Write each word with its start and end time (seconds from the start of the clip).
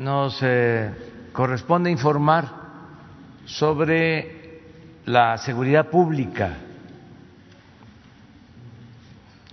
nos 0.00 0.38
eh, 0.40 0.90
corresponde 1.30 1.90
informar 1.90 2.48
sobre 3.44 4.62
la 5.04 5.36
seguridad 5.36 5.90
pública 5.90 6.56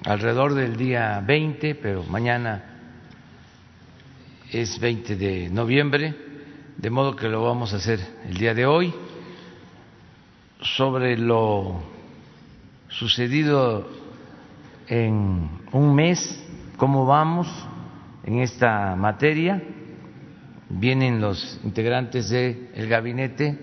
alrededor 0.05 0.53
del 0.53 0.77
día 0.77 1.21
20, 1.25 1.75
pero 1.75 2.03
mañana 2.03 2.63
es 4.49 4.79
20 4.79 5.17
de 5.17 5.49
noviembre, 5.49 6.15
de 6.77 6.89
modo 6.89 7.13
que 7.13 7.27
lo 7.27 7.43
vamos 7.43 7.73
a 7.73 7.77
hacer 7.77 7.99
el 8.25 8.37
día 8.37 8.53
de 8.53 8.65
hoy, 8.65 8.93
sobre 10.61 11.17
lo 11.17 11.81
sucedido 12.87 13.85
en 14.87 15.49
un 15.73 15.93
mes, 15.93 16.41
cómo 16.77 17.05
vamos 17.05 17.47
en 18.23 18.39
esta 18.39 18.95
materia. 18.95 19.61
Vienen 20.69 21.21
los 21.21 21.59
integrantes 21.63 22.29
del 22.29 22.89
gabinete 22.89 23.57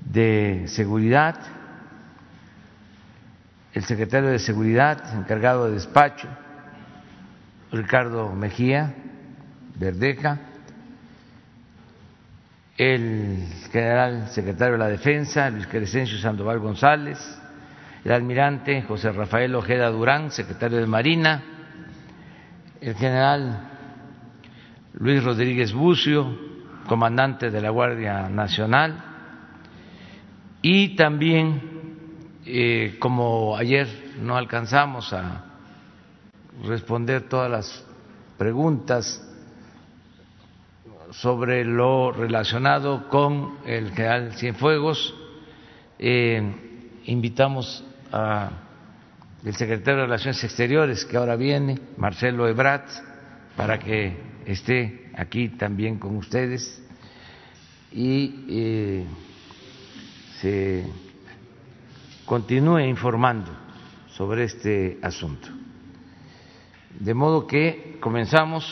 de 0.00 0.64
seguridad, 0.68 1.36
el 3.74 3.84
secretario 3.84 4.30
de 4.30 4.38
Seguridad, 4.38 5.14
encargado 5.14 5.66
de 5.66 5.72
despacho, 5.72 6.28
Ricardo 7.70 8.32
Mejía 8.32 8.94
Verdeja, 9.74 10.38
el 12.78 13.46
general 13.70 14.28
secretario 14.28 14.72
de 14.72 14.78
la 14.78 14.88
Defensa, 14.88 15.50
Luis 15.50 15.66
Crescencio 15.66 16.16
Sandoval 16.16 16.60
González, 16.60 17.18
el 18.04 18.12
almirante 18.12 18.80
José 18.82 19.12
Rafael 19.12 19.54
Ojeda 19.54 19.90
Durán, 19.90 20.30
secretario 20.30 20.78
de 20.78 20.86
Marina, 20.86 21.42
el 22.80 22.94
general 22.94 23.75
Luis 24.98 25.22
Rodríguez 25.22 25.74
Bucio, 25.74 26.26
comandante 26.88 27.50
de 27.50 27.60
la 27.60 27.68
Guardia 27.68 28.30
Nacional, 28.30 29.04
y 30.62 30.96
también 30.96 31.60
eh, 32.46 32.96
como 32.98 33.56
ayer 33.56 33.86
no 34.22 34.36
alcanzamos 34.36 35.12
a 35.12 35.44
responder 36.64 37.28
todas 37.28 37.50
las 37.50 37.84
preguntas 38.38 39.22
sobre 41.10 41.64
lo 41.64 42.10
relacionado 42.12 43.08
con 43.08 43.58
el 43.66 43.90
general 43.90 44.32
Cienfuegos, 44.32 45.14
eh, 45.98 46.42
invitamos 47.04 47.84
a 48.12 48.50
el 49.44 49.54
secretario 49.54 50.00
de 50.00 50.06
Relaciones 50.06 50.42
Exteriores 50.42 51.04
que 51.04 51.18
ahora 51.18 51.36
viene, 51.36 51.78
Marcelo 51.98 52.48
Ebrat, 52.48 52.88
para 53.56 53.78
que 53.78 54.35
esté 54.46 55.10
aquí 55.16 55.48
también 55.50 55.98
con 55.98 56.16
ustedes 56.16 56.82
y 57.92 58.44
eh, 58.48 59.06
se 60.40 60.86
continúe 62.24 62.80
informando 62.80 63.50
sobre 64.08 64.44
este 64.44 64.98
asunto. 65.02 65.48
De 66.98 67.12
modo 67.12 67.46
que 67.46 67.98
comenzamos 68.00 68.64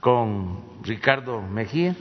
con 0.00 0.82
Ricardo 0.82 1.42
Mejía. 1.42 1.96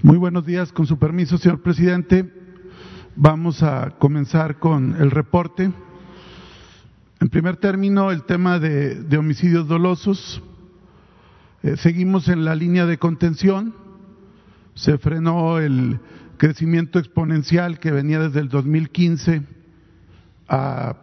Muy 0.00 0.16
buenos 0.16 0.46
días, 0.46 0.70
con 0.70 0.86
su 0.86 0.96
permiso, 0.96 1.38
señor 1.38 1.60
presidente. 1.60 2.32
Vamos 3.16 3.64
a 3.64 3.96
comenzar 3.98 4.60
con 4.60 4.94
el 4.94 5.10
reporte. 5.10 5.72
En 7.18 7.28
primer 7.30 7.56
término, 7.56 8.12
el 8.12 8.22
tema 8.22 8.60
de, 8.60 9.18
homicidios 9.18 9.66
dolosos. 9.66 10.40
Eh, 11.64 11.76
seguimos 11.76 12.28
en 12.28 12.44
la 12.44 12.54
línea 12.54 12.86
de 12.86 12.96
contención. 12.98 13.74
Se 14.74 14.98
frenó 14.98 15.58
el 15.58 15.98
crecimiento 16.36 17.00
exponencial 17.00 17.80
que 17.80 17.90
venía 17.90 18.20
desde 18.20 18.38
el 18.38 18.50
2015 18.50 19.42
a, 20.46 20.94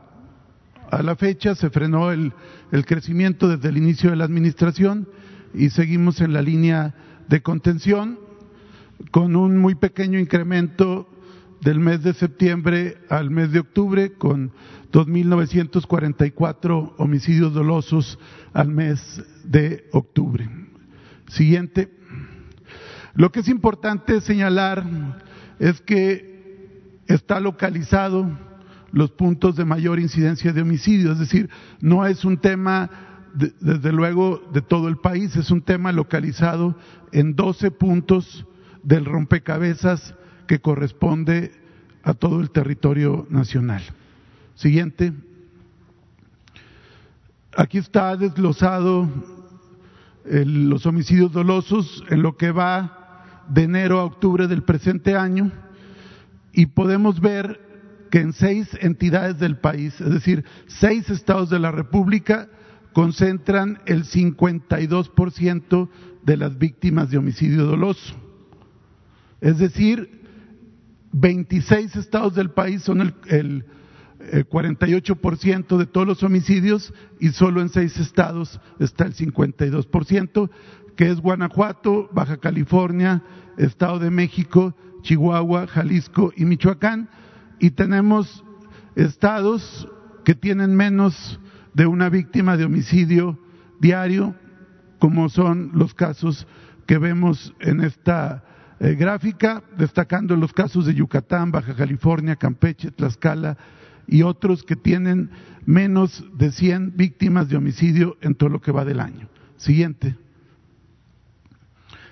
a 0.90 1.04
la 1.04 1.18
fecha. 1.18 1.54
Se 1.54 1.70
frenó 1.70 2.14
el, 2.14 2.32
el 2.72 2.86
crecimiento 2.86 3.50
desde 3.50 3.68
el 3.68 3.76
inicio 3.76 4.12
de 4.12 4.16
la 4.16 4.24
administración 4.24 5.10
y 5.54 5.70
seguimos 5.72 6.22
en 6.22 6.32
la 6.32 6.42
línea 6.42 6.96
de 7.28 7.42
contención 7.42 8.24
con 9.12 9.36
un 9.36 9.58
muy 9.58 9.76
pequeño 9.76 10.20
incremento 10.20 11.10
del 11.62 11.80
mes 11.80 12.04
de 12.04 12.14
septiembre 12.14 12.98
al 13.10 13.32
mes 13.32 13.52
de 13.52 13.60
octubre, 13.60 14.14
con 14.14 14.52
2.944 14.92 16.94
homicidios 16.98 17.54
dolosos 17.54 18.20
al 18.54 18.70
mes 18.70 19.24
de 19.44 19.86
octubre. 19.92 20.50
Siguiente. 21.28 21.90
Lo 23.16 23.32
que 23.32 23.40
es 23.40 23.48
importante 23.48 24.22
señalar 24.22 24.84
es 25.60 25.82
que 25.82 27.02
está 27.08 27.40
localizado 27.40 28.30
los 28.92 29.12
puntos 29.12 29.56
de 29.56 29.66
mayor 29.66 30.00
incidencia 30.00 30.54
de 30.54 30.62
homicidios, 30.62 31.14
es 31.14 31.20
decir, 31.20 31.50
no 31.82 32.06
es 32.06 32.24
un 32.24 32.38
tema 32.38 32.90
desde 33.36 33.92
luego 33.92 34.42
de 34.54 34.62
todo 34.62 34.88
el 34.88 34.98
país, 34.98 35.36
es 35.36 35.52
un 35.52 35.62
tema 35.62 35.92
localizado 35.92 36.76
en 37.12 37.36
12 37.36 37.72
puntos 37.72 38.46
del 38.86 39.04
rompecabezas 39.04 40.16
que 40.48 40.60
corresponde 40.60 41.52
a 42.04 42.14
todo 42.14 42.40
el 42.40 42.52
territorio 42.52 43.28
nacional. 43.30 43.82
Siguiente. 44.54 45.12
Aquí 47.58 47.80
está 47.80 48.16
desglosado 48.16 49.10
los 50.24 50.86
homicidios 50.86 51.32
dolosos 51.32 52.04
en 52.10 52.22
lo 52.22 52.38
que 52.38 52.52
va 52.52 53.44
de 53.50 53.64
enero 53.64 54.00
a 54.00 54.06
octubre 54.06 54.48
del 54.48 54.64
presente 54.64 55.16
año 55.16 55.52
y 56.52 56.68
podemos 56.68 57.20
ver 57.20 57.60
que 58.12 58.20
en 58.20 58.34
seis 58.34 58.70
entidades 58.82 59.40
del 59.40 59.58
país, 59.58 60.00
es 60.00 60.12
decir, 60.12 60.46
seis 60.68 61.10
estados 61.10 61.50
de 61.50 61.60
la 61.60 61.72
República, 61.72 62.50
concentran 62.94 63.80
el 63.86 64.06
52% 64.06 65.90
de 66.24 66.38
las 66.38 66.58
víctimas 66.58 67.10
de 67.10 67.18
homicidio 67.18 67.66
doloso. 67.66 68.25
Es 69.42 69.58
decir, 69.58 70.22
26 71.12 71.96
estados 71.96 72.36
del 72.36 72.52
país 72.52 72.84
son 72.84 73.02
el, 73.02 73.16
el 73.28 73.66
el 74.32 74.48
48% 74.48 75.78
de 75.78 75.86
todos 75.86 76.08
los 76.08 76.24
homicidios 76.24 76.94
y 77.20 77.30
solo 77.30 77.62
en 77.62 77.70
seis 77.70 77.98
estados 77.98 78.60
está 78.80 79.06
el 79.06 79.14
52%, 79.14 80.50
que 80.96 81.10
es 81.10 81.20
Guanajuato, 81.20 82.10
Baja 82.12 82.38
California, 82.38 83.24
Estado 83.58 84.00
de 84.00 84.10
México, 84.10 84.76
Chihuahua, 85.02 85.68
Jalisco 85.68 86.34
y 86.36 86.46
Michoacán. 86.46 87.10
Y 87.60 87.72
tenemos 87.72 88.44
estados 88.96 89.88
que 90.24 90.36
tienen 90.36 90.76
menos 90.76 91.40
de 91.74 91.86
una 91.86 92.10
víctima 92.10 92.58
de 92.58 92.66
homicidio 92.66 93.40
diario, 93.80 94.36
como 95.00 95.30
son 95.30 95.72
los 95.74 95.94
casos 95.94 96.48
que 96.88 96.98
vemos 96.98 97.54
en 97.60 97.82
esta 97.82 98.44
eh, 98.86 98.94
gráfica, 98.94 99.64
destacando 99.76 100.36
los 100.36 100.54
casos 100.54 100.86
de 100.86 100.94
Yucatán, 100.94 101.52
Baja 101.52 101.74
California, 101.76 102.36
Campeche, 102.36 102.92
Tlaxcala, 102.92 103.58
y 104.06 104.22
otros 104.22 104.64
que 104.64 104.76
tienen 104.76 105.32
menos 105.66 106.24
de 106.38 106.52
100 106.52 106.96
víctimas 106.96 107.50
de 107.50 107.58
homicidio 107.58 108.16
en 108.22 108.36
todo 108.36 108.50
lo 108.50 108.62
que 108.62 108.72
va 108.72 108.86
del 108.86 109.00
año. 109.00 109.28
Siguiente. 109.58 110.16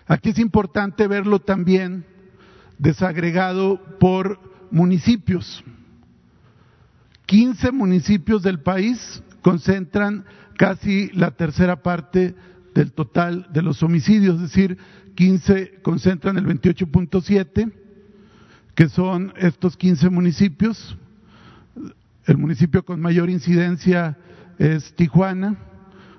Aquí 0.07 0.29
es 0.29 0.39
importante 0.39 1.07
verlo 1.07 1.41
también 1.41 2.05
desagregado 2.79 3.79
por 3.99 4.39
municipios. 4.71 5.63
15 7.27 7.71
municipios 7.71 8.41
del 8.41 8.61
país 8.61 9.21
concentran 9.43 10.25
casi 10.57 11.11
la 11.11 11.29
tercera 11.29 11.83
parte 11.83 12.33
del 12.73 12.91
total 12.91 13.47
de 13.51 13.61
los 13.61 13.83
homicidios, 13.83 14.35
es 14.35 14.41
decir, 14.41 14.77
15 15.15 15.81
concentran 15.81 16.37
el 16.37 16.45
28.7, 16.45 17.71
que 18.75 18.89
son 18.89 19.33
estos 19.37 19.77
15 19.77 20.09
municipios, 20.09 20.97
el 22.25 22.37
municipio 22.37 22.83
con 22.83 23.01
mayor 23.01 23.29
incidencia 23.29 24.17
es 24.57 24.93
Tijuana, 24.95 25.57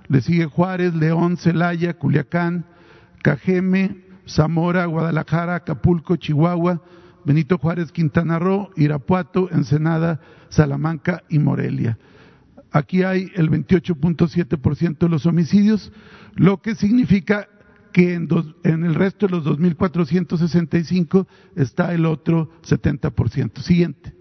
le 0.08 0.20
sigue 0.20 0.46
Juárez, 0.46 0.94
León, 0.94 1.36
Celaya, 1.36 1.94
Culiacán, 1.94 2.66
Cajeme, 3.22 4.04
Zamora, 4.28 4.84
Guadalajara, 4.86 5.56
Acapulco, 5.56 6.16
Chihuahua, 6.16 6.82
Benito 7.24 7.58
Juárez, 7.58 7.90
Quintana 7.90 8.38
Roo, 8.38 8.70
Irapuato, 8.76 9.48
Ensenada, 9.50 10.20
Salamanca 10.50 11.22
y 11.28 11.38
Morelia. 11.38 11.98
Aquí 12.74 13.04
hay 13.04 13.30
el 13.36 13.50
28.7% 13.50 14.98
de 14.98 15.08
los 15.08 15.26
homicidios, 15.26 15.92
lo 16.34 16.60
que 16.60 16.74
significa 16.74 17.48
que 17.92 18.14
en, 18.14 18.26
el 18.64 18.96
resto 18.96 19.28
de 19.28 19.36
los 19.36 19.44
2.465 19.44 21.24
está 21.54 21.94
el 21.94 22.04
otro 22.04 22.50
70%. 22.64 23.60
Siguiente. 23.60 24.12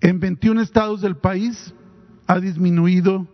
En 0.00 0.18
21 0.18 0.62
estados 0.62 1.00
del 1.00 1.16
país 1.16 1.72
ha 2.26 2.40
disminuido 2.40 3.28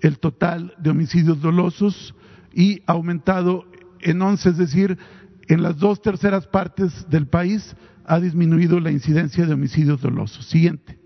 el 0.00 0.18
total 0.18 0.74
de 0.78 0.90
homicidios 0.90 1.40
dolosos 1.40 2.12
y 2.52 2.82
ha 2.88 2.92
aumentado 2.94 3.66
en 4.00 4.20
11, 4.20 4.48
es 4.48 4.56
decir, 4.58 4.98
en 5.46 5.62
las 5.62 5.78
dos 5.78 6.02
terceras 6.02 6.48
partes 6.48 7.08
del 7.08 7.28
país 7.28 7.76
ha 8.04 8.18
disminuido 8.18 8.80
la 8.80 8.90
incidencia 8.90 9.46
de 9.46 9.54
homicidios 9.54 10.00
dolosos. 10.00 10.44
Siguiente. 10.46 10.98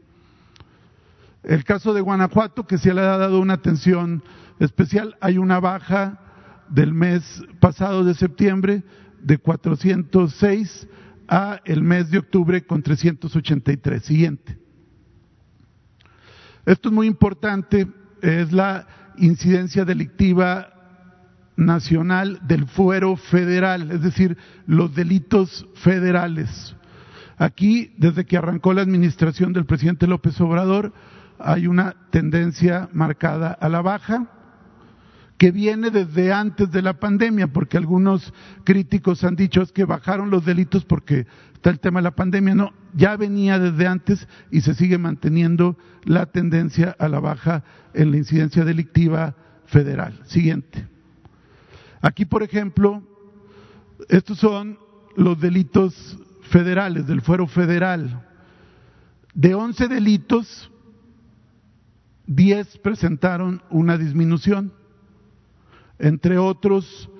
El 1.42 1.64
caso 1.64 1.92
de 1.92 2.00
Guanajuato, 2.00 2.66
que 2.66 2.78
se 2.78 2.94
le 2.94 3.00
ha 3.00 3.16
dado 3.18 3.40
una 3.40 3.54
atención 3.54 4.22
especial, 4.60 5.16
hay 5.20 5.38
una 5.38 5.58
baja 5.58 6.20
del 6.68 6.94
mes 6.94 7.42
pasado 7.60 8.04
de 8.04 8.14
septiembre 8.14 8.84
de 9.20 9.38
406 9.38 10.88
a 11.28 11.60
el 11.64 11.82
mes 11.82 12.10
de 12.10 12.18
octubre 12.18 12.64
con 12.64 12.82
383. 12.82 14.04
Siguiente. 14.04 14.58
Esto 16.64 16.88
es 16.90 16.94
muy 16.94 17.08
importante, 17.08 17.88
es 18.20 18.52
la 18.52 18.86
incidencia 19.18 19.84
delictiva 19.84 20.72
nacional 21.56 22.40
del 22.46 22.66
fuero 22.66 23.16
federal, 23.16 23.90
es 23.90 24.02
decir, 24.02 24.36
los 24.66 24.94
delitos 24.94 25.66
federales. 25.74 26.76
Aquí, 27.36 27.92
desde 27.98 28.24
que 28.24 28.36
arrancó 28.36 28.72
la 28.72 28.82
administración 28.82 29.52
del 29.52 29.66
presidente 29.66 30.06
López 30.06 30.40
Obrador, 30.40 30.92
hay 31.44 31.66
una 31.66 31.94
tendencia 32.10 32.88
marcada 32.92 33.52
a 33.52 33.68
la 33.68 33.82
baja 33.82 34.26
que 35.38 35.50
viene 35.50 35.90
desde 35.90 36.32
antes 36.32 36.70
de 36.70 36.82
la 36.82 37.00
pandemia, 37.00 37.48
porque 37.48 37.76
algunos 37.76 38.32
críticos 38.64 39.24
han 39.24 39.34
dicho 39.34 39.60
es 39.60 39.72
que 39.72 39.84
bajaron 39.84 40.30
los 40.30 40.44
delitos 40.44 40.84
porque 40.84 41.26
está 41.54 41.70
el 41.70 41.80
tema 41.80 41.98
de 41.98 42.04
la 42.04 42.14
pandemia. 42.14 42.54
No, 42.54 42.72
ya 42.94 43.16
venía 43.16 43.58
desde 43.58 43.86
antes 43.88 44.28
y 44.50 44.60
se 44.60 44.74
sigue 44.74 44.98
manteniendo 44.98 45.76
la 46.04 46.26
tendencia 46.26 46.94
a 46.98 47.08
la 47.08 47.18
baja 47.18 47.64
en 47.92 48.12
la 48.12 48.18
incidencia 48.18 48.64
delictiva 48.64 49.34
federal. 49.66 50.20
Siguiente. 50.26 50.86
Aquí, 52.00 52.24
por 52.24 52.42
ejemplo, 52.42 53.02
estos 54.08 54.38
son 54.38 54.78
los 55.16 55.40
delitos 55.40 56.18
federales, 56.50 57.06
del 57.06 57.20
fuero 57.20 57.46
federal. 57.46 58.28
De 59.34 59.54
11 59.54 59.88
delitos, 59.88 60.70
10 62.34 62.78
presentaron 62.78 63.62
una 63.70 63.98
disminución 63.98 64.72
entre 65.98 66.38
otros 66.38 67.10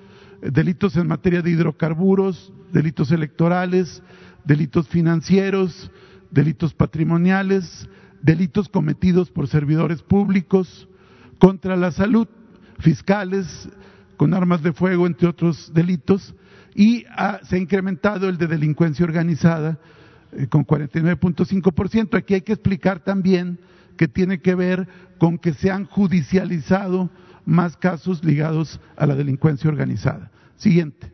delitos 0.41 0.97
en 0.97 1.07
materia 1.07 1.41
de 1.41 1.51
hidrocarburos, 1.51 2.51
delitos 2.71 3.11
electorales, 3.11 4.03
delitos 4.43 4.87
financieros, 4.89 5.91
delitos 6.31 6.73
patrimoniales, 6.73 7.87
delitos 8.21 8.67
cometidos 8.67 9.29
por 9.29 9.47
servidores 9.47 10.01
públicos, 10.01 10.87
contra 11.39 11.77
la 11.77 11.91
salud, 11.91 12.27
fiscales, 12.79 13.69
con 14.17 14.33
armas 14.33 14.63
de 14.63 14.73
fuego, 14.73 15.07
entre 15.07 15.27
otros 15.27 15.71
delitos, 15.73 16.35
y 16.75 17.05
se 17.43 17.55
ha 17.55 17.59
incrementado 17.59 18.27
el 18.27 18.37
de 18.37 18.47
delincuencia 18.47 19.05
organizada 19.05 19.79
eh, 20.31 20.47
con 20.47 20.65
49.5%. 20.65 22.17
Aquí 22.17 22.33
hay 22.33 22.41
que 22.41 22.53
explicar 22.53 22.99
también 22.99 23.59
que 23.97 24.07
tiene 24.07 24.39
que 24.39 24.55
ver 24.55 24.87
con 25.17 25.37
que 25.37 25.53
se 25.53 25.71
han 25.71 25.85
judicializado 25.85 27.09
más 27.45 27.77
casos 27.77 28.23
ligados 28.23 28.79
a 28.95 29.05
la 29.05 29.15
delincuencia 29.15 29.69
organizada. 29.69 30.31
Siguiente. 30.55 31.11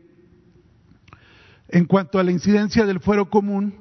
En 1.68 1.84
cuanto 1.84 2.18
a 2.18 2.24
la 2.24 2.32
incidencia 2.32 2.86
del 2.86 3.00
fuero 3.00 3.30
común, 3.30 3.74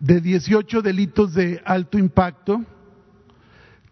de 0.00 0.20
18 0.20 0.82
delitos 0.82 1.34
de 1.34 1.62
alto 1.64 1.98
impacto, 1.98 2.64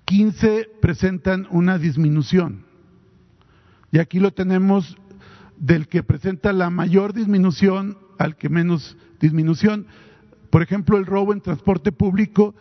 15 0.04 0.68
presentan 0.80 1.46
una 1.50 1.78
disminución. 1.78 2.64
Y 3.90 3.98
aquí 3.98 4.20
lo 4.20 4.32
tenemos 4.32 4.96
del 5.56 5.86
que 5.86 6.02
presenta 6.02 6.52
la 6.52 6.70
mayor 6.70 7.12
disminución 7.12 7.98
al 8.18 8.36
que 8.36 8.48
menos 8.48 8.96
disminución. 9.20 9.86
Por 10.50 10.62
ejemplo, 10.62 10.98
el 10.98 11.06
robo 11.06 11.32
en 11.32 11.40
transporte 11.40 11.92
público, 11.92 12.54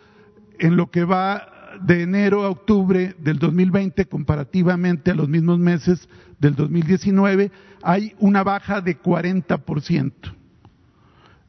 en 0.62 0.76
lo 0.76 0.90
que 0.92 1.04
va 1.04 1.48
de 1.82 2.02
enero 2.02 2.44
a 2.44 2.50
octubre 2.50 3.16
del 3.18 3.40
2020 3.40 4.06
comparativamente 4.06 5.10
a 5.10 5.14
los 5.14 5.28
mismos 5.28 5.58
meses 5.58 6.08
del 6.38 6.54
2019 6.54 7.50
hay 7.82 8.14
una 8.20 8.44
baja 8.44 8.80
de 8.80 8.96
40%. 8.96 10.12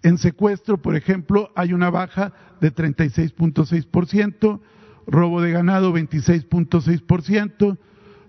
En 0.02 0.18
secuestro, 0.18 0.82
por 0.82 0.96
ejemplo, 0.96 1.52
hay 1.56 1.74
una 1.74 1.92
baja 1.92 2.34
de 2.60 2.74
36.6%, 2.74 4.60
robo 5.06 5.42
de 5.42 5.52
ganado 5.52 5.94
26.6%, 5.94 7.78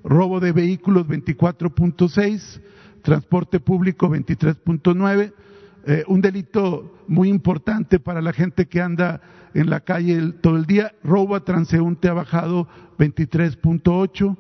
robo 0.05 0.41
de 0.41 0.53
vehículos 0.53 1.07
24.6%, 1.07 2.61
transporte 3.01 3.59
público 3.59 4.11
23.9%, 4.11 5.33
eh, 5.87 6.05
un 6.07 6.21
delito 6.21 6.95
muy 7.07 7.29
importante 7.29 8.01
para 8.01 8.23
la 8.23 8.33
gente 8.33 8.67
que 8.67 8.81
anda 8.81 9.21
en 9.53 9.69
la 9.69 9.81
calle 9.81 10.33
todo 10.41 10.57
el 10.57 10.65
día. 10.65 10.95
Robo 11.03 11.37
a 11.37 11.45
transeúnte 11.45 12.09
ha 12.09 12.15
bajado 12.15 12.69
23.8, 12.99 14.37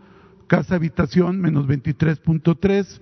casa 0.46 0.76
habitación 0.76 1.40
menos 1.40 1.66
23.3 1.66 3.00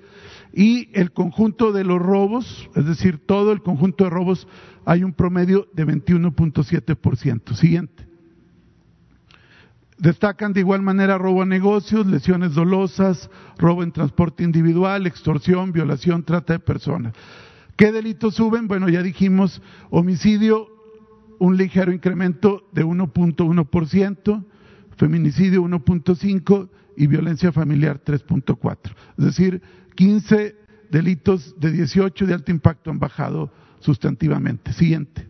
y 0.55 0.89
el 0.93 1.13
conjunto 1.13 1.73
de 1.73 1.85
los 1.85 2.01
robos, 2.01 2.69
es 2.75 2.85
decir, 2.85 3.19
todo 3.25 3.53
el 3.53 3.63
conjunto 3.63 4.05
de 4.05 4.11
robos 4.11 4.47
hay 4.85 5.05
un 5.05 5.13
promedio 5.13 5.69
de 5.73 5.87
21.7%. 5.87 7.55
Siguiente. 7.55 8.07
Destacan 9.99 10.53
de 10.53 10.61
igual 10.61 10.83
manera 10.83 11.17
robo 11.17 11.43
a 11.43 11.47
negocios, 11.47 12.07
lesiones 12.09 12.55
dolosas, 12.55 13.31
robo 13.57 13.85
en 13.85 13.93
transporte 13.93 14.43
individual, 14.43 15.07
extorsión, 15.07 15.71
violación, 15.71 16.25
trata 16.25 16.55
de 16.55 16.59
personas. 16.59 17.13
¿Qué 17.77 17.93
delitos 17.93 18.35
suben? 18.35 18.69
Bueno, 18.69 18.89
ya 18.89 19.03
dijimos, 19.03 19.63
homicidio, 19.91 20.69
un 21.39 21.57
ligero 21.57 21.93
incremento 21.93 22.69
de 22.73 22.85
1.1%, 22.85 24.45
feminicidio 24.97 25.63
1.5% 25.63 26.69
y 26.97 27.07
violencia 27.07 27.53
familiar 27.53 28.03
3.4%. 28.05 28.95
Es 29.19 29.25
decir, 29.25 29.63
15 29.95 30.57
delitos 30.91 31.59
de 31.59 31.73
18 31.73 32.27
de 32.27 32.35
alto 32.35 32.51
impacto 32.51 32.91
han 32.91 32.99
bajado 32.99 33.53
sustantivamente. 33.81 34.73
Siguiente. 34.73 35.29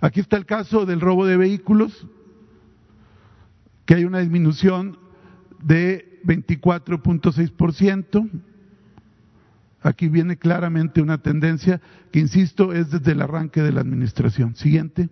Aquí 0.00 0.20
está 0.20 0.36
el 0.36 0.46
caso 0.46 0.86
del 0.86 1.00
robo 1.00 1.26
de 1.26 1.36
vehículos, 1.36 2.06
que 3.84 3.94
hay 3.94 4.04
una 4.04 4.18
disminución 4.18 4.98
de 5.62 6.20
24.6%. 6.24 8.30
Aquí 9.80 10.08
viene 10.08 10.36
claramente 10.36 11.00
una 11.00 11.18
tendencia 11.18 11.80
que, 12.10 12.18
insisto, 12.18 12.72
es 12.72 12.90
desde 12.90 13.12
el 13.12 13.22
arranque 13.22 13.62
de 13.62 13.72
la 13.72 13.80
administración. 13.80 14.56
Siguiente. 14.56 15.08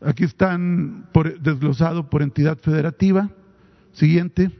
Aquí 0.00 0.24
están 0.24 1.08
por, 1.12 1.40
desglosado 1.40 2.08
por 2.08 2.22
entidad 2.22 2.58
federativa. 2.58 3.30
Siguiente. 3.92 4.50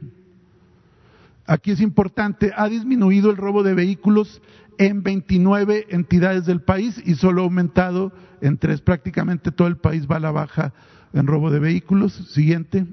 Aquí 1.45 1.71
es 1.71 1.81
importante, 1.81 2.53
ha 2.55 2.69
disminuido 2.69 3.29
el 3.29 3.37
robo 3.37 3.63
de 3.63 3.73
vehículos 3.73 4.41
en 4.77 5.03
29 5.03 5.87
entidades 5.89 6.45
del 6.45 6.61
país 6.61 7.01
y 7.05 7.15
solo 7.15 7.41
ha 7.41 7.45
aumentado 7.45 8.13
en 8.41 8.57
tres. 8.57 8.81
Prácticamente 8.81 9.51
todo 9.51 9.67
el 9.67 9.77
país 9.77 10.07
va 10.09 10.17
a 10.17 10.21
la 10.21 10.31
baja 10.31 10.73
en 11.11 11.27
robo 11.27 11.51
de 11.51 11.59
vehículos. 11.59 12.13
Siguiente. 12.13 12.85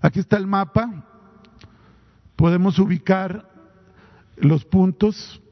Aquí 0.00 0.20
está 0.20 0.36
el 0.36 0.46
mapa. 0.46 1.04
Podemos 2.36 2.78
ubicar 2.78 3.50
los 4.40 4.64
puntos, 4.64 5.42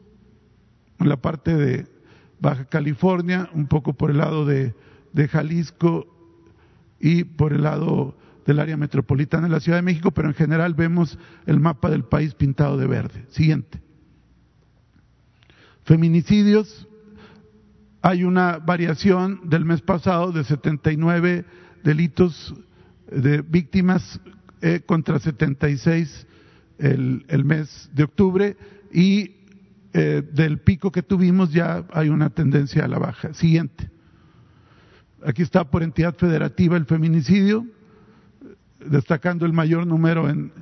en 0.99 1.09
la 1.09 1.16
parte 1.16 1.57
de 1.57 1.87
Baja 2.40 2.66
California, 2.66 3.49
un 3.52 3.66
poco 3.66 3.95
por 3.95 4.11
el 4.11 4.19
lado 4.19 4.45
de, 4.45 4.75
de 5.12 5.28
Jalisco 5.28 6.07
y 7.00 7.25
por 7.25 7.52
el 7.52 7.62
lado 7.62 8.16
del 8.47 8.61
área 8.61 8.76
metropolitana 8.76 9.49
de 9.49 9.52
la 9.52 9.61
Ciudad 9.61 9.78
de 9.78 9.83
México, 9.83 10.12
pero 10.12 10.28
en 10.28 10.35
general 10.35 10.75
vemos 10.75 11.19
el 11.47 11.59
mapa 11.59 11.90
del 11.90 12.05
país 12.05 12.35
pintado 12.35 12.76
de 12.76 12.87
verde. 12.87 13.26
Siguiente. 13.31 13.81
Feminicidios. 15.85 16.87
Hay 18.02 18.23
una 18.23 18.59
variación 18.59 19.40
del 19.49 19.64
mes 19.64 19.81
pasado 19.83 20.31
de 20.31 20.45
79 20.45 21.45
delitos 21.83 22.55
de 23.11 23.43
víctimas 23.43 24.21
eh, 24.61 24.81
contra 24.87 25.19
76 25.19 26.26
el, 26.78 27.25
el 27.28 27.45
mes 27.45 27.90
de 27.95 28.05
octubre 28.05 28.57
y 28.93 29.37
eh, 29.93 30.23
del 30.33 30.59
pico 30.59 30.93
que 30.93 31.02
tuvimos 31.02 31.52
ya 31.52 31.85
hay 31.93 32.09
una 32.09 32.31
tendencia 32.31 32.85
a 32.85 32.88
la 32.88 32.99
baja. 32.99 33.33
Siguiente. 33.35 33.90
Aquí 35.25 35.43
está 35.43 35.64
por 35.64 35.83
entidad 35.83 36.14
federativa 36.14 36.76
el 36.76 36.87
feminicidio, 36.87 37.66
destacando 38.78 39.47
el 39.47 39.52
mayor 39.52 39.87
número 39.87 40.28
en 40.28 40.52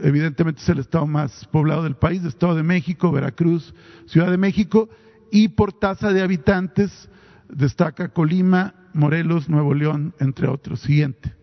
evidentemente 0.00 0.60
es 0.60 0.68
el 0.68 0.78
estado 0.78 1.06
más 1.06 1.46
poblado 1.46 1.82
del 1.84 1.96
país, 1.96 2.24
Estado 2.24 2.54
de 2.54 2.62
México, 2.62 3.10
Veracruz, 3.10 3.74
Ciudad 4.06 4.30
de 4.30 4.36
México, 4.36 4.88
y 5.30 5.48
por 5.48 5.72
tasa 5.72 6.12
de 6.12 6.22
habitantes 6.22 7.08
destaca 7.48 8.08
Colima, 8.08 8.74
Morelos, 8.92 9.48
Nuevo 9.48 9.74
León, 9.74 10.14
entre 10.20 10.48
otros. 10.48 10.80
Siguiente. 10.80 11.34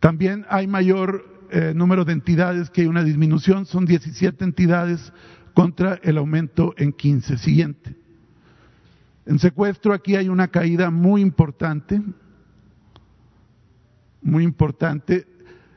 También 0.00 0.46
hay 0.48 0.66
mayor 0.66 1.37
eh, 1.50 1.72
número 1.74 2.04
de 2.04 2.12
entidades 2.12 2.70
que 2.70 2.82
hay 2.82 2.86
una 2.86 3.04
disminución, 3.04 3.66
son 3.66 3.84
17 3.84 4.44
entidades 4.44 5.12
contra 5.54 5.98
el 6.02 6.18
aumento 6.18 6.74
en 6.76 6.92
15. 6.92 7.38
Siguiente. 7.38 7.96
En 9.26 9.38
secuestro 9.38 9.92
aquí 9.92 10.16
hay 10.16 10.28
una 10.28 10.48
caída 10.48 10.90
muy 10.90 11.20
importante, 11.20 12.00
muy 14.22 14.44
importante. 14.44 15.26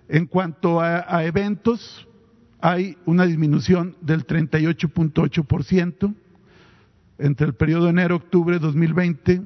En 0.07 0.25
cuanto 0.25 0.79
a, 0.79 1.23
eventos, 1.25 2.07
hay 2.59 2.97
una 3.05 3.25
disminución 3.25 3.97
del 4.01 4.25
38.8% 4.25 6.15
entre 7.17 7.47
el 7.47 7.53
periodo 7.53 7.89
enero-octubre 7.89 8.55
de 8.55 8.59
2020 8.59 9.41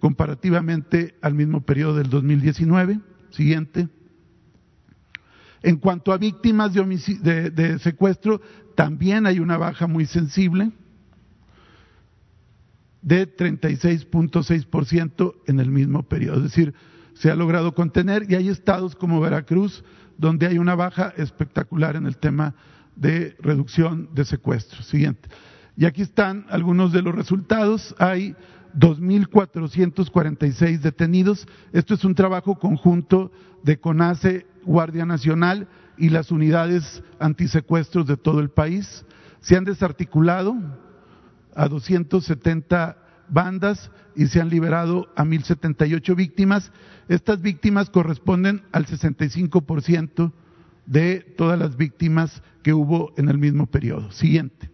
comparativamente 0.00 1.14
al 1.22 1.34
mismo 1.34 1.60
periodo 1.62 1.96
del 1.96 2.10
2019. 2.10 3.00
Siguiente. 3.30 3.88
En 5.66 5.76
cuanto 5.78 6.12
a 6.12 6.16
víctimas 6.16 6.72
de, 6.72 7.50
de 7.50 7.78
secuestro, 7.80 8.40
también 8.76 9.26
hay 9.26 9.40
una 9.40 9.56
baja 9.56 9.88
muy 9.88 10.06
sensible 10.06 10.70
de 13.02 13.36
36.6% 13.36 15.34
en 15.48 15.58
el 15.58 15.72
mismo 15.72 16.04
periodo. 16.04 16.36
Es 16.36 16.44
decir, 16.44 16.72
se 17.14 17.32
ha 17.32 17.34
logrado 17.34 17.74
contener 17.74 18.30
y 18.30 18.36
hay 18.36 18.48
estados 18.48 18.94
como 18.94 19.20
Veracruz 19.20 19.82
donde 20.16 20.46
hay 20.46 20.58
una 20.58 20.76
baja 20.76 21.12
espectacular 21.16 21.96
en 21.96 22.06
el 22.06 22.18
tema 22.18 22.54
de 22.94 23.34
reducción 23.40 24.10
de 24.14 24.24
secuestros. 24.24 24.86
Siguiente. 24.86 25.28
Y 25.76 25.84
aquí 25.84 26.02
están 26.02 26.46
algunos 26.48 26.92
de 26.92 27.02
los 27.02 27.12
resultados. 27.12 27.92
Hay 27.98 28.36
2.446 28.78 30.78
detenidos. 30.78 31.48
Esto 31.72 31.94
es 31.94 32.04
un 32.04 32.14
trabajo 32.14 32.54
conjunto 32.54 33.32
de 33.64 33.80
CONACE, 33.80 34.46
Guardia 34.66 35.06
Nacional 35.06 35.68
y 35.96 36.10
las 36.10 36.30
unidades 36.30 37.02
antisecuestros 37.18 38.06
de 38.06 38.16
todo 38.16 38.40
el 38.40 38.50
país. 38.50 39.06
Se 39.40 39.56
han 39.56 39.64
desarticulado 39.64 40.54
a 41.54 41.68
270 41.68 42.98
bandas 43.28 43.90
y 44.14 44.26
se 44.26 44.40
han 44.40 44.50
liberado 44.50 45.08
a 45.16 45.24
1078 45.24 46.14
víctimas. 46.14 46.72
Estas 47.08 47.40
víctimas 47.40 47.90
corresponden 47.90 48.62
al 48.72 48.86
65% 48.86 50.32
de 50.86 51.20
todas 51.36 51.58
las 51.58 51.76
víctimas 51.76 52.42
que 52.62 52.72
hubo 52.72 53.12
en 53.16 53.28
el 53.28 53.38
mismo 53.38 53.66
periodo. 53.66 54.10
Siguiente. 54.12 54.70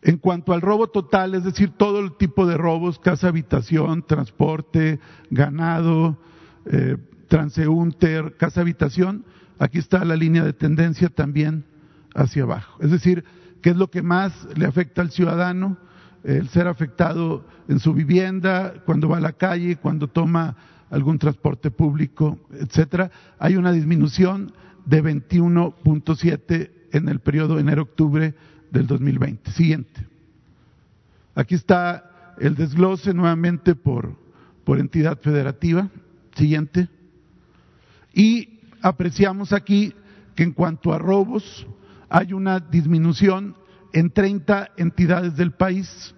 En 0.00 0.18
cuanto 0.18 0.52
al 0.52 0.60
robo 0.60 0.88
total, 0.88 1.34
es 1.34 1.44
decir, 1.44 1.70
todo 1.70 1.98
el 2.00 2.16
tipo 2.16 2.46
de 2.46 2.56
robos, 2.56 2.98
casa, 2.98 3.28
habitación, 3.28 4.06
transporte, 4.06 5.00
ganado, 5.28 6.18
eh, 6.66 6.96
transeúnte, 7.28 8.32
casa, 8.36 8.62
habitación, 8.62 9.24
aquí 9.58 9.78
está 9.78 10.04
la 10.04 10.16
línea 10.16 10.44
de 10.44 10.52
tendencia 10.52 11.08
también 11.08 11.64
hacia 12.14 12.42
abajo. 12.42 12.82
Es 12.82 12.90
decir, 12.90 13.24
¿qué 13.62 13.70
es 13.70 13.76
lo 13.76 13.90
que 13.90 14.02
más 14.02 14.48
le 14.56 14.66
afecta 14.66 15.02
al 15.02 15.10
ciudadano? 15.10 15.76
el 16.24 16.48
ser 16.48 16.66
afectado 16.66 17.44
en 17.68 17.78
su 17.78 17.92
vivienda, 17.92 18.74
cuando 18.84 19.08
va 19.08 19.18
a 19.18 19.20
la 19.20 19.32
calle, 19.32 19.76
cuando 19.76 20.08
toma 20.08 20.56
algún 20.90 21.18
transporte 21.18 21.70
público, 21.70 22.38
etcétera, 22.52 23.10
hay 23.38 23.56
una 23.56 23.72
disminución 23.72 24.52
de 24.84 25.02
21.7 25.02 26.70
en 26.92 27.08
el 27.08 27.20
periodo 27.20 27.58
enero-octubre 27.58 28.34
del 28.70 28.86
2020. 28.86 29.50
Siguiente. 29.52 30.06
Aquí 31.34 31.54
está 31.54 32.34
el 32.38 32.54
desglose 32.54 33.12
nuevamente 33.14 33.74
por, 33.74 34.16
por 34.64 34.78
entidad 34.78 35.18
federativa. 35.20 35.88
Siguiente. 36.34 36.88
Y 38.18 38.58
apreciamos 38.82 39.52
aquí 39.52 39.94
que 40.34 40.42
en 40.42 40.50
cuanto 40.50 40.92
a 40.92 40.98
robos 40.98 41.68
hay 42.08 42.32
una 42.32 42.58
disminución 42.58 43.54
en 43.92 44.10
30 44.10 44.72
entidades 44.76 45.36
del 45.36 45.52
país, 45.52 46.16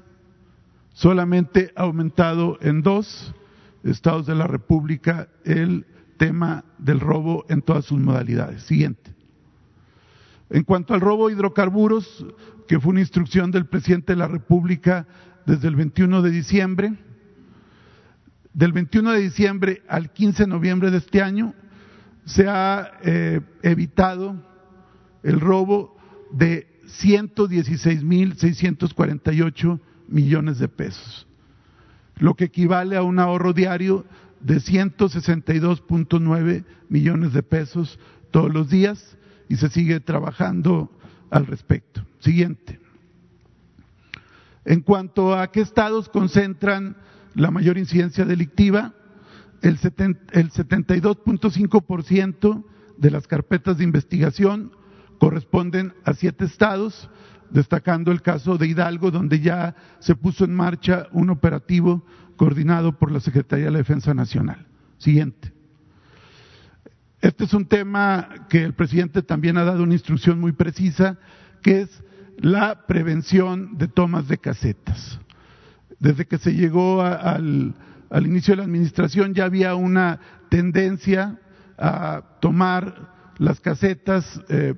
solamente 0.94 1.74
ha 1.76 1.82
aumentado 1.82 2.56
en 2.62 2.80
dos 2.80 3.34
estados 3.84 4.26
de 4.26 4.34
la 4.34 4.46
República 4.46 5.28
el 5.44 5.84
tema 6.16 6.64
del 6.78 7.00
robo 7.00 7.44
en 7.50 7.60
todas 7.60 7.84
sus 7.84 8.00
modalidades. 8.00 8.62
Siguiente. 8.62 9.14
En 10.48 10.64
cuanto 10.64 10.94
al 10.94 11.02
robo 11.02 11.28
de 11.28 11.34
hidrocarburos, 11.34 12.24
que 12.66 12.80
fue 12.80 12.92
una 12.92 13.00
instrucción 13.00 13.50
del 13.50 13.66
presidente 13.66 14.14
de 14.14 14.18
la 14.20 14.26
República 14.26 15.06
desde 15.44 15.68
el 15.68 15.76
21 15.76 16.22
de 16.22 16.30
diciembre, 16.30 16.94
del 18.54 18.72
21 18.72 19.12
de 19.12 19.20
diciembre 19.20 19.82
al 19.86 20.10
15 20.14 20.44
de 20.44 20.48
noviembre 20.48 20.90
de 20.90 20.96
este 20.96 21.20
año, 21.20 21.52
se 22.30 22.48
ha 22.48 22.92
eh, 23.02 23.42
evitado 23.62 24.34
el 25.22 25.38
robo 25.40 25.96
de 26.32 26.66
116.648 27.02 29.78
millones 30.08 30.58
de 30.58 30.68
pesos, 30.68 31.26
lo 32.16 32.34
que 32.34 32.44
equivale 32.44 32.96
a 32.96 33.02
un 33.02 33.18
ahorro 33.18 33.52
diario 33.52 34.06
de 34.40 34.56
162.9 34.56 36.64
millones 36.88 37.32
de 37.32 37.42
pesos 37.42 37.98
todos 38.30 38.50
los 38.52 38.70
días 38.70 39.16
y 39.48 39.56
se 39.56 39.68
sigue 39.68 39.98
trabajando 40.00 40.90
al 41.30 41.46
respecto. 41.46 42.06
Siguiente. 42.20 42.78
En 44.64 44.82
cuanto 44.82 45.34
a 45.34 45.50
qué 45.50 45.62
estados 45.62 46.08
concentran 46.08 46.96
la 47.34 47.50
mayor 47.50 47.76
incidencia 47.78 48.24
delictiva, 48.24 48.94
el 49.62 49.78
72.5% 49.78 52.64
de 52.96 53.10
las 53.10 53.26
carpetas 53.26 53.76
de 53.78 53.84
investigación 53.84 54.72
corresponden 55.18 55.94
a 56.04 56.12
siete 56.14 56.44
estados, 56.44 57.10
destacando 57.50 58.12
el 58.12 58.22
caso 58.22 58.56
de 58.56 58.68
Hidalgo, 58.68 59.10
donde 59.10 59.40
ya 59.40 59.74
se 59.98 60.14
puso 60.14 60.44
en 60.44 60.54
marcha 60.54 61.08
un 61.12 61.30
operativo 61.30 62.04
coordinado 62.36 62.96
por 62.98 63.10
la 63.12 63.20
Secretaría 63.20 63.66
de 63.66 63.70
la 63.70 63.78
Defensa 63.78 64.14
Nacional. 64.14 64.66
Siguiente. 64.98 65.52
Este 67.20 67.44
es 67.44 67.52
un 67.52 67.66
tema 67.66 68.46
que 68.48 68.64
el 68.64 68.72
presidente 68.72 69.22
también 69.22 69.58
ha 69.58 69.64
dado 69.64 69.82
una 69.82 69.92
instrucción 69.92 70.40
muy 70.40 70.52
precisa, 70.52 71.18
que 71.62 71.82
es 71.82 72.02
la 72.38 72.86
prevención 72.86 73.76
de 73.76 73.88
tomas 73.88 74.26
de 74.26 74.38
casetas. 74.38 75.20
Desde 75.98 76.26
que 76.26 76.38
se 76.38 76.54
llegó 76.54 77.02
al, 77.02 77.74
inicio 78.18 78.52
de 78.52 78.58
la 78.58 78.64
administración 78.64 79.34
ya 79.34 79.44
había 79.44 79.74
una 79.74 80.20
tendencia 80.48 81.38
a 81.78 82.22
tomar 82.40 83.34
las 83.38 83.60
casetas 83.60 84.40
eh, 84.48 84.74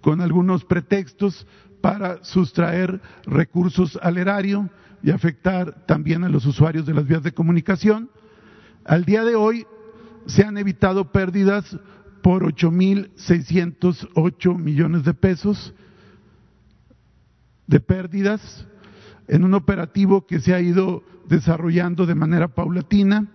con 0.00 0.20
algunos 0.20 0.64
pretextos 0.64 1.46
para 1.80 2.22
sustraer 2.24 3.00
recursos 3.26 3.98
al 4.00 4.18
erario 4.18 4.70
y 5.02 5.10
afectar 5.10 5.84
también 5.86 6.22
a 6.24 6.28
los 6.28 6.46
usuarios 6.46 6.86
de 6.86 6.94
las 6.94 7.06
vías 7.06 7.22
de 7.22 7.32
comunicación. 7.32 8.10
Al 8.84 9.04
día 9.04 9.24
de 9.24 9.34
hoy 9.34 9.66
se 10.26 10.44
han 10.44 10.58
evitado 10.58 11.10
pérdidas 11.12 11.78
por 12.22 12.44
8.608 12.44 14.56
millones 14.56 15.04
de 15.04 15.14
pesos 15.14 15.74
de 17.66 17.80
pérdidas 17.80 18.66
en 19.28 19.44
un 19.44 19.54
operativo 19.54 20.26
que 20.26 20.40
se 20.40 20.54
ha 20.54 20.60
ido 20.60 21.02
desarrollando 21.28 22.06
de 22.06 22.14
manera 22.14 22.48
paulatina. 22.48 23.26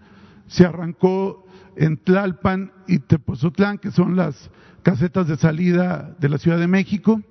Se 0.47 0.65
arrancó 0.65 1.45
en 1.75 1.97
Tlalpan 1.97 2.71
y 2.87 2.99
Tepozotlán, 2.99 3.77
que 3.77 3.91
son 3.91 4.15
las 4.15 4.49
casetas 4.83 5.27
de 5.27 5.37
salida 5.37 6.15
de 6.19 6.29
la 6.29 6.37
Ciudad 6.37 6.59
de 6.59 6.67
México. 6.67 7.21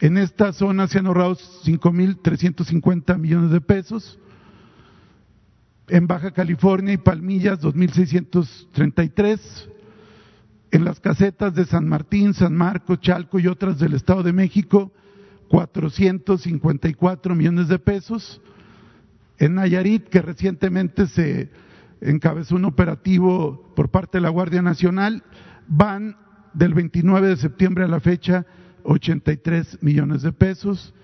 En 0.00 0.16
esta 0.16 0.52
zona 0.52 0.86
se 0.86 0.98
han 0.98 1.06
ahorrado 1.06 1.34
5.350 1.34 3.18
millones 3.18 3.50
de 3.50 3.60
pesos. 3.60 4.18
En 5.88 6.06
Baja 6.06 6.30
California 6.32 6.94
y 6.94 6.98
Palmillas, 6.98 7.60
2.633. 7.60 9.40
En 10.70 10.84
las 10.84 11.00
casetas 11.00 11.54
de 11.54 11.64
San 11.64 11.88
Martín, 11.88 12.34
San 12.34 12.54
Marcos, 12.54 13.00
Chalco 13.00 13.38
y 13.38 13.46
otras 13.46 13.78
del 13.78 13.94
Estado 13.94 14.22
de 14.22 14.34
México, 14.34 14.92
454 15.48 17.34
millones 17.34 17.68
de 17.68 17.78
pesos. 17.78 18.40
En 19.38 19.54
Nayarit, 19.54 20.08
que 20.08 20.20
recientemente 20.20 21.06
se 21.06 21.50
encabezó 22.00 22.56
un 22.56 22.64
operativo 22.64 23.72
por 23.74 23.90
parte 23.90 24.18
de 24.18 24.22
la 24.22 24.28
Guardia 24.28 24.62
Nacional, 24.62 25.24
van 25.66 26.16
del 26.54 26.74
29 26.74 27.28
de 27.28 27.36
septiembre 27.36 27.84
a 27.84 27.88
la 27.88 28.00
fecha 28.00 28.46
83 28.84 29.82
millones 29.82 30.22
de 30.22 30.32
pesos. 30.32 30.94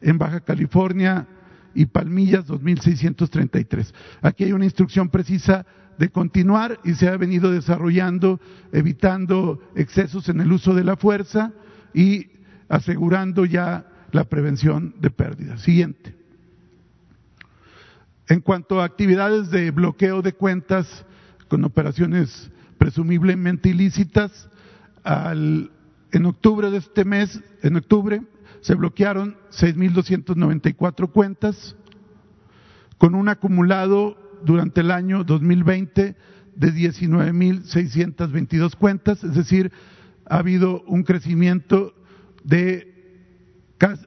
En 0.00 0.18
Baja 0.18 0.40
California 0.40 1.26
y 1.74 1.86
Palmillas 1.86 2.46
2.633. 2.46 3.92
Aquí 4.22 4.44
hay 4.44 4.52
una 4.52 4.64
instrucción 4.64 5.08
precisa 5.08 5.66
de 5.98 6.08
continuar 6.08 6.78
y 6.84 6.94
se 6.94 7.08
ha 7.08 7.16
venido 7.16 7.50
desarrollando 7.50 8.40
evitando 8.72 9.60
excesos 9.74 10.28
en 10.28 10.40
el 10.40 10.52
uso 10.52 10.74
de 10.74 10.84
la 10.84 10.96
fuerza 10.96 11.52
y 11.92 12.28
asegurando 12.68 13.44
ya 13.44 13.86
la 14.12 14.24
prevención 14.24 14.94
de 15.00 15.10
pérdidas. 15.10 15.62
Siguiente. 15.62 16.14
En 18.28 18.40
cuanto 18.40 18.80
a 18.80 18.84
actividades 18.84 19.50
de 19.50 19.70
bloqueo 19.70 20.22
de 20.22 20.32
cuentas 20.32 21.04
con 21.48 21.64
operaciones 21.64 22.50
presumiblemente 22.78 23.68
ilícitas, 23.68 24.48
en 25.04 26.26
octubre 26.26 26.70
de 26.70 26.78
este 26.78 27.04
mes, 27.04 27.42
en 27.62 27.76
octubre, 27.76 28.22
se 28.62 28.74
bloquearon 28.74 29.36
6.294 29.50 31.10
cuentas, 31.10 31.76
con 32.96 33.14
un 33.14 33.28
acumulado 33.28 34.16
durante 34.42 34.80
el 34.80 34.90
año 34.90 35.24
2020 35.24 36.16
de 36.56 36.72
19.622 36.72 38.76
cuentas, 38.76 39.22
es 39.24 39.34
decir, 39.34 39.70
ha 40.26 40.38
habido 40.38 40.82
un 40.86 41.02
crecimiento 41.02 41.92
de, 42.44 43.26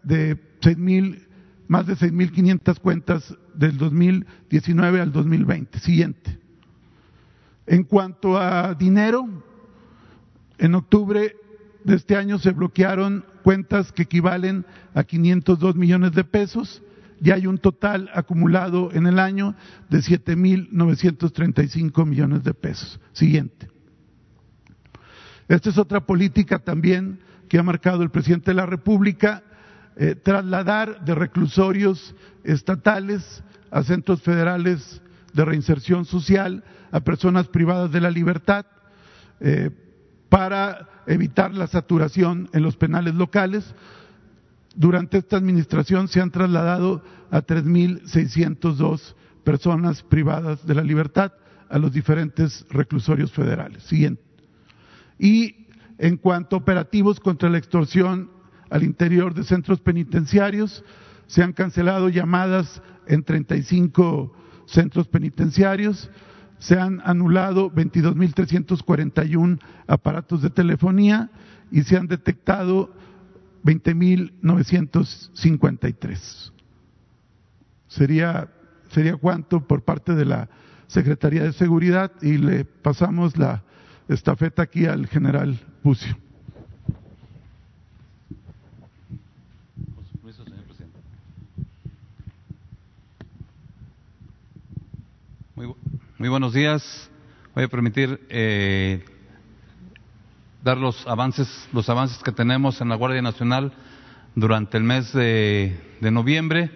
de 0.04 0.38
6.000, 0.62 1.28
más 1.68 1.88
de 1.88 1.96
6.500 1.96 2.80
cuentas 2.80 3.36
del 3.54 3.78
2019 3.78 5.02
al 5.02 5.12
2020. 5.12 5.80
Siguiente. 5.80 6.40
En 7.66 7.84
cuanto 7.84 8.38
a 8.38 8.76
dinero, 8.76 9.28
en 10.58 10.76
octubre 10.76 11.36
de 11.84 11.96
este 11.96 12.16
año 12.16 12.40
se 12.40 12.52
bloquearon 12.52 13.26
cuentas 13.44 13.92
que 13.92 14.04
equivalen 14.04 14.66
a 14.94 15.04
502 15.04 15.76
millones 15.76 16.14
de 16.14 16.24
pesos 16.24 16.82
y 17.22 17.32
hay 17.32 17.48
un 17.48 17.58
total 17.58 18.10
acumulado 18.14 18.92
en 18.94 19.08
el 19.08 19.20
año 19.20 19.56
de 19.90 20.00
7.935 20.00 22.06
millones 22.06 22.44
de 22.44 22.54
pesos. 22.54 23.00
Siguiente. 23.12 23.70
Esta 25.48 25.70
es 25.70 25.78
otra 25.78 26.06
política 26.06 26.60
también 26.60 27.20
que 27.48 27.58
ha 27.58 27.64
marcado 27.64 28.04
el 28.04 28.10
presidente 28.10 28.52
de 28.52 28.56
la 28.56 28.66
República, 28.66 29.44
eh, 29.96 30.16
trasladar 30.16 31.04
de 31.04 31.16
reclusorios 31.16 32.16
estatales 32.44 33.44
a 33.72 33.84
centros 33.84 34.22
federales 34.22 35.02
de 35.34 35.46
reinserción 35.46 36.06
social 36.06 36.64
a 36.92 37.00
personas 37.02 37.48
privadas 37.48 37.92
de 37.92 38.02
la 38.02 38.12
libertad 38.12 38.66
eh, 39.40 39.70
para 40.30 40.90
evitar 41.08 41.54
la 41.54 41.68
saturación 41.68 42.50
en 42.54 42.64
los 42.64 42.76
penales 42.76 43.16
locales. 43.16 43.74
Durante 44.76 45.18
esta 45.18 45.38
administración 45.38 46.08
se 46.08 46.22
han 46.22 46.32
trasladado 46.32 47.04
a 47.32 47.42
3.602 47.42 49.16
personas 49.44 50.04
privadas 50.04 50.66
de 50.66 50.76
la 50.76 50.84
libertad 50.84 51.34
a 51.70 51.78
los 51.78 51.92
diferentes 51.92 52.66
reclusorios 52.70 53.32
federales. 53.32 53.84
Siguiente. 53.84 54.22
Y 55.20 55.67
en 55.98 56.18
cuanto 56.18 56.56
a 56.56 56.60
operativos 56.60 57.20
contra 57.20 57.50
la 57.50 57.58
extorsión 57.58 58.30
al 58.70 58.84
interior 58.84 59.34
de 59.34 59.44
centros 59.44 59.80
penitenciarios, 59.80 60.84
se 61.28 61.42
han 61.44 61.54
cancelado 61.54 62.10
llamadas 62.10 62.82
en 63.08 63.24
35 63.24 64.34
centros 64.66 65.08
penitenciarios, 65.08 66.10
se 66.60 66.80
han 66.80 67.02
anulado 67.04 67.72
22.341 67.72 69.60
aparatos 69.88 70.42
de 70.42 70.50
telefonía 70.50 71.30
y 71.72 71.84
se 71.84 71.98
han 71.98 72.08
detectado 72.08 72.92
20.953. 73.64 76.52
Sería, 77.88 78.50
sería 78.90 79.16
cuánto 79.18 79.68
por 79.68 79.84
parte 79.84 80.16
de 80.16 80.26
la 80.26 80.50
Secretaría 80.88 81.44
de 81.44 81.54
Seguridad 81.54 82.12
y 82.22 82.38
le 82.38 82.66
pasamos 82.66 83.38
la 83.38 83.64
estafeta 84.08 84.64
aquí 84.64 84.86
al 84.86 85.08
general 85.08 85.60
Muy, 95.56 96.28
buenos 96.28 96.52
días. 96.52 97.10
Voy 97.56 97.64
a 97.64 97.70
permitir 97.70 98.20
eh, 98.28 99.06
dar 100.62 100.78
los 100.78 101.08
avances, 101.08 101.48
los 101.72 101.88
avances 101.88 102.22
que 102.22 102.34
tenemos 102.34 102.82
en 102.82 102.90
la 102.90 102.96
Guardia 102.96 103.22
Nacional 103.22 103.72
durante 104.36 104.76
el 104.76 104.84
mes 104.84 105.14
de, 105.14 105.80
noviembre. 106.02 106.70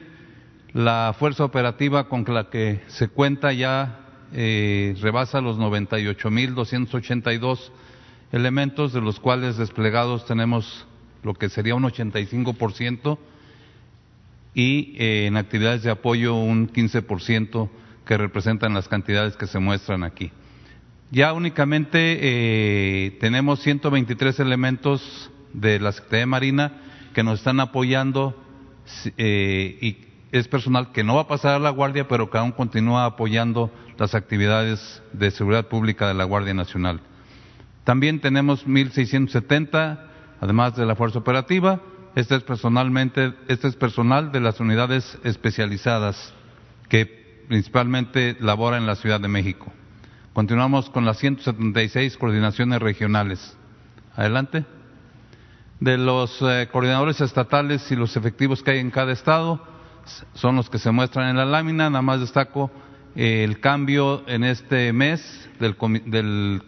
La 0.71 1.13
fuerza 1.19 1.43
operativa 1.43 2.07
con 2.07 2.23
la 2.29 2.49
que 2.49 2.81
se 2.87 3.09
cuenta 3.09 3.51
ya 3.51 4.05
eh, 4.31 4.95
rebasa 5.01 5.41
los 5.41 5.57
98.282 5.57 7.71
elementos, 8.31 8.93
de 8.93 9.01
los 9.01 9.19
cuales 9.19 9.57
desplegados 9.57 10.25
tenemos 10.25 10.85
lo 11.23 11.33
que 11.33 11.49
sería 11.49 11.75
un 11.75 11.83
85% 11.83 13.17
y 14.53 14.95
eh, 14.97 15.27
en 15.27 15.37
actividades 15.37 15.83
de 15.83 15.91
apoyo 15.91 16.35
un 16.35 16.69
15% 16.69 17.69
que 18.05 18.17
representan 18.17 18.73
las 18.73 18.87
cantidades 18.87 19.37
que 19.37 19.47
se 19.47 19.59
muestran 19.59 20.03
aquí. 20.03 20.31
Ya 21.11 21.33
únicamente 21.33 22.17
eh, 22.21 23.11
tenemos 23.19 23.59
123 23.61 24.39
elementos 24.39 25.29
de 25.53 25.79
la 25.79 25.91
Secretaría 25.91 26.21
de 26.21 26.25
Marina 26.25 26.81
que 27.13 27.23
nos 27.23 27.39
están 27.39 27.59
apoyando 27.59 28.35
eh, 29.17 29.77
y 29.81 29.97
es 30.31 30.47
personal 30.47 30.93
que 30.93 31.03
no 31.03 31.15
va 31.15 31.21
a 31.21 31.27
pasar 31.27 31.55
a 31.55 31.59
la 31.59 31.69
Guardia, 31.69 32.07
pero 32.07 32.29
que 32.29 32.37
aún 32.37 32.53
continúa 32.53 33.05
apoyando 33.05 33.69
las 33.97 34.15
actividades 34.15 35.03
de 35.11 35.31
seguridad 35.31 35.67
pública 35.67 36.07
de 36.07 36.13
la 36.13 36.23
Guardia 36.23 36.53
Nacional. 36.53 37.01
También 37.83 38.19
tenemos 38.19 38.67
1.670, 38.67 39.99
además 40.39 40.75
de 40.75 40.85
la 40.85 40.95
Fuerza 40.95 41.19
Operativa. 41.19 41.81
Este 42.15 42.35
es, 42.35 42.43
personalmente, 42.43 43.33
este 43.47 43.67
es 43.67 43.75
personal 43.75 44.31
de 44.31 44.41
las 44.41 44.59
unidades 44.59 45.17
especializadas 45.23 46.33
que 46.89 47.45
principalmente 47.47 48.37
labora 48.39 48.77
en 48.77 48.85
la 48.85 48.95
Ciudad 48.95 49.19
de 49.19 49.27
México. 49.27 49.71
Continuamos 50.33 50.89
con 50.89 51.05
las 51.05 51.17
176 51.17 52.17
coordinaciones 52.17 52.79
regionales. 52.81 53.57
Adelante. 54.15 54.65
De 55.79 55.97
los 55.97 56.37
eh, 56.41 56.69
coordinadores 56.71 57.19
estatales 57.21 57.91
y 57.91 57.95
los 57.95 58.15
efectivos 58.15 58.61
que 58.61 58.71
hay 58.71 58.79
en 58.79 58.91
cada 58.91 59.11
estado, 59.11 59.65
son 60.33 60.55
los 60.55 60.69
que 60.69 60.79
se 60.79 60.91
muestran 60.91 61.29
en 61.29 61.37
la 61.37 61.45
lámina. 61.45 61.89
Nada 61.89 62.01
más 62.01 62.19
destaco 62.19 62.69
eh, 63.15 63.43
el 63.43 63.59
cambio 63.59 64.23
en 64.27 64.43
este 64.43 64.93
mes 64.93 65.49
del, 65.59 65.75
del 66.05 66.61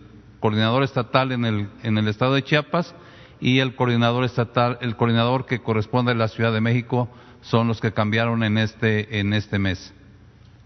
coordinador 0.43 0.83
estatal 0.83 1.31
en 1.31 1.45
el, 1.45 1.69
en 1.83 1.97
el 1.97 2.09
estado 2.09 2.33
de 2.33 2.43
Chiapas 2.43 2.93
y 3.39 3.59
el 3.59 3.75
coordinador 3.75 4.25
estatal, 4.25 4.77
el 4.81 4.97
coordinador 4.97 5.45
que 5.45 5.59
corresponde 5.59 6.11
a 6.11 6.15
la 6.15 6.27
Ciudad 6.27 6.51
de 6.51 6.59
México 6.59 7.07
son 7.39 7.69
los 7.69 7.79
que 7.79 7.93
cambiaron 7.93 8.43
en 8.43 8.57
este, 8.57 9.21
en 9.21 9.31
este 9.31 9.57
mes. 9.57 9.93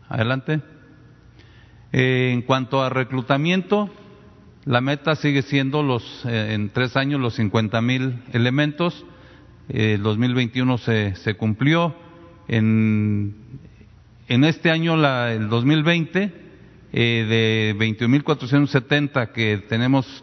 Adelante. 0.09 0.61
Eh, 1.93 2.31
en 2.33 2.41
cuanto 2.41 2.81
a 2.81 2.89
reclutamiento, 2.89 3.91
la 4.65 4.81
meta 4.81 5.15
sigue 5.15 5.43
siendo 5.43 5.83
los, 5.83 6.25
eh, 6.25 6.55
en 6.55 6.71
tres 6.71 6.97
años 6.97 7.21
los 7.21 7.35
50 7.35 7.79
mil 7.79 8.23
elementos. 8.33 9.05
Eh, 9.69 9.93
el 9.93 10.01
2021 10.01 10.79
se, 10.79 11.15
se 11.17 11.35
cumplió. 11.35 11.95
En, 12.47 13.35
en 14.27 14.43
este 14.43 14.71
año, 14.71 14.97
la, 14.97 15.33
el 15.33 15.49
2020, 15.49 16.46
eh, 16.93 17.25
de 17.27 17.75
21.470 17.77 19.31
que 19.31 19.57
tenemos 19.69 20.21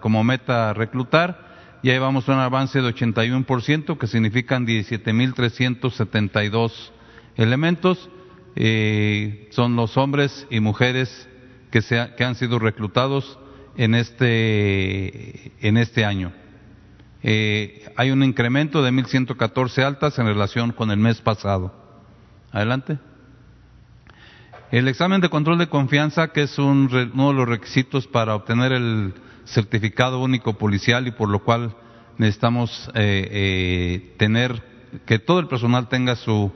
como 0.00 0.24
meta 0.24 0.74
reclutar, 0.74 1.52
ya 1.82 1.92
llevamos 1.92 2.28
un 2.28 2.34
avance 2.34 2.80
de 2.80 2.94
81%, 2.94 3.98
que 3.98 4.06
significan 4.06 4.64
17.372 4.66 6.92
elementos 7.36 8.08
eh, 8.54 9.48
son 9.50 9.76
los 9.76 9.96
hombres 9.96 10.46
y 10.50 10.60
mujeres 10.60 11.28
que, 11.70 11.80
que 12.16 12.24
han 12.24 12.34
sido 12.34 12.58
reclutados 12.58 13.38
en 13.76 13.94
este, 13.94 15.52
en 15.66 15.78
este 15.78 16.04
año. 16.04 16.32
Eh, 17.22 17.90
hay 17.96 18.10
un 18.10 18.22
incremento 18.22 18.82
de 18.82 18.90
1.114 18.90 19.84
altas 19.84 20.18
en 20.18 20.26
relación 20.26 20.72
con 20.72 20.90
el 20.90 20.98
mes 20.98 21.20
pasado. 21.20 21.72
Adelante. 22.50 22.98
El 24.72 24.88
examen 24.88 25.20
de 25.20 25.28
control 25.28 25.58
de 25.58 25.68
confianza, 25.68 26.28
que 26.28 26.44
es 26.44 26.58
un, 26.58 26.88
uno 27.12 27.28
de 27.28 27.34
los 27.34 27.46
requisitos 27.46 28.06
para 28.06 28.34
obtener 28.34 28.72
el 28.72 29.12
certificado 29.44 30.18
único 30.18 30.54
policial 30.54 31.06
y 31.06 31.10
por 31.10 31.28
lo 31.28 31.40
cual 31.40 31.76
necesitamos 32.16 32.90
eh, 32.94 33.28
eh, 33.30 34.14
tener 34.16 34.62
que 35.04 35.18
todo 35.18 35.40
el 35.40 35.48
personal 35.48 35.90
tenga 35.90 36.16
su 36.16 36.50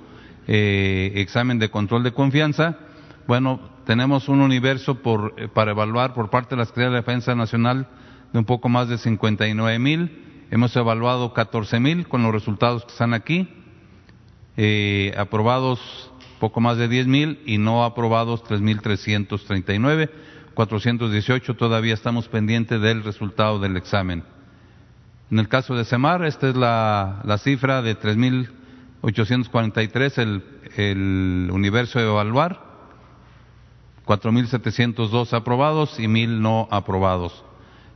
eh, 0.48 1.12
examen 1.16 1.58
de 1.58 1.68
control 1.68 2.04
de 2.04 2.12
confianza. 2.14 2.78
Bueno, 3.26 3.60
tenemos 3.84 4.30
un 4.30 4.40
universo 4.40 5.02
por, 5.02 5.34
eh, 5.36 5.48
para 5.48 5.72
evaluar 5.72 6.14
por 6.14 6.30
parte 6.30 6.54
de 6.54 6.60
la 6.60 6.64
Secretaría 6.64 6.92
de 6.92 7.02
Defensa 7.02 7.34
Nacional 7.34 7.86
de 8.32 8.38
un 8.38 8.46
poco 8.46 8.70
más 8.70 8.88
de 8.88 8.96
59 8.96 9.78
mil. 9.78 10.46
Hemos 10.50 10.74
evaluado 10.74 11.34
14 11.34 11.80
mil 11.80 12.08
con 12.08 12.22
los 12.22 12.32
resultados 12.32 12.82
que 12.86 12.92
están 12.92 13.12
aquí. 13.12 13.46
Aprobados 15.18 16.10
poco 16.38 16.60
más 16.60 16.76
de 16.76 16.88
10 16.88 17.06
mil 17.06 17.40
y 17.46 17.56
no 17.58 17.84
aprobados 17.84 18.42
3.339. 18.44 20.10
418 20.54 21.54
todavía 21.54 21.94
estamos 21.94 22.28
pendientes 22.28 22.80
del 22.80 23.04
resultado 23.04 23.58
del 23.58 23.76
examen. 23.76 24.24
En 25.30 25.38
el 25.38 25.48
caso 25.48 25.74
de 25.74 25.84
Semar, 25.84 26.24
esta 26.24 26.48
es 26.48 26.56
la, 26.56 27.20
la 27.24 27.36
cifra 27.38 27.82
de 27.82 27.98
3.843, 27.98 30.18
el, 30.18 30.44
el 30.76 31.50
universo 31.52 31.98
de 31.98 32.06
evaluar, 32.06 32.64
4.702 34.06 35.32
aprobados 35.32 35.98
y 35.98 36.04
1.000 36.04 36.38
no 36.38 36.68
aprobados. 36.70 37.44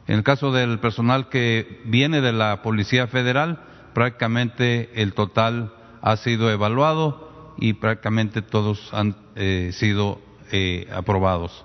En 0.09 0.17
el 0.17 0.25
caso 0.25 0.51
del 0.51 0.81
personal 0.81 1.29
que 1.29 1.81
viene 1.85 2.21
de 2.21 2.33
la 2.33 2.63
Policía 2.63 3.07
Federal, 3.07 3.61
prácticamente 3.95 4.91
el 5.01 5.15
total 5.15 5.73
ha 6.03 6.17
sido 6.17 6.51
evaluado 6.51 7.30
y 7.61 7.75
prácticamente 7.75 8.43
todos 8.43 8.93
han 8.93 9.15
eh, 9.37 9.71
sido 9.75 10.21
eh, 10.51 10.89
aprobados. 10.93 11.65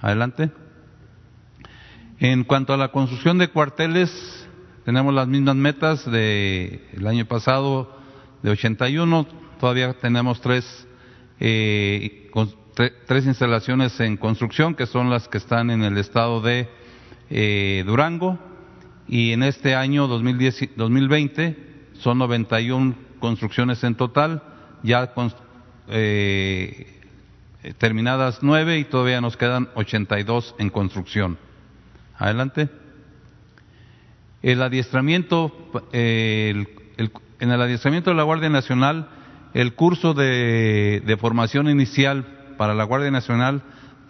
Adelante. 0.00 0.50
En 2.18 2.44
cuanto 2.44 2.74
a 2.74 2.76
la 2.76 2.88
construcción 2.88 3.38
de 3.38 3.48
cuarteles, 3.48 4.10
tenemos 4.84 5.14
las 5.14 5.28
mismas 5.28 5.56
metas 5.56 6.10
del 6.10 7.06
año 7.06 7.24
pasado 7.26 7.96
de 8.42 8.50
81, 8.50 9.26
todavía 9.60 9.92
tenemos 9.94 10.40
tres, 10.40 10.86
eh, 11.38 12.30
tres 13.06 13.26
instalaciones 13.26 13.98
en 14.00 14.16
construcción 14.16 14.74
que 14.74 14.86
son 14.86 15.08
las 15.08 15.28
que 15.28 15.38
están 15.38 15.70
en 15.70 15.84
el 15.84 15.98
estado 15.98 16.40
de 16.40 16.68
eh, 17.30 17.84
Durango 17.86 18.38
y 19.06 19.32
en 19.32 19.42
este 19.44 19.74
año 19.74 20.06
2020 20.08 21.56
son 22.00 22.18
91 22.18 22.94
construcciones 23.20 23.82
en 23.84 23.94
total, 23.94 24.42
ya 24.82 25.12
eh, 25.88 27.00
terminadas 27.78 28.38
nueve 28.42 28.78
y 28.78 28.84
todavía 28.84 29.20
nos 29.20 29.36
quedan 29.36 29.68
82 29.74 30.54
en 30.58 30.70
construcción. 30.70 31.38
Adelante. 32.16 32.68
El 34.42 34.60
adiestramiento, 34.62 35.52
en 35.92 36.66
el 37.38 37.62
adiestramiento 37.62 38.10
de 38.10 38.16
la 38.16 38.24
Guardia 38.24 38.48
Nacional, 38.48 39.08
el 39.54 39.74
curso 39.74 40.14
de 40.14 41.16
formación 41.20 41.68
inicial 41.68 42.54
para 42.58 42.74
la 42.74 42.82
Guardia 42.84 43.12
Nacional 43.12 43.62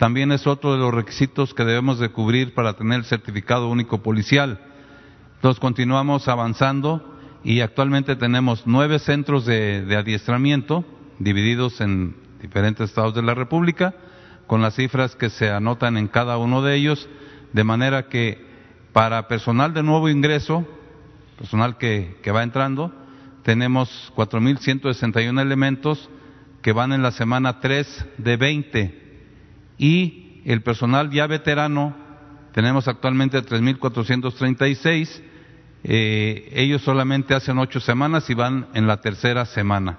también 0.03 0.33
es 0.33 0.47
otro 0.49 0.73
de 0.73 0.79
los 0.79 0.93
requisitos 0.93 1.55
que 1.55 1.65
debemos 1.65 1.99
de 1.99 2.09
cubrir 2.09 2.55
para 2.55 2.73
tener 2.73 2.99
el 2.99 3.05
certificado 3.05 3.69
único 3.69 4.03
policial. 4.03 4.59
Entonces 5.37 5.61
continuamos 5.61 6.27
avanzando 6.29 7.12
y 7.45 7.61
actualmente 7.61 8.17
tenemos 8.17 8.63
nueve 8.67 8.99
centros 8.99 9.45
de, 9.47 9.97
adiestramiento 9.97 10.85
divididos 11.19 11.81
en 11.81 12.17
diferentes 12.41 12.91
estados 12.91 13.15
de 13.15 13.23
la 13.23 13.35
República, 13.35 13.95
con 14.47 14.63
las 14.63 14.75
cifras 14.75 15.17
que 15.17 15.31
se 15.31 15.51
anotan 15.51 15.97
en 15.97 16.09
cada 16.09 16.37
uno 16.39 16.63
de 16.63 16.75
ellos, 16.77 17.09
de 17.53 17.65
manera 17.65 18.09
que 18.09 18.45
para 18.93 19.29
personal 19.29 19.73
de 19.73 19.83
nuevo 19.83 20.09
ingreso, 20.09 20.67
personal 21.39 21.79
que, 21.79 22.17
que 22.23 22.33
va 22.33 22.43
entrando, 22.43 22.93
tenemos 23.43 24.13
4.161 24.17 25.41
elementos 25.41 26.11
que 26.61 26.73
van 26.73 26.93
en 26.93 27.03
la 27.03 27.13
semana 27.13 27.61
3 27.61 28.07
de 28.19 28.37
20 28.37 29.03
y 29.79 30.43
el 30.45 30.63
personal 30.63 31.11
ya 31.11 31.27
veterano, 31.27 31.97
tenemos 32.53 32.89
actualmente 32.89 33.43
3.436, 33.43 35.23
eh, 35.85 36.51
ellos 36.55 36.83
solamente 36.83 37.35
hacen 37.35 37.59
ocho 37.59 37.81
semanas 37.81 38.31
y 38.31 38.35
van 38.35 38.69
en 38.75 38.87
la 38.87 39.01
tercera 39.01 39.45
semana. 39.47 39.99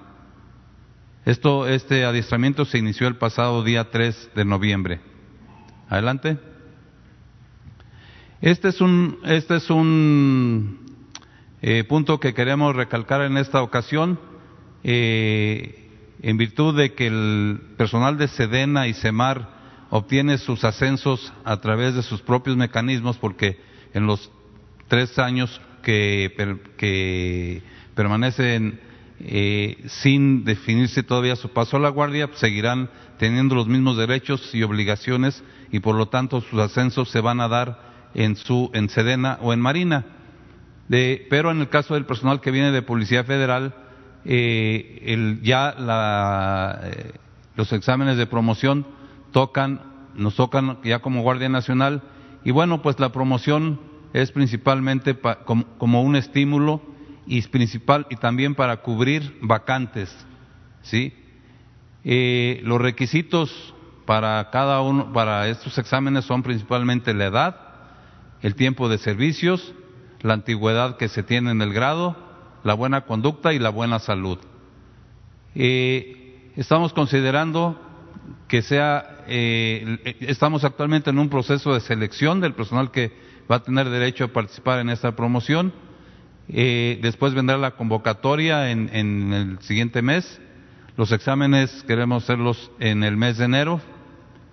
Esto, 1.24 1.68
este 1.68 2.04
adiestramiento 2.04 2.64
se 2.64 2.78
inició 2.78 3.08
el 3.08 3.16
pasado 3.16 3.62
día 3.62 3.90
3 3.90 4.30
de 4.34 4.44
noviembre. 4.44 5.00
Adelante. 5.88 6.38
Este 8.40 8.68
es 8.68 8.80
un, 8.80 9.18
este 9.24 9.56
es 9.56 9.70
un 9.70 10.80
eh, 11.62 11.84
punto 11.84 12.20
que 12.20 12.34
queremos 12.34 12.76
recalcar 12.76 13.22
en 13.22 13.36
esta 13.38 13.62
ocasión. 13.62 14.18
Eh, 14.82 15.80
en 16.20 16.36
virtud 16.36 16.76
de 16.76 16.94
que 16.94 17.06
el 17.06 17.60
personal 17.76 18.16
de 18.16 18.28
Sedena 18.28 18.86
y 18.86 18.94
Semar 18.94 19.48
obtiene 19.90 20.38
sus 20.38 20.64
ascensos 20.64 21.32
a 21.44 21.60
través 21.60 21.94
de 21.94 22.02
sus 22.02 22.20
propios 22.22 22.56
mecanismos, 22.56 23.16
porque 23.18 23.60
en 23.92 24.06
los 24.06 24.30
tres 24.88 25.18
años 25.18 25.60
que, 25.84 27.62
permanecen 27.94 28.80
eh, 29.20 29.76
sin 29.86 30.44
definirse 30.44 31.04
todavía 31.04 31.36
su 31.36 31.50
paso 31.50 31.76
a 31.76 31.80
la 31.80 31.90
guardia, 31.90 32.28
seguirán 32.34 32.90
teniendo 33.18 33.54
los 33.54 33.68
mismos 33.68 33.96
derechos 33.96 34.52
y 34.52 34.62
obligaciones 34.64 35.44
y 35.70 35.78
por 35.80 35.94
lo 35.94 36.06
tanto 36.06 36.40
sus 36.40 36.58
ascensos 36.58 37.10
se 37.10 37.20
van 37.20 37.40
a 37.40 37.48
dar 37.48 38.10
en 38.14 38.36
su 38.36 38.70
en 38.74 38.88
Sedena 38.88 39.38
o 39.40 39.52
en 39.52 39.60
Marina. 39.60 40.04
De, 40.88 41.26
pero 41.30 41.50
en 41.50 41.60
el 41.60 41.68
caso 41.68 41.94
del 41.94 42.04
personal 42.04 42.40
que 42.40 42.50
viene 42.50 42.72
de 42.72 42.82
Policía 42.82 43.24
Federal, 43.24 43.74
eh, 44.24 45.02
el, 45.06 45.40
ya 45.42 45.74
la, 45.78 46.80
eh, 46.82 47.12
los 47.56 47.72
exámenes 47.72 48.16
de 48.16 48.26
promoción 48.26 48.86
tocan, 49.32 49.80
nos 50.14 50.34
tocan 50.34 50.78
ya 50.82 50.98
como 50.98 51.22
Guardia 51.22 51.48
Nacional 51.48 52.02
y 52.44 52.50
bueno, 52.50 52.82
pues 52.82 53.00
la 53.00 53.12
promoción 53.12 53.80
es 54.14 54.30
principalmente 54.30 55.18
como, 55.44 56.02
un 56.02 56.14
estímulo 56.14 56.80
y 57.26 57.42
principal 57.42 58.06
y 58.10 58.16
también 58.16 58.54
para 58.54 58.76
cubrir 58.78 59.36
vacantes, 59.42 60.14
¿sí? 60.82 61.12
Eh, 62.04 62.60
los 62.62 62.80
requisitos 62.80 63.74
para 64.06 64.50
cada 64.50 64.80
uno, 64.82 65.12
para 65.12 65.48
estos 65.48 65.76
exámenes 65.78 66.26
son 66.26 66.44
principalmente 66.44 67.12
la 67.12 67.24
edad, 67.26 67.56
el 68.40 68.54
tiempo 68.54 68.88
de 68.88 68.98
servicios, 68.98 69.74
la 70.20 70.34
antigüedad 70.34 70.96
que 70.96 71.08
se 71.08 71.24
tiene 71.24 71.50
en 71.50 71.60
el 71.60 71.72
grado, 71.72 72.16
la 72.62 72.74
buena 72.74 73.06
conducta 73.06 73.52
y 73.52 73.58
la 73.58 73.70
buena 73.70 73.98
salud. 73.98 74.38
Eh, 75.56 76.52
estamos 76.54 76.92
considerando 76.92 77.80
que 78.46 78.62
sea, 78.62 79.24
eh, 79.26 80.18
estamos 80.20 80.62
actualmente 80.62 81.10
en 81.10 81.18
un 81.18 81.30
proceso 81.30 81.74
de 81.74 81.80
selección 81.80 82.40
del 82.40 82.54
personal 82.54 82.92
que 82.92 83.33
va 83.50 83.56
a 83.56 83.62
tener 83.62 83.88
derecho 83.88 84.24
a 84.24 84.28
participar 84.28 84.80
en 84.80 84.90
esta 84.90 85.14
promoción. 85.16 85.72
Eh, 86.48 86.98
después 87.02 87.34
vendrá 87.34 87.56
la 87.56 87.72
convocatoria 87.72 88.70
en, 88.70 89.32
el 89.32 89.58
siguiente 89.60 90.02
mes. 90.02 90.40
Los 90.96 91.12
exámenes 91.12 91.82
queremos 91.86 92.24
hacerlos 92.24 92.70
en 92.78 93.02
el 93.02 93.16
mes 93.16 93.38
de 93.38 93.46
enero 93.46 93.80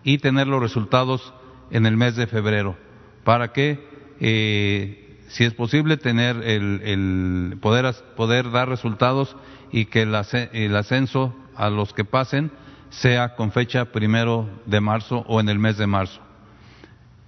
y 0.03 0.17
tener 0.17 0.47
los 0.47 0.61
resultados 0.61 1.33
en 1.69 1.85
el 1.85 1.97
mes 1.97 2.15
de 2.15 2.27
febrero 2.27 2.75
para 3.23 3.53
que, 3.53 3.87
eh, 4.19 5.19
si 5.27 5.43
es 5.43 5.53
posible, 5.53 5.97
tener 5.97 6.37
el, 6.43 7.57
poder, 7.61 7.93
poder 8.15 8.51
dar 8.51 8.69
resultados 8.69 9.35
y 9.71 9.85
que 9.85 10.01
el 10.01 10.75
ascenso 10.75 11.35
a 11.55 11.69
los 11.69 11.93
que 11.93 12.05
pasen 12.05 12.51
sea 12.89 13.35
con 13.35 13.51
fecha 13.51 13.85
primero 13.85 14.49
de 14.65 14.81
marzo 14.81 15.23
o 15.27 15.39
en 15.39 15.49
el 15.49 15.59
mes 15.59 15.77
de 15.77 15.87
marzo. 15.87 16.21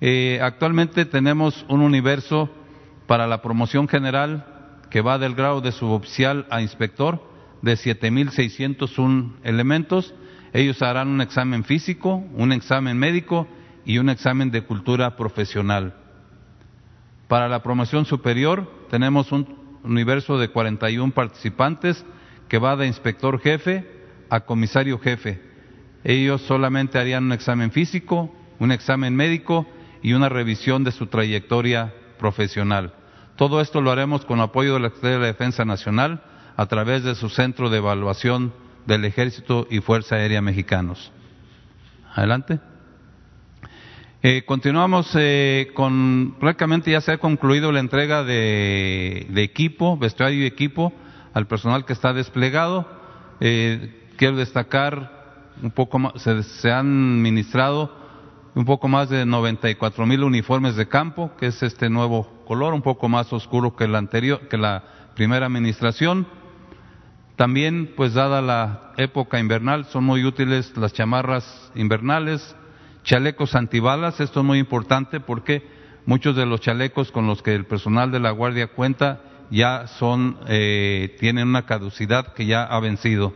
Eh, 0.06 0.40
actualmente 0.42 1.06
tenemos 1.06 1.66
un 1.70 1.80
universo 1.80 2.50
para 3.08 3.26
la 3.26 3.42
promoción 3.42 3.88
general 3.88 4.82
que 4.90 5.00
va 5.00 5.18
del 5.18 5.34
grado 5.34 5.62
de 5.62 5.72
suboficial 5.72 6.46
a 6.50 6.62
inspector 6.62 7.24
de 7.62 7.76
7.601 7.76 9.32
elementos. 9.46 10.14
Ellos 10.52 10.82
harán 10.82 11.08
un 11.08 11.22
examen 11.22 11.64
físico, 11.64 12.22
un 12.34 12.52
examen 12.52 12.98
médico 12.98 13.48
y 13.86 13.98
un 13.98 14.10
examen 14.10 14.52
de 14.52 14.64
cultura 14.64 15.16
profesional. 15.16 15.96
Para 17.30 17.48
la 17.48 17.64
promoción 17.64 18.04
superior 18.04 18.70
tenemos 18.90 19.32
un 19.32 19.56
universo 19.86 20.38
de 20.38 20.50
41 20.50 21.14
participantes 21.14 22.06
que 22.50 22.58
va 22.58 22.76
de 22.76 22.88
inspector 22.88 23.40
jefe 23.40 23.88
a 24.30 24.42
comisario 24.42 25.00
jefe 25.00 25.54
ellos 26.04 26.42
solamente 26.42 27.00
harían 27.00 27.24
un 27.24 27.32
examen 27.32 27.72
físico, 27.72 28.36
un 28.60 28.72
examen 28.72 29.16
médico 29.16 29.66
y 30.04 30.14
una 30.14 30.30
revisión 30.30 30.84
de 30.84 30.92
su 30.92 31.08
trayectoria 31.08 31.94
profesional. 32.20 32.94
Todo 33.36 33.62
esto 33.62 33.82
lo 33.82 33.92
haremos 33.92 34.26
con 34.26 34.40
apoyo 34.42 34.76
de 34.76 34.82
la 34.82 34.90
Secretaría 34.90 35.18
de 35.18 35.22
la 35.22 35.28
Defensa 35.28 35.66
Nacional 35.66 36.22
a 36.56 36.66
través 36.68 37.04
de 37.04 37.16
su 37.16 37.30
centro 37.30 37.70
de 37.70 37.78
evaluación 37.78 38.54
del 38.86 39.06
Ejército 39.06 39.66
y 39.72 39.80
Fuerza 39.80 40.16
Aérea 40.16 40.42
Mexicanos. 40.42 41.12
Adelante. 42.14 42.60
Eh, 44.22 44.44
continuamos 44.46 45.12
eh, 45.16 45.72
con, 45.74 46.36
prácticamente 46.40 46.92
ya 46.92 47.02
se 47.02 47.12
ha 47.12 47.18
concluido 47.18 47.72
la 47.72 47.82
entrega 47.82 48.24
de, 48.24 49.28
equipo, 49.36 49.98
vestuario 49.98 50.44
y 50.44 50.46
equipo 50.46 50.94
al 51.34 51.48
personal 51.48 51.86
que 51.86 51.94
está 51.94 52.14
desplegado. 52.14 52.88
Eh, 53.42 54.08
quiero 54.16 54.38
destacar 54.38 55.24
un 55.62 55.72
poco 55.72 56.00
más, 56.00 56.14
se, 56.22 56.72
han 56.72 57.22
ministrado 57.22 58.03
un 58.56 58.66
poco 58.66 58.88
más 58.88 59.10
de 59.10 59.26
94 59.26 60.06
mil 60.06 60.24
uniformes 60.24 60.76
de 60.76 60.88
campo, 60.88 61.32
que 61.38 61.48
es 61.48 61.64
este 61.64 61.90
nuevo 61.90 62.30
color, 62.46 62.74
un 62.74 62.82
poco 62.82 63.10
más 63.10 63.32
oscuro 63.34 63.76
que 63.76 63.88
la 63.88 63.98
anterior, 63.98 64.48
que 64.48 64.58
la 64.58 64.84
primera 65.16 65.48
administración. 65.48 66.28
También, 67.36 67.94
pues 67.96 68.14
dada 68.14 68.42
la 68.42 68.94
época 68.98 69.40
invernal, 69.40 69.86
son 69.86 70.04
muy 70.04 70.24
útiles 70.24 70.78
las 70.78 70.94
chamarras 70.94 71.72
invernales, 71.74 72.56
chalecos 73.04 73.56
antibalas, 73.56 74.20
esto 74.20 74.42
es 74.42 74.46
muy 74.46 74.60
importante 74.60 75.20
porque 75.20 75.68
muchos 76.06 76.36
de 76.36 76.46
los 76.46 76.62
chalecos 76.62 77.12
con 77.12 77.26
los 77.26 77.42
que 77.42 77.56
el 77.56 77.66
personal 77.66 78.12
de 78.12 78.20
la 78.20 78.32
Guardia 78.32 78.68
cuenta 78.68 79.22
ya 79.50 79.88
son, 79.88 80.38
eh, 80.48 81.16
tienen 81.20 81.48
una 81.48 81.66
caducidad 81.66 82.34
que 82.34 82.46
ya 82.46 82.64
ha 82.64 82.80
vencido. 82.80 83.34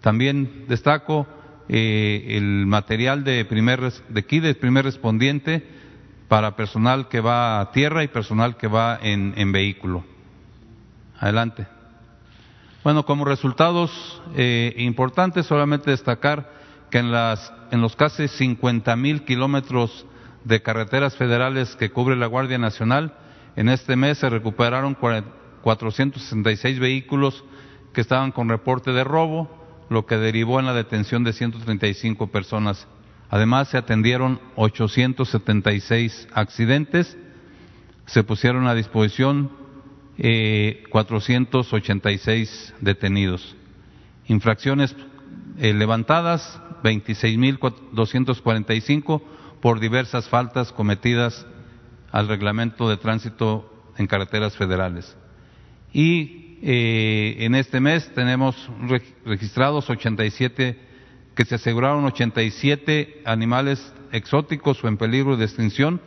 También 0.00 0.64
destaco 0.68 1.26
eh, 1.68 2.36
el 2.36 2.66
material 2.66 3.24
de 3.24 3.44
primer 3.44 3.80
de 3.80 4.20
aquí 4.20 4.40
de 4.40 4.54
primer 4.54 4.84
respondiente 4.84 5.66
para 6.28 6.56
personal 6.56 7.08
que 7.08 7.20
va 7.20 7.60
a 7.60 7.72
tierra 7.72 8.04
y 8.04 8.08
personal 8.08 8.56
que 8.56 8.68
va 8.68 8.98
en, 9.02 9.34
en 9.36 9.52
vehículo. 9.52 10.04
Adelante. 11.18 11.66
Bueno, 12.84 13.04
como 13.04 13.24
resultados 13.24 14.22
eh, 14.36 14.74
importantes, 14.78 15.46
solamente 15.46 15.90
destacar 15.90 16.52
que 16.90 16.98
en, 16.98 17.10
las, 17.10 17.52
en 17.70 17.80
los 17.80 17.96
casi 17.96 18.28
50 18.28 18.94
mil 18.96 19.24
kilómetros 19.24 20.06
de 20.44 20.62
carreteras 20.62 21.16
federales 21.16 21.74
que 21.76 21.90
cubre 21.90 22.16
la 22.16 22.26
Guardia 22.26 22.58
Nacional, 22.58 23.14
en 23.56 23.68
este 23.68 23.96
mes 23.96 24.18
se 24.18 24.30
recuperaron 24.30 24.94
466 24.94 26.78
vehículos 26.78 27.44
que 27.92 28.00
estaban 28.00 28.30
con 28.30 28.48
reporte 28.48 28.92
de 28.92 29.04
robo, 29.04 29.50
lo 29.88 30.06
que 30.06 30.16
derivó 30.16 30.60
en 30.60 30.66
la 30.66 30.74
detención 30.74 31.24
de 31.24 31.32
135 31.32 32.28
personas. 32.28 32.86
Además, 33.30 33.68
se 33.68 33.78
atendieron 33.78 34.40
876 34.56 36.28
accidentes, 36.32 37.16
se 38.06 38.24
pusieron 38.24 38.66
a 38.66 38.74
disposición 38.74 39.52
eh, 40.18 40.84
486 40.90 42.74
detenidos. 42.80 43.54
Infracciones 44.26 44.96
eh, 45.58 45.72
levantadas, 45.74 46.60
26.245 46.82 49.22
por 49.60 49.78
diversas 49.80 50.28
faltas 50.28 50.72
cometidas 50.72 51.46
al 52.12 52.28
reglamento 52.28 52.88
de 52.88 52.96
tránsito 52.96 53.74
en 53.96 54.06
carreteras 54.06 54.56
federales. 54.56 55.16
Y 55.92 56.37
eh, 56.62 57.36
en 57.40 57.54
este 57.54 57.80
mes 57.80 58.12
tenemos 58.14 58.70
registrados 59.24 59.88
87, 59.88 60.78
que 61.34 61.44
se 61.44 61.54
aseguraron 61.54 62.04
87 62.04 63.22
animales 63.24 63.92
exóticos 64.12 64.82
o 64.82 64.88
en 64.88 64.96
peligro 64.96 65.36
de 65.36 65.44
extinción, 65.44 66.00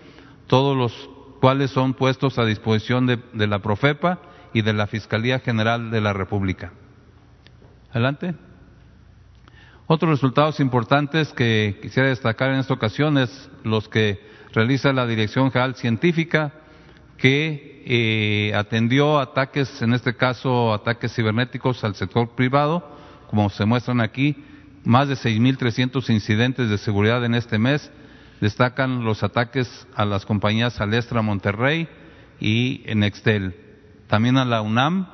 todos 0.48 0.76
los 0.76 1.10
cuales 1.40 1.72
son 1.72 1.94
puestos 1.94 2.38
a 2.38 2.46
disposición 2.46 3.08
de, 3.08 3.20
de 3.34 3.48
la 3.48 3.60
Profepa 3.60 4.22
y 4.54 4.62
de 4.62 4.74
la 4.74 4.88
Fiscalía 4.88 5.40
General 5.40 5.92
de 5.92 6.02
la 6.02 6.14
República. 6.14 6.74
Adelante. 7.92 8.36
Otros 9.88 10.12
resultados 10.12 10.60
importantes 10.60 11.34
que 11.34 11.80
quisiera 11.82 12.10
destacar 12.10 12.52
en 12.52 12.60
esta 12.60 12.74
ocasión 12.74 13.18
es 13.18 13.50
los 13.64 13.90
que 13.90 14.22
realiza 14.54 14.94
la 14.94 15.06
Dirección 15.06 15.52
General 15.52 15.76
Científica, 15.76 16.54
que 17.22 17.84
eh, 17.86 18.52
atendió 18.56 19.20
ataques, 19.20 19.82
en 19.84 19.94
este 19.94 20.16
caso 20.16 20.74
ataques 20.74 21.14
cibernéticos 21.14 21.84
al 21.84 21.94
sector 21.94 22.30
privado, 22.30 22.84
como 23.30 23.50
se 23.52 23.66
muestran 23.66 24.02
aquí, 24.02 24.44
más 24.84 25.08
de 25.08 25.14
6.300 25.14 26.10
incidentes 26.10 26.70
de 26.70 26.80
seguridad 26.80 27.24
en 27.24 27.36
este 27.36 27.60
mes. 27.60 27.92
Destacan 28.42 29.06
los 29.06 29.22
ataques 29.22 29.88
a 29.96 30.04
las 30.04 30.26
compañías 30.26 30.82
Alestra 30.82 31.22
Monterrey 31.22 31.88
y 32.40 32.84
Nextel. 32.96 33.56
También 34.08 34.38
a 34.38 34.46
la 34.46 34.64
UNAM, 34.64 35.08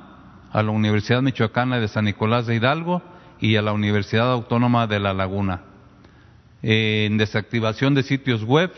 a 0.54 0.64
la 0.64 0.72
Universidad 0.72 1.22
Michoacana 1.22 1.78
de 1.78 1.90
San 1.90 2.06
Nicolás 2.06 2.48
de 2.48 2.56
Hidalgo 2.56 3.02
y 3.42 3.58
a 3.58 3.62
la 3.62 3.74
Universidad 3.74 4.32
Autónoma 4.32 4.88
de 4.88 5.00
La 5.02 5.14
Laguna. 5.14 5.64
en 6.64 7.18
desactivación 7.18 7.94
de 7.94 8.04
sitios 8.04 8.46
web, 8.46 8.72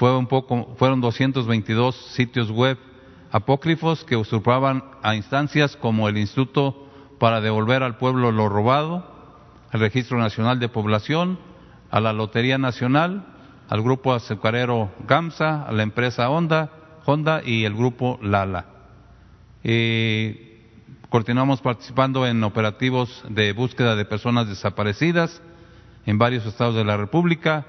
fue 0.00 0.16
un 0.16 0.28
poco, 0.28 0.74
fueron 0.78 1.02
222 1.02 1.94
sitios 2.14 2.50
web 2.50 2.78
apócrifos 3.30 4.02
que 4.02 4.16
usurpaban 4.16 4.82
a 5.02 5.14
instancias 5.14 5.76
como 5.76 6.08
el 6.08 6.16
Instituto 6.16 6.88
para 7.18 7.42
devolver 7.42 7.82
al 7.82 7.98
pueblo 7.98 8.32
lo 8.32 8.48
robado, 8.48 9.04
al 9.70 9.80
Registro 9.80 10.18
Nacional 10.18 10.58
de 10.58 10.70
Población, 10.70 11.38
a 11.90 12.00
la 12.00 12.14
Lotería 12.14 12.56
Nacional, 12.56 13.26
al 13.68 13.82
grupo 13.82 14.14
azucarero 14.14 14.90
GAMSA, 15.06 15.66
a 15.66 15.72
la 15.72 15.82
empresa 15.82 16.30
Honda, 16.30 16.70
Honda 17.04 17.42
y 17.44 17.66
el 17.66 17.74
grupo 17.74 18.18
Lala. 18.22 18.64
Eh, 19.62 20.46
Continuamos 21.10 21.60
participando 21.60 22.26
en 22.26 22.42
operativos 22.42 23.22
de 23.28 23.52
búsqueda 23.52 23.96
de 23.96 24.06
personas 24.06 24.48
desaparecidas 24.48 25.42
en 26.06 26.16
varios 26.16 26.46
estados 26.46 26.76
de 26.76 26.84
la 26.84 26.96
República 26.96 27.66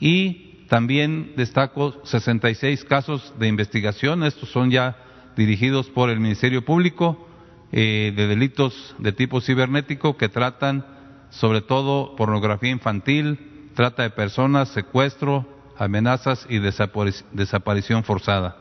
y 0.00 0.51
también 0.72 1.34
destaco 1.36 2.00
66 2.02 2.86
casos 2.86 3.34
de 3.38 3.46
investigación, 3.46 4.24
estos 4.24 4.48
son 4.48 4.70
ya 4.70 4.96
dirigidos 5.36 5.90
por 5.90 6.08
el 6.08 6.18
Ministerio 6.18 6.64
Público 6.64 7.28
eh, 7.72 8.10
de 8.16 8.26
delitos 8.26 8.96
de 8.98 9.12
tipo 9.12 9.42
cibernético 9.42 10.16
que 10.16 10.30
tratan 10.30 10.86
sobre 11.28 11.60
todo 11.60 12.16
pornografía 12.16 12.70
infantil, 12.70 13.68
trata 13.74 14.04
de 14.04 14.08
personas, 14.08 14.70
secuestro, 14.70 15.46
amenazas 15.76 16.46
y 16.48 16.58
desaparición 16.58 18.02
forzada. 18.02 18.56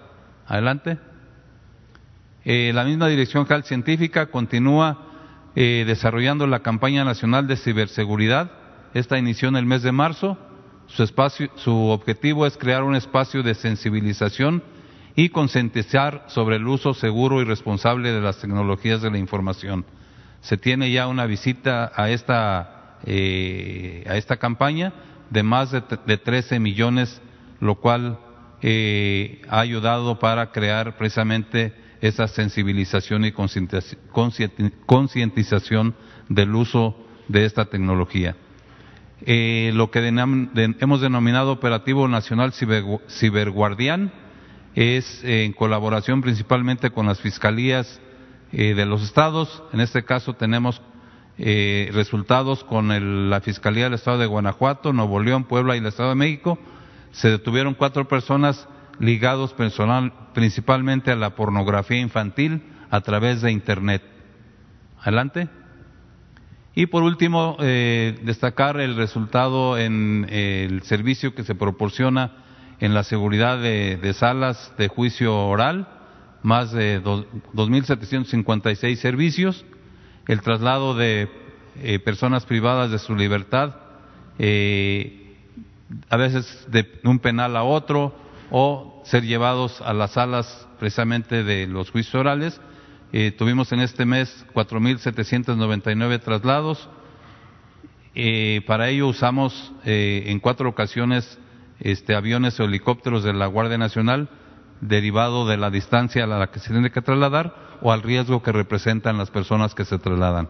Adelante. 0.47 0.99
Eh, 2.43 2.73
la 2.75 2.83
misma 2.83 3.07
Dirección 3.07 3.45
General 3.45 3.63
Científica 3.63 4.25
continúa 4.25 5.07
eh, 5.55 5.85
desarrollando 5.87 6.45
la 6.45 6.59
campaña 6.59 7.05
nacional 7.05 7.47
de 7.47 7.55
ciberseguridad. 7.55 8.51
Esta 8.93 9.17
inició 9.17 9.47
en 9.47 9.55
el 9.55 9.65
mes 9.65 9.81
de 9.81 9.93
marzo. 9.93 10.37
Su, 10.95 11.03
espacio, 11.03 11.49
su 11.55 11.73
objetivo 11.73 12.45
es 12.45 12.57
crear 12.57 12.83
un 12.83 12.95
espacio 12.95 13.43
de 13.43 13.55
sensibilización 13.55 14.61
y 15.15 15.29
concientizar 15.29 16.25
sobre 16.27 16.57
el 16.57 16.67
uso 16.67 16.93
seguro 16.93 17.41
y 17.41 17.45
responsable 17.45 18.11
de 18.11 18.19
las 18.21 18.39
tecnologías 18.39 19.01
de 19.01 19.09
la 19.09 19.17
información. 19.17 19.85
Se 20.41 20.57
tiene 20.57 20.91
ya 20.91 21.07
una 21.07 21.25
visita 21.25 21.91
a 21.95 22.09
esta, 22.09 22.97
eh, 23.05 24.03
campaña 24.39 24.93
de 25.29 25.43
más 25.43 25.71
de, 25.71 25.81
de 26.05 26.17
13 26.17 26.59
millones, 26.59 27.21
lo 27.59 27.75
cual 27.75 28.19
eh, 28.61 29.41
ha 29.47 29.61
ayudado 29.61 30.19
para 30.19 30.51
crear 30.51 30.97
precisamente 30.97 31.73
esa 32.01 32.27
sensibilización 32.27 33.23
y 33.25 33.31
concientización 34.85 35.95
del 36.27 36.55
uso 36.55 36.97
de 37.27 37.45
esta 37.45 37.65
tecnología. 37.65 38.35
Eh, 39.23 39.71
lo 39.75 39.91
que 39.91 40.07
hemos 40.07 41.01
denominado 41.01 41.51
Operativo 41.51 42.07
Nacional 42.07 42.53
Ciberguardián 42.53 44.11
es 44.73 45.23
eh, 45.23 45.45
en 45.45 45.53
colaboración 45.53 46.21
principalmente 46.21 46.89
con 46.89 47.05
las 47.05 47.19
fiscalías 47.19 48.01
eh, 48.51 48.73
de 48.73 48.85
los 48.85 49.03
estados. 49.03 49.63
En 49.73 49.79
este 49.79 50.03
caso 50.03 50.33
tenemos 50.33 50.81
resultados 51.37 52.63
con 52.63 53.29
la 53.31 53.41
Fiscalía 53.41 53.85
del 53.85 53.95
Estado 53.95 54.19
de 54.19 54.27
Guanajuato, 54.27 54.93
Nuevo 54.93 55.19
León, 55.19 55.45
Puebla 55.45 55.75
y 55.75 55.79
el 55.79 55.87
Estado 55.87 56.09
de 56.09 56.15
México. 56.15 56.59
Se 57.13 57.31
detuvieron 57.31 57.73
cuatro 57.73 58.07
personas 58.07 58.67
ligados 58.99 59.55
principalmente 60.33 61.09
a 61.09 61.15
la 61.15 61.33
pornografía 61.33 61.99
infantil 61.99 62.61
a 62.91 63.01
través 63.01 63.41
de 63.41 63.51
Internet. 63.51 64.03
Adelante. 64.99 65.49
Y 66.73 66.85
por 66.85 67.03
último, 67.03 67.57
eh, 67.59 68.17
destacar 68.23 68.79
el 68.79 68.95
resultado 68.95 69.77
en 69.77 70.25
eh, 70.29 70.65
el 70.69 70.83
servicio 70.83 71.35
que 71.35 71.43
se 71.43 71.53
proporciona 71.53 72.31
en 72.79 72.93
la 72.93 73.03
seguridad 73.03 73.61
de, 73.61 74.13
salas 74.13 74.73
de 74.77 74.87
juicio 74.87 75.47
oral, 75.47 75.87
más 76.43 76.71
de 76.71 77.03
2.756 77.03 78.95
servicios, 78.95 79.65
el 80.27 80.41
traslado 80.41 80.95
de 80.95 81.29
eh, 81.81 81.99
personas 81.99 82.45
privadas 82.45 82.89
de 82.89 82.99
su 82.99 83.15
libertad, 83.15 83.75
a 86.09 86.17
veces 86.17 86.67
de 86.71 86.99
un 87.03 87.19
penal 87.19 87.55
a 87.57 87.63
otro, 87.63 88.15
o 88.49 89.03
ser 89.05 89.23
llevados 89.23 89.81
a 89.81 89.93
las 89.93 90.11
salas 90.11 90.67
precisamente 90.79 91.43
de 91.43 91.67
los 91.67 91.91
juicios 91.91 92.15
orales. 92.15 92.59
Eh, 93.13 93.31
tuvimos 93.31 93.71
en 93.71 93.81
este 93.81 94.05
mes 94.05 94.45
4.799 94.53 96.21
traslados. 96.21 96.89
Eh, 98.15 98.61
para 98.67 98.89
ello 98.89 99.07
usamos 99.07 99.73
eh, 99.85 100.23
en 100.27 100.39
cuatro 100.39 100.69
ocasiones 100.69 101.39
este, 101.79 102.15
aviones 102.15 102.59
o 102.59 102.63
helicópteros 102.63 103.23
de 103.23 103.33
la 103.33 103.47
Guardia 103.47 103.77
Nacional 103.77 104.29
derivado 104.81 105.47
de 105.47 105.57
la 105.57 105.69
distancia 105.69 106.23
a 106.23 106.27
la 106.27 106.51
que 106.51 106.59
se 106.59 106.71
tiene 106.71 106.91
que 106.91 107.01
trasladar 107.01 107.77
o 107.81 107.91
al 107.91 108.01
riesgo 108.01 108.41
que 108.41 108.51
representan 108.51 109.17
las 109.17 109.29
personas 109.29 109.75
que 109.75 109.85
se 109.85 109.99
trasladan. 109.99 110.49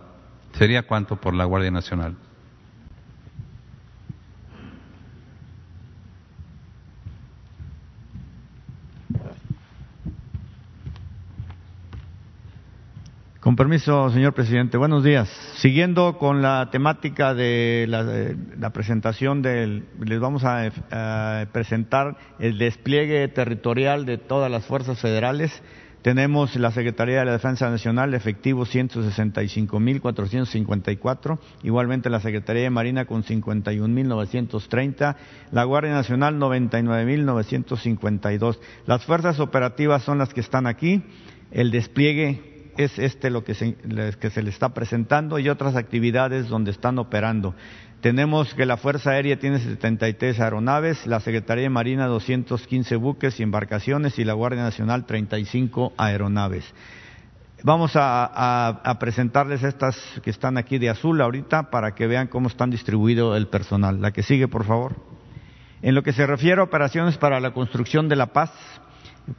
¿Sería 0.54 0.84
cuánto 0.84 1.16
por 1.18 1.34
la 1.34 1.46
Guardia 1.46 1.72
Nacional? 1.72 2.16
Permiso, 13.56 14.12
señor 14.12 14.34
presidente, 14.34 14.78
buenos 14.78 15.04
días. 15.04 15.28
Siguiendo 15.56 16.20
con 16.20 16.44
la 16.44 16.70
temática 16.72 17.34
de 17.34 17.88
la, 17.88 18.70
presentación 18.70 19.42
del, 19.42 19.88
les 20.00 20.20
vamos 20.20 20.44
a, 20.44 20.70
a, 20.92 21.48
presentar 21.52 22.18
el 22.38 22.60
despliegue 22.60 23.28
territorial 23.30 24.06
de 24.06 24.20
todas 24.20 24.52
las 24.52 24.64
fuerzas 24.66 25.00
federales. 25.00 25.64
Tenemos 26.04 26.56
la 26.56 26.70
Secretaría 26.70 27.18
de 27.20 27.26
la 27.26 27.32
Defensa 27.32 27.68
Nacional, 27.72 28.14
efectivo 28.14 28.64
165.454, 28.66 31.40
igualmente 31.64 32.12
la 32.12 32.20
Secretaría 32.20 32.62
de 32.64 32.70
Marina 32.70 33.06
con 33.06 33.24
51.930, 33.24 35.16
la 35.52 35.64
Guardia 35.64 35.94
Nacional 35.94 36.38
99.952. 36.38 38.60
Las 38.86 39.04
fuerzas 39.04 39.40
operativas 39.40 40.04
son 40.04 40.20
las 40.20 40.32
que 40.32 40.42
están 40.42 40.68
aquí, 40.68 41.02
el 41.52 41.72
despliegue 41.72 42.51
es 42.78 42.98
este 43.00 43.30
lo 43.30 43.44
que 43.44 43.54
se, 43.54 43.76
le 43.84 44.50
está 44.50 44.74
presentando 44.74 45.40
y 45.40 45.50
otras 45.50 45.76
actividades 45.76 46.48
donde 46.48 46.72
están 46.72 47.00
operando. 47.00 47.56
Tenemos 48.02 48.54
que 48.56 48.66
la 48.66 48.78
Fuerza 48.78 49.12
Aérea 49.12 49.38
tiene 49.38 49.60
73 49.60 50.40
aeronaves, 50.40 51.06
la 51.06 51.20
Secretaría 51.20 51.64
de 51.64 51.70
Marina 51.70 52.08
215 52.08 52.96
buques 52.96 53.40
y 53.40 53.44
embarcaciones 53.44 54.18
y 54.18 54.24
la 54.24 54.34
Guardia 54.34 54.64
Nacional 54.64 55.06
35 55.06 55.94
aeronaves. 55.98 56.66
Vamos 57.64 57.96
a, 57.96 58.70
a, 58.70 58.98
presentarles 58.98 59.62
estas 59.62 59.96
que 60.24 60.32
están 60.32 60.58
aquí 60.58 60.80
de 60.80 60.90
azul 60.90 61.22
ahorita 61.22 61.70
para 61.70 61.94
que 61.94 62.08
vean 62.08 62.28
cómo 62.28 62.48
están 62.48 62.72
distribuido 62.72 63.36
el 63.38 63.50
personal. 63.50 64.02
La 64.02 64.12
que 64.12 64.24
sigue, 64.24 64.48
por 64.48 64.66
favor. 64.66 64.96
En 65.84 65.94
lo 65.94 66.02
que 66.02 66.12
se 66.12 66.26
refiere 66.26 66.60
a 66.60 66.64
operaciones 66.64 67.18
para 67.18 67.40
la 67.40 67.54
construcción 67.54 68.10
de 68.10 68.16
la 68.16 68.28
paz, 68.28 68.52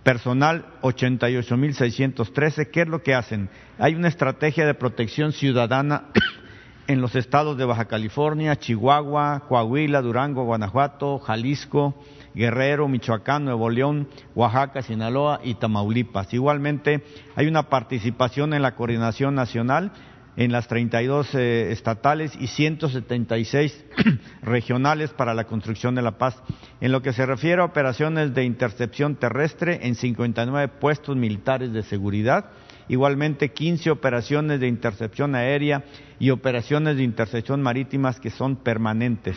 personal 0.02 0.66
88.613. 0.82 2.70
¿Qué 2.70 2.82
es 2.82 2.88
lo 2.88 3.02
que 3.02 3.14
hacen? 3.14 3.48
Hay 3.78 3.94
una 3.94 4.08
estrategia 4.08 4.66
de 4.66 4.74
protección 4.74 5.32
ciudadana 5.32 6.04
en 6.86 7.00
los 7.00 7.14
estados 7.14 7.56
de 7.56 7.64
Baja 7.64 7.86
California, 7.86 8.56
Chihuahua, 8.56 9.44
Coahuila, 9.48 10.02
Durango, 10.02 10.44
Guanajuato, 10.44 11.18
Jalisco, 11.18 11.94
Guerrero, 12.34 12.88
Michoacán, 12.88 13.44
Nuevo 13.44 13.70
León, 13.70 14.08
Oaxaca, 14.34 14.82
Sinaloa 14.82 15.40
y 15.42 15.54
Tamaulipas. 15.54 16.32
Igualmente, 16.32 17.04
hay 17.36 17.46
una 17.46 17.64
participación 17.64 18.54
en 18.54 18.62
la 18.62 18.74
coordinación 18.74 19.34
nacional 19.34 19.92
en 20.36 20.52
las 20.52 20.68
32 20.68 21.34
eh, 21.34 21.72
estatales 21.72 22.32
y 22.38 22.46
176 22.46 23.84
regionales 24.42 25.10
para 25.10 25.34
la 25.34 25.44
construcción 25.44 25.94
de 25.94 26.00
la 26.02 26.18
paz. 26.18 26.42
En 26.80 26.92
lo 26.92 27.02
que 27.02 27.12
se 27.12 27.26
refiere 27.26 27.60
a 27.60 27.66
operaciones 27.66 28.32
de 28.34 28.44
intercepción 28.44 29.16
terrestre 29.16 29.80
en 29.82 29.94
59 29.94 30.68
puestos 30.80 31.14
militares 31.16 31.72
de 31.72 31.82
seguridad, 31.82 32.46
igualmente 32.88 33.52
15 33.52 33.90
operaciones 33.90 34.60
de 34.60 34.68
intercepción 34.68 35.34
aérea 35.34 35.84
y 36.18 36.30
operaciones 36.30 36.96
de 36.96 37.02
intercepción 37.02 37.60
marítimas 37.62 38.20
que 38.20 38.30
son 38.30 38.56
permanentes. 38.56 39.36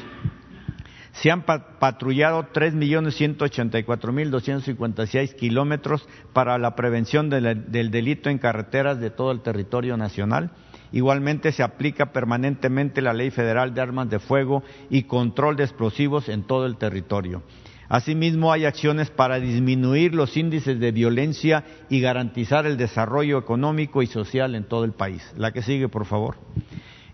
Se 1.12 1.30
han 1.32 1.44
patrullado 1.44 2.52
3.184.256 2.52 5.36
kilómetros 5.36 6.08
para 6.34 6.58
la 6.58 6.76
prevención 6.76 7.30
del 7.30 7.90
delito 7.90 8.30
en 8.30 8.38
carreteras 8.38 9.00
de 9.00 9.12
todo 9.12 9.32
el 9.32 9.42
territorio 9.42 9.96
nacional 9.96 10.52
Igualmente 10.96 11.52
se 11.52 11.62
aplica 11.62 12.14
permanentemente 12.14 13.02
la 13.02 13.12
Ley 13.12 13.30
Federal 13.30 13.74
de 13.74 13.82
Armas 13.82 14.10
de 14.10 14.20
Fuego 14.20 14.64
y 14.90 15.04
control 15.04 15.58
de 15.58 15.66
explosivos 15.66 16.30
en 16.30 16.44
todo 16.44 16.66
el 16.66 16.78
territorio. 16.78 17.44
Asimismo, 17.90 18.54
hay 18.54 18.64
acciones 18.64 19.10
para 19.10 19.42
disminuir 19.42 20.16
los 20.16 20.38
índices 20.38 20.80
de 20.80 20.94
violencia 20.94 21.66
y 21.90 22.00
garantizar 22.00 22.66
el 22.66 22.78
desarrollo 22.78 23.38
económico 23.38 24.04
y 24.04 24.08
social 24.08 24.56
en 24.56 24.64
todo 24.64 24.86
el 24.86 24.94
país. 24.94 25.22
La 25.36 25.52
que 25.52 25.62
sigue, 25.62 25.90
por 25.90 26.06
favor. 26.06 26.38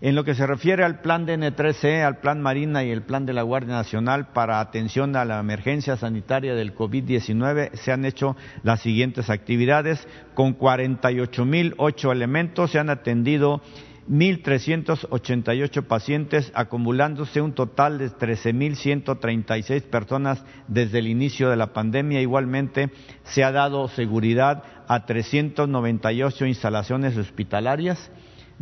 En 0.04 0.16
lo 0.16 0.24
que 0.24 0.34
se 0.34 0.48
refiere 0.48 0.82
al 0.82 0.98
plan 1.00 1.26
de 1.26 1.38
N3C, 1.38 2.04
al 2.04 2.18
plan 2.18 2.42
Marina 2.42 2.82
y 2.82 2.90
el 2.90 3.02
plan 3.02 3.24
de 3.24 3.32
la 3.32 3.42
Guardia 3.42 3.74
Nacional 3.74 4.32
para 4.32 4.58
atención 4.58 5.14
a 5.14 5.24
la 5.24 5.38
emergencia 5.38 5.96
sanitaria 5.96 6.56
del 6.56 6.74
COVID-19, 6.74 7.74
se 7.74 7.92
han 7.92 8.04
hecho 8.04 8.36
las 8.64 8.80
siguientes 8.80 9.30
actividades. 9.30 10.08
Con 10.34 10.58
48.008 10.58 12.10
elementos 12.10 12.72
se 12.72 12.80
han 12.80 12.90
atendido 12.90 13.62
1.388 14.10 15.84
pacientes, 15.84 16.50
acumulándose 16.52 17.40
un 17.40 17.52
total 17.52 17.98
de 17.98 18.10
13.136 18.10 19.82
personas 19.82 20.44
desde 20.66 20.98
el 20.98 21.06
inicio 21.06 21.48
de 21.48 21.56
la 21.56 21.72
pandemia. 21.72 22.20
Igualmente, 22.20 22.90
se 23.22 23.44
ha 23.44 23.52
dado 23.52 23.86
seguridad 23.86 24.64
a 24.88 25.06
398 25.06 26.46
instalaciones 26.46 27.16
hospitalarias 27.16 28.10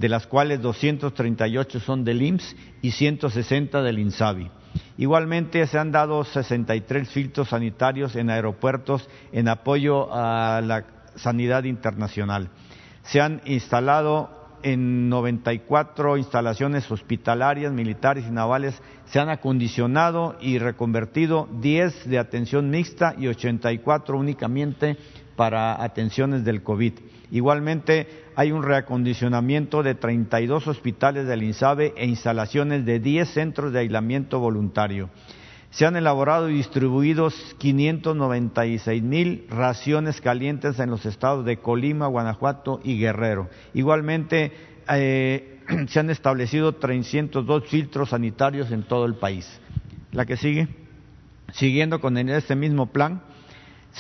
de 0.01 0.09
las 0.09 0.27
cuales 0.27 0.63
238 0.63 1.79
son 1.79 2.05
del 2.05 2.23
IMSS 2.23 2.57
y 2.81 2.91
160 2.93 3.83
del 3.83 3.99
INSABI. 3.99 4.51
Igualmente 4.97 5.67
se 5.67 5.79
han 5.79 5.93
dado 5.93 6.25
63 6.25 7.07
filtros 7.11 7.51
sanitarios 7.51 8.17
en 8.17 8.31
aeropuertos 8.31 9.07
en 9.31 9.49
apoyo 9.49 10.09
a 10.11 10.63
la 10.63 10.85
sanidad 11.17 11.65
internacional. 11.65 12.49
Se 13.03 13.21
han 13.21 13.43
instalado 13.45 14.31
en 14.63 15.11
94 15.11 16.17
instalaciones 16.17 16.91
hospitalarias, 16.91 17.71
militares 17.71 18.25
y 18.27 18.31
navales, 18.31 18.81
se 19.05 19.21
han 19.21 19.29
acondicionado 19.29 20.37
y 20.41 20.59
reconvertido 20.59 21.47
10 21.61 22.09
de 22.09 22.19
atención 22.19 22.71
mixta 22.71 23.15
y 23.19 23.27
84 23.27 24.17
únicamente 24.17 24.97
para 25.37 25.83
atenciones 25.83 26.45
del 26.45 26.63
COVID. 26.63 26.95
Igualmente, 27.31 28.30
hay 28.37 28.53
un 28.53 28.63
reacondicionamiento 28.63 29.83
de 29.83 29.95
32 29.95 30.67
hospitales 30.67 31.27
del 31.27 31.43
INSABE 31.43 31.95
e 31.97 32.07
instalaciones 32.07 32.85
de 32.85 33.01
10 33.01 33.29
centros 33.29 33.73
de 33.73 33.81
aislamiento 33.81 34.39
voluntario. 34.39 35.11
Se 35.71 35.87
han 35.87 35.97
elaborado 35.97 36.49
y 36.49 36.55
distribuido 36.55 37.29
596 37.59 39.03
mil 39.03 39.47
raciones 39.49 40.21
calientes 40.21 40.81
en 40.81 40.91
los 40.91 41.07
estados 41.07 41.45
de 41.45 41.59
Colima, 41.59 42.09
Guanajuato 42.09 42.81
y 42.83 42.99
Guerrero. 42.99 43.49
Igualmente, 43.73 44.53
eh, 44.93 45.61
se 45.89 46.01
han 46.01 46.11
establecido 46.11 46.75
302 46.75 47.69
filtros 47.69 48.11
sanitarios 48.11 48.73
en 48.73 48.83
todo 48.83 49.07
el 49.07 49.15
país. 49.15 49.61
La 50.11 50.27
que 50.27 50.37
sigue. 50.37 50.69
Siguiendo 51.53 52.01
con 52.01 52.17
este 52.17 52.57
mismo 52.57 52.87
plan, 52.87 53.23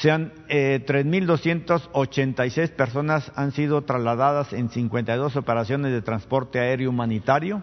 sean 0.00 0.32
eh, 0.48 0.82
3.286 0.86 2.70
personas 2.70 3.30
han 3.36 3.52
sido 3.52 3.82
trasladadas 3.82 4.54
en 4.54 4.70
52 4.70 5.36
operaciones 5.36 5.92
de 5.92 6.00
transporte 6.00 6.58
aéreo 6.58 6.88
humanitario. 6.88 7.62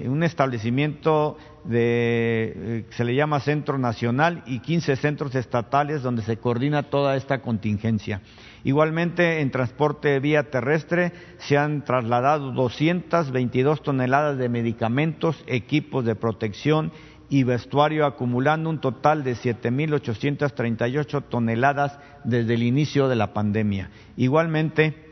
un 0.08 0.24
establecimiento 0.24 1.38
de, 1.64 2.54
eh, 2.56 2.86
se 2.92 3.04
le 3.04 3.16
llama 3.16 3.40
Centro 3.40 3.78
Nacional 3.78 4.44
y 4.46 4.60
15 4.60 4.96
centros 4.96 5.36
estatales 5.36 6.04
donde 6.04 6.22
se 6.22 6.38
coordina 6.38 6.84
toda 6.84 7.16
esta 7.16 7.42
contingencia. 7.42 8.22
Igualmente, 8.64 9.42
en 9.42 9.50
transporte 9.50 10.20
vía 10.20 10.52
terrestre 10.52 11.12
se 11.40 11.58
han 11.58 11.84
trasladado 11.84 12.52
222 12.52 13.82
toneladas 13.82 14.38
de 14.38 14.50
medicamentos, 14.50 15.44
equipos 15.48 16.06
de 16.06 16.16
protección 16.16 16.92
y 17.30 17.44
vestuario, 17.44 18.06
acumulando 18.06 18.70
un 18.70 18.80
total 18.80 19.24
de 19.24 19.36
7.838 19.36 21.24
toneladas 21.30 21.98
desde 22.24 22.54
el 22.54 22.64
inicio 22.64 23.08
de 23.08 23.16
la 23.16 23.34
pandemia. 23.34 23.90
Igualmente, 24.18 25.11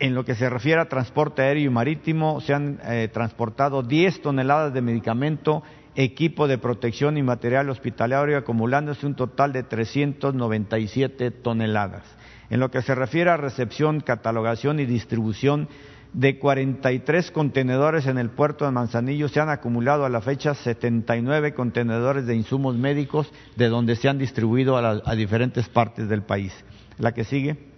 en 0.00 0.14
lo 0.14 0.24
que 0.24 0.34
se 0.34 0.48
refiere 0.48 0.80
a 0.80 0.88
transporte 0.88 1.42
aéreo 1.42 1.66
y 1.66 1.70
marítimo, 1.70 2.40
se 2.40 2.54
han 2.54 2.80
eh, 2.84 3.08
transportado 3.12 3.82
10 3.82 4.22
toneladas 4.22 4.72
de 4.72 4.80
medicamento, 4.80 5.62
equipo 5.94 6.48
de 6.48 6.58
protección 6.58 7.18
y 7.18 7.22
material 7.22 7.68
hospitalario, 7.68 8.38
acumulándose 8.38 9.06
un 9.06 9.14
total 9.14 9.52
de 9.52 9.62
397 9.62 11.30
toneladas. 11.30 12.02
En 12.48 12.60
lo 12.60 12.70
que 12.70 12.82
se 12.82 12.94
refiere 12.94 13.30
a 13.30 13.36
recepción, 13.36 14.00
catalogación 14.00 14.80
y 14.80 14.86
distribución 14.86 15.68
de 16.14 16.38
43 16.38 17.30
contenedores 17.30 18.06
en 18.06 18.18
el 18.18 18.30
puerto 18.30 18.64
de 18.64 18.72
Manzanillo, 18.72 19.28
se 19.28 19.38
han 19.38 19.50
acumulado 19.50 20.04
a 20.04 20.08
la 20.08 20.22
fecha 20.22 20.54
79 20.54 21.54
contenedores 21.54 22.26
de 22.26 22.34
insumos 22.34 22.74
médicos, 22.74 23.30
de 23.56 23.68
donde 23.68 23.94
se 23.96 24.08
han 24.08 24.18
distribuido 24.18 24.76
a 24.76 25.14
diferentes 25.14 25.68
partes 25.68 26.08
del 26.08 26.22
país. 26.22 26.52
La 26.98 27.12
que 27.12 27.24
sigue. 27.24 27.69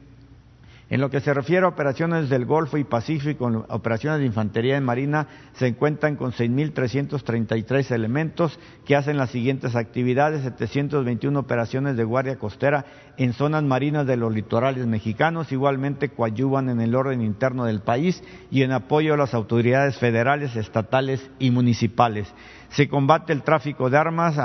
En 0.92 1.00
lo 1.00 1.08
que 1.08 1.20
se 1.20 1.32
refiere 1.32 1.64
a 1.64 1.70
operaciones 1.70 2.28
del 2.28 2.44
Golfo 2.44 2.76
y 2.76 2.84
Pacífico, 2.84 3.46
operaciones 3.70 4.20
de 4.20 4.26
infantería 4.26 4.76
en 4.76 4.84
marina, 4.84 5.26
se 5.54 5.68
encuentran 5.68 6.16
con 6.16 6.32
6.333 6.32 7.92
elementos 7.92 8.60
que 8.84 8.94
hacen 8.94 9.16
las 9.16 9.30
siguientes 9.30 9.74
actividades, 9.74 10.42
721 10.42 11.40
operaciones 11.40 11.96
de 11.96 12.04
guardia 12.04 12.36
costera 12.36 12.84
en 13.16 13.32
zonas 13.32 13.62
marinas 13.62 14.06
de 14.06 14.18
los 14.18 14.34
litorales 14.34 14.86
mexicanos, 14.86 15.50
igualmente 15.50 16.10
coadyuvan 16.10 16.68
en 16.68 16.82
el 16.82 16.94
orden 16.94 17.22
interno 17.22 17.64
del 17.64 17.80
país 17.80 18.22
y 18.50 18.60
en 18.60 18.72
apoyo 18.72 19.14
a 19.14 19.16
las 19.16 19.32
autoridades 19.32 19.96
federales, 19.96 20.56
estatales 20.56 21.30
y 21.38 21.52
municipales. 21.52 22.30
Se 22.68 22.88
combate 22.88 23.32
el 23.32 23.44
tráfico 23.44 23.88
de 23.88 23.96
armas, 23.96 24.36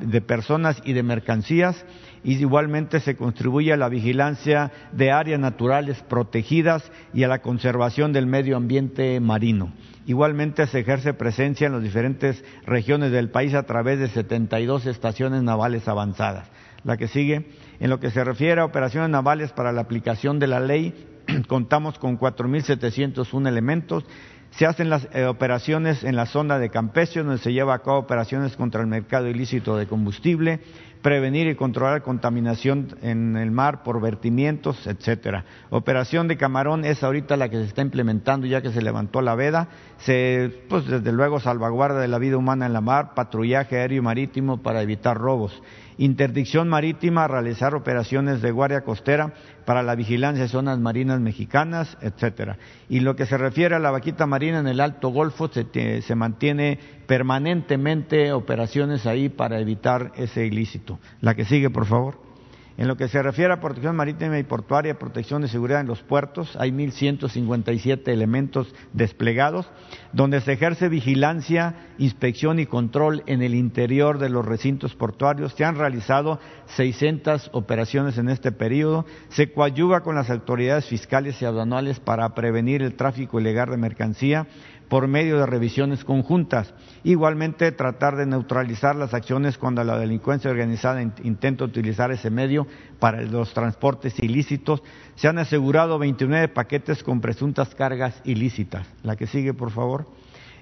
de 0.00 0.20
personas 0.20 0.82
y 0.84 0.94
de 0.94 1.04
mercancías 1.04 1.84
y 2.24 2.34
igualmente 2.34 3.00
se 3.00 3.16
contribuye 3.16 3.72
a 3.72 3.76
la 3.76 3.88
vigilancia 3.88 4.70
de 4.92 5.10
áreas 5.10 5.40
naturales 5.40 6.02
protegidas 6.08 6.90
y 7.12 7.24
a 7.24 7.28
la 7.28 7.40
conservación 7.40 8.12
del 8.12 8.26
medio 8.26 8.56
ambiente 8.56 9.18
marino. 9.20 9.72
Igualmente 10.06 10.66
se 10.66 10.80
ejerce 10.80 11.14
presencia 11.14 11.66
en 11.66 11.74
las 11.74 11.82
diferentes 11.82 12.44
regiones 12.66 13.12
del 13.12 13.30
país 13.30 13.54
a 13.54 13.64
través 13.64 13.98
de 13.98 14.08
72 14.08 14.86
estaciones 14.86 15.42
navales 15.42 15.88
avanzadas. 15.88 16.48
La 16.84 16.96
que 16.96 17.06
sigue, 17.06 17.46
en 17.78 17.90
lo 17.90 18.00
que 18.00 18.10
se 18.10 18.24
refiere 18.24 18.60
a 18.60 18.64
operaciones 18.64 19.10
navales 19.10 19.52
para 19.52 19.72
la 19.72 19.82
aplicación 19.82 20.38
de 20.38 20.48
la 20.48 20.60
ley, 20.60 20.94
contamos 21.48 21.98
con 21.98 22.18
4.701 22.18 23.48
elementos 23.48 24.04
se 24.52 24.66
hacen 24.66 24.90
las 24.90 25.08
eh, 25.14 25.24
operaciones 25.24 26.04
en 26.04 26.14
la 26.14 26.26
zona 26.26 26.58
de 26.58 26.68
Campecio, 26.68 27.24
donde 27.24 27.42
se 27.42 27.52
lleva 27.52 27.74
a 27.74 27.78
cabo 27.78 27.98
operaciones 27.98 28.54
contra 28.54 28.82
el 28.82 28.86
mercado 28.86 29.28
ilícito 29.28 29.76
de 29.76 29.86
combustible, 29.86 30.60
prevenir 31.02 31.48
y 31.48 31.56
controlar 31.56 32.02
contaminación 32.02 32.96
en 33.02 33.36
el 33.36 33.50
mar 33.50 33.82
por 33.82 34.00
vertimientos, 34.00 34.86
etcétera. 34.86 35.44
Operación 35.70 36.28
de 36.28 36.36
camarón 36.36 36.84
es 36.84 37.02
ahorita 37.02 37.36
la 37.36 37.48
que 37.48 37.56
se 37.56 37.64
está 37.64 37.82
implementando 37.82 38.46
ya 38.46 38.62
que 38.62 38.70
se 38.70 38.80
levantó 38.80 39.20
la 39.20 39.34
veda. 39.34 39.68
Se, 39.98 40.64
pues 40.68 40.86
desde 40.86 41.12
luego 41.12 41.40
salvaguarda 41.40 42.00
de 42.00 42.08
la 42.08 42.18
vida 42.18 42.36
humana 42.36 42.66
en 42.66 42.72
la 42.72 42.80
mar, 42.80 43.14
patrullaje 43.14 43.76
aéreo 43.78 43.98
y 43.98 44.02
marítimo 44.02 44.62
para 44.62 44.82
evitar 44.82 45.18
robos 45.18 45.60
interdicción 45.98 46.68
marítima, 46.68 47.28
realizar 47.28 47.74
operaciones 47.74 48.42
de 48.42 48.50
guardia 48.50 48.82
costera 48.82 49.34
para 49.64 49.82
la 49.82 49.94
vigilancia 49.94 50.44
de 50.44 50.48
zonas 50.48 50.78
marinas 50.78 51.20
mexicanas, 51.20 51.96
etcétera. 52.00 52.58
Y 52.88 53.00
lo 53.00 53.16
que 53.16 53.26
se 53.26 53.38
refiere 53.38 53.74
a 53.74 53.78
la 53.78 53.90
vaquita 53.90 54.26
marina 54.26 54.58
en 54.58 54.66
el 54.66 54.80
Alto 54.80 55.08
Golfo, 55.10 55.48
se, 55.48 56.02
se 56.02 56.14
mantiene 56.14 56.78
permanentemente 57.06 58.32
operaciones 58.32 59.06
ahí 59.06 59.28
para 59.28 59.60
evitar 59.60 60.12
ese 60.16 60.46
ilícito. 60.46 60.98
La 61.20 61.34
que 61.34 61.44
sigue, 61.44 61.70
por 61.70 61.86
favor. 61.86 62.31
En 62.78 62.88
lo 62.88 62.96
que 62.96 63.08
se 63.08 63.22
refiere 63.22 63.52
a 63.52 63.60
protección 63.60 63.96
marítima 63.96 64.38
y 64.38 64.44
portuaria, 64.44 64.98
protección 64.98 65.42
de 65.42 65.48
seguridad 65.48 65.80
en 65.80 65.86
los 65.86 66.02
puertos, 66.02 66.56
hay 66.56 66.70
1.157 66.70 68.08
elementos 68.08 68.74
desplegados, 68.92 69.68
donde 70.12 70.40
se 70.40 70.52
ejerce 70.52 70.88
vigilancia, 70.88 71.74
inspección 71.98 72.58
y 72.58 72.66
control 72.66 73.22
en 73.26 73.42
el 73.42 73.54
interior 73.54 74.18
de 74.18 74.30
los 74.30 74.46
recintos 74.46 74.94
portuarios. 74.94 75.52
Se 75.54 75.64
han 75.64 75.76
realizado 75.76 76.40
600 76.76 77.50
operaciones 77.52 78.16
en 78.16 78.30
este 78.30 78.52
periodo. 78.52 79.04
Se 79.28 79.52
coadyuva 79.52 80.00
con 80.00 80.14
las 80.14 80.30
autoridades 80.30 80.86
fiscales 80.86 81.40
y 81.42 81.44
aduanales 81.44 82.00
para 82.00 82.34
prevenir 82.34 82.82
el 82.82 82.94
tráfico 82.94 83.38
ilegal 83.38 83.68
de 83.70 83.76
mercancía 83.76 84.46
por 84.92 85.08
medio 85.08 85.38
de 85.38 85.46
revisiones 85.46 86.04
conjuntas. 86.04 86.74
Igualmente, 87.02 87.72
tratar 87.72 88.14
de 88.14 88.26
neutralizar 88.26 88.94
las 88.94 89.14
acciones 89.14 89.56
cuando 89.56 89.82
la 89.84 89.96
delincuencia 89.96 90.50
organizada 90.50 91.00
intenta 91.00 91.64
utilizar 91.64 92.12
ese 92.12 92.28
medio 92.28 92.66
para 92.98 93.22
los 93.22 93.54
transportes 93.54 94.18
ilícitos. 94.18 94.82
Se 95.14 95.28
han 95.28 95.38
asegurado 95.38 95.98
29 95.98 96.48
paquetes 96.48 97.02
con 97.02 97.22
presuntas 97.22 97.74
cargas 97.74 98.20
ilícitas. 98.24 98.86
La 99.02 99.16
que 99.16 99.26
sigue, 99.26 99.54
por 99.54 99.70
favor. 99.70 100.08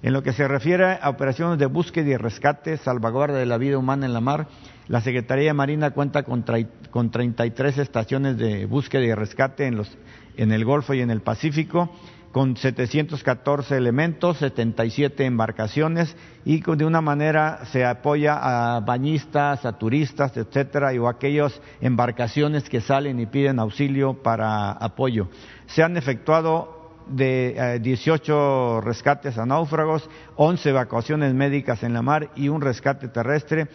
En 0.01 0.13
lo 0.13 0.23
que 0.23 0.33
se 0.33 0.47
refiere 0.47 1.01
a 1.03 1.11
operaciones 1.11 1.59
de 1.59 1.67
búsqueda 1.67 2.11
y 2.11 2.17
rescate, 2.17 2.77
salvaguarda 2.77 3.37
de 3.37 3.47
la 3.47 3.59
vida 3.59 3.79
humana 3.79 4.07
en 4.07 4.13
la 4.13 4.21
mar, 4.21 4.47
la 4.87 5.01
Secretaría 5.01 5.47
de 5.47 5.55
Marina 5.55 5.91
cuenta 5.91 6.23
con, 6.23 6.45
con 6.93 7.11
33 7.11 7.79
estaciones 7.79 8.39
de 8.39 8.67
búsqueda 8.67 9.03
y 9.03 9.13
rescate 9.13 9.67
en, 9.67 9.77
los, 9.77 9.99
en 10.37 10.53
el 10.53 10.65
Golfo 10.65 10.95
y 10.95 11.01
en 11.01 11.11
el 11.11 11.21
Pacífico 11.21 11.91
con 12.33 12.57
714 12.57 13.77
elementos, 13.77 14.39
77 14.39 15.25
embarcaciones 15.25 16.17
y 16.45 16.61
de 16.61 16.85
una 16.85 17.01
manera 17.01 17.65
se 17.73 17.85
apoya 17.85 18.39
a 18.41 18.81
bañistas, 18.81 19.65
a 19.65 19.79
turistas, 19.79 20.37
etcétera, 20.37 20.95
y 20.95 20.99
o 20.99 21.09
aquellas 21.09 21.61
embarcaciones 21.81 22.69
que 22.69 22.81
salen 22.81 23.19
y 23.19 23.27
piden 23.27 23.59
auxilio 23.59 24.23
para 24.23 24.71
apoyo. 24.73 25.29
Se 25.67 25.83
han 25.83 25.97
efectuado 25.97 26.79
de 27.09 27.81
18 27.83 28.79
eh, 28.79 28.81
rescates 28.83 29.37
a 29.37 29.45
náufragos, 29.45 30.09
11 30.37 30.71
evacuaciones 30.71 31.35
médicas 31.35 31.83
en 31.83 31.93
la 31.93 32.03
mar 32.03 32.31
y 32.37 32.49
un 32.49 32.61
rescate 32.61 33.09
terrestre, 33.09 33.67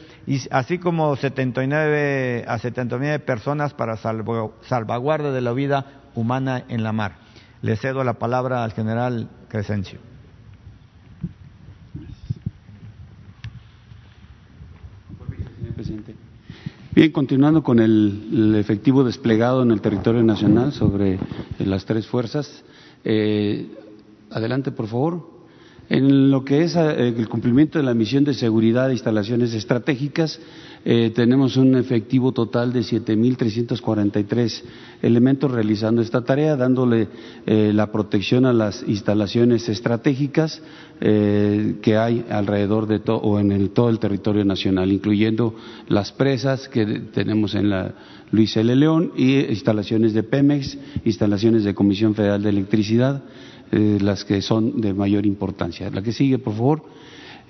así 0.51 0.79
como 0.79 1.15
79 1.17 2.45
a 2.47 2.57
79 2.57 3.19
personas 3.19 3.73
para 3.73 3.97
salvaguarda 3.97 5.33
de 5.33 5.41
la 5.41 5.51
vida 5.51 6.01
humana 6.15 6.63
en 6.69 6.83
la 6.83 6.93
mar. 6.93 7.24
Le 7.61 7.75
cedo 7.77 8.03
la 8.03 8.13
palabra 8.13 8.63
al 8.63 8.73
general 8.73 9.29
Crescencio. 9.47 9.99
Bien, 16.95 17.11
continuando 17.11 17.61
con 17.61 17.79
el, 17.79 18.55
efectivo 18.55 19.03
desplegado 19.03 19.63
en 19.63 19.71
el 19.71 19.81
territorio 19.81 20.23
nacional 20.23 20.71
sobre 20.71 21.19
las 21.59 21.83
tres 21.83 22.07
fuerzas. 22.07 22.63
Eh, 23.03 23.67
adelante, 24.31 24.71
por 24.71 24.87
favor. 24.87 25.35
En 25.89 26.31
lo 26.31 26.45
que 26.45 26.63
es 26.63 26.77
eh, 26.77 27.09
el 27.09 27.27
cumplimiento 27.27 27.77
de 27.79 27.83
la 27.83 27.93
misión 27.93 28.23
de 28.23 28.33
seguridad 28.33 28.87
de 28.87 28.93
instalaciones 28.93 29.53
estratégicas, 29.53 30.39
eh, 30.85 31.11
tenemos 31.13 31.57
un 31.57 31.75
efectivo 31.75 32.31
total 32.31 32.71
de 32.71 32.81
7.343 32.81 34.63
elementos 35.01 35.51
realizando 35.51 36.01
esta 36.01 36.23
tarea, 36.23 36.55
dándole 36.55 37.09
eh, 37.45 37.71
la 37.73 37.91
protección 37.91 38.45
a 38.45 38.53
las 38.53 38.83
instalaciones 38.87 39.67
estratégicas 39.67 40.61
que 40.97 41.97
hay 41.97 42.25
alrededor 42.29 42.87
de 42.87 42.99
todo 42.99 43.17
o 43.17 43.37
en 43.37 43.67
todo 43.73 43.89
el 43.89 43.99
territorio 43.99 44.45
nacional, 44.45 44.93
incluyendo 44.93 45.53
las 45.89 46.13
presas 46.13 46.69
que 46.69 46.85
tenemos 46.85 47.53
en 47.53 47.69
la 47.69 47.95
Luis 48.31 48.55
L. 48.55 48.73
León 48.73 49.11
y 49.17 49.39
instalaciones 49.39 50.13
de 50.13 50.23
Pemex, 50.23 50.77
instalaciones 51.03 51.65
de 51.65 51.75
Comisión 51.75 52.15
Federal 52.15 52.41
de 52.41 52.49
Electricidad 52.49 53.23
eh, 53.71 53.97
las 53.99 54.23
que 54.23 54.41
son 54.41 54.79
de 54.79 54.93
mayor 54.93 55.25
importancia. 55.25 55.89
La 55.89 56.01
que 56.01 56.13
sigue, 56.13 56.37
por 56.37 56.53
favor. 56.53 56.83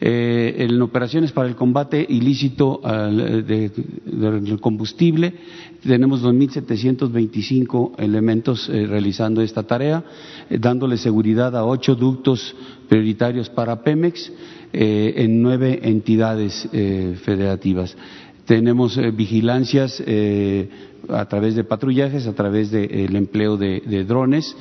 Eh, 0.01 0.55
en 0.57 0.81
operaciones 0.81 1.31
para 1.31 1.47
el 1.47 1.55
combate 1.55 2.05
ilícito 2.09 2.81
del 2.83 4.59
combustible, 4.59 5.33
tenemos 5.81 6.21
2.725 6.21 7.93
elementos 7.99 8.67
eh, 8.67 8.85
realizando 8.87 9.41
esta 9.41 9.63
tarea, 9.63 10.03
dándole 10.49 10.97
seguridad 10.97 11.55
a 11.55 11.63
ocho 11.63 11.95
ductos 11.95 12.55
prioritarios 12.89 13.49
para 13.49 13.83
Pemex 13.83 14.31
en 14.73 15.41
nueve 15.41 15.79
entidades 15.83 16.67
federativas. 17.23 17.95
Tenemos 18.43 18.99
vigilancias 19.15 20.03
a 21.07 21.25
través 21.29 21.55
de 21.55 21.63
patrullajes, 21.63 22.27
a 22.27 22.33
través 22.33 22.71
del 22.71 23.15
empleo 23.15 23.55
de 23.55 24.03
drones 24.03 24.53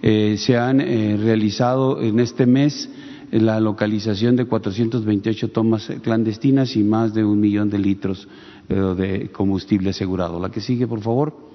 eh, 0.00 0.36
se 0.38 0.56
han 0.56 0.80
eh, 0.80 1.16
realizado 1.20 2.00
en 2.00 2.20
este 2.20 2.46
mes 2.46 2.86
eh, 2.86 2.97
la 3.30 3.60
localización 3.60 4.36
de 4.36 4.46
428 4.46 5.50
tomas 5.50 5.90
clandestinas 6.02 6.76
y 6.76 6.82
más 6.82 7.14
de 7.14 7.24
un 7.24 7.40
millón 7.40 7.70
de 7.70 7.78
litros 7.78 8.28
de 8.68 9.30
combustible 9.32 9.90
asegurado. 9.90 10.40
La 10.40 10.50
que 10.50 10.60
sigue, 10.60 10.86
por 10.86 11.00
favor. 11.00 11.48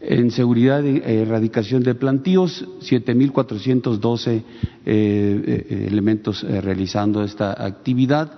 En 0.00 0.30
seguridad 0.30 0.84
y 0.84 1.02
erradicación 1.04 1.82
de 1.82 1.94
plantíos, 1.96 2.64
7.412 2.80 4.42
elementos 4.84 6.42
realizando 6.42 7.24
esta 7.24 7.64
actividad 7.64 8.30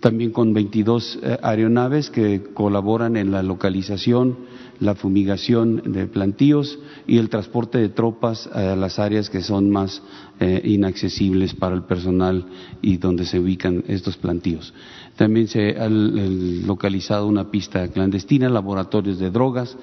también 0.00 0.32
con 0.32 0.52
22 0.52 1.20
aeronaves 1.42 2.10
que 2.10 2.42
colaboran 2.52 3.16
en 3.16 3.30
la 3.30 3.42
localización, 3.42 4.36
la 4.80 4.94
fumigación 4.94 5.92
de 5.92 6.06
plantíos 6.06 6.78
y 7.06 7.18
el 7.18 7.28
transporte 7.28 7.78
de 7.78 7.88
tropas 7.88 8.46
a 8.48 8.76
las 8.76 8.98
áreas 8.98 9.30
que 9.30 9.42
son 9.42 9.70
más 9.70 10.02
eh, 10.40 10.60
inaccesibles 10.64 11.54
para 11.54 11.74
el 11.74 11.82
personal 11.82 12.44
y 12.82 12.96
donde 12.96 13.24
se 13.24 13.38
ubican 13.38 13.84
estos 13.88 14.16
plantíos. 14.16 14.74
También 15.16 15.48
se 15.48 15.76
ha 15.78 15.88
localizado 15.88 17.26
una 17.26 17.50
pista 17.50 17.88
clandestina, 17.88 18.48
laboratorios 18.48 19.18
de 19.18 19.30
drogas, 19.30 19.76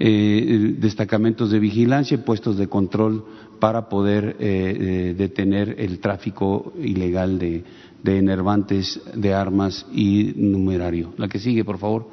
eh, 0.00 0.74
destacamentos 0.78 1.50
de 1.50 1.60
vigilancia 1.60 2.16
y 2.16 2.18
puestos 2.18 2.56
de 2.56 2.66
control 2.66 3.24
para 3.60 3.88
poder 3.88 4.36
eh, 4.40 5.14
detener 5.16 5.76
el 5.78 6.00
tráfico 6.00 6.72
ilegal 6.82 7.38
de, 7.38 7.62
de 8.02 8.18
enervantes, 8.18 9.00
de 9.14 9.32
armas 9.32 9.86
y 9.92 10.34
numerario. 10.36 11.14
La 11.16 11.28
que 11.28 11.38
sigue, 11.38 11.64
por 11.64 11.78
favor. 11.78 12.08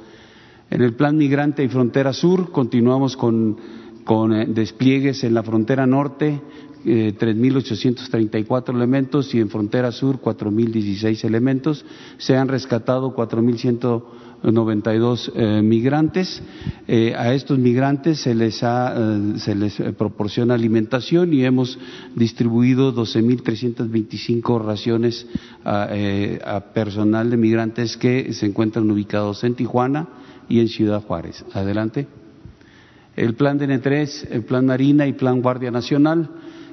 En 0.72 0.80
el 0.80 0.94
Plan 0.94 1.18
Migrante 1.18 1.62
y 1.62 1.68
Frontera 1.68 2.14
Sur 2.14 2.50
continuamos 2.50 3.14
con 3.14 3.58
con 4.04 4.32
eh, 4.32 4.46
despliegues 4.48 5.24
en 5.24 5.34
la 5.34 5.42
frontera 5.42 5.86
norte, 5.86 6.40
eh, 6.84 7.14
3.834 7.18 8.74
elementos 8.74 9.34
y 9.34 9.40
en 9.40 9.48
frontera 9.48 9.90
sur 9.92 10.20
4.016 10.20 11.24
elementos. 11.24 11.86
Se 12.18 12.36
han 12.36 12.48
rescatado 12.48 13.14
4.192 13.14 15.32
eh, 15.34 15.62
migrantes. 15.62 16.42
Eh, 16.88 17.14
a 17.16 17.32
estos 17.34 17.58
migrantes 17.58 18.18
se 18.18 18.34
les, 18.34 18.64
ha, 18.64 18.94
eh, 18.96 19.34
se 19.36 19.54
les 19.54 19.80
proporciona 19.96 20.54
alimentación 20.54 21.32
y 21.32 21.44
hemos 21.44 21.78
distribuido 22.16 22.92
12.325 22.92 24.64
raciones 24.64 25.28
a, 25.64 25.88
a 26.44 26.60
personal 26.72 27.30
de 27.30 27.36
migrantes 27.36 27.96
que 27.96 28.32
se 28.32 28.46
encuentran 28.46 28.90
ubicados 28.90 29.44
en 29.44 29.54
Tijuana 29.54 30.08
y 30.48 30.60
en 30.60 30.68
Ciudad 30.68 31.02
Juárez. 31.02 31.44
Adelante. 31.52 32.06
El 33.16 33.34
plan 33.34 33.58
DN3, 33.58 34.28
el 34.30 34.44
plan 34.44 34.66
Marina 34.66 35.06
y 35.06 35.12
plan 35.12 35.42
Guardia 35.42 35.70
Nacional 35.70 36.30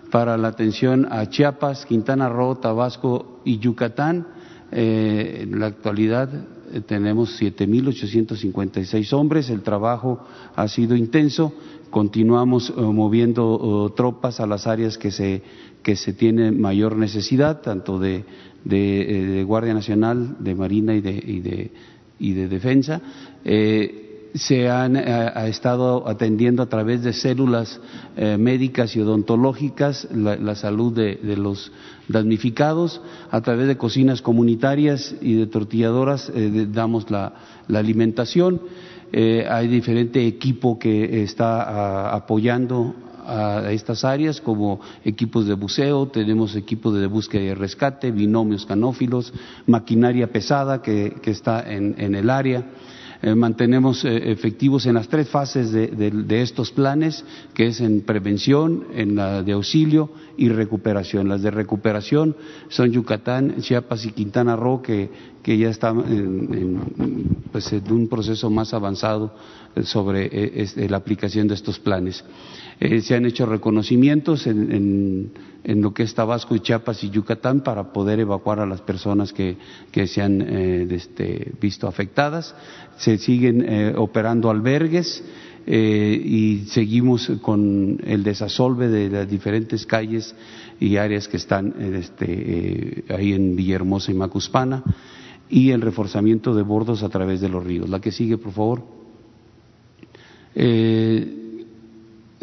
para 0.10 0.38
la 0.38 0.48
atención 0.48 1.08
a 1.12 1.28
Chiapas, 1.28 1.86
Quintana 1.86 2.30
Roo, 2.30 2.56
Tabasco 2.56 3.42
y 3.44 3.60
Yucatán. 3.60 4.28
Eh, 4.72 5.42
en 5.44 5.60
la 5.60 5.68
actualidad 5.68 6.30
eh, 6.72 6.82
tenemos 6.82 7.42
7.856 7.42 9.14
hombres, 9.14 9.50
el 9.50 9.62
trabajo 9.62 10.20
ha 10.56 10.68
sido 10.68 10.96
intenso, 10.96 11.54
continuamos 11.90 12.70
eh, 12.70 12.82
moviendo 12.82 13.48
oh, 13.50 13.90
tropas 13.92 14.40
a 14.40 14.46
las 14.46 14.68
áreas 14.68 14.98
que 14.98 15.10
se, 15.10 15.42
que 15.82 15.96
se 15.96 16.14
tiene 16.14 16.52
mayor 16.52 16.96
necesidad, 16.96 17.62
tanto 17.62 17.98
de, 17.98 18.24
de, 18.64 19.02
eh, 19.02 19.26
de 19.26 19.44
Guardia 19.44 19.74
Nacional, 19.74 20.36
de 20.40 20.54
Marina 20.54 20.94
y 20.94 21.02
de, 21.02 21.12
y 21.12 21.40
de, 21.40 21.72
y 22.20 22.34
de 22.34 22.48
Defensa. 22.48 23.02
Eh, 23.46 24.06
se 24.36 24.70
han 24.70 24.96
eh, 24.96 25.02
ha 25.08 25.48
estado 25.48 26.08
atendiendo 26.08 26.62
a 26.62 26.68
través 26.68 27.02
de 27.02 27.14
células 27.14 27.82
eh, 28.16 28.38
médicas 28.38 28.96
y 28.96 29.02
odontológicas 29.02 30.08
la, 30.12 30.54
salud 30.54 30.94
de, 30.94 31.18
los 31.36 31.72
damnificados, 32.08 33.02
a 33.32 33.42
través 33.42 33.68
de 33.68 33.78
cocinas 33.78 34.22
comunitarias 34.22 35.16
y 35.20 35.34
de 35.34 35.48
tortilladoras 35.48 36.32
damos 36.72 37.10
la, 37.10 37.34
alimentación. 37.74 38.62
Hay 39.12 39.68
diferente 39.68 40.28
equipo 40.28 40.78
que 40.78 41.24
está 41.24 41.64
a, 41.64 42.16
apoyando 42.16 42.94
a 43.26 43.72
estas 43.72 44.04
áreas 44.04 44.42
como 44.42 44.80
equipos 45.04 45.48
de 45.48 45.56
buceo, 45.56 46.08
tenemos 46.08 46.56
equipos 46.56 46.94
de 46.94 47.08
búsqueda 47.08 47.42
y 47.42 47.54
rescate, 47.56 48.12
binomios 48.12 48.68
canófilos, 48.68 49.34
maquinaria 49.66 50.32
pesada 50.32 50.84
que, 50.84 51.20
está 51.26 51.64
en 51.68 52.14
el 52.14 52.30
área. 52.30 52.64
Eh, 53.22 53.36
mantenemos 53.36 54.06
eh, 54.06 54.32
efectivos 54.32 54.86
en 54.86 54.94
las 54.94 55.10
tres 55.10 55.28
fases 55.28 55.72
de, 55.72 55.88
de, 55.88 56.42
estos 56.42 56.72
planes, 56.72 57.26
que 57.54 57.68
es 57.68 57.82
en 57.82 58.02
prevención, 58.02 58.86
en 58.94 59.16
la 59.16 59.44
de 59.44 59.52
auxilio 59.52 60.10
y 60.38 60.48
recuperación. 60.48 61.28
Las 61.28 61.42
de 61.42 61.52
recuperación 61.52 62.38
son 62.70 62.92
Yucatán, 62.92 63.58
Chiapas 63.60 64.06
y 64.06 64.12
Quintana 64.12 64.56
Roo, 64.56 64.82
que, 64.82 65.10
que 65.44 65.58
ya 65.58 65.70
están 65.70 66.00
en, 66.00 67.28
pues, 67.52 67.72
en, 67.72 67.92
un 67.92 68.08
proceso 68.08 68.50
más 68.50 68.74
avanzado 68.74 69.34
sobre 69.84 70.30
eh, 70.32 70.88
la 70.90 70.98
aplicación 70.98 71.48
de 71.48 71.56
estos 71.56 71.80
planes. 71.80 72.24
Eh, 72.80 73.02
se 73.02 73.16
han 73.16 73.26
hecho 73.26 73.46
reconocimientos 73.46 74.48
en, 74.48 75.32
en, 75.64 75.82
lo 75.82 75.94
que 75.94 76.04
es 76.04 76.16
Tabasco 76.16 76.56
y 76.56 76.62
Chiapas 76.62 77.04
y 77.04 77.10
Yucatán 77.10 77.62
para 77.62 77.92
poder 77.92 78.20
evacuar 78.20 78.60
a 78.60 78.66
las 78.66 78.82
personas 78.82 79.34
que, 79.34 79.58
que 79.92 80.08
se 80.08 80.22
han 80.22 80.42
eh, 80.42 80.88
este, 80.90 81.52
visto 81.60 81.88
afectadas. 81.88 82.56
Se 82.98 83.18
siguen 83.18 83.66
eh, 83.68 83.94
operando 83.96 84.50
albergues. 84.50 85.24
Eh, 85.72 86.22
y 86.26 86.66
seguimos 86.70 87.32
con 87.44 88.00
el 88.04 88.24
desasolve 88.24 88.88
de 88.88 89.08
las 89.08 89.30
diferentes 89.30 89.86
calles 89.86 90.34
y 90.80 90.96
áreas 90.96 91.28
que 91.28 91.38
están 91.38 91.76
este, 91.94 92.26
eh, 92.28 93.04
ahí 93.10 93.34
en 93.34 93.56
Villahermosa 93.56 94.12
y 94.12 94.16
Macuspana 94.16 94.84
y 95.50 95.72
el 95.72 95.82
reforzamiento 95.82 96.54
de 96.54 96.62
bordos 96.62 97.04
a 97.04 97.10
través 97.10 97.42
de 97.42 97.50
los 97.50 97.64
ríos. 97.64 97.90
La 97.90 98.00
que 98.00 98.12
sigue, 98.12 98.38
por 98.38 98.54
favor. 98.54 98.84
Eh, 100.56 101.36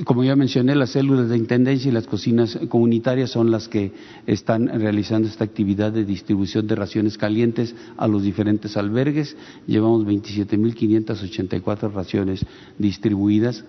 como 0.05 0.25
ya 0.25 0.37
mencioné, 0.37 0.75
las 0.75 0.91
células 0.91 1.31
de 1.31 1.39
intendencia 1.39 1.89
y 1.89 1.93
las 1.93 2.07
cocinas 2.07 2.59
comunitarias 2.69 3.31
son 3.31 3.51
las 3.51 3.67
que 3.69 3.93
están 4.27 4.67
realizando 4.67 5.27
esta 5.27 5.45
actividad 5.45 5.91
de 5.91 6.05
distribución 6.05 6.67
de 6.67 6.75
raciones 6.75 7.17
calientes 7.17 7.75
a 7.97 8.07
los 8.07 8.23
diferentes 8.23 8.77
albergues. 8.77 9.37
Llevamos 9.67 10.05
27.584 10.05 11.93
raciones 11.93 12.45
distribuidas. 12.79 13.65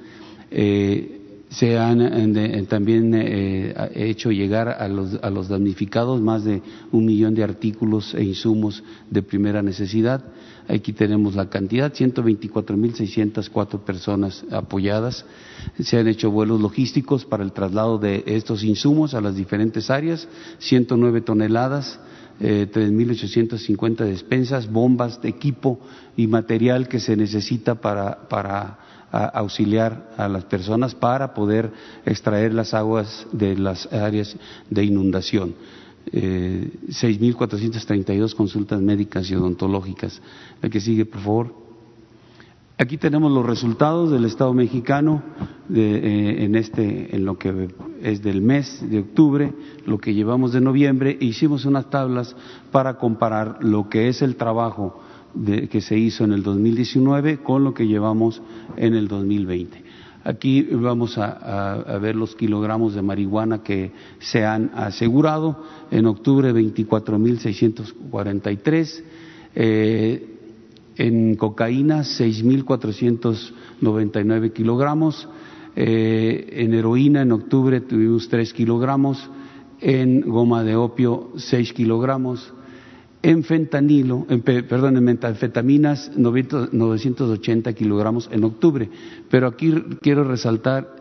Eh, 0.52 1.17
se 1.50 1.78
han 1.78 2.68
también 2.68 3.14
eh, 3.16 3.74
hecho 3.96 4.32
llegar 4.32 4.68
a 4.68 4.88
los, 4.88 5.18
a 5.22 5.30
los 5.30 5.48
damnificados 5.48 6.22
más 6.22 6.44
de 6.44 6.62
un 6.92 7.06
millón 7.06 7.36
de 7.36 7.44
artículos 7.44 8.14
e 8.14 8.24
insumos 8.24 8.84
de 9.10 9.24
primera 9.24 9.62
necesidad. 9.62 10.24
Aquí 10.68 10.92
tenemos 10.92 11.36
la 11.36 11.50
cantidad, 11.50 11.94
124.604 11.94 13.80
personas 13.80 14.44
apoyadas. 14.52 15.26
Se 15.80 15.98
han 15.98 16.10
hecho 16.10 16.30
vuelos 16.30 16.60
logísticos 16.60 17.24
para 17.24 17.44
el 17.44 17.54
traslado 17.54 17.98
de 17.98 18.24
estos 18.26 18.66
insumos 18.66 19.14
a 19.14 19.22
las 19.22 19.36
diferentes 19.36 19.90
áreas, 19.90 20.28
109 20.60 21.22
toneladas. 21.22 22.00
Eh, 22.40 22.68
3.850 22.72 24.06
despensas, 24.06 24.72
bombas, 24.72 25.20
equipo 25.24 25.80
y 26.16 26.28
material 26.28 26.88
que 26.88 27.00
se 27.00 27.16
necesita 27.16 27.76
para 27.76 28.78
a 29.12 29.26
auxiliar 29.40 30.12
a 30.18 30.28
las 30.28 30.46
personas 30.46 30.96
para 30.96 31.34
poder 31.34 31.72
extraer 32.06 32.54
las 32.54 32.74
aguas 32.74 33.26
de 33.32 33.56
las 33.56 33.92
áreas 33.92 34.36
de 34.70 34.84
inundación. 34.84 35.56
Eh, 36.12 36.72
6.432 36.90 38.34
consultas 38.34 38.82
médicas 38.82 39.30
y 39.30 39.36
odontológicas. 39.36 40.22
La 40.62 40.70
que 40.70 40.80
sigue, 40.80 41.06
por 41.06 41.22
favor. 41.22 41.68
Aquí 42.80 42.98
tenemos 42.98 43.32
los 43.32 43.46
resultados 43.46 44.12
del 44.12 44.26
Estado 44.26 44.54
mexicano 44.54 45.24
de, 45.68 45.96
eh, 45.96 46.46
en, 46.46 46.56
este, 46.56 47.16
en 47.16 47.26
lo 47.26 47.38
que 47.38 47.70
es 48.04 48.22
del 48.22 48.42
mes 48.42 48.88
de 48.88 49.00
octubre, 49.00 49.52
lo 49.86 49.98
que 49.98 50.14
llevamos 50.14 50.54
de 50.54 50.62
noviembre, 50.62 51.18
e 51.20 51.26
hicimos 51.26 51.66
unas 51.66 51.90
tablas 51.90 52.36
para 52.72 52.98
comparar 52.98 53.58
lo 53.62 53.90
que 53.90 54.10
es 54.10 54.22
el 54.22 54.36
trabajo 54.36 55.02
que 55.46 55.82
se 55.82 55.98
hizo 55.98 56.24
en 56.24 56.32
el 56.34 56.44
2019 56.44 57.38
con 57.38 57.64
lo 57.64 57.74
que 57.74 57.88
llevamos 57.88 58.44
en 58.76 58.94
el 58.96 59.08
2020. 59.08 59.88
Aquí 60.24 60.62
vamos 60.64 61.18
a, 61.18 61.98
ver 62.02 62.16
los 62.16 62.36
kilogramos 62.36 62.94
de 62.94 63.02
marihuana 63.02 63.64
que 63.64 63.94
se 64.20 64.44
han 64.44 64.72
asegurado. 64.76 65.64
En 65.90 66.06
octubre 66.06 66.54
24.643. 66.54 69.04
Eh, 69.56 70.34
en 70.98 71.36
cocaína 71.36 72.02
6.499 72.02 74.52
kilogramos. 74.52 75.30
Eh, 75.76 76.56
en 76.58 76.74
heroína 76.74 77.22
en 77.22 77.32
octubre 77.32 77.80
tuvimos 77.82 78.28
3 78.28 78.52
kilogramos. 78.52 79.30
En 79.80 80.22
goma 80.22 80.64
de 80.64 80.76
opio 80.76 81.30
6 81.38 81.72
kilogramos 81.72 82.52
en 83.22 83.44
fentanilo, 83.44 84.26
en, 84.30 84.42
perdón, 84.42 84.98
en 84.98 85.04
metanfetaminas 85.04 86.12
980 86.16 87.74
kilogramos 87.74 88.30
en 88.32 88.44
octubre. 88.44 88.90
Pero 89.30 89.48
aquí 89.48 89.74
quiero 90.02 90.24
resaltar 90.24 90.96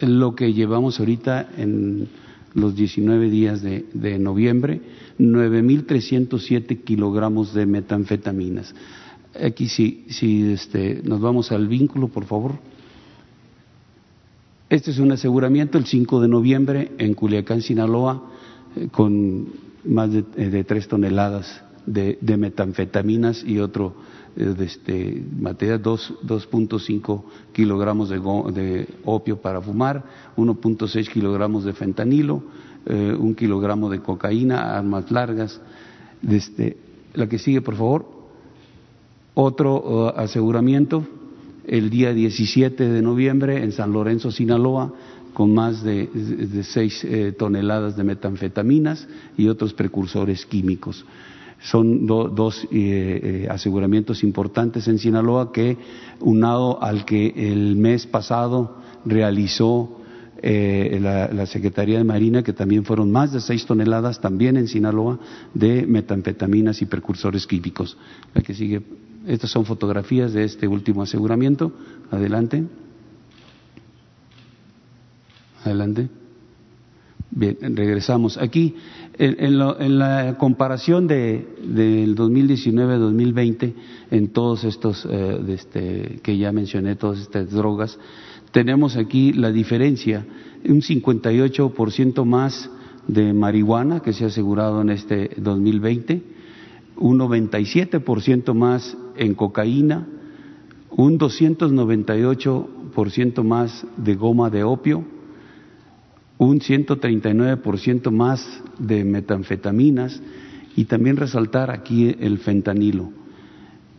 lo 0.00 0.34
que 0.34 0.52
llevamos 0.52 1.00
ahorita 1.00 1.50
en 1.56 2.08
los 2.54 2.76
19 2.76 3.30
días 3.30 3.62
de, 3.62 3.86
de 3.92 4.18
noviembre, 4.18 4.80
9.307 5.18 6.84
kilogramos 6.84 7.54
de 7.54 7.66
metanfetaminas. 7.66 8.74
Aquí 9.42 9.68
sí, 9.68 10.04
sí 10.08 10.52
este, 10.52 11.00
nos 11.02 11.20
vamos 11.20 11.50
al 11.50 11.66
vínculo, 11.66 12.08
por 12.08 12.24
favor. 12.24 12.58
Este 14.70 14.92
es 14.92 14.98
un 14.98 15.12
aseguramiento 15.12 15.78
el 15.78 15.86
5 15.86 16.20
de 16.20 16.28
noviembre 16.28 16.92
en 16.98 17.14
Culiacán, 17.14 17.60
Sinaloa, 17.60 18.30
eh, 18.76 18.88
con 18.90 19.63
más 19.84 20.12
de, 20.12 20.24
eh, 20.36 20.50
de 20.50 20.64
tres 20.64 20.88
toneladas 20.88 21.62
de, 21.86 22.18
de, 22.20 22.36
metanfetaminas 22.36 23.44
y 23.44 23.58
otro 23.58 23.94
eh, 24.36 24.44
de 24.44 24.64
este, 24.64 25.24
material, 25.38 25.82
2.5 25.82 27.22
kilogramos 27.52 28.08
de, 28.08 28.88
opio 29.04 29.40
para 29.40 29.60
fumar, 29.60 30.04
1.6 30.36 31.08
kilogramos 31.08 31.64
de 31.64 31.72
fentanilo, 31.72 32.42
eh, 32.86 33.16
un 33.18 33.34
kilogramo 33.34 33.90
de 33.90 34.00
cocaína, 34.00 34.76
armas 34.76 35.10
largas. 35.10 35.60
Este, 36.28 36.78
la 37.14 37.28
que 37.28 37.38
sigue, 37.38 37.60
por 37.60 37.76
favor. 37.76 38.06
Otro 39.34 39.74
uh, 39.74 40.08
aseguramiento, 40.16 41.04
el 41.66 41.90
día 41.90 42.12
17 42.12 42.88
de 42.88 43.02
noviembre 43.02 43.64
en 43.64 43.72
San 43.72 43.92
Lorenzo, 43.92 44.30
Sinaloa, 44.30 44.92
con 45.34 45.52
más 45.52 45.82
de, 45.82 46.06
de 46.06 46.62
6 46.62 47.04
eh, 47.04 47.32
toneladas 47.36 47.96
de 47.96 48.04
metanfetaminas 48.04 49.06
y 49.36 49.48
otros 49.48 49.74
precursores 49.74 50.46
químicos. 50.46 51.04
son 51.60 52.06
dos 52.06 52.66
eh, 52.70 53.46
aseguramientos 53.50 54.22
importantes 54.22 54.88
en 54.88 54.98
Sinaloa 54.98 55.52
que, 55.52 55.76
unado 56.20 56.82
al 56.82 57.04
que 57.04 57.34
el 57.36 57.76
mes 57.76 58.06
pasado 58.06 58.78
realizó 59.04 60.00
la, 60.42 61.46
Secretaría 61.46 61.96
de 61.96 62.04
Marina, 62.04 62.42
que 62.42 62.52
también 62.52 62.84
fueron 62.84 63.10
más 63.10 63.32
de 63.32 63.40
seis 63.40 63.64
toneladas, 63.64 64.20
también 64.20 64.58
en 64.58 64.68
Sinaloa, 64.68 65.18
de 65.54 65.86
metanfetaminas 65.86 66.82
y 66.82 66.86
precursores 66.86 67.46
químicos. 67.46 67.96
La 68.34 68.42
que 68.42 68.52
sigue, 68.52 68.82
estas 69.26 69.50
son 69.50 69.64
fotografías 69.64 70.34
de 70.34 70.44
este 70.44 70.68
último 70.68 71.02
aseguramiento. 71.02 71.72
Adelante. 72.10 72.64
Adelante. 75.64 76.08
Bien, 77.30 77.56
regresamos. 77.74 78.36
Aquí, 78.38 78.76
en, 79.18 79.58
la 79.98 80.36
comparación 80.38 81.08
de, 81.08 81.46
del 81.66 82.16
2019-2020, 82.16 83.74
en 84.10 84.28
todos 84.28 84.64
estos 84.64 85.06
eh, 85.10 85.40
este, 85.48 86.20
que 86.22 86.38
ya 86.38 86.52
mencioné, 86.52 86.96
todas 86.96 87.20
estas 87.20 87.50
drogas, 87.50 87.98
tenemos 88.52 88.96
aquí 88.96 89.32
la 89.32 89.50
diferencia, 89.50 90.26
un 90.64 90.80
58% 90.80 92.24
más 92.24 92.70
de 93.08 93.32
marihuana 93.32 93.98
que 94.00 94.12
se 94.12 94.24
ha 94.24 94.26
asegurado 94.28 94.82
en 94.82 94.90
este 94.90 95.30
2020, 95.36 96.22
un 96.98 97.18
97% 97.18 98.54
más 98.54 98.96
en 99.16 99.34
cocaína, 99.34 100.06
un 100.90 101.18
298% 101.18 103.42
más 103.42 103.84
de 103.96 104.14
goma 104.14 104.50
de 104.50 104.62
opio, 104.62 105.04
un 106.44 106.60
139% 106.60 108.10
más 108.10 108.62
de 108.78 109.04
metanfetaminas 109.04 110.20
y 110.76 110.84
también 110.86 111.16
resaltar 111.16 111.70
aquí 111.70 112.14
el 112.18 112.38
fentanilo, 112.38 113.10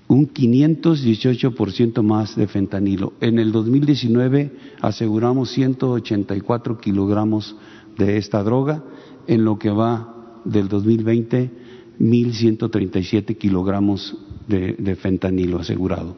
un 0.08 0.28
518% 0.28 2.02
más 2.02 2.36
de 2.36 2.48
fentanilo. 2.48 3.14
En 3.22 3.40
el 3.40 3.52
2019 3.52 4.52
aseguramos 4.82 5.52
184 5.52 6.78
kilogramos 6.80 7.56
de 7.98 8.18
esta 8.18 8.44
droga, 8.44 8.84
en 9.28 9.46
lo 9.46 9.58
que 9.58 9.70
va 9.70 10.42
del 10.44 10.68
2020 10.68 11.66
1.137 12.00 13.38
kilogramos 13.38 14.18
de, 14.48 14.74
de 14.74 14.96
fentanilo 14.96 15.60
asegurado. 15.60 16.18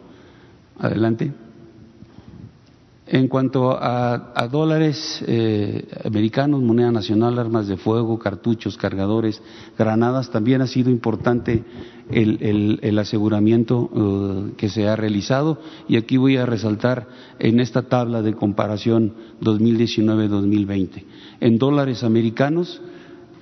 Adelante. 0.77 1.31
En 3.09 3.29
cuanto 3.29 3.71
a, 3.71 4.47
dólares 4.51 5.23
eh, 5.25 5.87
americanos, 6.03 6.61
moneda 6.61 6.91
nacional, 6.91 7.39
armas 7.39 7.67
de 7.67 7.77
fuego, 7.77 8.19
cartuchos, 8.19 8.75
cargadores, 8.75 9.41
granadas, 9.77 10.29
también 10.29 10.61
ha 10.61 10.67
sido 10.67 10.89
importante 10.89 11.63
el, 12.11 12.99
aseguramiento 12.99 13.89
eh, 13.95 14.53
que 14.57 14.67
se 14.67 14.89
ha 14.89 14.97
realizado 14.97 15.61
y 15.87 15.95
aquí 15.95 16.17
voy 16.17 16.35
a 16.35 16.45
resaltar 16.45 17.07
en 17.39 17.61
esta 17.61 17.83
tabla 17.83 18.21
de 18.21 18.33
comparación 18.33 19.13
2019-2020. 19.41 21.03
En 21.39 21.57
dólares 21.57 22.03
americanos, 22.03 22.81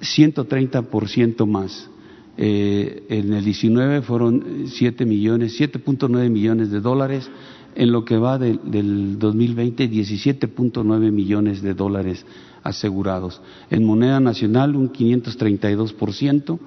130% 0.01 1.47
más. 1.47 1.89
Eh, 2.37 3.05
en 3.09 3.33
el 3.33 3.45
19 3.45 4.01
fueron 4.01 4.65
7 4.67 5.05
millones, 5.05 5.59
7.9 5.59 6.29
millones 6.29 6.69
de 6.69 6.81
dólares 6.81 7.31
en 7.75 7.91
lo 7.91 8.05
que 8.05 8.17
va 8.17 8.37
del 8.37 9.19
2020 9.19 9.89
17.9 9.89 11.11
millones 11.11 11.61
de 11.61 11.73
dólares 11.73 12.25
asegurados. 12.63 13.41
En 13.69 13.85
moneda 13.85 14.19
nacional 14.19 14.75
un 14.75 14.91
532%, 14.91 16.59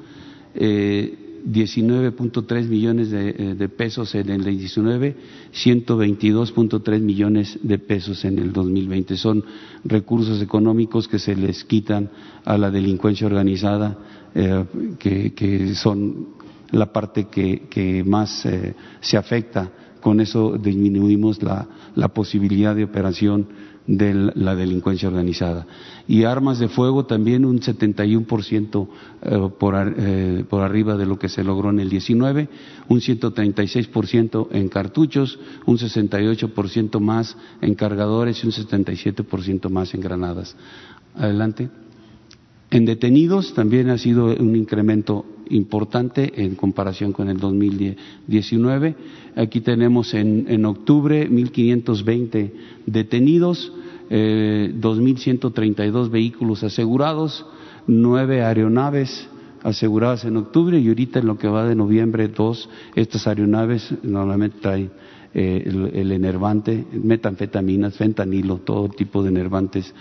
eh, 0.55 1.19
19.3 1.45 2.69
millones 2.69 3.11
de, 3.11 3.31
eh, 3.31 3.55
de, 3.55 3.69
pesos 3.69 4.15
en 4.15 4.29
el 4.31 4.45
19, 4.45 5.17
122.3 5.53 7.01
millones 7.01 7.59
de 7.63 7.79
pesos 7.79 8.25
en 8.25 8.39
el 8.39 8.53
2020. 8.53 9.17
Son 9.17 9.45
recursos 9.85 10.43
económicos 10.43 11.09
que 11.09 11.19
se 11.19 11.37
les 11.37 11.65
quitan 11.65 12.11
a 12.45 12.59
la 12.59 12.71
delincuencia 12.71 13.27
organizada, 13.27 13.99
eh, 14.35 14.65
que, 14.99 15.75
son 15.75 16.29
la 16.71 16.93
parte 16.93 17.29
que, 17.29 18.05
más 18.05 18.45
eh, 18.45 18.75
se 19.01 19.17
afecta 19.17 19.73
con 20.09 20.21
eso 20.21 20.57
disminuimos 20.57 21.43
la, 21.43 21.69
posibilidad 22.15 22.75
de 22.75 22.85
operación 22.85 23.47
de 23.87 24.33
la 24.35 24.55
delincuencia 24.55 25.07
organizada. 25.07 25.67
Y 26.07 26.25
armas 26.25 26.59
de 26.59 26.69
fuego 26.69 27.05
también 27.05 27.45
un 27.45 27.61
71% 27.61 28.89
eh, 29.21 29.51
por, 29.59 29.95
eh, 29.99 30.47
por 30.49 30.63
arriba 30.63 30.97
de 30.97 31.05
lo 31.05 31.19
que 31.19 31.29
se 31.29 31.45
logró 31.45 31.69
en 31.69 31.81
el 31.81 31.91
19, 31.91 32.49
un 32.89 33.01
136% 33.01 34.49
en 34.53 34.71
cartuchos, 34.71 35.39
un 35.67 35.77
68% 35.77 37.01
más 37.01 37.37
en 37.61 37.75
cargadores 37.75 38.43
y 38.43 38.47
un 38.47 38.53
77% 38.55 39.69
más 39.69 39.93
en 39.93 40.01
granadas. 40.01 40.57
Adelante. 41.17 41.69
En 42.71 42.87
detenidos 42.87 43.53
también 43.53 43.91
ha 43.91 43.99
sido 43.99 44.27
un 44.27 44.57
incremento 44.57 45.27
importante 45.51 46.45
en 46.45 46.55
comparación 46.55 47.13
con 47.13 47.29
el 47.29 47.39
2019. 47.39 48.95
Aquí 49.37 49.61
tenemos 49.61 50.15
en, 50.15 50.47
en 50.49 50.65
octubre 50.65 51.29
1.520 51.29 52.53
detenidos, 52.87 53.73
eh, 54.11 54.73
2.132 54.81 56.11
vehículos 56.11 56.65
asegurados, 56.65 57.47
nueve 57.87 58.43
aeronaves 58.43 59.29
aseguradas 59.63 60.25
en 60.25 60.37
octubre 60.37 60.79
y 60.79 60.89
ahorita 60.89 61.19
en 61.19 61.27
lo 61.27 61.39
que 61.39 61.49
va 61.49 61.67
de 61.67 61.75
noviembre 61.75 62.29
dos, 62.29 62.69
estas 62.95 63.27
aeronaves 63.27 63.93
normalmente 64.03 64.59
traen 64.61 64.91
eh, 65.35 65.63
el, 65.67 65.91
el, 65.95 66.13
enervante, 66.13 66.87
metanfetaminas, 66.93 67.97
fentanilo, 67.97 68.59
todo 68.59 68.89
tipo 68.89 69.23
de 69.23 69.29
enervantes 69.29 69.95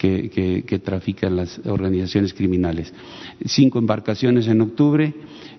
que, 0.00 0.80
trafican 0.82 1.36
las 1.36 1.60
organizaciones 1.66 2.32
criminales. 2.32 2.92
Cinco 3.44 3.78
embarcaciones 3.78 4.46
en 4.46 4.62
octubre, 4.62 5.12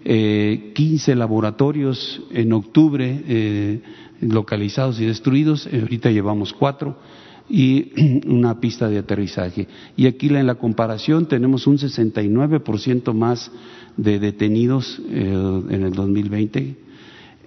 eh, 0.04 0.72
15 0.74 1.16
laboratorios 1.16 2.22
en 2.32 2.52
octubre 2.54 3.24
eh, 3.28 3.82
localizados 4.22 5.00
y 5.00 5.06
destruidos, 5.06 5.68
eh, 5.68 5.80
ahorita 5.82 6.10
llevamos 6.10 6.54
cuatro 6.54 6.98
y 7.50 8.22
una 8.28 8.60
pista 8.60 8.90
de 8.90 8.98
aterrizaje. 8.98 9.68
Y 9.96 10.08
aquí 10.08 10.28
en 10.30 10.48
la 10.48 10.56
comparación 10.56 11.28
tenemos 11.28 11.68
un 11.68 11.78
69% 11.78 13.14
más 13.14 13.52
de 13.96 14.20
detenidos 14.20 15.00
eh, 15.08 15.62
en 15.70 15.84
el 15.84 15.94
2020, 15.94 16.78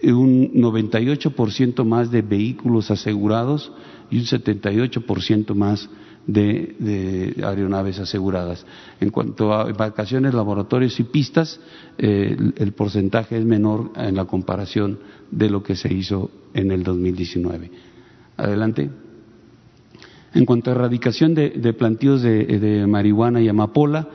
un 0.05 0.53
98% 0.53 1.85
más 1.85 2.13
de 2.13 2.23
vehículos 2.23 2.93
asegurados 2.93 3.73
y 4.13 4.19
un 4.19 4.25
78% 4.27 5.55
más 5.55 5.89
de, 6.27 7.35
aeronaves 7.45 7.99
aseguradas. 7.99 8.65
En 9.01 9.11
cuanto 9.11 9.55
a 9.55 9.69
embarcaciones, 9.69 10.35
laboratorios 10.35 10.99
y 11.01 11.05
pistas, 11.05 11.61
eh, 11.99 12.37
el, 12.57 12.73
porcentaje 12.73 13.39
es 13.39 13.45
menor 13.45 13.93
en 13.97 14.17
la 14.17 14.25
comparación 14.25 14.99
de 15.31 15.51
lo 15.51 15.63
que 15.63 15.77
se 15.77 15.93
hizo 15.93 16.31
en 16.55 16.71
el 16.71 16.83
2019. 16.83 17.71
Adelante. 18.37 18.91
En 20.35 20.47
cuanto 20.47 20.71
a 20.71 20.75
erradicación 20.75 21.35
de, 21.35 21.51
plantíos 21.79 22.23
de, 22.23 22.85
marihuana 22.89 23.41
y 23.41 23.49
amapola, 23.49 24.09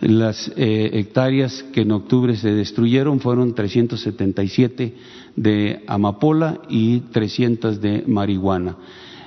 las 0.00 0.50
eh, 0.56 0.90
hectáreas 0.94 1.62
que 1.72 1.82
en 1.82 1.92
octubre 1.92 2.34
se 2.34 2.52
destruyeron 2.52 3.20
fueron 3.20 3.54
377 3.54 4.94
de 5.36 5.84
amapola 5.86 6.60
y 6.68 7.00
300 7.00 7.80
de 7.80 8.02
marihuana. 8.06 8.76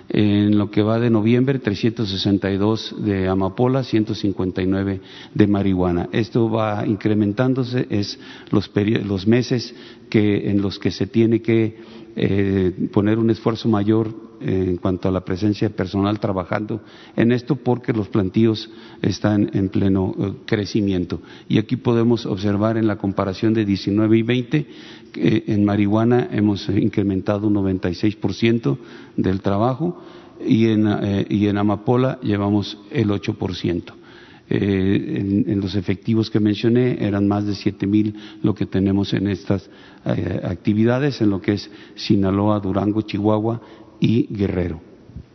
En 0.10 0.58
lo 0.58 0.70
que 0.70 0.82
va 0.84 1.00
de 1.00 1.10
noviembre, 1.10 1.60
362 1.60 2.96
de 3.00 3.28
amapola, 3.28 3.84
159 3.84 5.02
de 5.34 5.48
marihuana. 5.48 6.10
Esto 6.12 6.50
va 6.50 6.86
incrementándose, 6.86 7.88
es 7.90 8.20
los, 8.52 8.70
los 9.06 9.28
meses 9.28 9.74
que, 10.10 10.50
en 10.50 10.62
los 10.62 10.78
que 10.78 10.92
se 10.92 11.08
tiene 11.08 11.42
que 11.42 11.78
eh, 12.16 12.90
poner 12.92 13.20
un 13.20 13.30
esfuerzo 13.30 13.68
mayor 13.70 14.14
en 14.46 14.78
cuanto 14.78 15.08
a 15.08 15.12
la 15.12 15.24
presencia 15.24 15.70
personal 15.70 16.20
trabajando 16.20 16.82
en 17.16 17.32
esto 17.32 17.56
porque 17.56 17.94
los 17.94 18.10
plantíos 18.10 18.70
están 19.02 19.50
en 19.54 19.70
pleno 19.70 20.14
eh, 20.20 20.34
crecimiento. 20.46 21.22
Y 21.48 21.60
aquí 21.60 21.78
podemos 21.78 22.26
observar 22.26 22.78
en 22.78 22.88
la 22.88 22.98
comparación 22.98 23.54
de 23.54 23.66
19 23.66 24.18
y 24.18 24.22
20 24.22 24.68
que 25.14 25.44
en 25.48 25.64
marihuana 25.64 26.28
hemos 26.32 26.68
incrementado 26.70 27.48
un 27.48 27.56
96% 27.56 28.78
del 29.16 29.42
trabajo 29.42 30.02
y 30.46 30.68
en, 30.68 30.88
eh, 30.88 31.26
y 31.30 31.48
en 31.48 31.58
amapola 31.58 32.20
llevamos 32.22 32.78
el 32.92 33.10
8%. 33.10 34.03
Eh, 34.50 35.46
en, 35.48 35.62
los 35.62 35.76
efectivos 35.76 36.30
que 36.30 36.40
mencioné, 36.40 37.04
eran 37.06 37.28
más 37.28 37.46
de 37.46 37.56
siete 37.56 37.88
mil 37.88 38.16
lo 38.42 38.54
que 38.54 38.66
tenemos 38.66 39.14
en 39.14 39.28
estas 39.28 39.70
eh, 40.06 40.42
actividades, 40.44 41.22
en 41.22 41.30
lo 41.30 41.42
que 41.42 41.54
es 41.54 41.72
Sinaloa, 41.96 42.60
Durango, 42.60 43.02
Chihuahua 43.02 43.62
y 44.00 44.28
Guerrero. 44.36 44.82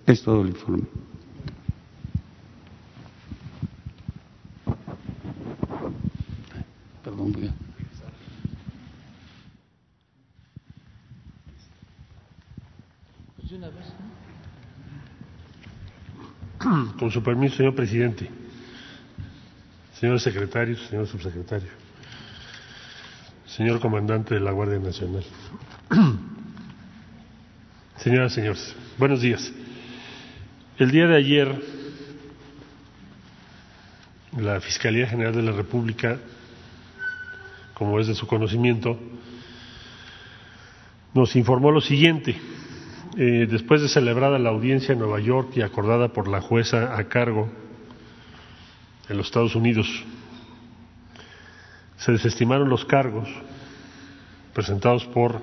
Es 0.07 0.23
todo 0.23 0.43
el 0.43 0.49
informe. 0.49 0.85
Perdón. 7.03 7.35
Con 16.99 17.11
su 17.11 17.23
permiso, 17.23 17.57
señor 17.57 17.75
presidente 17.75 18.29
señor 19.99 20.21
secretario, 20.21 20.77
señor 20.77 21.09
subsecretario, 21.09 21.69
señor 23.47 23.81
comandante 23.81 24.35
de 24.35 24.41
la 24.41 24.53
Guardia 24.53 24.79
Nacional, 24.79 25.25
señoras 27.97 28.33
y 28.33 28.35
señores, 28.37 28.77
buenos 28.97 29.21
días. 29.21 29.53
El 30.79 30.93
día 30.93 31.09
de 31.09 31.17
ayer, 31.17 31.63
la 34.39 34.61
Fiscalía 34.61 35.09
General 35.09 35.35
de 35.35 35.43
la 35.43 35.51
República, 35.51 36.19
como 37.75 37.99
es 37.99 38.07
de 38.07 38.15
su 38.15 38.29
conocimiento, 38.29 38.97
nos 41.13 41.35
informó 41.35 41.73
lo 41.73 41.81
siguiente. 41.81 42.37
Eh, 43.17 43.49
después 43.51 43.83
de 43.83 43.89
celebrada 43.89 44.39
la 44.39 44.51
audiencia 44.51 44.93
en 44.93 45.01
Nueva 45.01 45.19
York 45.19 45.57
y 45.57 45.63
acordada 45.63 46.13
por 46.13 46.29
la 46.29 46.41
jueza 46.41 46.97
a 46.97 47.09
cargo 47.09 47.51
en 49.09 49.17
los 49.17 49.27
Estados 49.27 49.55
Unidos, 49.55 49.87
se 51.97 52.13
desestimaron 52.13 52.69
los 52.69 52.85
cargos 52.85 53.29
presentados 54.53 55.05
por 55.07 55.41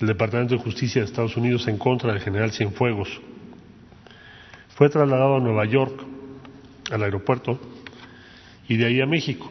el 0.00 0.06
Departamento 0.06 0.54
de 0.54 0.62
Justicia 0.62 1.00
de 1.00 1.06
Estados 1.06 1.36
Unidos 1.36 1.68
en 1.68 1.78
contra 1.78 2.12
del 2.12 2.22
general 2.22 2.52
Cienfuegos. 2.52 3.20
Fue 4.76 4.88
trasladado 4.88 5.36
a 5.36 5.40
Nueva 5.40 5.64
York, 5.66 6.04
al 6.90 7.02
aeropuerto, 7.02 7.60
y 8.68 8.76
de 8.76 8.86
ahí 8.86 9.00
a 9.00 9.06
México. 9.06 9.50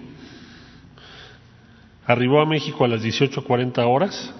Arribó 2.05 2.41
a 2.41 2.45
México 2.45 2.83
a 2.83 2.87
las 2.87 3.03
18.40 3.03 3.85
horas 3.87 4.33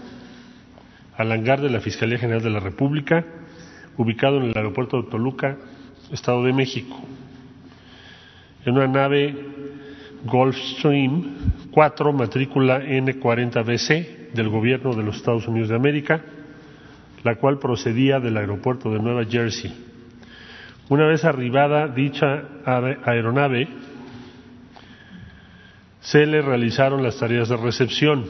al 1.16 1.32
hangar 1.32 1.62
de 1.62 1.70
la 1.70 1.80
Fiscalía 1.80 2.18
General 2.18 2.44
de 2.44 2.50
la 2.50 2.60
República, 2.60 3.24
ubicado 3.98 4.38
en 4.38 4.46
el 4.46 4.58
aeropuerto 4.58 5.02
de 5.02 5.10
Toluca, 5.10 5.58
Estado 6.12 6.44
de 6.44 6.54
México, 6.54 7.00
en 8.66 8.74
una 8.74 8.88
nave 8.88 9.36
Gulfstream 10.26 11.70
4, 11.72 12.14
matrícula 12.14 12.82
N40BC 12.82 14.32
del 14.34 14.50
gobierno 14.50 14.94
de 14.94 15.04
los 15.04 15.18
Estados 15.18 15.48
Unidos 15.48 15.70
de 15.70 15.76
América, 15.76 16.22
la 17.24 17.36
cual 17.36 17.60
procedía 17.60 18.20
del 18.20 18.38
aeropuerto 18.38 18.92
de 18.92 19.00
Nueva 19.00 19.26
Jersey. 19.26 19.74
Una 20.90 21.08
vez 21.08 21.26
arribada 21.26 21.88
dicha 21.88 22.44
aeronave, 23.06 23.68
se 26.02 26.26
le 26.26 26.42
realizaron 26.42 27.02
las 27.02 27.18
tareas 27.18 27.50
de 27.50 27.58
recepción. 27.58 28.26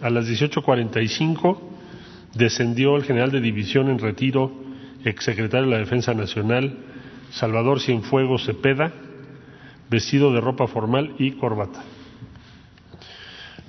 A 0.00 0.10
las 0.10 0.26
18.45 0.26 1.58
descendió 2.34 2.96
el 2.96 3.04
general 3.04 3.30
de 3.30 3.40
división 3.40 3.90
en 3.90 3.98
retiro, 3.98 4.52
exsecretario 5.04 5.66
de 5.66 5.72
la 5.72 5.78
Defensa 5.78 6.14
Nacional, 6.14 6.76
Salvador 7.30 7.80
Cienfuegos 7.80 8.46
Cepeda, 8.46 8.92
vestido 9.90 10.32
de 10.32 10.40
ropa 10.40 10.66
formal 10.66 11.14
y 11.18 11.32
corbata. 11.32 11.82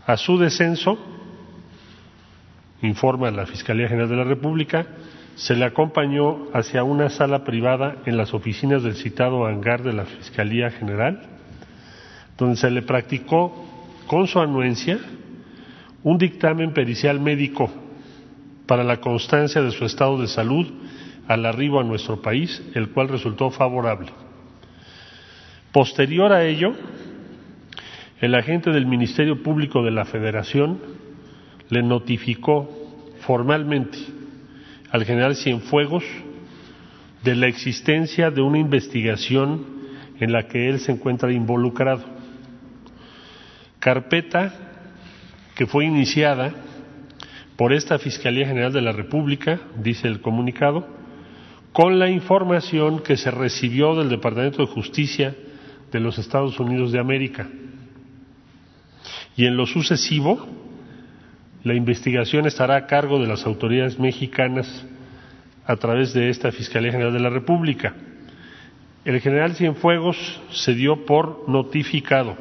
A 0.05 0.17
su 0.17 0.37
descenso, 0.37 0.97
informa 2.81 3.31
la 3.31 3.45
Fiscalía 3.45 3.87
General 3.87 4.09
de 4.09 4.15
la 4.15 4.23
República, 4.23 4.87
se 5.35 5.55
le 5.55 5.65
acompañó 5.65 6.47
hacia 6.53 6.83
una 6.83 7.09
sala 7.09 7.43
privada 7.43 7.97
en 8.05 8.17
las 8.17 8.33
oficinas 8.33 8.83
del 8.83 8.95
citado 8.95 9.45
hangar 9.45 9.83
de 9.83 9.93
la 9.93 10.05
Fiscalía 10.05 10.71
General, 10.71 11.21
donde 12.37 12.57
se 12.57 12.69
le 12.69 12.81
practicó 12.81 13.65
con 14.07 14.27
su 14.27 14.39
anuencia 14.39 14.99
un 16.03 16.17
dictamen 16.17 16.73
pericial 16.73 17.19
médico 17.19 17.69
para 18.65 18.83
la 18.83 18.97
constancia 18.99 19.61
de 19.61 19.71
su 19.71 19.85
estado 19.85 20.19
de 20.19 20.27
salud 20.27 20.67
al 21.27 21.45
arribo 21.45 21.79
a 21.79 21.83
nuestro 21.83 22.21
país, 22.21 22.61
el 22.73 22.89
cual 22.89 23.09
resultó 23.09 23.51
favorable. 23.51 24.11
Posterior 25.71 26.33
a 26.33 26.45
ello, 26.45 26.73
el 28.21 28.33
agente 28.33 28.71
del 28.71 28.87
Ministerio 28.87 29.43
Público 29.43 29.83
de 29.83 29.91
la 29.91 30.03
Federación 30.03 30.79
le 31.69 31.83
notificó 31.83 32.67
formalmente 33.21 33.99
al 34.89 35.05
general 35.05 35.35
Cienfuegos 35.35 36.03
de 37.23 37.35
la 37.35 37.47
existencia 37.47 38.31
de 38.31 38.41
una 38.41 38.57
investigación 38.57 39.63
en 40.19 40.31
la 40.31 40.47
que 40.47 40.69
él 40.69 40.79
se 40.79 40.91
encuentra 40.91 41.31
involucrado. 41.31 42.03
Carpeta 43.77 44.53
que 45.55 45.67
fue 45.67 45.85
iniciada 45.85 46.51
por 47.57 47.73
esta 47.73 47.99
Fiscalía 47.99 48.47
General 48.47 48.73
de 48.73 48.81
la 48.81 48.91
República, 48.91 49.59
dice 49.77 50.07
el 50.07 50.21
comunicado, 50.21 50.87
con 51.73 51.99
la 51.99 52.09
información 52.09 53.03
que 53.03 53.17
se 53.17 53.29
recibió 53.29 53.95
del 53.95 54.09
Departamento 54.09 54.65
de 54.65 54.71
Justicia 54.71 55.35
de 55.91 55.99
los 55.99 56.17
Estados 56.17 56.59
Unidos 56.59 56.91
de 56.91 56.99
América. 56.99 57.47
Y 59.35 59.45
en 59.45 59.55
lo 59.55 59.65
sucesivo, 59.65 60.47
la 61.63 61.73
investigación 61.73 62.45
estará 62.45 62.75
a 62.75 62.85
cargo 62.87 63.19
de 63.19 63.27
las 63.27 63.45
autoridades 63.45 63.99
mexicanas 63.99 64.85
a 65.65 65.75
través 65.75 66.13
de 66.13 66.29
esta 66.29 66.51
Fiscalía 66.51 66.91
General 66.91 67.13
de 67.13 67.19
la 67.19 67.29
República. 67.29 67.93
El 69.05 69.21
general 69.21 69.55
Cienfuegos 69.55 70.41
se 70.51 70.73
dio 70.73 71.05
por 71.05 71.47
notificado 71.47 72.35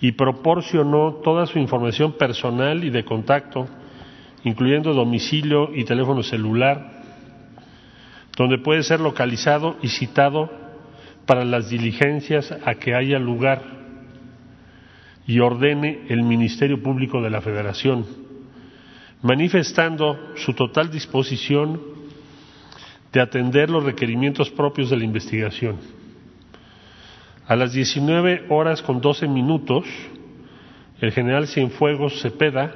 y 0.00 0.12
proporcionó 0.12 1.14
toda 1.24 1.46
su 1.46 1.58
información 1.58 2.12
personal 2.12 2.84
y 2.84 2.90
de 2.90 3.04
contacto, 3.04 3.68
incluyendo 4.44 4.94
domicilio 4.94 5.70
y 5.74 5.84
teléfono 5.84 6.22
celular, 6.22 7.02
donde 8.36 8.58
puede 8.58 8.82
ser 8.82 9.00
localizado 9.00 9.76
y 9.82 9.88
citado 9.88 10.59
para 11.30 11.44
las 11.44 11.70
diligencias 11.70 12.50
a 12.50 12.74
que 12.74 12.92
haya 12.92 13.16
lugar 13.20 13.62
y 15.28 15.38
ordene 15.38 16.06
el 16.08 16.24
Ministerio 16.24 16.82
Público 16.82 17.22
de 17.22 17.30
la 17.30 17.40
Federación, 17.40 18.04
manifestando 19.22 20.32
su 20.34 20.54
total 20.54 20.90
disposición 20.90 21.80
de 23.12 23.20
atender 23.20 23.70
los 23.70 23.84
requerimientos 23.84 24.50
propios 24.50 24.90
de 24.90 24.96
la 24.96 25.04
investigación. 25.04 25.76
A 27.46 27.54
las 27.54 27.74
19 27.74 28.46
horas 28.48 28.82
con 28.82 29.00
12 29.00 29.28
minutos, 29.28 29.84
el 31.00 31.12
general 31.12 31.46
Cienfuegos 31.46 32.20
Cepeda 32.20 32.74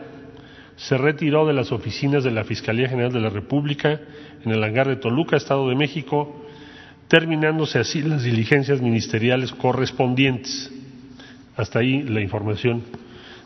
se 0.76 0.96
retiró 0.96 1.44
de 1.44 1.55
las 1.55 1.72
oficinas 1.72 2.22
de 2.22 2.30
la 2.30 2.44
Fiscalía 2.44 2.88
General 2.88 3.12
de 3.12 3.20
la 3.20 3.30
República 3.30 4.00
en 4.44 4.52
el 4.52 4.62
hangar 4.62 4.86
de 4.86 4.94
Toluca, 4.94 5.36
Estado 5.36 5.68
de 5.68 5.74
México, 5.74 6.43
terminándose 7.09 7.78
así 7.78 8.02
las 8.02 8.22
diligencias 8.22 8.80
ministeriales 8.80 9.52
correspondientes. 9.52 10.70
Hasta 11.57 11.78
ahí 11.80 12.02
la 12.02 12.20
información 12.20 12.82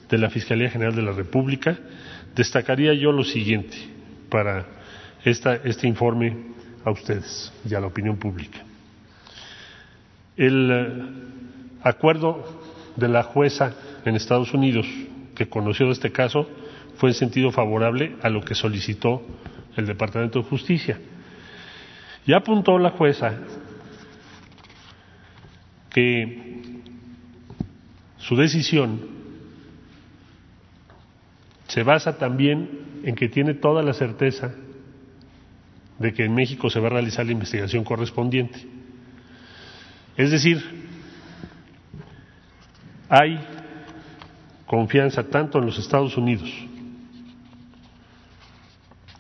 de 0.09 0.19
la 0.19 0.31
Fiscalía 0.31 0.71
General 0.71 0.95
de 0.95 1.03
la 1.03 1.13
República. 1.13 1.79
Destacaría 2.35 2.95
yo 2.95 3.13
lo 3.13 3.25
siguiente 3.25 3.77
para 4.31 4.67
este 5.25 5.87
informe 5.87 6.37
a 6.85 6.91
ustedes 6.91 7.53
y 7.69 7.75
a 7.75 7.81
la 7.81 7.87
opinión 7.89 8.17
pública. 8.17 8.59
El 10.37 10.71
eh, 10.71 11.03
acuerdo 11.83 12.45
de 12.97 13.09
la 13.09 13.25
jueza 13.25 13.75
en 14.05 14.15
Estados 14.15 14.55
Unidos 14.55 14.87
que 15.35 15.49
conoció 15.49 15.87
de 15.87 15.93
este 15.93 16.13
caso 16.13 16.49
fue 16.97 17.11
en 17.11 17.15
sentido 17.15 17.51
favorable 17.51 18.17
a 18.23 18.29
lo 18.29 18.41
que 18.43 18.55
solicitó 18.55 19.23
el 19.77 19.87
Departamento 19.87 20.41
de 20.41 20.49
Justicia. 20.49 20.99
Y 22.27 22.33
apuntó 22.33 22.79
la 22.79 22.91
jueza 22.91 23.35
que 25.91 26.83
su 28.19 28.37
decisión 28.37 29.01
se 31.69 31.83
basa 31.83 32.19
también 32.19 33.01
en 33.05 33.15
que 33.15 33.29
tiene 33.29 33.55
toda 33.55 33.83
la 33.83 33.93
certeza 33.93 34.55
de 35.99 36.13
que 36.13 36.25
en 36.25 36.35
México 36.35 36.71
se 36.71 36.81
va 36.81 36.89
a 36.89 36.91
realizar 36.91 37.27
la 37.27 37.33
investigación 37.33 37.85
correspondiente. 37.85 38.67
Es 40.17 40.31
decir, 40.31 40.63
hay 43.09 43.39
confianza 44.67 45.25
tanto 45.25 45.59
en 45.59 45.67
los 45.67 45.79
Estados 45.79 46.17
Unidos 46.17 46.51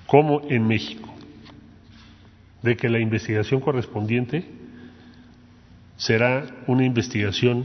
como 0.07 0.43
en 0.49 0.67
México 0.67 1.18
de 2.63 2.77
que 2.77 2.89
la 2.89 2.99
investigación 2.99 3.61
correspondiente 3.61 4.45
será 5.97 6.47
una 6.67 6.85
investigación 6.85 7.65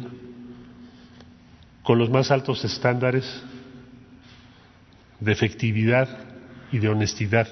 con 1.83 1.97
los 1.99 2.09
más 2.09 2.31
altos 2.31 2.63
estándares 2.63 3.43
de 5.19 5.31
efectividad 5.31 6.07
y 6.71 6.79
de 6.79 6.89
honestidad. 6.89 7.47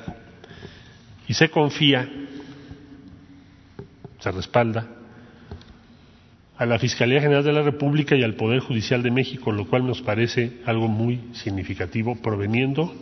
Y 1.28 1.34
se 1.34 1.50
confía, 1.50 2.10
se 4.20 4.32
respalda 4.32 4.88
a 6.58 6.66
la 6.66 6.78
Fiscalía 6.78 7.22
General 7.22 7.44
de 7.44 7.54
la 7.54 7.64
República 7.64 8.16
y 8.16 8.24
al 8.24 8.36
Poder 8.36 8.60
Judicial 8.60 9.02
de 9.02 9.12
México, 9.12 9.52
lo 9.52 9.68
cual 9.68 9.86
nos 9.86 10.02
parece 10.02 10.62
algo 10.66 10.88
muy 10.88 11.20
significativo 11.34 12.16
proveniendo 12.16 12.94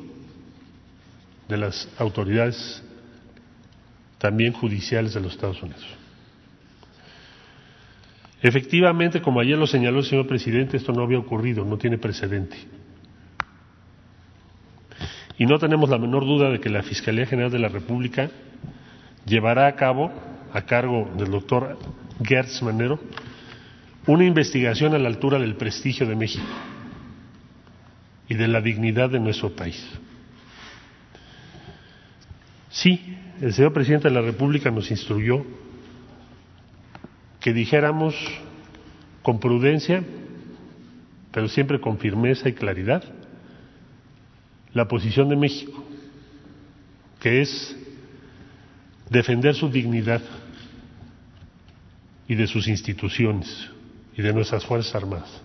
de 1.48 1.58
las 1.58 1.90
autoridades 1.98 2.84
también 4.20 4.53
judiciales 4.53 5.13
de 5.13 5.22
los 5.22 5.34
Estados 5.34 5.61
Unidos. 5.63 5.86
Efectivamente, 8.41 9.22
como 9.22 9.39
ayer 9.39 9.57
lo 9.57 9.67
señaló 9.67 9.99
el 9.99 10.05
señor 10.05 10.28
presidente, 10.28 10.78
esto 10.78 10.93
no 10.93 11.03
había 11.03 11.20
ocurrido, 11.20 11.65
no 11.65 11.78
tiene 11.78 11.97
precedente. 11.97 12.57
Y 15.38 15.45
no 15.45 15.57
tenemos 15.57 15.89
la 15.89 15.97
menor 15.97 16.26
duda 16.26 16.49
de 16.49 16.59
que 16.59 16.70
la 16.70 16.84
Fiscalía 16.84 17.26
General 17.26 17.51
de 17.51 17.59
la 17.59 17.70
República 17.70 18.30
llevará 19.26 19.67
a 19.67 19.76
cabo, 19.76 20.11
a 20.53 20.61
cargo 20.63 21.09
del 21.17 21.32
doctor 21.32 21.78
Gertz 22.24 22.61
Manero, 22.61 22.99
una 24.05 24.26
investigación 24.26 24.93
a 24.93 24.97
la 24.97 25.07
altura 25.07 25.39
del 25.39 25.55
prestigio 25.55 26.05
de 26.07 26.15
México 26.15 26.45
y 28.28 28.36
de 28.36 28.47
la 28.47 28.61
dignidad 28.61 29.09
de 29.09 29.20
nuestro 29.20 29.55
país. 29.55 29.86
Sí, 32.70 33.17
el 33.42 33.54
señor 33.54 33.74
presidente 33.74 34.10
de 34.10 34.14
la 34.14 34.22
República 34.22 34.70
nos 34.70 34.92
instruyó 34.92 35.46
que 37.40 37.54
dijéramos 37.54 38.16
con 39.22 39.40
prudencia, 39.40 40.04
pero 41.32 41.48
siempre 41.48 41.80
con 41.80 41.98
firmeza 41.98 42.50
y 42.50 42.54
claridad, 42.54 43.04
la 44.74 44.88
posición 44.88 45.30
de 45.30 45.36
México, 45.36 45.84
que 47.22 47.42
es 47.42 47.76
defender 49.10 49.56
su 49.56 49.70
dignidad 49.70 50.22
y 52.28 52.36
de 52.36 52.46
sus 52.48 52.68
instituciones 52.68 53.70
y 54.16 54.22
de 54.22 54.34
nuestras 54.34 54.66
Fuerzas 54.66 54.96
Armadas. 54.96 55.42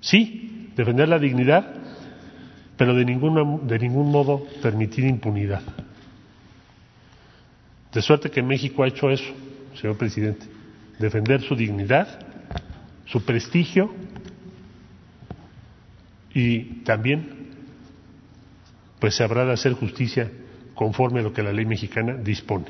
Sí, 0.00 0.70
defender 0.76 1.08
la 1.08 1.18
dignidad, 1.18 1.72
pero 2.76 2.94
de, 2.94 3.04
ninguna, 3.04 3.58
de 3.62 3.78
ningún 3.78 4.10
modo 4.10 4.44
permitir 4.60 5.04
impunidad. 5.04 5.62
De 7.94 8.02
suerte 8.02 8.30
que 8.30 8.42
México 8.42 8.82
ha 8.82 8.88
hecho 8.88 9.08
eso, 9.08 9.32
señor 9.80 9.96
presidente, 9.96 10.46
defender 10.98 11.40
su 11.42 11.54
dignidad, 11.54 12.26
su 13.06 13.24
prestigio 13.24 13.94
y 16.32 16.82
también 16.82 17.50
pues 18.98 19.14
se 19.14 19.22
habrá 19.22 19.44
de 19.44 19.52
hacer 19.52 19.74
justicia 19.74 20.30
conforme 20.74 21.20
a 21.20 21.22
lo 21.22 21.32
que 21.32 21.42
la 21.42 21.52
ley 21.52 21.66
mexicana 21.66 22.14
dispone 22.14 22.66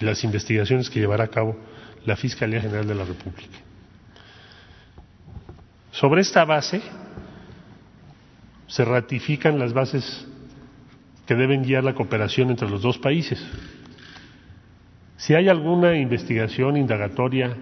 y 0.00 0.04
las 0.04 0.22
investigaciones 0.24 0.90
que 0.90 1.00
llevará 1.00 1.24
a 1.24 1.28
cabo 1.28 1.56
la 2.04 2.16
Fiscalía 2.16 2.60
General 2.60 2.86
de 2.86 2.94
la 2.94 3.04
República. 3.04 3.58
Sobre 5.92 6.20
esta 6.20 6.44
base 6.44 6.82
se 8.66 8.84
ratifican 8.84 9.58
las 9.58 9.72
bases 9.72 10.26
que 11.26 11.34
deben 11.34 11.62
guiar 11.62 11.84
la 11.84 11.94
cooperación 11.94 12.50
entre 12.50 12.68
los 12.68 12.82
dos 12.82 12.98
países. 12.98 13.42
Si 15.22 15.36
hay 15.36 15.48
alguna 15.48 15.96
investigación 15.96 16.76
indagatoria, 16.76 17.56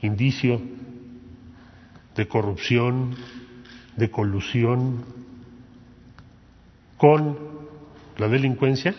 indicio 0.00 0.58
de 2.16 2.26
corrupción, 2.26 3.14
de 3.94 4.10
colusión 4.10 5.04
con 6.96 7.38
la 8.16 8.28
delincuencia, 8.28 8.94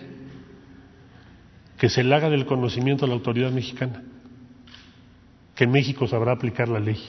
que 1.79 1.89
se 1.89 2.03
le 2.03 2.13
haga 2.13 2.29
del 2.29 2.45
conocimiento 2.45 3.05
a 3.05 3.07
la 3.07 3.15
autoridad 3.15 3.49
mexicana, 3.49 4.03
que 5.55 5.65
México 5.65 6.05
sabrá 6.05 6.33
aplicar 6.33 6.67
la 6.69 6.79
ley. 6.79 6.99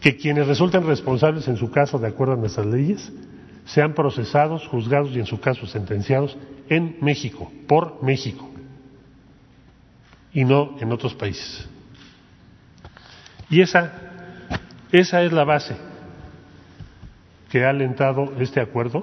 Que 0.00 0.16
quienes 0.16 0.46
resulten 0.46 0.86
responsables 0.86 1.48
en 1.48 1.56
su 1.56 1.68
caso 1.72 1.98
de 1.98 2.06
acuerdo 2.06 2.34
a 2.34 2.36
nuestras 2.36 2.66
leyes 2.66 3.12
sean 3.64 3.92
procesados, 3.94 4.68
juzgados 4.68 5.10
y 5.16 5.18
en 5.18 5.26
su 5.26 5.40
caso 5.40 5.66
sentenciados 5.66 6.36
en 6.70 6.96
México, 7.00 7.52
por 7.66 8.02
México, 8.02 8.48
y 10.32 10.44
no 10.44 10.76
en 10.80 10.92
otros 10.92 11.14
países. 11.14 11.68
Y 13.50 13.60
esa, 13.60 13.92
esa 14.92 15.22
es 15.22 15.32
la 15.32 15.44
base 15.44 15.76
que 17.50 17.64
ha 17.64 17.70
alentado 17.70 18.32
este 18.40 18.60
acuerdo 18.60 19.02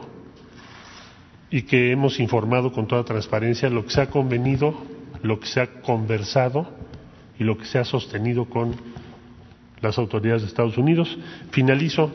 y 1.51 1.63
que 1.63 1.91
hemos 1.91 2.20
informado 2.22 2.72
con 2.72 2.88
toda 2.88 3.03
transparencia 3.03 3.70
lo 3.70 3.84
que 3.84 3.91
se 3.91 4.01
ha 4.01 4.09
convenido, 4.09 4.74
lo 5.22 5.39
que 5.41 5.47
se 5.47 5.59
ha 5.59 5.82
conversado 5.82 6.70
y 7.38 7.43
lo 7.43 7.57
que 7.57 7.65
se 7.65 7.80
ha 7.80 7.84
sostenido 7.84 8.45
con 8.45 8.76
las 9.82 9.97
autoridades 9.97 10.43
de 10.43 10.47
Estados 10.47 10.78
Unidos. 10.78 11.18
Finalizo 11.51 12.13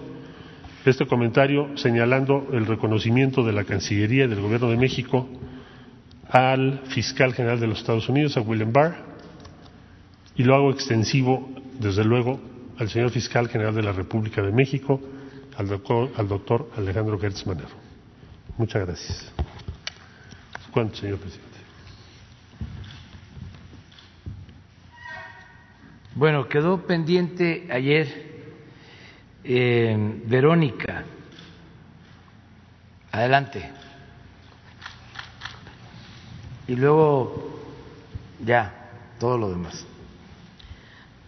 este 0.91 1.07
comentario 1.07 1.76
señalando 1.76 2.49
el 2.53 2.66
reconocimiento 2.66 3.45
de 3.45 3.53
la 3.53 3.64
Cancillería 3.64 4.24
y 4.24 4.28
del 4.28 4.41
Gobierno 4.41 4.70
de 4.70 4.76
México 4.76 5.28
al 6.28 6.80
fiscal 6.87 7.35
general 7.35 7.61
de 7.61 7.66
los 7.66 7.78
Estados 7.78 8.09
Unidos, 8.09 8.37
a 8.37 8.41
William 8.41 8.72
Barr, 8.72 8.97
y 10.35 10.45
lo 10.45 10.55
hago 10.55 10.70
extensivo, 10.70 11.51
desde 11.78 12.05
luego, 12.05 12.41
al 12.78 12.89
señor 12.89 13.11
fiscal 13.11 13.49
general 13.49 13.74
de 13.74 13.83
la 13.83 13.93
República 13.93 14.43
de 14.43 14.51
México, 14.51 15.01
al 15.57 15.68
doctor, 15.68 16.11
al 16.16 16.26
doctor 16.26 16.70
Alejandro 16.76 17.18
Gertz 17.18 17.47
Manero. 17.47 17.68
Muchas 18.57 18.87
gracias. 18.87 19.33
¿Cuánto, 20.72 20.97
señor 20.97 21.18
presidente? 21.18 21.53
Bueno, 26.14 26.49
quedó 26.49 26.87
pendiente 26.87 27.68
ayer 27.70 28.32
eh, 29.45 30.20
Verónica, 30.26 31.05
adelante. 33.11 33.70
Y 36.68 36.76
luego 36.76 37.61
ya, 38.45 38.72
todo 39.18 39.38
lo 39.38 39.51
demás. 39.51 39.84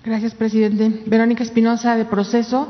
Gracias, 0.04 0.34
presidente. 0.34 1.02
Verónica 1.06 1.42
Espinosa, 1.42 1.96
de 1.96 2.04
Proceso. 2.04 2.68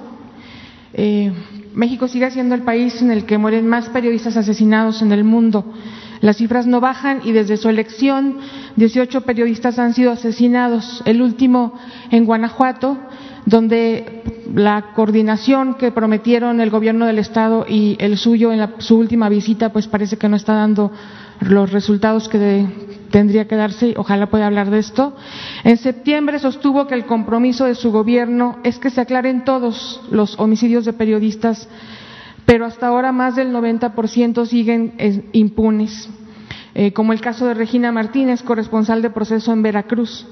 Eh, 0.93 1.33
México 1.75 2.07
sigue 2.07 2.31
siendo 2.31 2.55
el 2.55 2.63
país 2.63 3.03
en 3.03 3.11
el 3.11 3.27
que 3.27 3.39
mueren 3.39 3.67
más 3.67 3.89
periodistas 3.89 4.37
asesinados 4.37 5.03
en 5.03 5.11
el 5.11 5.25
mundo. 5.25 5.75
Las 6.21 6.37
cifras 6.37 6.67
no 6.67 6.81
bajan 6.81 7.21
y 7.25 7.33
desde 7.33 7.57
su 7.57 7.69
elección 7.69 8.39
18 8.77 9.23
periodistas 9.23 9.79
han 9.79 9.93
sido 9.93 10.13
asesinados. 10.13 11.03
El 11.05 11.21
último 11.21 11.75
en 12.11 12.25
Guanajuato, 12.25 12.97
donde 13.45 14.23
la 14.55 14.93
coordinación 14.95 15.75
que 15.75 15.91
prometieron 15.91 16.61
el 16.61 16.71
gobierno 16.71 17.07
del 17.07 17.19
estado 17.19 17.67
y 17.69 17.97
el 17.99 18.17
suyo 18.17 18.53
en 18.53 18.69
su 18.79 18.97
última 18.97 19.29
visita, 19.29 19.73
pues 19.73 19.89
parece 19.89 20.17
que 20.17 20.29
no 20.29 20.37
está 20.37 20.55
dando 20.55 20.93
los 21.41 21.73
resultados 21.73 22.29
que 22.29 22.67
tendría 23.11 23.49
que 23.49 23.57
darse. 23.57 23.95
Ojalá 23.97 24.27
pueda 24.27 24.47
hablar 24.47 24.71
de 24.71 24.79
esto. 24.79 25.17
En 25.65 25.77
septiembre 25.77 26.39
sostuvo 26.39 26.87
que 26.87 26.95
el 26.95 27.05
compromiso 27.05 27.65
de 27.65 27.75
su 27.75 27.91
gobierno 27.91 28.59
es 28.63 28.79
que 28.79 28.91
se 28.91 29.01
aclaren 29.01 29.45
todos 29.45 30.01
los 30.13 30.39
homicidios 30.39 30.85
de 30.85 30.93
periodistas, 30.93 31.69
pero 32.47 32.65
hasta 32.65 32.87
ahora 32.87 33.11
más 33.11 33.35
del 33.35 33.53
90% 33.53 34.47
siguen 34.47 34.95
eh, 34.99 35.25
impunes, 35.33 36.09
eh, 36.77 36.93
como 36.93 37.13
el 37.13 37.21
caso 37.21 37.47
de 37.47 37.55
Regina 37.55 37.91
Martínez, 37.91 38.43
corresponsal 38.43 39.03
de 39.03 39.11
proceso 39.11 39.53
en 39.53 39.63
Veracruz. 39.63 40.29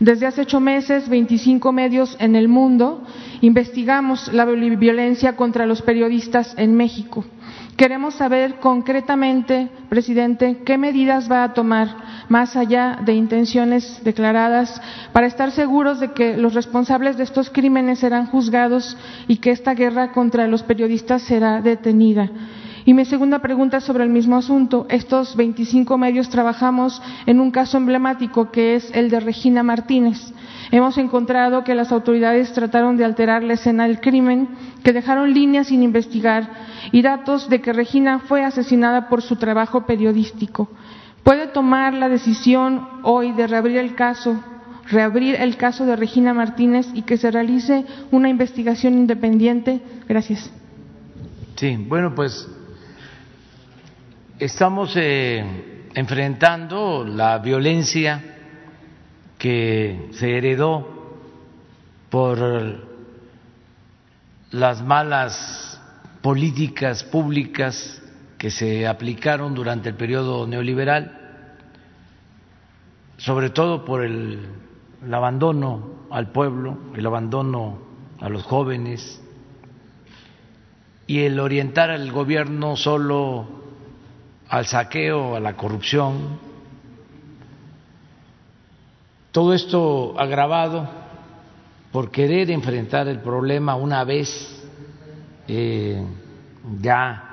Desde 0.00 0.26
hace 0.26 0.42
ocho 0.42 0.60
meses, 0.60 1.08
25 1.08 1.72
medios 1.72 2.16
en 2.20 2.36
el 2.36 2.48
mundo 2.48 3.02
investigamos 3.40 4.30
la 4.32 4.44
violencia 4.44 5.36
contra 5.36 5.66
los 5.66 5.80
periodistas 5.82 6.54
en 6.58 6.74
México. 6.74 7.24
Queremos 7.76 8.14
saber 8.14 8.56
concretamente, 8.58 9.68
presidente, 9.90 10.62
qué 10.64 10.78
medidas 10.78 11.30
va 11.30 11.44
a 11.44 11.52
tomar, 11.54 11.88
más 12.28 12.56
allá 12.56 12.98
de 13.04 13.12
intenciones 13.14 14.00
declaradas, 14.02 14.80
para 15.12 15.26
estar 15.26 15.50
seguros 15.50 16.00
de 16.00 16.12
que 16.12 16.36
los 16.36 16.54
responsables 16.54 17.16
de 17.16 17.24
estos 17.24 17.50
crímenes 17.50 17.98
serán 17.98 18.26
juzgados 18.26 18.96
y 19.28 19.36
que 19.38 19.50
esta 19.50 19.74
guerra 19.74 20.12
contra 20.12 20.46
los 20.46 20.62
periodistas 20.62 21.22
será 21.22 21.60
detenida. 21.60 22.30
Y 22.86 22.94
mi 22.94 23.04
segunda 23.04 23.40
pregunta 23.40 23.80
sobre 23.80 24.04
el 24.04 24.10
mismo 24.10 24.36
asunto. 24.36 24.86
Estos 24.88 25.34
25 25.34 25.98
medios 25.98 26.28
trabajamos 26.28 27.02
en 27.26 27.40
un 27.40 27.50
caso 27.50 27.78
emblemático 27.78 28.52
que 28.52 28.76
es 28.76 28.92
el 28.94 29.10
de 29.10 29.18
Regina 29.18 29.64
Martínez. 29.64 30.32
Hemos 30.70 30.96
encontrado 30.96 31.64
que 31.64 31.74
las 31.74 31.90
autoridades 31.90 32.52
trataron 32.52 32.96
de 32.96 33.04
alterar 33.04 33.42
la 33.42 33.54
escena 33.54 33.88
del 33.88 34.00
crimen, 34.00 34.50
que 34.84 34.92
dejaron 34.92 35.34
líneas 35.34 35.66
sin 35.66 35.82
investigar 35.82 36.48
y 36.92 37.02
datos 37.02 37.48
de 37.48 37.60
que 37.60 37.72
Regina 37.72 38.20
fue 38.20 38.44
asesinada 38.44 39.08
por 39.08 39.20
su 39.20 39.34
trabajo 39.34 39.84
periodístico. 39.84 40.68
¿Puede 41.24 41.48
tomar 41.48 41.92
la 41.92 42.08
decisión 42.08 42.86
hoy 43.02 43.32
de 43.32 43.48
reabrir 43.48 43.78
el 43.78 43.96
caso, 43.96 44.38
reabrir 44.88 45.34
el 45.34 45.56
caso 45.56 45.86
de 45.86 45.96
Regina 45.96 46.32
Martínez 46.34 46.86
y 46.94 47.02
que 47.02 47.16
se 47.16 47.32
realice 47.32 47.84
una 48.12 48.28
investigación 48.28 48.94
independiente? 48.94 49.80
Gracias. 50.08 50.52
Sí, 51.56 51.76
bueno, 51.88 52.14
pues 52.14 52.48
Estamos 54.38 54.92
eh, 54.96 55.88
enfrentando 55.94 57.06
la 57.06 57.38
violencia 57.38 58.22
que 59.38 60.10
se 60.12 60.36
heredó 60.36 61.16
por 62.10 62.86
las 64.50 64.82
malas 64.82 65.80
políticas 66.20 67.02
públicas 67.02 68.02
que 68.36 68.50
se 68.50 68.86
aplicaron 68.86 69.54
durante 69.54 69.88
el 69.88 69.94
periodo 69.94 70.46
neoliberal, 70.46 71.56
sobre 73.16 73.48
todo 73.48 73.86
por 73.86 74.04
el, 74.04 74.46
el 75.02 75.14
abandono 75.14 76.08
al 76.10 76.30
pueblo, 76.30 76.76
el 76.94 77.06
abandono 77.06 77.78
a 78.20 78.28
los 78.28 78.42
jóvenes 78.42 79.18
y 81.06 81.20
el 81.20 81.40
orientar 81.40 81.90
al 81.90 82.12
gobierno 82.12 82.76
solo 82.76 83.55
al 84.48 84.66
saqueo, 84.66 85.36
a 85.36 85.40
la 85.40 85.56
corrupción. 85.56 86.38
Todo 89.32 89.52
esto 89.52 90.18
agravado 90.18 90.88
por 91.92 92.10
querer 92.10 92.50
enfrentar 92.50 93.08
el 93.08 93.20
problema 93.20 93.74
una 93.74 94.04
vez 94.04 94.28
eh, 95.48 96.04
ya 96.80 97.26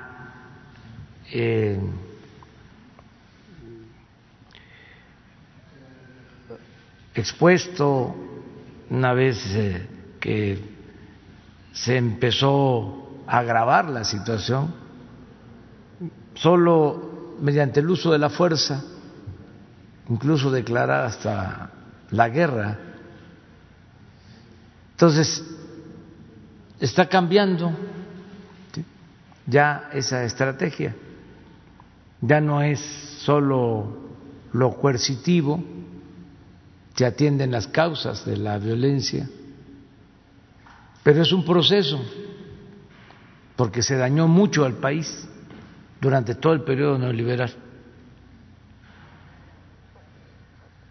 eh, 1.32 1.78
expuesto, 7.14 8.14
una 8.90 9.12
vez 9.12 9.44
eh, 9.54 9.86
que 10.20 10.58
se 11.72 11.96
empezó 11.96 13.22
a 13.26 13.38
agravar 13.38 13.88
la 13.88 14.04
situación, 14.04 14.74
solo 16.34 17.36
mediante 17.40 17.80
el 17.80 17.90
uso 17.90 18.12
de 18.12 18.18
la 18.18 18.30
fuerza, 18.30 18.82
incluso 20.08 20.50
declarar 20.50 21.06
hasta 21.06 21.70
la 22.10 22.28
guerra. 22.28 22.78
Entonces, 24.92 25.42
está 26.80 27.08
cambiando 27.08 27.72
ya 29.46 29.90
esa 29.92 30.24
estrategia, 30.24 30.94
ya 32.20 32.40
no 32.40 32.62
es 32.62 32.80
solo 33.20 34.04
lo 34.52 34.76
coercitivo, 34.76 35.62
se 36.94 37.04
atienden 37.04 37.50
las 37.50 37.66
causas 37.66 38.24
de 38.24 38.36
la 38.36 38.58
violencia, 38.58 39.28
pero 41.02 41.22
es 41.22 41.32
un 41.32 41.44
proceso, 41.44 42.00
porque 43.56 43.82
se 43.82 43.96
dañó 43.96 44.28
mucho 44.28 44.64
al 44.64 44.74
país 44.74 45.28
durante 46.04 46.34
todo 46.34 46.52
el 46.52 46.60
periodo 46.60 46.98
neoliberal. 46.98 47.50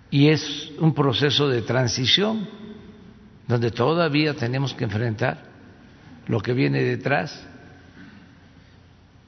Y 0.09 0.29
es 0.29 0.71
un 0.79 0.95
proceso 0.95 1.47
de 1.47 1.61
transición 1.61 2.49
donde 3.47 3.69
todavía 3.69 4.33
tenemos 4.33 4.73
que 4.73 4.85
enfrentar 4.85 5.37
lo 6.25 6.39
que 6.39 6.53
viene 6.53 6.81
detrás. 6.81 7.45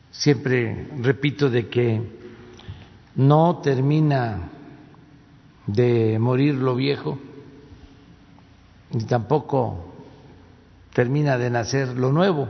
Siempre 0.10 0.88
repito 1.02 1.52
de 1.52 1.68
que 1.68 2.02
no 3.14 3.60
termina 3.62 4.50
de 5.68 6.18
morir 6.18 6.56
lo 6.56 6.76
viejo, 6.76 7.20
ni 8.92 9.04
tampoco 9.04 9.94
termina 10.94 11.38
de 11.38 11.52
nacer 11.52 11.90
lo 11.90 12.12
nuevo. 12.12 12.50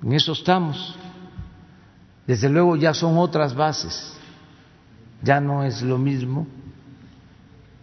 En 0.00 0.12
eso 0.12 0.30
estamos. 0.30 0.96
Desde 2.26 2.48
luego 2.48 2.76
ya 2.76 2.92
son 2.92 3.18
otras 3.18 3.54
bases, 3.54 4.14
ya 5.22 5.40
no 5.40 5.64
es 5.64 5.82
lo 5.82 5.96
mismo, 5.96 6.46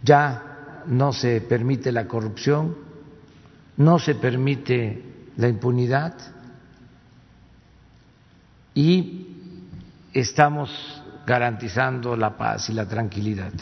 ya 0.02 0.82
no 0.86 1.12
se 1.12 1.40
permite 1.40 1.90
la 1.92 2.06
corrupción, 2.06 2.76
no 3.78 3.98
se 3.98 4.14
permite 4.14 5.02
la 5.36 5.48
impunidad. 5.48 6.14
Y 8.74 9.28
estamos 10.12 11.02
garantizando 11.26 12.14
la 12.16 12.36
paz 12.36 12.68
y 12.68 12.74
la 12.74 12.86
tranquilidad. 12.86 13.52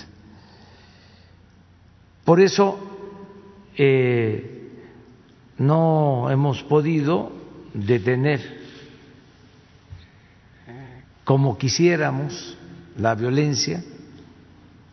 Por 2.24 2.40
eso 2.40 2.78
eh, 3.76 4.70
no 5.58 6.28
hemos 6.30 6.62
podido 6.64 7.30
detener 7.72 8.61
como 11.24 11.56
quisiéramos 11.56 12.56
la 12.98 13.14
violencia. 13.14 13.82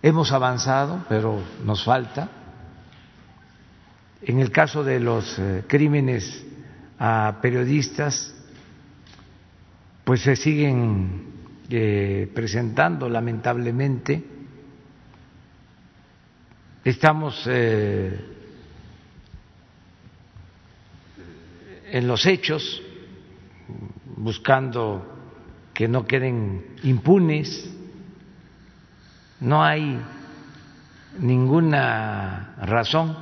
Hemos 0.02 0.32
avanzado, 0.32 1.06
pero 1.10 1.42
nos 1.66 1.84
falta. 1.84 2.30
En 4.22 4.40
el 4.40 4.52
caso 4.52 4.84
de 4.84 5.00
los 5.00 5.38
eh, 5.40 5.64
crímenes 5.68 6.46
a 6.98 7.40
periodistas, 7.42 8.36
pues 10.04 10.22
se 10.22 10.36
siguen 10.36 11.34
eh, 11.70 12.32
presentando 12.34 13.10
lamentablemente. 13.10 14.24
Estamos 16.84 17.44
eh, 17.48 18.20
en 21.92 22.08
los 22.08 22.26
hechos 22.26 22.82
buscando 24.18 25.19
que 25.80 25.88
no 25.88 26.06
queden 26.06 26.76
impunes. 26.84 27.70
No 29.40 29.64
hay 29.64 29.98
ninguna 31.18 32.54
razón 32.62 33.16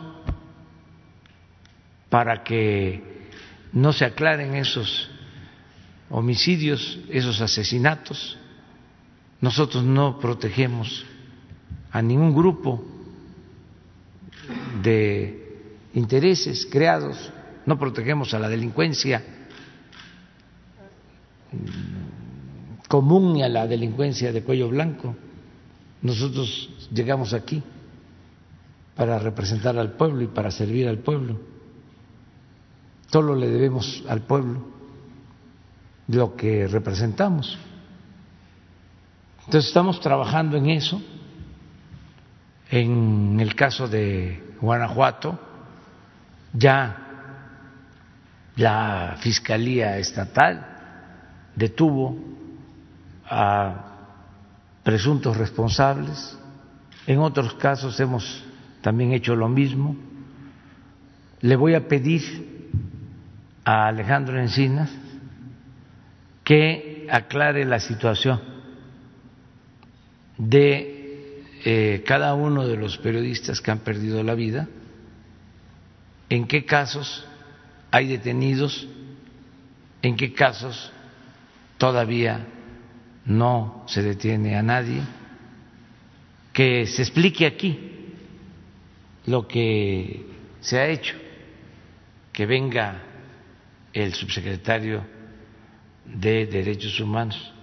para 2.09 2.43
que 2.43 3.29
no 3.73 3.93
se 3.93 4.05
aclaren 4.05 4.55
esos 4.55 5.07
homicidios, 6.09 6.97
esos 7.09 7.41
asesinatos. 7.41 8.39
Nosotros 9.39 9.83
no 9.83 10.17
protegemos 10.17 11.05
a 11.91 12.01
ningún 12.01 12.33
grupo 12.33 12.83
de 14.81 15.61
intereses 15.93 16.67
creados, 16.71 17.31
no 17.67 17.77
protegemos 17.77 18.33
a 18.33 18.39
la 18.39 18.49
delincuencia 18.49 19.23
común 22.87 23.41
a 23.41 23.49
la 23.49 23.67
delincuencia 23.67 24.31
de 24.31 24.43
cuello 24.43 24.69
blanco. 24.69 25.15
Nosotros 26.01 26.69
llegamos 26.91 27.33
aquí 27.33 27.61
para 28.95 29.19
representar 29.19 29.77
al 29.77 29.93
pueblo 29.93 30.23
y 30.23 30.27
para 30.27 30.51
servir 30.51 30.87
al 30.87 30.99
pueblo. 30.99 31.39
Solo 33.11 33.35
le 33.35 33.47
debemos 33.47 34.03
al 34.07 34.21
pueblo 34.21 34.65
lo 36.07 36.35
que 36.35 36.67
representamos. 36.67 37.57
Entonces 39.45 39.67
estamos 39.67 39.99
trabajando 39.99 40.57
en 40.57 40.69
eso. 40.69 41.01
En 42.69 43.39
el 43.39 43.55
caso 43.55 43.87
de 43.87 44.55
Guanajuato, 44.59 45.39
ya 46.53 47.03
la 48.57 49.15
Fiscalía 49.19 49.97
Estatal 49.97 50.65
detuvo 51.55 52.36
a 53.29 53.85
presuntos 54.83 55.35
responsables. 55.37 56.37
En 57.05 57.19
otros 57.19 57.53
casos 57.55 57.99
hemos 57.99 58.43
también 58.81 59.11
hecho 59.13 59.35
lo 59.35 59.49
mismo. 59.49 59.95
Le 61.41 61.55
voy 61.55 61.75
a 61.75 61.87
pedir 61.87 62.69
a 63.63 63.87
Alejandro 63.87 64.39
Encinas 64.39 64.89
que 66.43 67.07
aclare 67.11 67.65
la 67.65 67.79
situación 67.79 68.39
de 70.37 71.43
eh, 71.65 72.03
cada 72.05 72.33
uno 72.33 72.65
de 72.65 72.77
los 72.77 72.97
periodistas 72.97 73.59
que 73.59 73.71
han 73.71 73.79
perdido 73.79 74.23
la 74.23 74.35
vida, 74.35 74.67
en 76.29 76.47
qué 76.47 76.65
casos 76.65 77.25
hay 77.91 78.07
detenidos, 78.07 78.87
en 80.01 80.15
qué 80.15 80.33
casos 80.33 80.91
todavía 81.77 82.45
no 83.27 83.83
se 83.87 84.01
detiene 84.01 84.57
a 84.57 84.63
nadie, 84.63 85.01
que 86.53 86.87
se 86.87 87.01
explique 87.01 87.45
aquí 87.45 87.77
lo 89.25 89.47
que 89.47 90.25
se 90.61 90.79
ha 90.79 90.87
hecho, 90.87 91.15
que 92.31 92.45
venga 92.45 93.03
el 93.93 94.13
subsecretario 94.13 95.03
de 96.05 96.45
Derechos 96.45 96.99
Humanos. 96.99 97.53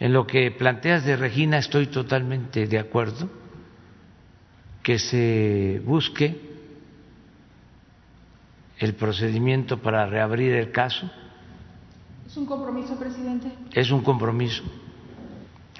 En 0.00 0.12
lo 0.12 0.26
que 0.26 0.50
planteas 0.50 1.04
de 1.04 1.16
Regina 1.16 1.58
estoy 1.58 1.86
totalmente 1.86 2.66
de 2.66 2.78
acuerdo, 2.78 3.30
que 4.82 4.98
se 4.98 5.82
busque 5.84 6.40
el 8.78 8.94
procedimiento 8.94 9.82
para 9.82 10.06
reabrir 10.06 10.54
el 10.54 10.70
caso 10.70 11.10
¿Es 12.36 12.40
un 12.40 12.46
compromiso, 12.48 12.98
presidente? 12.98 13.50
Es 13.72 13.90
un 13.90 14.02
compromiso. 14.02 14.62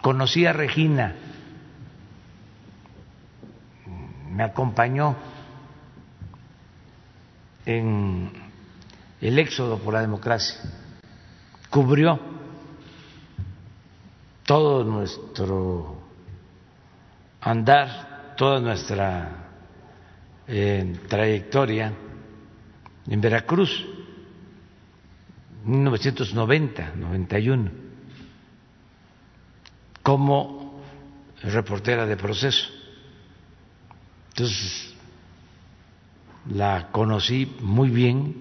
Conocí 0.01 0.47
a 0.47 0.55
Regina, 0.55 1.15
me 4.31 4.43
acompañó 4.43 5.17
en 7.67 8.31
el 9.21 9.39
éxodo 9.39 9.77
por 9.77 9.93
la 9.93 10.01
democracia, 10.01 10.59
cubrió 11.69 12.19
todo 14.47 14.83
nuestro 14.83 15.99
andar, 17.43 18.33
toda 18.39 18.61
nuestra 18.61 19.51
eh, 20.49 21.01
trayectoria 21.07 21.93
en 23.07 23.21
Veracruz, 23.21 23.96
1990, 25.67 26.93
91, 26.95 27.71
como 30.03 30.81
reportera 31.43 32.07
de 32.07 32.17
proceso. 32.17 32.69
Entonces, 34.29 34.95
la 36.51 36.89
conocí 36.93 37.53
muy 37.61 37.91
bien, 37.91 38.37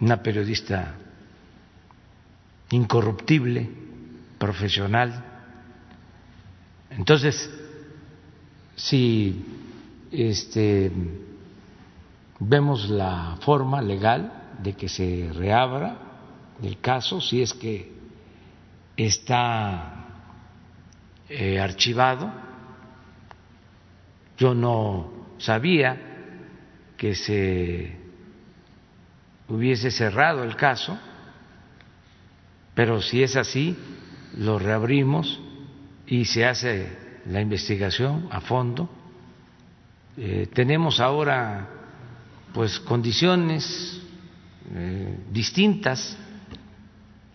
una 0.00 0.22
periodista 0.22 0.94
incorruptible, 2.70 3.68
profesional. 4.38 5.24
Entonces, 6.90 7.50
si 8.76 9.44
este, 10.10 10.90
vemos 12.40 12.88
la 12.88 13.36
forma 13.42 13.82
legal 13.82 14.32
de 14.62 14.72
que 14.72 14.88
se 14.88 15.30
reabra 15.34 16.05
el 16.62 16.80
caso, 16.80 17.20
si 17.20 17.42
es 17.42 17.52
que 17.52 17.92
está 18.96 20.06
eh, 21.28 21.60
archivado, 21.60 22.32
yo 24.38 24.54
no 24.54 25.10
sabía 25.38 26.00
que 26.96 27.14
se 27.14 27.96
hubiese 29.48 29.90
cerrado 29.90 30.44
el 30.44 30.56
caso, 30.56 30.98
pero 32.74 33.00
si 33.00 33.22
es 33.22 33.36
así, 33.36 33.76
lo 34.36 34.58
reabrimos 34.58 35.40
y 36.06 36.24
se 36.24 36.44
hace 36.44 36.96
la 37.26 37.40
investigación 37.40 38.28
a 38.30 38.40
fondo. 38.40 38.88
Eh, 40.16 40.48
tenemos 40.52 41.00
ahora 41.00 41.68
pues 42.52 42.80
condiciones 42.80 44.00
eh, 44.72 45.18
distintas 45.30 46.16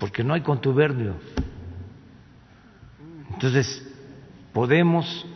porque 0.01 0.23
no 0.23 0.33
hay 0.33 0.41
contubernio. 0.41 1.13
Entonces 3.33 3.87
podemos 4.51 5.27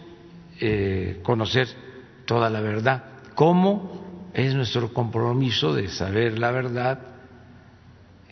eh, 0.59 1.20
conocer 1.22 1.68
toda 2.26 2.49
la 2.49 2.61
verdad. 2.61 3.03
¿Cómo 3.36 4.32
es 4.34 4.55
nuestro 4.55 4.91
compromiso 4.91 5.72
de 5.72 5.88
saber 5.88 6.39
la 6.39 6.49
verdad 6.49 6.99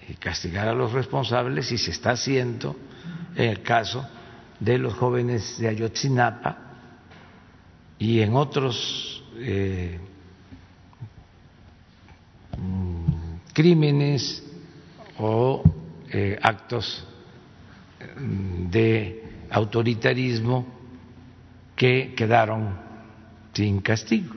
y 0.09 0.15
castigar 0.15 0.67
a 0.67 0.73
los 0.73 0.91
responsables 0.91 1.71
y 1.71 1.77
se 1.77 1.91
está 1.91 2.13
haciendo 2.13 2.75
en 3.35 3.51
el 3.51 3.61
caso 3.61 4.03
de 4.59 4.79
los 4.79 4.95
jóvenes 4.95 5.59
de 5.59 5.67
Ayotzinapa 5.67 6.57
y 7.99 8.21
en 8.21 8.35
otros 8.35 9.23
eh, 9.35 9.99
mm, 12.57 13.53
crímenes 13.53 14.43
o 15.19 15.61
eh, 16.13 16.37
actos 16.41 17.03
mm, 18.17 18.69
de 18.69 19.23
autoritarismo 19.49 20.65
que 21.75 22.13
quedaron 22.15 22.77
sin 23.51 23.81
castigo. 23.81 24.35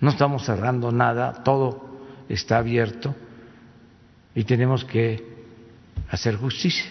No 0.00 0.10
estamos 0.10 0.44
cerrando 0.44 0.90
nada, 0.90 1.44
todo 1.44 2.00
está 2.28 2.58
abierto 2.58 3.14
y 4.34 4.44
tenemos 4.44 4.84
que 4.84 5.24
hacer 6.10 6.36
justicia. 6.36 6.90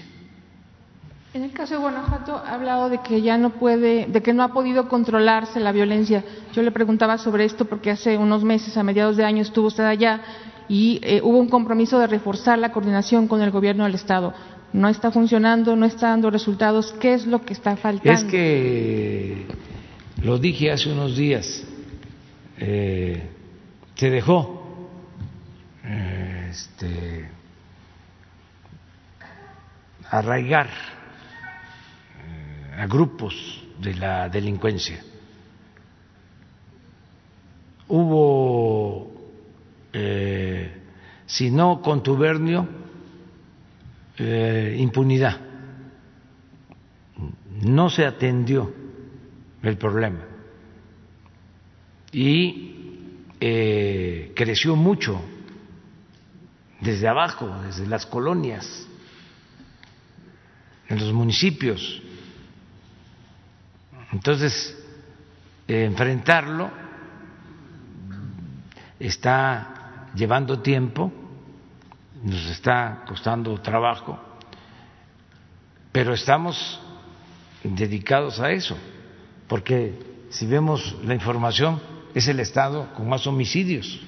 En 1.34 1.44
el 1.44 1.52
caso 1.52 1.76
de 1.76 1.82
Guanajuato 1.82 2.38
ha 2.38 2.54
hablado 2.54 2.90
de 2.90 3.00
que 3.00 3.22
ya 3.22 3.38
no 3.38 3.52
puede, 3.52 4.08
de 4.08 4.22
que 4.22 4.34
no 4.34 4.44
ha 4.44 4.54
podido 4.54 4.88
controlarse 4.88 5.60
la 5.60 5.72
violencia. 5.72 6.24
Yo 6.54 6.64
le 6.64 6.72
preguntaba 6.72 7.18
sobre 7.18 7.46
esto 7.46 7.66
porque 7.66 7.92
hace 7.92 8.18
unos 8.18 8.44
meses, 8.44 8.78
a 8.78 8.84
mediados 8.84 9.18
de 9.18 9.26
año, 9.26 9.44
estuvo 9.44 9.68
usted 9.68 9.84
allá 9.84 10.22
y 10.70 11.00
eh, 11.02 11.20
hubo 11.24 11.40
un 11.40 11.50
compromiso 11.50 12.00
de 12.00 12.08
reforzar 12.08 12.60
la 12.60 12.72
coordinación 12.72 13.28
con 13.28 13.42
el 13.42 13.52
gobierno 13.52 13.84
del 13.84 13.96
estado. 13.96 14.34
No 14.72 14.88
está 14.88 15.12
funcionando, 15.12 15.76
no 15.76 15.86
está 15.86 16.10
dando 16.10 16.30
resultados. 16.30 16.94
¿Qué 17.02 17.16
es 17.16 17.26
lo 17.26 17.42
que 17.44 17.54
está 17.54 17.76
faltando? 17.76 18.12
Es 18.12 18.24
que 18.24 19.48
lo 20.22 20.38
dije 20.38 20.72
hace 20.72 20.92
unos 20.92 21.18
días. 21.18 21.64
Eh, 22.60 23.24
se 23.96 24.10
dejó 24.10 24.88
eh, 25.84 26.48
este, 26.52 27.30
arraigar 30.10 30.70
a 32.78 32.86
grupos 32.88 33.62
de 33.82 33.96
la 33.96 34.30
delincuencia. 34.30 35.04
Hubo, 37.90 39.09
si 39.92 41.52
no 41.52 41.82
contubernio, 41.82 42.68
impunidad. 44.18 45.40
No 47.62 47.90
se 47.90 48.06
atendió 48.06 48.74
el 49.62 49.78
problema 49.78 50.30
y 52.12 52.76
eh, 53.40 54.34
creció 54.36 54.76
mucho 54.76 55.22
desde 56.82 57.08
abajo, 57.08 57.62
desde 57.64 57.86
las 57.88 58.06
colonias, 58.06 58.88
en 60.88 61.00
los 61.00 61.14
municipios. 61.14 62.02
Entonces, 64.12 64.76
enfrentarlo 65.68 66.72
está 69.00 69.79
llevando 70.20 70.60
tiempo, 70.60 71.12
nos 72.24 72.46
está 72.48 73.04
costando 73.08 73.60
trabajo, 73.62 74.20
pero 75.92 76.14
estamos 76.14 76.80
dedicados 77.64 78.40
a 78.40 78.52
eso, 78.52 78.78
porque 79.48 79.98
si 80.30 80.46
vemos 80.46 80.96
la 81.04 81.16
información, 81.16 81.82
es 82.14 82.28
el 82.28 82.40
estado 82.40 82.94
con 82.94 83.10
más 83.10 83.26
homicidios. 83.26 84.00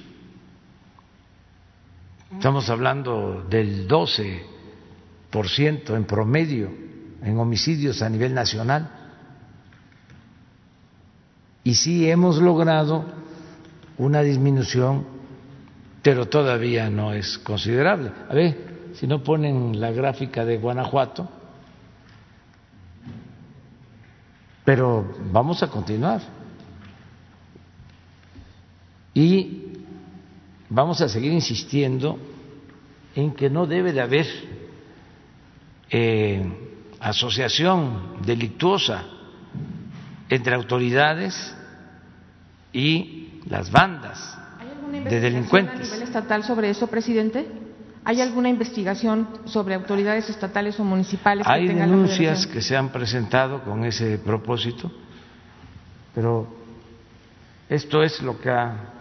Estamos 2.32 2.70
hablando 2.70 3.44
del 3.48 3.88
12% 3.88 5.96
en 5.96 6.04
promedio 6.04 6.70
en 7.22 7.38
homicidios 7.38 8.02
a 8.02 8.08
nivel 8.08 8.34
nacional. 8.34 8.90
Y 11.64 11.74
sí 11.74 12.10
hemos 12.10 12.38
logrado 12.38 13.04
una 13.98 14.22
disminución, 14.22 15.06
pero 16.02 16.26
todavía 16.26 16.90
no 16.90 17.12
es 17.12 17.38
considerable. 17.38 18.10
A 18.28 18.34
ver, 18.34 18.90
si 18.94 19.06
no 19.06 19.22
ponen 19.22 19.80
la 19.80 19.92
gráfica 19.92 20.44
de 20.44 20.58
Guanajuato, 20.58 21.28
pero 24.64 25.14
vamos 25.30 25.62
a 25.62 25.68
continuar. 25.68 26.20
Y 29.14 29.74
vamos 30.68 31.00
a 31.00 31.08
seguir 31.08 31.32
insistiendo 31.32 32.18
en 33.14 33.32
que 33.34 33.48
no 33.48 33.66
debe 33.66 33.92
de 33.92 34.00
haber 34.00 34.26
eh, 35.90 36.42
asociación 36.98 38.22
delictuosa 38.24 39.04
entre 40.28 40.54
autoridades 40.54 41.54
y 42.72 43.40
las 43.46 43.70
bandas 43.70 44.41
de 45.08 45.20
delincuentes. 45.20 45.52
¿Hay 45.54 45.60
alguna 45.60 45.68
investigación 45.68 45.68
a 45.68 45.84
nivel 45.84 46.02
estatal 46.02 46.44
sobre 46.44 46.70
eso, 46.70 46.86
presidente? 46.86 47.46
¿Hay 48.04 48.20
alguna 48.20 48.48
investigación 48.48 49.28
sobre 49.44 49.74
autoridades 49.74 50.28
estatales 50.28 50.78
o 50.80 50.84
municipales? 50.84 51.46
Hay 51.46 51.68
denuncias 51.68 52.46
que 52.46 52.60
se 52.60 52.76
han 52.76 52.90
presentado 52.90 53.62
con 53.62 53.84
ese 53.84 54.18
propósito, 54.18 54.90
pero 56.14 56.48
esto 57.68 58.02
es 58.02 58.20
lo 58.22 58.40
que 58.40 58.50
ha 58.50 58.92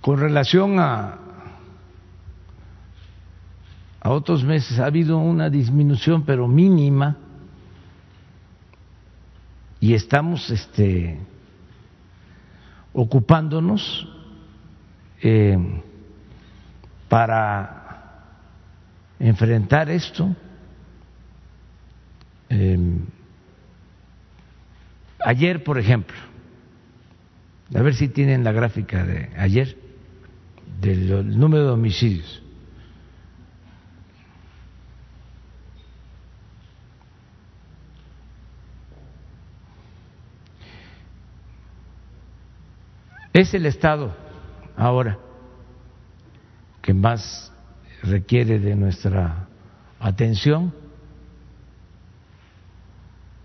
Con 0.00 0.18
relación 0.18 0.80
a, 0.80 1.18
a 4.00 4.10
otros 4.10 4.42
meses 4.44 4.78
ha 4.78 4.86
habido 4.86 5.18
una 5.18 5.50
disminución, 5.50 6.24
pero 6.24 6.48
mínima, 6.48 7.16
y 9.78 9.94
estamos 9.94 10.50
este, 10.50 11.18
ocupándonos 12.92 14.08
eh, 15.22 15.56
para 17.08 18.24
enfrentar 19.18 19.90
esto. 19.90 20.34
Eh, 22.48 22.78
ayer, 25.24 25.62
por 25.62 25.78
ejemplo, 25.78 26.16
A 27.74 27.82
ver 27.82 27.94
si 27.94 28.08
tienen 28.08 28.42
la 28.42 28.52
gráfica 28.52 29.04
de 29.04 29.30
ayer 29.36 29.76
del 30.80 31.38
número 31.38 31.66
de 31.66 31.70
homicidios. 31.70 32.42
Es 43.32 43.54
el 43.54 43.66
Estado 43.66 44.14
ahora 44.76 45.18
que 46.82 46.92
más 46.92 47.52
requiere 48.02 48.58
de 48.58 48.74
nuestra 48.74 49.46
atención. 50.00 50.74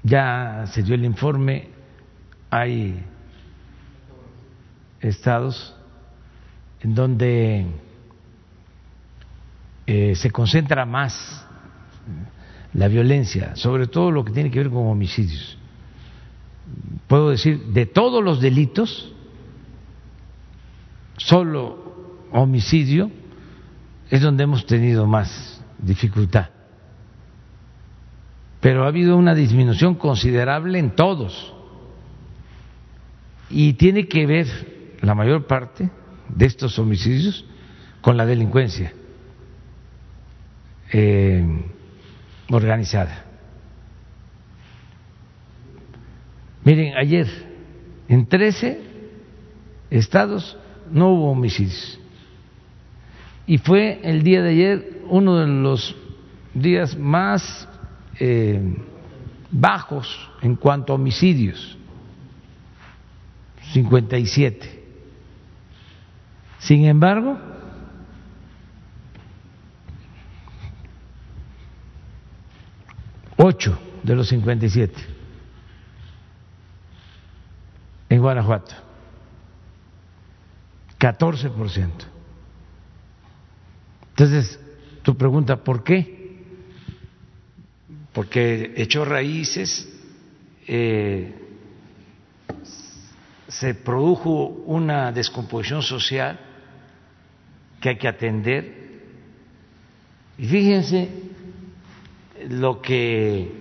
Ya 0.01 0.65
se 0.71 0.81
dio 0.81 0.95
el 0.95 1.05
informe, 1.05 1.69
hay 2.49 3.03
estados 5.01 5.75
en 6.81 6.95
donde 6.95 7.65
eh, 9.85 10.15
se 10.15 10.31
concentra 10.31 10.85
más 10.85 11.45
la 12.73 12.87
violencia, 12.87 13.55
sobre 13.55 13.87
todo 13.87 14.11
lo 14.11 14.25
que 14.25 14.31
tiene 14.31 14.51
que 14.51 14.59
ver 14.59 14.69
con 14.69 14.87
homicidios. 14.87 15.57
Puedo 17.07 17.29
decir, 17.29 17.65
de 17.67 17.85
todos 17.85 18.23
los 18.23 18.41
delitos, 18.41 19.14
solo 21.17 22.27
homicidio 22.31 23.11
es 24.09 24.21
donde 24.21 24.43
hemos 24.43 24.65
tenido 24.65 25.05
más 25.05 25.63
dificultad. 25.77 26.49
Pero 28.59 28.83
ha 28.83 28.87
habido 28.87 29.17
una 29.17 29.35
disminución 29.35 29.95
considerable 29.95 30.79
en 30.79 30.95
todos. 30.95 31.53
Y 33.49 33.73
tiene 33.73 34.07
que 34.07 34.25
ver 34.25 34.97
la 35.01 35.13
mayor 35.13 35.45
parte 35.45 35.89
de 36.29 36.45
estos 36.45 36.79
homicidios 36.79 37.45
con 38.01 38.17
la 38.17 38.25
delincuencia 38.25 38.91
eh, 40.91 41.45
organizada. 42.49 43.25
Miren, 46.63 46.97
ayer 46.97 47.27
en 48.07 48.25
13 48.25 48.81
estados 49.91 50.57
no 50.91 51.09
hubo 51.09 51.31
homicidios. 51.31 51.99
Y 53.47 53.57
fue 53.57 53.99
el 54.03 54.23
día 54.23 54.41
de 54.41 54.49
ayer 54.49 55.01
uno 55.07 55.37
de 55.37 55.47
los 55.47 55.95
días 56.53 56.97
más 56.97 57.67
eh, 58.19 58.77
bajos 59.51 60.29
en 60.41 60.55
cuanto 60.55 60.93
a 60.93 60.95
homicidios, 60.95 61.77
57. 63.73 64.83
Sin 66.59 66.85
embargo, 66.85 67.37
ocho 73.37 73.77
de 74.01 74.15
los 74.15 74.27
57 74.29 74.93
en 78.09 78.21
Guanajuato. 78.21 78.73
14%. 81.05 81.91
Entonces, 84.09 84.59
tu 85.03 85.15
pregunta, 85.15 85.63
¿por 85.63 85.83
qué? 85.83 86.39
Porque 88.11 88.73
echó 88.75 89.05
raíces, 89.05 89.87
eh, 90.67 91.35
se 93.47 93.75
produjo 93.75 94.47
una 94.65 95.11
descomposición 95.11 95.83
social 95.83 96.39
que 97.79 97.89
hay 97.89 97.97
que 97.97 98.07
atender. 98.07 99.03
Y 100.39 100.47
fíjense 100.47 101.09
lo 102.49 102.81
que 102.81 103.51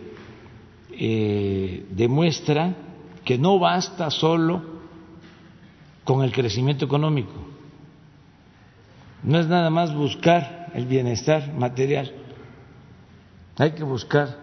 eh, 0.93 1.87
demuestra 1.91 2.75
que 3.23 3.37
no 3.37 3.59
basta 3.59 4.11
solo 4.11 4.74
con 6.05 6.22
el 6.22 6.32
crecimiento 6.32 6.85
económico. 6.85 7.32
No 9.22 9.40
es 9.40 9.47
nada 9.48 9.70
más 9.70 9.94
buscar 9.94 10.70
el 10.74 10.86
bienestar 10.86 11.52
material, 11.55 12.12
hay 13.56 13.72
que 13.72 13.85
buscar 13.85 14.39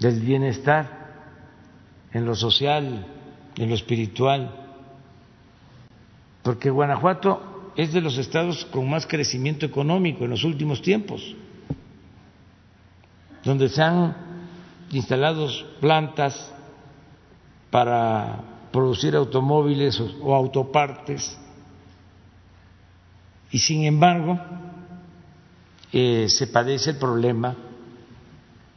el 0.00 0.20
bienestar 0.20 1.02
en 2.12 2.24
lo 2.24 2.34
social, 2.34 3.06
en 3.56 3.68
lo 3.68 3.74
espiritual, 3.74 4.54
porque 6.42 6.70
Guanajuato 6.70 7.72
es 7.76 7.92
de 7.92 8.00
los 8.00 8.18
estados 8.18 8.64
con 8.66 8.88
más 8.88 9.06
crecimiento 9.06 9.64
económico 9.64 10.24
en 10.24 10.30
los 10.30 10.44
últimos 10.44 10.82
tiempos, 10.82 11.34
donde 13.44 13.68
se 13.68 13.82
han 13.82 14.14
instalado 14.90 15.48
plantas 15.80 16.52
para 17.70 18.51
producir 18.72 19.14
automóviles 19.14 20.00
o 20.00 20.34
autopartes 20.34 21.38
y 23.52 23.58
sin 23.58 23.84
embargo 23.84 24.40
eh, 25.92 26.26
se 26.28 26.46
padece 26.46 26.90
el 26.90 26.96
problema 26.96 27.54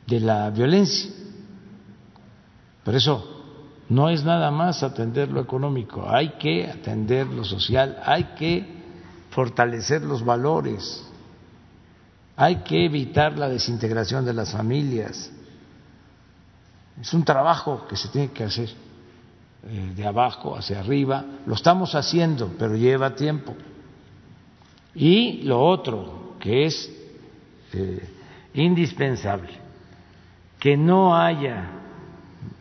de 0.05 0.19
la 0.19 0.49
violencia. 0.49 1.11
Por 2.83 2.93
eso 2.93 3.43
no 3.87 4.09
es 4.09 4.23
nada 4.23 4.51
más 4.51 4.83
atender 4.83 5.31
lo 5.31 5.41
económico, 5.41 6.07
hay 6.07 6.33
que 6.37 6.69
atender 6.69 7.25
lo 7.27 7.43
social, 7.45 7.97
hay 8.03 8.35
que 8.37 8.83
fortalecer 9.29 10.01
los 10.01 10.25
valores, 10.25 11.05
hay 12.35 12.57
que 12.57 12.85
evitar 12.85 13.37
la 13.37 13.47
desintegración 13.47 14.25
de 14.25 14.33
las 14.33 14.51
familias. 14.51 15.31
Es 16.99 17.13
un 17.13 17.23
trabajo 17.23 17.87
que 17.87 17.95
se 17.95 18.09
tiene 18.09 18.31
que 18.31 18.43
hacer. 18.43 18.84
Eh, 19.67 19.93
de 19.95 20.05
abajo 20.05 20.55
hacia 20.55 20.79
arriba. 20.79 21.25
Lo 21.47 21.55
estamos 21.55 21.95
haciendo, 21.95 22.53
pero 22.59 22.75
lleva 22.75 23.15
tiempo. 23.15 23.55
Y 24.93 25.41
lo 25.41 25.59
otro, 25.59 26.35
que 26.39 26.65
es 26.67 26.91
eh, 27.73 28.07
indispensable, 28.53 29.49
que 30.59 30.77
no 30.77 31.17
haya 31.17 31.67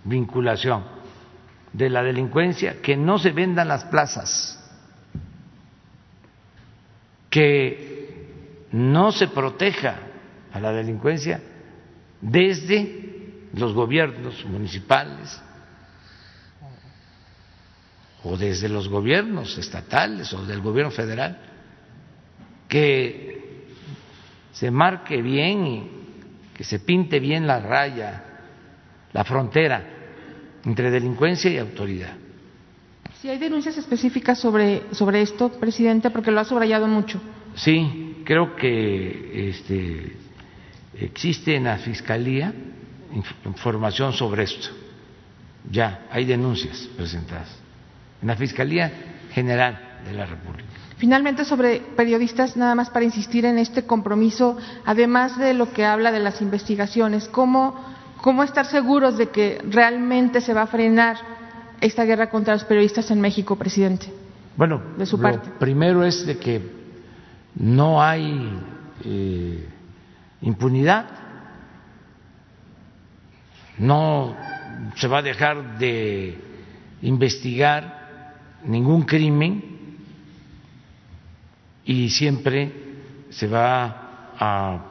vinculación 0.04 0.82
de 1.74 1.90
la 1.90 2.02
delincuencia, 2.02 2.80
que 2.80 2.96
no 2.96 3.18
se 3.18 3.32
vendan 3.32 3.68
las 3.68 3.84
plazas, 3.84 4.58
que 7.28 8.68
no 8.72 9.12
se 9.12 9.28
proteja 9.28 9.96
a 10.54 10.58
la 10.58 10.72
delincuencia 10.72 11.42
desde 12.22 13.50
los 13.52 13.74
gobiernos 13.74 14.42
municipales, 14.46 15.42
o 18.24 18.36
desde 18.36 18.68
los 18.68 18.88
gobiernos 18.88 19.56
estatales 19.58 20.32
o 20.32 20.44
del 20.46 20.60
gobierno 20.60 20.90
federal, 20.90 21.38
que 22.66 23.66
se 24.52 24.70
marque 24.70 25.20
bien 25.20 25.66
y 25.66 25.90
que 26.56 26.64
se 26.64 26.78
pinte 26.78 27.20
bien 27.20 27.46
la 27.46 27.60
raya, 27.60 28.24
la 29.12 29.24
frontera 29.24 29.84
entre 30.64 30.90
delincuencia 30.90 31.50
y 31.50 31.58
autoridad. 31.58 32.14
Si 33.20 33.28
hay 33.28 33.38
denuncias 33.38 33.76
específicas 33.76 34.38
sobre, 34.38 34.82
sobre 34.92 35.20
esto, 35.20 35.50
presidente, 35.50 36.10
porque 36.10 36.30
lo 36.30 36.40
ha 36.40 36.44
subrayado 36.44 36.86
mucho. 36.86 37.20
Sí, 37.54 38.22
creo 38.24 38.56
que 38.56 39.48
este, 39.50 40.16
existe 40.98 41.56
en 41.56 41.64
la 41.64 41.76
Fiscalía 41.78 42.54
información 43.44 44.12
sobre 44.12 44.44
esto. 44.44 44.68
Ya, 45.70 46.06
hay 46.10 46.24
denuncias 46.24 46.88
presentadas 46.96 47.63
en 48.20 48.28
la 48.28 48.36
Fiscalía 48.36 48.90
General 49.32 50.00
de 50.04 50.12
la 50.12 50.26
República. 50.26 50.68
Finalmente, 50.96 51.44
sobre 51.44 51.80
periodistas, 51.96 52.56
nada 52.56 52.74
más 52.74 52.88
para 52.90 53.04
insistir 53.04 53.44
en 53.44 53.58
este 53.58 53.84
compromiso, 53.84 54.56
además 54.84 55.38
de 55.38 55.52
lo 55.52 55.72
que 55.72 55.84
habla 55.84 56.12
de 56.12 56.20
las 56.20 56.40
investigaciones, 56.40 57.28
¿cómo, 57.28 57.74
cómo 58.18 58.42
estar 58.42 58.64
seguros 58.64 59.18
de 59.18 59.28
que 59.28 59.60
realmente 59.68 60.40
se 60.40 60.54
va 60.54 60.62
a 60.62 60.66
frenar 60.66 61.16
esta 61.80 62.04
guerra 62.04 62.30
contra 62.30 62.54
los 62.54 62.64
periodistas 62.64 63.10
en 63.10 63.20
México, 63.20 63.56
presidente? 63.56 64.06
Bueno, 64.56 64.80
de 64.96 65.04
su 65.04 65.20
parte. 65.20 65.50
primero 65.58 66.04
es 66.04 66.24
de 66.24 66.38
que 66.38 66.62
no 67.56 68.00
hay 68.00 68.56
eh, 69.04 69.68
impunidad, 70.42 71.06
no 73.78 74.36
se 74.94 75.08
va 75.08 75.18
a 75.18 75.22
dejar 75.22 75.78
de 75.78 76.38
investigar 77.02 78.03
ningún 78.64 79.02
crimen 79.02 79.62
y 81.84 82.08
siempre 82.10 82.72
se 83.30 83.46
va 83.46 84.32
a 84.38 84.84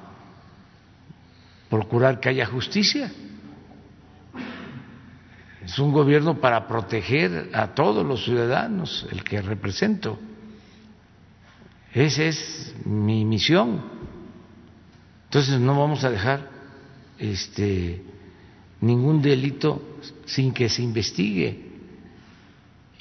procurar 1.69 2.19
que 2.19 2.29
haya 2.29 2.45
justicia. 2.45 3.11
es 5.65 5.79
un 5.79 5.91
gobierno 5.91 6.39
para 6.39 6.67
proteger 6.67 7.49
a 7.53 7.73
todos 7.73 8.05
los 8.05 8.25
ciudadanos, 8.25 9.07
el 9.11 9.23
que 9.23 9.41
represento. 9.41 10.19
Esa 11.93 12.23
es 12.23 12.75
mi 12.85 13.23
misión. 13.23 13.81
Entonces 15.25 15.59
no 15.59 15.79
vamos 15.79 16.03
a 16.03 16.11
dejar 16.11 16.49
este 17.17 18.03
ningún 18.81 19.21
delito 19.21 19.81
sin 20.25 20.53
que 20.53 20.69
se 20.69 20.83
investigue. 20.83 21.62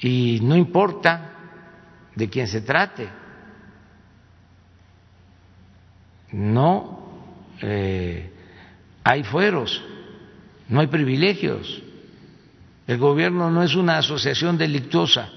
Y 0.03 0.39
no 0.41 0.57
importa 0.57 1.31
de 2.13 2.29
quién 2.29 2.47
se 2.47 2.61
trate. 2.61 3.07
No 6.33 6.99
eh, 7.61 8.29
hay 9.03 9.23
fueros, 9.23 9.81
no 10.67 10.81
hay 10.81 10.87
privilegios. 10.87 11.81
El 12.85 12.97
gobierno 12.97 13.49
no 13.49 13.63
es 13.63 13.75
una 13.75 13.97
asociación 13.97 14.57
delictuosa. 14.57 15.29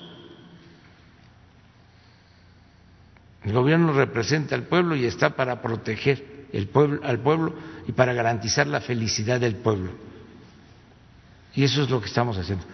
El 3.45 3.53
gobierno 3.53 3.93
representa 3.93 4.57
al 4.57 4.65
pueblo 4.65 4.97
y 4.97 5.05
está 5.05 5.37
para 5.37 5.63
proteger 5.63 6.49
al 7.05 7.21
pueblo 7.21 7.55
y 7.87 7.93
para 7.93 8.13
garantizar 8.15 8.67
la 8.67 8.81
felicidad 8.81 9.39
del 9.39 9.55
pueblo. 9.55 9.93
Y 11.55 11.63
eso 11.63 11.85
es 11.85 11.91
lo 11.91 12.01
que 12.01 12.07
estamos 12.07 12.37
haciendo. 12.37 12.65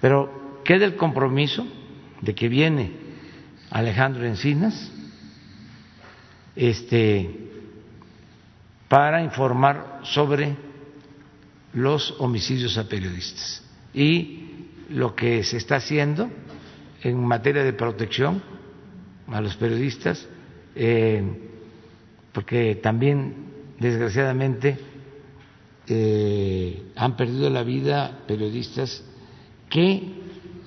Pero 0.00 0.37
queda 0.68 0.84
el 0.84 0.96
compromiso 0.96 1.66
de 2.20 2.34
que 2.34 2.46
viene 2.46 2.92
Alejandro 3.70 4.26
Encinas 4.26 4.92
este, 6.54 7.30
para 8.86 9.22
informar 9.22 10.00
sobre 10.02 10.54
los 11.72 12.14
homicidios 12.18 12.76
a 12.76 12.86
periodistas 12.86 13.64
y 13.94 14.66
lo 14.90 15.14
que 15.14 15.42
se 15.42 15.56
está 15.56 15.76
haciendo 15.76 16.28
en 17.02 17.18
materia 17.24 17.64
de 17.64 17.72
protección 17.72 18.42
a 19.28 19.40
los 19.40 19.56
periodistas, 19.56 20.28
eh, 20.74 21.22
porque 22.30 22.74
también, 22.74 23.46
desgraciadamente, 23.78 24.76
eh, 25.86 26.92
han 26.94 27.16
perdido 27.16 27.48
la 27.48 27.62
vida 27.62 28.18
periodistas 28.26 29.02
que 29.70 30.17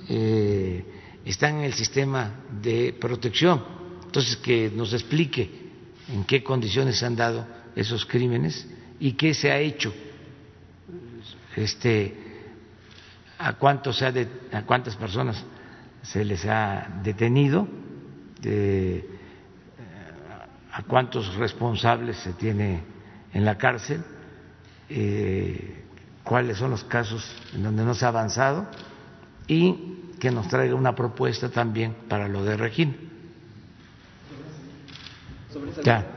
eh, 0.10 0.86
están 1.26 1.58
en 1.58 1.64
el 1.64 1.74
sistema 1.74 2.44
de 2.62 2.96
protección. 3.00 3.64
Entonces, 4.06 4.38
que 4.38 4.70
nos 4.70 4.94
explique 4.94 5.50
en 6.10 6.24
qué 6.24 6.44
condiciones 6.44 6.98
se 6.98 7.06
han 7.06 7.16
dado 7.16 7.46
esos 7.76 8.06
crímenes 8.06 8.68
y 9.00 9.14
qué 9.14 9.34
se 9.34 9.52
ha 9.52 9.58
hecho, 9.58 9.94
este, 11.56 12.18
a, 13.38 13.54
cuántos 13.54 13.98
se 13.98 14.06
ha 14.06 14.14
a 14.58 14.64
cuántas 14.64 14.96
personas 14.96 15.44
se 16.04 16.26
les 16.26 16.46
ha 16.46 17.00
detenido 17.04 17.68
de 18.42 19.20
a 20.72 20.84
cuántos 20.84 21.36
responsables 21.36 22.18
se 22.18 22.34
tiene 22.34 22.82
en 23.34 23.46
la 23.46 23.58
cárcel, 23.58 24.04
eh, 24.90 25.84
cuáles 26.24 26.58
son 26.58 26.72
los 26.72 26.84
casos 26.86 27.36
en 27.54 27.64
donde 27.64 27.84
no 27.84 27.94
se 27.94 28.06
ha 28.06 28.10
avanzado 28.10 28.68
y 29.52 29.98
que 30.18 30.32
nos 30.32 30.48
traiga 30.48 30.76
una 30.76 30.96
propuesta 30.96 31.50
también 31.50 31.94
para 32.08 32.30
lo 32.30 32.42
de 32.42 32.56
Regina. 32.56 32.94
Ya. 35.84 36.08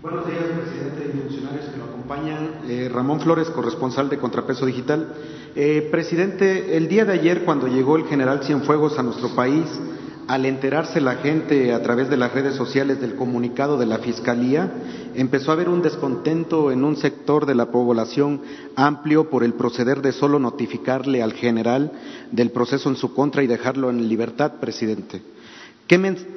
Buenos 0.00 0.26
días, 0.26 0.44
presidente 0.44 1.12
y 1.12 1.20
funcionarios 1.20 1.66
que 1.66 1.76
lo 1.76 1.84
acompañan. 1.84 2.60
Eh, 2.66 2.88
Ramón 2.90 3.20
Flores, 3.20 3.50
corresponsal 3.50 4.08
de 4.08 4.16
Contrapeso 4.16 4.64
Digital. 4.64 5.12
Eh, 5.54 5.88
presidente, 5.90 6.74
el 6.74 6.88
día 6.88 7.04
de 7.04 7.12
ayer, 7.12 7.44
cuando 7.44 7.68
llegó 7.68 7.96
el 7.98 8.06
general 8.06 8.42
Cienfuegos 8.44 8.98
a 8.98 9.02
nuestro 9.02 9.34
país, 9.34 9.66
al 10.28 10.44
enterarse 10.44 11.00
la 11.00 11.16
gente 11.16 11.72
a 11.72 11.82
través 11.82 12.10
de 12.10 12.18
las 12.18 12.32
redes 12.34 12.54
sociales 12.54 13.00
del 13.00 13.16
comunicado 13.16 13.78
de 13.78 13.86
la 13.86 13.96
Fiscalía, 13.98 14.70
empezó 15.14 15.50
a 15.50 15.54
haber 15.54 15.70
un 15.70 15.80
descontento 15.80 16.70
en 16.70 16.84
un 16.84 16.96
sector 16.96 17.46
de 17.46 17.54
la 17.54 17.70
población 17.70 18.42
amplio 18.76 19.30
por 19.30 19.42
el 19.42 19.54
proceder 19.54 20.02
de 20.02 20.12
solo 20.12 20.38
notificarle 20.38 21.22
al 21.22 21.32
general 21.32 21.92
del 22.30 22.50
proceso 22.50 22.90
en 22.90 22.96
su 22.96 23.14
contra 23.14 23.42
y 23.42 23.46
dejarlo 23.46 23.88
en 23.88 24.06
libertad, 24.06 24.52
presidente. 24.60 25.22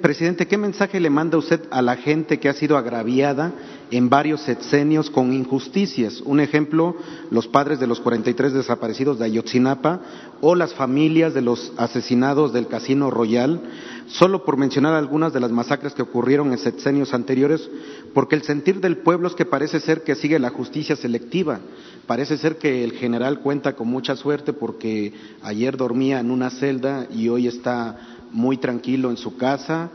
Presidente, 0.02 0.48
¿qué 0.48 0.58
mensaje 0.58 1.00
le 1.02 1.10
manda 1.10 1.38
usted 1.38 1.62
a 1.72 1.82
la 1.82 1.98
gente 1.98 2.40
que 2.40 2.48
ha 2.48 2.54
sido 2.54 2.78
agraviada 2.78 3.54
en 3.92 4.10
varios 4.10 4.42
sexenios 4.42 5.10
con 5.10 5.34
injusticias. 5.34 6.22
Un 6.22 6.40
ejemplo, 6.40 6.96
los 7.30 7.48
padres 7.48 7.80
de 7.80 7.88
los 7.88 8.00
43 8.00 8.54
desaparecidos 8.54 9.20
de 9.20 9.26
Ayotzinapa 9.26 10.00
o 10.40 10.56
las 10.56 10.74
familias 10.74 11.34
de 11.34 11.42
los 11.42 11.74
asesinados 11.78 12.54
del 12.54 12.68
Casino 12.68 13.12
Royal, 13.12 13.62
solo 14.08 14.46
por 14.46 14.58
mencionar 14.58 14.94
algunas 14.94 15.34
de 15.34 15.42
las 15.42 15.52
masacres 15.52 15.94
que 15.94 16.02
ocurrieron 16.02 16.52
en 16.52 16.58
sexenios 16.58 17.14
anteriores, 17.14 17.70
porque 18.14 18.36
el 18.36 18.44
sentir 18.44 18.80
del 18.80 18.98
pueblo 18.98 19.28
es 19.28 19.36
que 19.36 19.46
parece 19.46 19.82
ser 19.82 20.04
que 20.04 20.16
sigue 20.16 20.40
la 20.40 20.50
justicia 20.50 20.96
selectiva. 20.96 21.60
Parece 22.08 22.38
ser 22.38 22.58
que 22.58 22.84
el 22.84 22.94
general 22.94 23.40
cuenta 23.42 23.76
con 23.76 23.88
mucha 23.88 24.16
suerte 24.16 24.54
porque 24.54 25.14
ayer 25.44 25.78
dormía 25.78 26.20
en 26.20 26.32
una 26.32 26.50
celda 26.50 27.08
y 27.12 27.30
hoy 27.30 27.48
está 27.48 28.11
muy 28.32 28.58
tranquilo 28.58 29.10
en 29.10 29.18
su 29.18 29.38
casa 29.38 29.90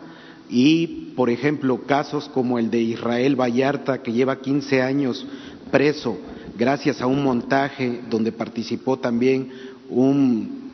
y, 0.48 1.12
por 1.16 1.30
ejemplo, 1.30 1.82
casos 1.86 2.28
como 2.28 2.58
el 2.58 2.70
de 2.70 2.80
Israel 2.80 3.40
Vallarta, 3.40 4.02
que 4.02 4.12
lleva 4.12 4.40
15 4.40 4.82
años 4.82 5.26
preso 5.70 6.16
gracias 6.56 7.00
a 7.00 7.06
un 7.06 7.22
montaje 7.22 8.00
donde 8.08 8.32
participó 8.32 8.98
también 8.98 9.50
un 9.88 10.66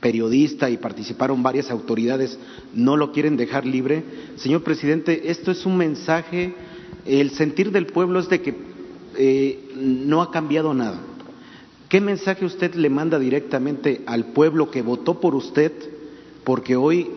periodista 0.00 0.68
y 0.68 0.76
participaron 0.76 1.42
varias 1.42 1.70
autoridades, 1.70 2.38
no 2.74 2.96
lo 2.96 3.12
quieren 3.12 3.36
dejar 3.36 3.64
libre. 3.64 4.04
Señor 4.36 4.62
presidente, 4.62 5.30
esto 5.30 5.50
es 5.50 5.64
un 5.64 5.78
mensaje, 5.78 6.54
el 7.06 7.30
sentir 7.30 7.70
del 7.70 7.86
pueblo 7.86 8.20
es 8.20 8.28
de 8.28 8.42
que 8.42 8.54
eh, 9.16 9.72
no 9.76 10.20
ha 10.20 10.30
cambiado 10.30 10.74
nada. 10.74 11.00
¿Qué 11.88 12.00
mensaje 12.00 12.44
usted 12.44 12.74
le 12.74 12.90
manda 12.90 13.18
directamente 13.18 14.02
al 14.06 14.26
pueblo 14.26 14.70
que 14.70 14.82
votó 14.82 15.20
por 15.20 15.34
usted? 15.34 15.72
Porque 16.44 16.76
hoy 16.76 17.08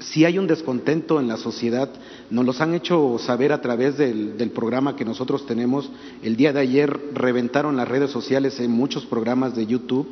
si 0.00 0.24
hay 0.24 0.38
un 0.38 0.46
descontento 0.46 1.20
en 1.20 1.28
la 1.28 1.36
sociedad, 1.36 1.88
nos 2.30 2.44
los 2.44 2.60
han 2.60 2.74
hecho 2.74 3.18
saber 3.18 3.52
a 3.52 3.60
través 3.60 3.96
del, 3.96 4.50
programa 4.54 4.96
que 4.96 5.04
nosotros 5.04 5.46
tenemos. 5.46 5.90
El 6.22 6.36
día 6.36 6.52
de 6.52 6.60
ayer 6.60 6.98
reventaron 7.14 7.76
las 7.76 7.88
redes 7.88 8.10
sociales 8.10 8.60
en 8.60 8.70
muchos 8.70 9.06
programas 9.06 9.56
de 9.56 9.66
YouTube 9.66 10.08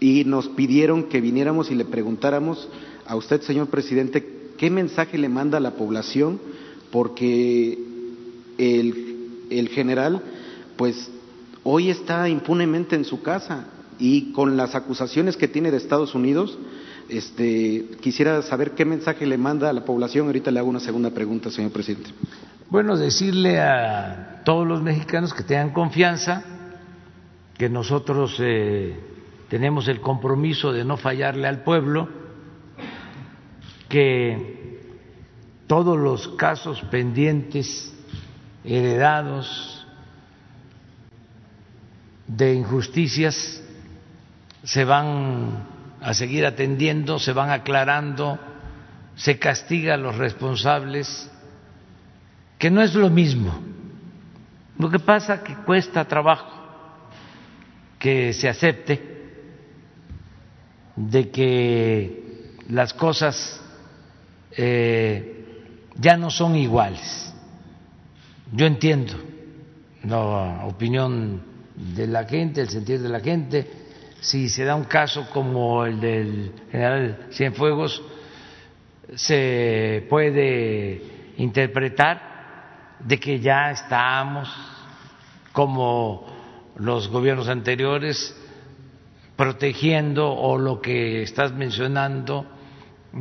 y 0.00 0.24
nos 0.24 0.48
pidieron 0.48 1.04
que 1.04 1.20
viniéramos 1.20 1.70
y 1.70 1.74
le 1.74 1.84
preguntáramos 1.84 2.68
a 3.06 3.16
usted, 3.16 3.42
señor 3.42 3.68
presidente, 3.68 4.52
qué 4.56 4.70
mensaje 4.70 5.18
le 5.18 5.28
manda 5.28 5.58
a 5.58 5.60
la 5.60 5.72
población, 5.72 6.40
porque 6.90 7.78
el 8.58 9.68
general, 9.68 10.22
pues 10.76 11.10
hoy 11.62 11.90
está 11.90 12.28
impunemente 12.28 12.96
en 12.96 13.04
su 13.04 13.22
casa 13.22 13.66
y 13.98 14.32
con 14.32 14.56
las 14.56 14.74
acusaciones 14.74 15.36
que 15.36 15.48
tiene 15.48 15.70
de 15.70 15.76
Estados 15.76 16.14
Unidos, 16.14 16.58
este, 17.08 17.96
quisiera 18.00 18.42
saber 18.42 18.72
qué 18.72 18.84
mensaje 18.84 19.26
le 19.26 19.38
manda 19.38 19.70
a 19.70 19.72
la 19.72 19.84
población. 19.84 20.26
Ahorita 20.26 20.50
le 20.50 20.58
hago 20.58 20.68
una 20.68 20.80
segunda 20.80 21.10
pregunta, 21.10 21.50
señor 21.50 21.72
presidente. 21.72 22.10
Bueno, 22.70 22.96
decirle 22.96 23.60
a 23.60 24.42
todos 24.44 24.66
los 24.66 24.82
mexicanos 24.82 25.32
que 25.32 25.42
tengan 25.42 25.72
confianza, 25.72 26.42
que 27.56 27.68
nosotros 27.68 28.36
eh, 28.40 28.96
tenemos 29.48 29.88
el 29.88 30.00
compromiso 30.00 30.72
de 30.72 30.84
no 30.84 30.96
fallarle 30.96 31.46
al 31.46 31.62
pueblo, 31.62 32.08
que 33.88 34.80
todos 35.66 35.98
los 35.98 36.28
casos 36.28 36.80
pendientes, 36.90 37.94
heredados 38.64 39.86
de 42.26 42.54
injusticias, 42.54 43.62
se 44.64 44.84
van 44.84 45.73
a 46.04 46.12
seguir 46.12 46.44
atendiendo, 46.44 47.18
se 47.18 47.32
van 47.32 47.48
aclarando, 47.48 48.38
se 49.16 49.38
castiga 49.38 49.94
a 49.94 49.96
los 49.96 50.16
responsables, 50.16 51.30
que 52.58 52.70
no 52.70 52.82
es 52.82 52.94
lo 52.94 53.08
mismo. 53.08 53.58
Lo 54.78 54.90
que 54.90 54.98
pasa 54.98 55.42
que 55.42 55.54
cuesta 55.54 56.04
trabajo 56.04 56.52
que 57.98 58.34
se 58.34 58.50
acepte 58.50 59.00
de 60.94 61.30
que 61.30 62.58
las 62.68 62.92
cosas 62.92 63.62
eh, 64.58 65.70
ya 65.96 66.18
no 66.18 66.28
son 66.30 66.54
iguales. 66.54 67.32
Yo 68.52 68.66
entiendo 68.66 69.14
la 70.02 70.66
opinión 70.66 71.42
de 71.74 72.06
la 72.06 72.24
gente, 72.24 72.60
el 72.60 72.68
sentir 72.68 73.00
de 73.00 73.08
la 73.08 73.20
gente, 73.20 73.83
si 74.24 74.48
se 74.48 74.64
da 74.64 74.74
un 74.74 74.84
caso 74.84 75.28
como 75.30 75.84
el 75.84 76.00
del 76.00 76.52
general 76.72 77.26
Cienfuegos, 77.30 78.02
se 79.14 80.06
puede 80.08 81.34
interpretar 81.36 82.94
de 83.00 83.20
que 83.20 83.38
ya 83.40 83.70
estamos 83.70 84.48
como 85.52 86.26
los 86.76 87.08
gobiernos 87.08 87.50
anteriores, 87.50 88.34
protegiendo 89.36 90.32
o 90.32 90.56
lo 90.56 90.80
que 90.80 91.22
estás 91.22 91.52
mencionando, 91.52 92.46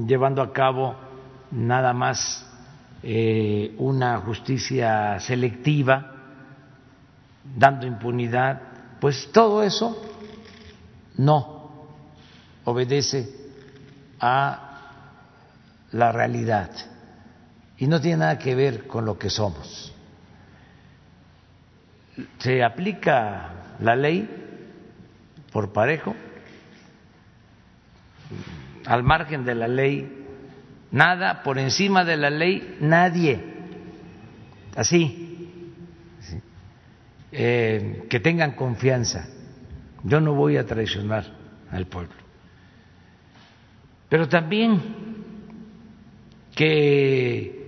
llevando 0.08 0.42
a 0.42 0.54
cabo 0.54 0.96
nada 1.52 1.92
más 1.92 2.50
eh, 3.04 3.76
una 3.78 4.20
justicia 4.20 5.20
selectiva, 5.20 6.14
dando 7.44 7.86
impunidad, 7.86 8.62
pues 9.02 9.30
todo 9.34 9.64
eso 9.64 10.13
no 11.18 11.72
obedece 12.66 13.30
a 14.20 14.70
la 15.92 16.12
realidad 16.12 16.72
y 17.78 17.88
no 17.88 18.00
tiene 18.00 18.18
nada 18.18 18.40
que 18.40 18.56
ver 18.56 18.88
con 18.88 19.06
lo 19.06 19.18
que 19.18 19.30
somos. 19.30 19.94
Se 22.40 22.64
aplica 22.64 23.76
la 23.80 23.96
ley 23.96 24.30
por 25.52 25.74
parejo, 25.74 26.16
al 28.86 29.04
margen 29.04 29.46
de 29.46 29.56
la 29.56 29.68
ley, 29.68 30.26
nada 30.92 31.44
por 31.44 31.58
encima 31.58 32.04
de 32.04 32.18
la 32.18 32.30
ley, 32.30 32.78
nadie. 32.80 33.54
Así, 34.76 35.72
eh, 37.32 38.06
que 38.10 38.20
tengan 38.20 38.54
confianza. 38.54 39.28
Yo 40.04 40.20
no 40.20 40.34
voy 40.34 40.58
a 40.58 40.66
traicionar 40.66 41.26
al 41.72 41.88
pueblo. 41.88 42.14
Pero 44.10 44.28
también 44.28 44.82
que 46.56 47.64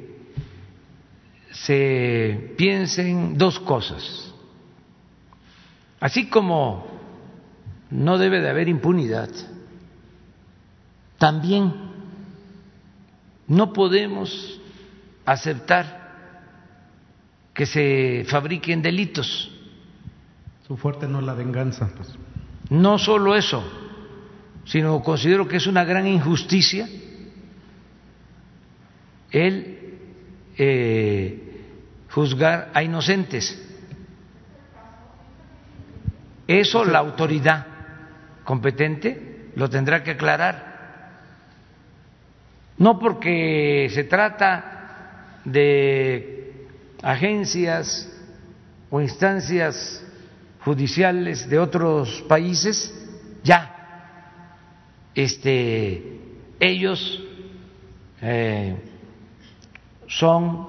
se 1.52 2.54
piensen 2.58 3.38
dos 3.38 3.60
cosas. 3.60 4.34
Así 6.00 6.28
como 6.28 6.86
no 7.90 8.18
debe 8.18 8.42
de 8.42 8.50
haber 8.50 8.68
impunidad, 8.68 9.30
también 11.18 11.74
no 13.48 13.74
podemos 13.74 14.60
aceptar 15.26 16.06
que 17.54 17.66
se 17.66 18.26
fabriquen 18.28 18.82
delitos. 18.82 19.52
Su 20.68 20.78
fuerte 20.78 21.08
no 21.08 21.20
es 21.20 21.26
la 21.26 21.36
venganza. 21.36 21.90
Pues. 21.96 22.10
No 22.70 22.98
solo 22.98 23.36
eso, 23.36 23.64
sino 24.66 25.02
considero 25.04 25.48
que 25.48 25.58
es 25.58 25.68
una 25.68 25.84
gran 25.84 26.08
injusticia 26.08 26.90
el 29.30 30.00
eh, 30.58 31.62
juzgar 32.10 32.72
a 32.74 32.82
inocentes. 32.82 33.62
Eso 36.48 36.84
la 36.84 37.00
autoridad 37.00 37.68
competente 38.44 39.52
lo 39.56 39.70
tendrá 39.70 40.04
que 40.04 40.12
aclarar. 40.12 40.74
No 42.78 42.98
porque 42.98 43.90
se 43.94 44.04
trata 44.06 45.42
de 45.46 46.68
agencias 47.04 48.12
o 48.90 49.00
instancias 49.00 50.05
judiciales 50.66 51.48
de 51.48 51.60
otros 51.60 52.26
países, 52.28 52.92
ya 53.44 53.72
este, 55.14 56.20
ellos 56.60 57.24
eh, 58.20 58.76
son 60.08 60.68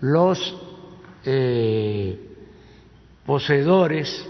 los 0.00 0.60
eh, 1.24 2.18
poseedores 3.24 4.26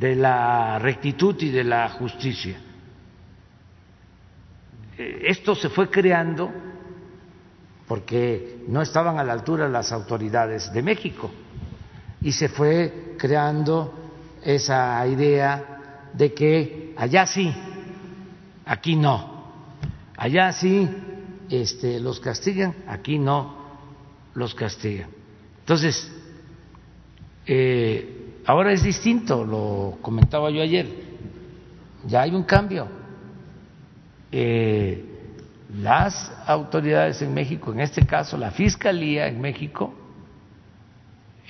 de 0.00 0.16
la 0.16 0.80
rectitud 0.80 1.36
y 1.40 1.50
de 1.50 1.62
la 1.62 1.88
justicia. 1.90 2.60
Eh, 4.98 5.22
esto 5.28 5.54
se 5.54 5.68
fue 5.68 5.88
creando 5.88 6.50
porque 7.86 8.64
no 8.66 8.82
estaban 8.82 9.20
a 9.20 9.24
la 9.24 9.34
altura 9.34 9.68
las 9.68 9.92
autoridades 9.92 10.72
de 10.72 10.82
México 10.82 11.30
y 12.20 12.32
se 12.32 12.48
fue 12.48 13.14
creando 13.18 13.94
esa 14.42 15.06
idea 15.06 16.10
de 16.12 16.32
que 16.32 16.94
allá 16.96 17.26
sí, 17.26 17.52
aquí 18.64 18.96
no, 18.96 19.44
allá 20.16 20.52
sí 20.52 20.88
este, 21.50 22.00
los 22.00 22.20
castigan, 22.20 22.74
aquí 22.86 23.18
no 23.18 23.56
los 24.34 24.54
castigan. 24.54 25.10
Entonces, 25.60 26.10
eh, 27.46 28.40
ahora 28.46 28.72
es 28.72 28.82
distinto, 28.82 29.44
lo 29.44 29.98
comentaba 30.02 30.50
yo 30.50 30.62
ayer, 30.62 30.86
ya 32.06 32.22
hay 32.22 32.34
un 32.34 32.44
cambio. 32.44 32.88
Eh, 34.30 35.04
las 35.80 36.32
autoridades 36.46 37.20
en 37.22 37.34
México, 37.34 37.72
en 37.72 37.80
este 37.80 38.06
caso 38.06 38.36
la 38.36 38.50
Fiscalía 38.50 39.26
en 39.26 39.40
México, 39.40 39.94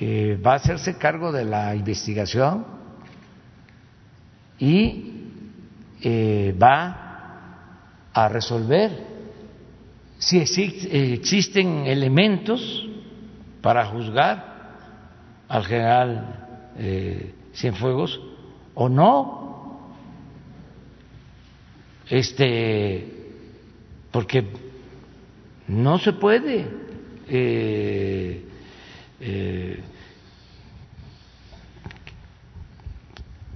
eh, 0.01 0.39
va 0.45 0.53
a 0.53 0.57
hacerse 0.57 0.97
cargo 0.97 1.33
de 1.33 1.45
la 1.45 1.75
investigación 1.75 2.67
y 4.59 5.15
va 6.61 7.09
a 8.13 8.29
resolver 8.29 8.91
si 10.19 10.39
existen 10.39 11.87
elementos 11.87 12.89
para 13.61 13.87
juzgar 13.87 14.49
al 15.49 15.65
general 15.65 16.73
eh, 16.77 17.35
Cienfuegos 17.55 18.21
o 18.75 18.89
no. 18.89 19.37
Este, 22.09 23.33
porque 24.11 24.47
no 25.67 25.99
se 25.99 26.13
puede 26.13 26.67
eh, 27.29 28.48
eh, 29.21 29.83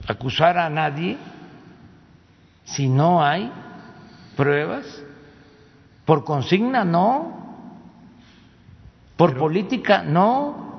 acusar 0.07 0.59
a 0.59 0.69
nadie 0.69 1.17
si 2.65 2.89
no 2.89 3.23
hay 3.25 3.51
pruebas 4.37 5.03
por 6.05 6.25
consigna 6.25 6.85
no, 6.85 7.43
por 9.17 9.37
política 9.37 10.03
no, 10.03 10.73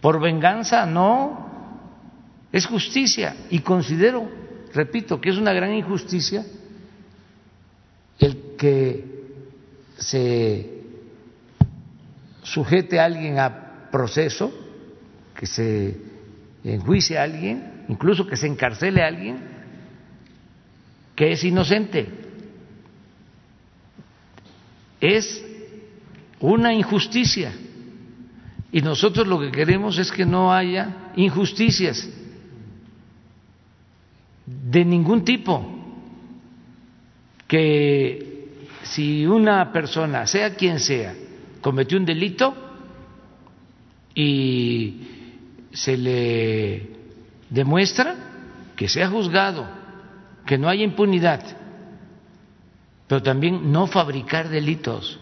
por 0.00 0.20
venganza 0.20 0.84
no, 0.86 1.46
es 2.52 2.66
justicia 2.66 3.36
y 3.50 3.60
considero, 3.60 4.28
repito, 4.74 5.20
que 5.20 5.30
es 5.30 5.36
una 5.36 5.52
gran 5.52 5.72
injusticia 5.72 6.44
el 8.18 8.56
que 8.56 9.04
se 9.98 10.75
sujete 12.46 12.98
a 12.98 13.04
alguien 13.04 13.38
a 13.38 13.88
proceso, 13.90 14.52
que 15.34 15.46
se 15.46 15.96
enjuicie 16.64 17.18
a 17.18 17.24
alguien, 17.24 17.84
incluso 17.88 18.26
que 18.26 18.36
se 18.36 18.46
encarcele 18.46 19.02
a 19.02 19.08
alguien 19.08 19.56
que 21.14 21.32
es 21.32 21.44
inocente 21.44 22.26
es 25.00 25.44
una 26.40 26.72
injusticia. 26.72 27.52
Y 28.72 28.80
nosotros 28.82 29.26
lo 29.26 29.40
que 29.40 29.50
queremos 29.50 29.98
es 29.98 30.10
que 30.10 30.26
no 30.26 30.52
haya 30.52 31.12
injusticias 31.16 32.08
de 34.44 34.84
ningún 34.84 35.24
tipo. 35.24 35.72
Que 37.46 38.48
si 38.82 39.26
una 39.26 39.72
persona, 39.72 40.26
sea 40.26 40.54
quien 40.54 40.80
sea, 40.80 41.14
cometió 41.60 41.98
un 41.98 42.04
delito 42.04 42.54
y 44.14 45.00
se 45.72 45.96
le 45.96 46.90
demuestra 47.50 48.16
que 48.76 48.88
sea 48.88 49.08
juzgado, 49.08 49.66
que 50.46 50.58
no 50.58 50.68
haya 50.68 50.84
impunidad 50.84 51.66
pero 53.06 53.22
también 53.22 53.70
no 53.70 53.86
fabricar 53.86 54.48
delitos. 54.48 55.18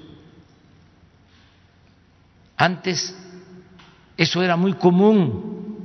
Antes 2.57 3.15
eso 4.17 4.43
era 4.43 4.57
muy 4.57 4.75
común, 4.75 5.79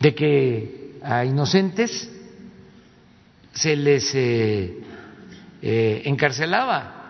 de 0.00 0.14
que 0.14 0.98
a 1.02 1.24
inocentes 1.24 2.10
se 3.52 3.76
les 3.76 4.14
eh, 4.14 4.78
eh, 5.60 6.02
encarcelaba. 6.06 7.01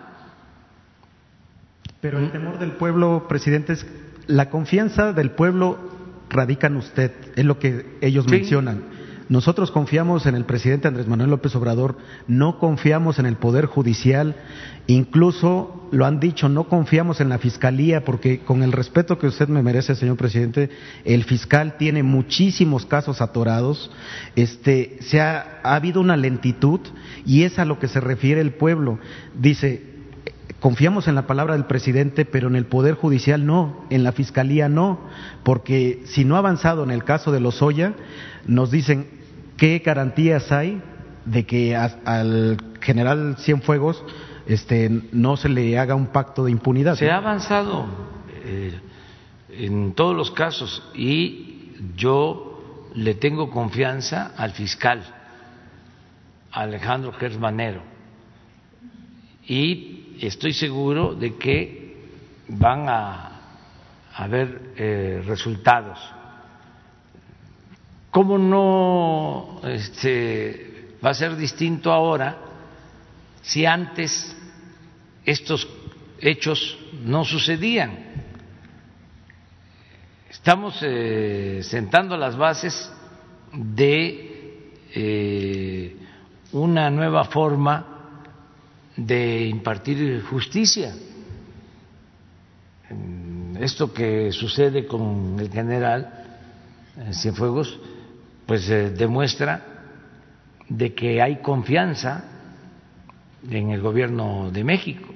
Pero 2.03 2.19
el 2.19 2.31
temor 2.33 2.59
del 2.59 2.73
pueblo, 2.73 3.27
presidente, 3.29 3.71
es 3.71 3.85
la 4.27 4.49
confianza 4.49 5.13
del 5.13 5.31
pueblo 5.31 5.79
radica 6.29 6.67
en 6.67 6.75
usted, 6.75 7.13
es 7.37 7.45
lo 7.45 7.59
que 7.59 7.97
ellos 8.01 8.27
mencionan. 8.27 8.83
Nosotros 9.29 9.71
confiamos 9.71 10.25
en 10.25 10.35
el 10.35 10.43
presidente 10.43 10.89
Andrés 10.89 11.07
Manuel 11.07 11.29
López 11.29 11.55
Obrador, 11.55 11.95
no 12.27 12.59
confiamos 12.59 13.19
en 13.19 13.25
el 13.25 13.37
Poder 13.37 13.67
Judicial, 13.67 14.35
incluso 14.85 15.87
lo 15.93 16.05
han 16.05 16.19
dicho, 16.19 16.49
no 16.49 16.65
confiamos 16.65 17.21
en 17.21 17.29
la 17.29 17.37
Fiscalía, 17.37 18.03
porque 18.03 18.39
con 18.39 18.63
el 18.63 18.73
respeto 18.73 19.17
que 19.17 19.27
usted 19.27 19.47
me 19.47 19.63
merece, 19.63 19.95
señor 19.95 20.17
presidente, 20.17 20.71
el 21.05 21.23
fiscal 21.23 21.77
tiene 21.77 22.03
muchísimos 22.03 22.85
casos 22.85 23.21
atorados, 23.21 23.91
este, 24.35 24.97
se 24.99 25.21
ha, 25.21 25.61
ha 25.63 25.75
habido 25.75 26.01
una 26.01 26.17
lentitud 26.17 26.81
y 27.25 27.43
es 27.43 27.59
a 27.59 27.65
lo 27.65 27.79
que 27.79 27.87
se 27.87 28.01
refiere 28.01 28.41
el 28.41 28.51
pueblo. 28.51 28.99
Dice, 29.39 29.92
Confiamos 30.59 31.07
en 31.07 31.15
la 31.15 31.27
palabra 31.27 31.53
del 31.53 31.65
presidente, 31.65 32.25
pero 32.25 32.47
en 32.47 32.55
el 32.55 32.65
Poder 32.65 32.95
Judicial 32.95 33.45
no, 33.45 33.85
en 33.89 34.03
la 34.03 34.11
Fiscalía 34.11 34.69
no, 34.69 34.99
porque 35.43 36.03
si 36.05 36.25
no 36.25 36.35
ha 36.35 36.39
avanzado 36.39 36.83
en 36.83 36.91
el 36.91 37.03
caso 37.03 37.31
de 37.31 37.39
Lozoya, 37.39 37.93
nos 38.45 38.71
dicen 38.71 39.07
qué 39.57 39.79
garantías 39.79 40.51
hay 40.51 40.81
de 41.25 41.45
que 41.45 41.75
al 41.75 42.57
general 42.81 43.37
Cienfuegos 43.39 44.03
este, 44.45 44.89
no 45.11 45.37
se 45.37 45.49
le 45.49 45.77
haga 45.77 45.95
un 45.95 46.07
pacto 46.07 46.45
de 46.45 46.51
impunidad. 46.51 46.95
Se 46.95 47.11
ha 47.11 47.17
avanzado 47.17 47.85
eh, 48.43 48.79
en 49.49 49.93
todos 49.93 50.15
los 50.15 50.31
casos 50.31 50.83
y 50.93 51.71
yo 51.95 52.89
le 52.95 53.15
tengo 53.15 53.49
confianza 53.49 54.31
al 54.37 54.51
fiscal 54.51 55.03
Alejandro 56.51 57.13
Gersmanero 57.13 57.81
y 59.47 59.92
estoy 60.19 60.53
seguro 60.53 61.15
de 61.15 61.35
que 61.35 61.97
van 62.47 62.87
a 62.89 63.41
haber 64.15 64.73
eh, 64.77 65.23
resultados. 65.25 65.99
¿Cómo 68.11 68.37
no 68.37 69.61
este, 69.63 70.97
va 71.03 71.09
a 71.09 71.13
ser 71.13 71.35
distinto 71.35 71.91
ahora 71.91 72.37
si 73.41 73.65
antes 73.65 74.35
estos 75.25 75.67
hechos 76.19 76.77
no 77.03 77.25
sucedían? 77.25 78.13
Estamos 80.29 80.77
eh, 80.83 81.61
sentando 81.63 82.17
las 82.17 82.35
bases 82.35 82.91
de 83.51 84.73
eh, 84.93 85.97
una 86.51 86.89
nueva 86.89 87.23
forma 87.25 87.92
de 88.95 89.47
impartir 89.47 90.21
justicia. 90.23 90.93
Esto 93.59 93.93
que 93.93 94.31
sucede 94.31 94.85
con 94.85 95.37
el 95.39 95.49
general 95.49 96.23
eh, 96.97 97.13
Cienfuegos, 97.13 97.79
pues 98.45 98.69
eh, 98.69 98.91
demuestra 98.91 99.65
de 100.69 100.93
que 100.93 101.21
hay 101.21 101.37
confianza 101.37 102.23
en 103.49 103.71
el 103.71 103.81
gobierno 103.81 104.51
de 104.51 104.63
México. 104.63 105.13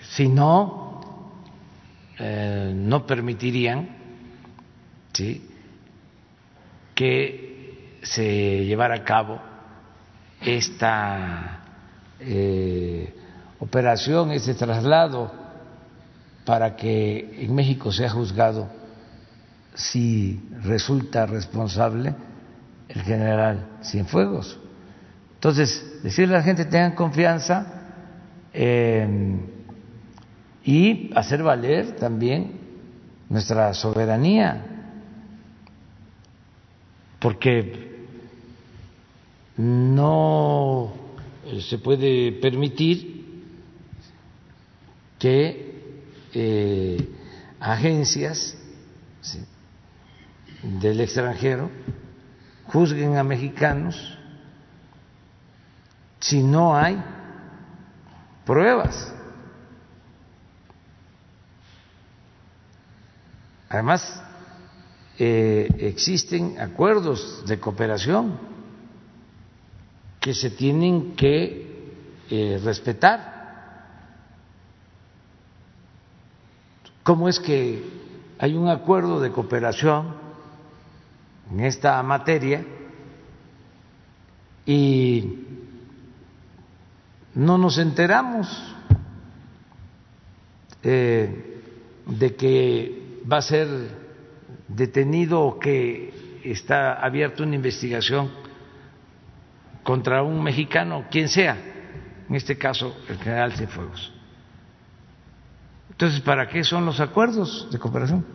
Si 0.00 0.28
no, 0.28 1.32
eh, 2.18 2.72
no 2.74 3.06
permitirían 3.06 3.96
que 6.94 7.98
se 8.02 8.64
llevara 8.66 8.96
a 8.96 9.04
cabo 9.04 9.40
esta 10.42 11.55
eh, 12.20 13.14
operación, 13.58 14.30
ese 14.32 14.54
traslado, 14.54 15.32
para 16.44 16.76
que 16.76 17.44
en 17.44 17.54
México 17.54 17.92
sea 17.92 18.08
juzgado 18.08 18.68
si 19.74 20.40
resulta 20.62 21.26
responsable 21.26 22.14
el 22.88 23.02
general 23.02 23.66
Cienfuegos. 23.82 24.58
Entonces, 25.34 26.02
decirle 26.02 26.36
a 26.36 26.38
la 26.38 26.44
gente 26.44 26.64
tengan 26.64 26.94
confianza 26.94 27.66
eh, 28.52 29.38
y 30.64 31.10
hacer 31.14 31.42
valer 31.42 31.96
también 31.96 32.52
nuestra 33.28 33.74
soberanía, 33.74 34.64
porque 37.18 38.06
no 39.56 41.05
se 41.68 41.78
puede 41.78 42.32
permitir 42.32 43.24
que 45.18 45.66
eh, 46.34 47.08
agencias 47.60 48.56
del 50.62 51.00
extranjero 51.00 51.70
juzguen 52.66 53.16
a 53.16 53.22
mexicanos 53.22 54.18
si 56.18 56.42
no 56.42 56.76
hay 56.76 57.02
pruebas. 58.44 59.14
Además, 63.68 64.22
eh, 65.18 65.68
existen 65.78 66.60
acuerdos 66.60 67.44
de 67.46 67.58
cooperación 67.58 68.55
que 70.26 70.34
se 70.34 70.50
tienen 70.50 71.14
que 71.14 71.94
eh, 72.28 72.60
respetar. 72.64 73.22
¿Cómo 77.04 77.28
es 77.28 77.38
que 77.38 77.84
hay 78.36 78.56
un 78.56 78.66
acuerdo 78.68 79.20
de 79.20 79.30
cooperación 79.30 80.16
en 81.48 81.60
esta 81.60 82.02
materia 82.02 82.66
y 84.66 85.44
no 87.36 87.56
nos 87.56 87.78
enteramos 87.78 88.74
eh, 90.82 91.62
de 92.04 92.34
que 92.34 93.20
va 93.32 93.36
a 93.36 93.42
ser 93.42 93.68
detenido 94.66 95.40
o 95.42 95.60
que 95.60 96.40
está 96.42 96.94
abierta 96.94 97.44
una 97.44 97.54
investigación 97.54 98.45
contra 99.86 100.24
un 100.24 100.42
mexicano, 100.42 101.04
quien 101.12 101.28
sea, 101.28 101.56
en 102.28 102.34
este 102.34 102.58
caso 102.58 102.94
el 103.08 103.18
general 103.18 103.52
Cienfuegos. 103.52 104.12
Entonces, 105.90 106.20
¿para 106.22 106.48
qué 106.48 106.64
son 106.64 106.84
los 106.84 106.98
acuerdos 106.98 107.68
de 107.70 107.78
cooperación? 107.78 108.26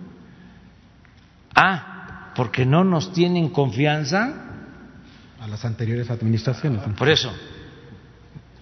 Ah, 1.54 2.32
porque 2.36 2.66
no 2.66 2.86
nos 2.86 3.12
tienen 3.12 3.50
confianza 3.50 4.34
a 5.42 5.48
las 5.48 5.66
anteriores 5.66 6.10
administraciones. 6.10 6.84
Por 6.98 7.10
eso, 7.10 7.30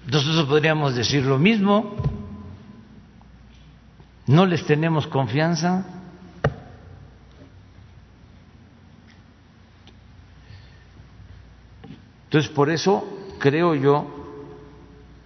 nosotros 0.07 0.47
podríamos 0.47 0.95
decir 0.95 1.23
lo 1.23 1.37
mismo, 1.37 1.95
no 4.25 4.47
les 4.47 4.65
tenemos 4.65 5.05
confianza. 5.05 5.85
Entonces, 12.29 12.51
por 12.51 12.69
eso 12.69 13.35
creo 13.39 13.73
yo 13.73 14.05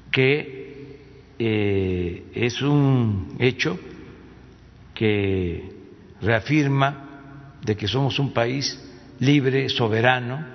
que 0.09 1.01
eh, 1.37 2.23
es 2.33 2.61
un 2.61 3.35
hecho 3.39 3.77
que 4.93 5.69
reafirma 6.21 7.57
de 7.61 7.75
que 7.75 7.89
somos 7.89 8.19
un 8.19 8.31
país 8.31 8.81
libre, 9.19 9.67
soberano, 9.67 10.45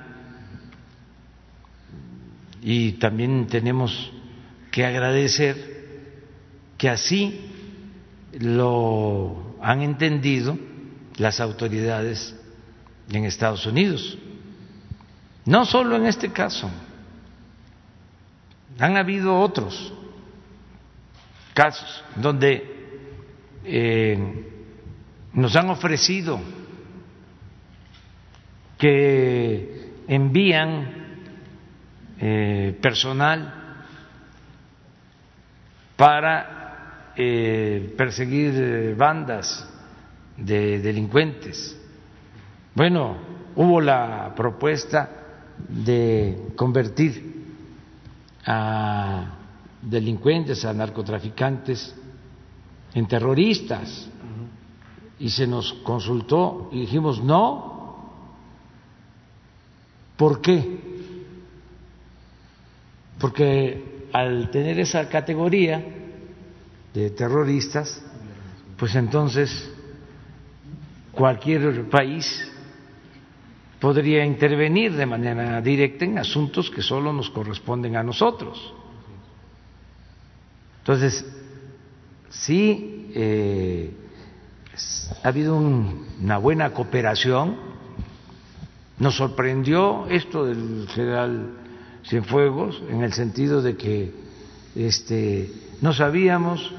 y 2.62 2.92
también 2.92 3.46
tenemos 3.48 4.10
que 4.70 4.86
agradecer 4.86 5.56
que 6.78 6.88
así 6.88 7.40
lo 8.40 9.58
han 9.60 9.82
entendido 9.82 10.56
las 11.18 11.40
autoridades 11.40 12.34
en 13.10 13.26
Estados 13.26 13.66
Unidos. 13.66 14.16
No 15.48 15.64
solo 15.64 15.96
en 15.96 16.04
este 16.04 16.30
caso, 16.30 16.70
han 18.78 18.98
habido 18.98 19.40
otros 19.40 19.94
casos 21.54 22.04
donde 22.16 22.62
eh, 23.64 24.18
nos 25.32 25.56
han 25.56 25.70
ofrecido 25.70 26.38
que 28.76 30.02
envían 30.06 31.24
eh, 32.20 32.78
personal 32.82 33.86
para 35.96 37.12
eh, 37.16 37.94
perseguir 37.96 38.94
bandas 38.96 39.66
de 40.36 40.78
delincuentes. 40.80 41.74
Bueno, 42.74 43.16
hubo 43.56 43.80
la 43.80 44.34
propuesta 44.36 45.18
de 45.68 46.52
convertir 46.56 47.36
a 48.47 49.35
delincuentes, 49.82 50.64
a 50.64 50.72
narcotraficantes 50.72 51.94
en 52.94 53.06
terroristas. 53.06 54.09
Y 55.20 55.30
se 55.30 55.47
nos 55.48 55.72
consultó 55.82 56.68
y 56.70 56.82
dijimos 56.82 57.22
no, 57.22 57.78
¿Por 60.18 60.40
qué? 60.40 60.78
Porque 63.20 64.09
al 64.12 64.51
tener 64.51 64.80
esa 64.80 65.09
categoría 65.09 65.80
de 66.93 67.10
terroristas, 67.10 68.02
pues 68.76 68.97
entonces 68.97 69.70
cualquier 71.12 71.89
país 71.89 72.51
podría 73.80 74.24
intervenir 74.24 74.94
de 74.94 75.06
manera 75.06 75.60
directa 75.60 76.05
en 76.05 76.18
asuntos 76.18 76.70
que 76.70 76.82
solo 76.82 77.12
nos 77.12 77.30
corresponden 77.30 77.96
a 77.96 78.02
nosotros. 78.02 78.74
Entonces, 80.80 81.24
sí 82.30 83.10
eh, 83.14 83.92
ha 85.22 85.28
habido 85.28 85.56
una 85.56 86.38
buena 86.38 86.72
cooperación. 86.72 87.56
Nos 88.98 89.16
sorprendió 89.16 90.06
esto 90.09 90.44
del 90.44 90.88
general 90.88 91.55
Cienfuegos 92.05 92.82
en 92.88 93.02
el 93.02 93.12
sentido 93.12 93.60
de 93.62 93.76
que 93.76 94.12
este, 94.74 95.52
no 95.80 95.92
sabíamos, 95.92 96.72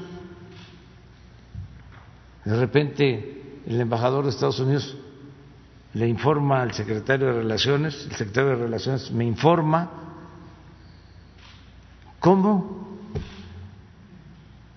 de 2.44 2.56
repente 2.56 3.60
el 3.66 3.80
embajador 3.80 4.24
de 4.24 4.30
Estados 4.30 4.58
Unidos 4.58 4.96
le 5.94 6.08
informa 6.08 6.62
al 6.62 6.72
secretario 6.72 7.26
de 7.26 7.32
Relaciones, 7.34 8.06
el 8.08 8.16
secretario 8.16 8.50
de 8.50 8.56
Relaciones 8.56 9.10
me 9.10 9.24
informa 9.24 9.90
cómo 12.20 12.98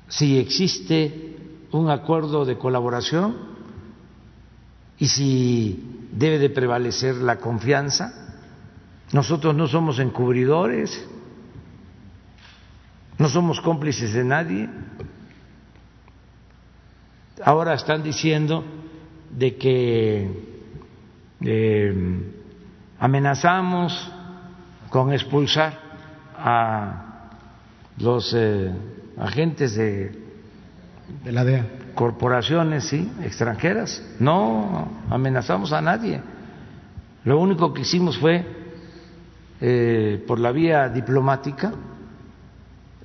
si 0.08 0.40
existe 0.40 1.38
un 1.72 1.90
acuerdo 1.90 2.46
de 2.46 2.58
colaboración 2.58 3.36
y 4.98 5.08
si 5.08 6.08
debe 6.12 6.40
de 6.40 6.50
prevalecer 6.50 7.16
la 7.16 7.38
confianza. 7.38 8.38
Nosotros 9.12 9.56
no 9.56 9.68
somos 9.68 10.00
encubridores, 10.00 11.06
no 13.18 13.30
somos 13.30 13.62
cómplices 13.62 14.14
de 14.14 14.24
nadie. 14.24 14.70
Ahora 17.44 17.74
están 17.74 18.04
diciendo 18.04 18.64
de 19.32 19.58
que 19.58 20.53
eh, 21.44 21.94
amenazamos 23.00 24.12
con 24.90 25.12
expulsar 25.12 25.78
a 26.38 27.30
los 27.98 28.34
eh, 28.36 28.72
agentes 29.18 29.76
de, 29.76 30.12
de 31.24 31.32
la 31.32 31.44
DEA. 31.44 31.66
Corporaciones, 31.96 32.86
sí, 32.86 33.12
extranjeras. 33.24 34.04
No 34.20 34.88
amenazamos 35.10 35.74
a 35.74 35.82
nadie. 35.82 36.22
Lo 37.24 37.40
único 37.40 37.74
que 37.74 37.82
hicimos 37.82 38.18
fue, 38.18 38.46
eh, 39.62 40.24
por 40.28 40.40
la 40.40 40.52
vía 40.52 40.90
diplomática, 40.90 41.72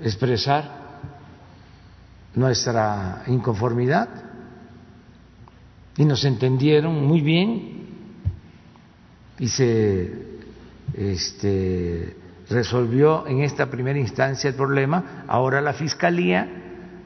expresar 0.01 0.79
nuestra 2.35 3.25
inconformidad 3.27 4.09
y 5.97 6.05
nos 6.05 6.25
entendieron 6.25 7.07
muy 7.07 7.21
bien 7.21 7.78
y 9.39 9.49
se 9.49 10.13
este, 10.97 12.17
resolvió 12.49 13.27
en 13.27 13.43
esta 13.43 13.67
primera 13.71 13.99
instancia 13.99 14.51
el 14.51 14.57
problema. 14.57 15.25
Ahora 15.29 15.61
la 15.61 15.73
Fiscalía 15.73 16.49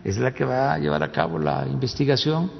es 0.05 0.19
la 0.19 0.33
que 0.33 0.45
va 0.45 0.75
a 0.75 0.79
llevar 0.79 1.03
a 1.03 1.13
cabo 1.13 1.39
la 1.39 1.67
investigación 1.67 2.51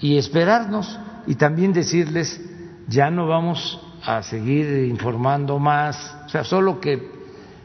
y 0.00 0.16
esperarnos 0.16 0.98
y 1.26 1.34
también 1.34 1.72
decirles 1.72 2.40
ya 2.88 3.10
no 3.10 3.26
vamos 3.26 3.80
a 4.04 4.22
seguir 4.22 4.86
informando 4.88 5.58
más, 5.58 6.16
o 6.26 6.28
sea, 6.28 6.42
solo 6.42 6.80
que 6.80 7.10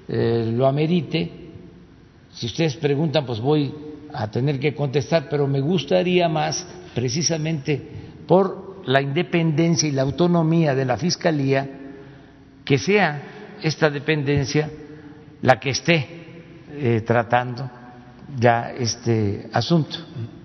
eh, 0.08 0.52
lo 0.54 0.68
amerite. 0.68 1.52
Si 2.32 2.48
ustedes 2.48 2.76
preguntan, 2.76 3.26
pues 3.26 3.40
voy 3.40 3.74
a 4.14 4.30
tener 4.30 4.60
que 4.60 4.76
contestar, 4.76 5.28
pero 5.30 5.48
me 5.48 5.62
gustaría 5.62 6.28
más, 6.28 6.68
precisamente 6.94 7.82
por 8.28 8.65
la 8.86 9.02
independencia 9.02 9.88
y 9.90 9.92
la 9.92 10.04
autonomía 10.04 10.76
de 10.76 10.86
la 10.86 10.98
Fiscalía, 10.98 11.68
que 12.64 12.78
sea 12.78 13.22
esta 13.62 13.90
dependencia 13.90 14.70
la 15.42 15.60
que 15.60 15.72
esté 15.72 16.08
eh, 16.72 17.02
tratando 17.06 17.70
ya 18.38 18.72
este 18.72 19.50
asunto. 19.54 19.98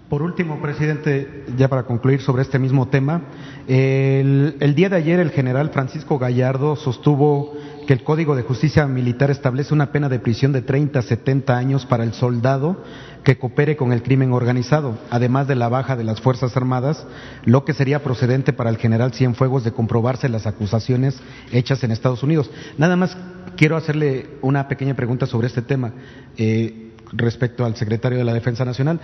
Por 0.08 0.22
último, 0.22 0.60
presidente, 0.60 1.44
ya 1.56 1.68
para 1.68 1.84
concluir 1.84 2.20
sobre 2.20 2.42
este 2.42 2.58
mismo 2.58 2.88
tema, 2.88 3.22
el, 3.68 4.56
el, 4.58 4.74
día 4.74 4.88
de 4.88 4.96
ayer 4.96 5.20
el 5.20 5.30
general 5.30 5.70
Francisco 5.70 6.18
Gallardo 6.18 6.74
sostuvo 6.74 7.54
que 7.90 7.94
el 7.94 8.04
Código 8.04 8.36
de 8.36 8.44
Justicia 8.44 8.86
Militar 8.86 9.32
establece 9.32 9.74
una 9.74 9.90
pena 9.90 10.08
de 10.08 10.20
prisión 10.20 10.52
de 10.52 10.62
30 10.62 11.00
a 11.00 11.02
70 11.02 11.58
años 11.58 11.86
para 11.86 12.04
el 12.04 12.12
soldado 12.12 12.84
que 13.24 13.36
coopere 13.36 13.76
con 13.76 13.92
el 13.92 14.04
crimen 14.04 14.30
organizado, 14.30 14.96
además 15.10 15.48
de 15.48 15.56
la 15.56 15.68
baja 15.68 15.96
de 15.96 16.04
las 16.04 16.20
Fuerzas 16.20 16.56
Armadas, 16.56 17.04
lo 17.44 17.64
que 17.64 17.74
sería 17.74 18.04
procedente 18.04 18.52
para 18.52 18.70
el 18.70 18.76
general 18.76 19.12
Cienfuegos 19.12 19.64
de 19.64 19.72
comprobarse 19.72 20.28
las 20.28 20.46
acusaciones 20.46 21.20
hechas 21.50 21.82
en 21.82 21.90
Estados 21.90 22.22
Unidos. 22.22 22.48
Nada 22.78 22.94
más 22.94 23.16
quiero 23.56 23.76
hacerle 23.76 24.38
una 24.40 24.68
pequeña 24.68 24.94
pregunta 24.94 25.26
sobre 25.26 25.48
este 25.48 25.62
tema. 25.62 25.92
Eh, 26.36 26.92
respecto 27.12 27.64
al 27.64 27.74
secretario 27.74 28.18
de 28.18 28.24
la 28.24 28.34
Defensa 28.34 28.64
Nacional, 28.64 29.00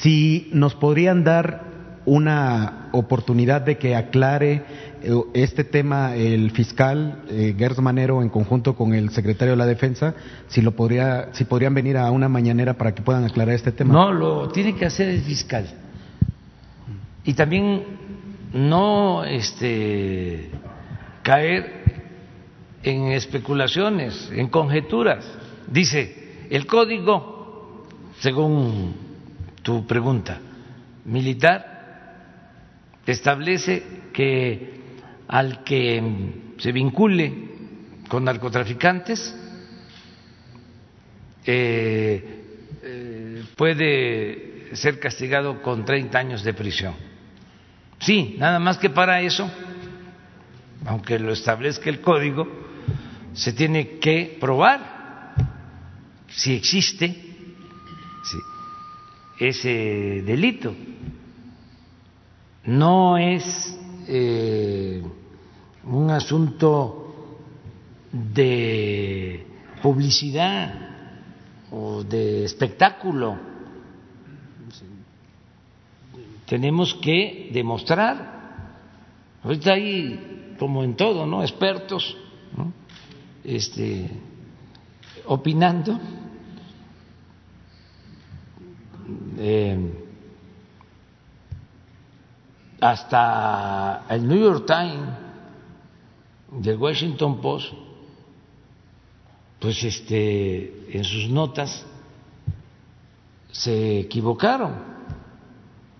si 0.00 0.48
nos 0.54 0.74
podrían 0.74 1.24
dar 1.24 1.79
una 2.10 2.88
oportunidad 2.90 3.60
de 3.60 3.78
que 3.78 3.94
aclare 3.94 4.64
eh, 5.00 5.14
este 5.32 5.62
tema 5.62 6.16
el 6.16 6.50
fiscal 6.50 7.22
eh, 7.30 7.54
Gers 7.56 7.78
Manero 7.78 8.20
en 8.20 8.28
conjunto 8.28 8.74
con 8.74 8.94
el 8.94 9.10
secretario 9.10 9.52
de 9.52 9.56
la 9.56 9.66
Defensa, 9.66 10.14
si 10.48 10.60
lo 10.60 10.72
podría, 10.72 11.28
si 11.34 11.44
podrían 11.44 11.72
venir 11.72 11.96
a 11.96 12.10
una 12.10 12.28
mañanera 12.28 12.74
para 12.74 12.96
que 12.96 13.02
puedan 13.02 13.24
aclarar 13.24 13.54
este 13.54 13.70
tema. 13.70 13.94
No, 13.94 14.12
lo 14.12 14.48
tiene 14.48 14.74
que 14.74 14.86
hacer 14.86 15.08
el 15.08 15.20
fiscal. 15.20 15.66
Y 17.22 17.34
también 17.34 17.84
no 18.54 19.22
este 19.22 20.50
caer 21.22 22.02
en 22.82 23.12
especulaciones, 23.12 24.32
en 24.34 24.48
conjeturas. 24.48 25.24
Dice, 25.70 26.48
el 26.50 26.66
código, 26.66 27.86
según 28.18 28.94
tu 29.62 29.86
pregunta, 29.86 30.40
militar 31.04 31.69
establece 33.12 33.82
que 34.12 34.80
al 35.28 35.62
que 35.64 36.02
se 36.58 36.72
vincule 36.72 37.32
con 38.08 38.24
narcotraficantes 38.24 39.34
eh, 41.46 42.42
eh, 42.82 43.44
puede 43.56 44.74
ser 44.74 44.98
castigado 44.98 45.62
con 45.62 45.84
30 45.84 46.18
años 46.18 46.44
de 46.44 46.54
prisión. 46.54 46.94
Sí, 47.98 48.36
nada 48.38 48.58
más 48.58 48.78
que 48.78 48.90
para 48.90 49.20
eso, 49.20 49.50
aunque 50.86 51.18
lo 51.18 51.32
establezca 51.32 51.90
el 51.90 52.00
código, 52.00 52.48
se 53.32 53.52
tiene 53.52 53.98
que 53.98 54.36
probar 54.40 55.34
si 56.28 56.54
existe 56.54 57.30
ese 59.38 60.22
delito 60.22 60.74
no 62.64 63.16
es 63.16 63.78
eh, 64.06 65.02
un 65.84 66.10
asunto 66.10 67.00
de 68.12 69.46
publicidad 69.82 70.90
o 71.70 72.02
de 72.02 72.44
espectáculo. 72.44 73.38
Tenemos 76.46 76.94
que 76.94 77.50
demostrar. 77.52 78.40
Ahorita 79.42 79.72
hay, 79.72 80.56
como 80.58 80.82
en 80.82 80.96
todo, 80.96 81.26
¿no? 81.26 81.42
Expertos, 81.42 82.16
Este, 83.42 84.10
opinando. 85.26 85.98
Eh, 89.38 89.99
hasta 92.80 94.06
el 94.08 94.26
New 94.26 94.38
York 94.38 94.64
Times 94.66 95.08
y 96.62 96.68
el 96.68 96.76
Washington 96.76 97.40
Post, 97.40 97.72
pues 99.58 99.82
este, 99.84 100.96
en 100.96 101.04
sus 101.04 101.28
notas 101.28 101.86
se 103.52 104.00
equivocaron, 104.00 104.74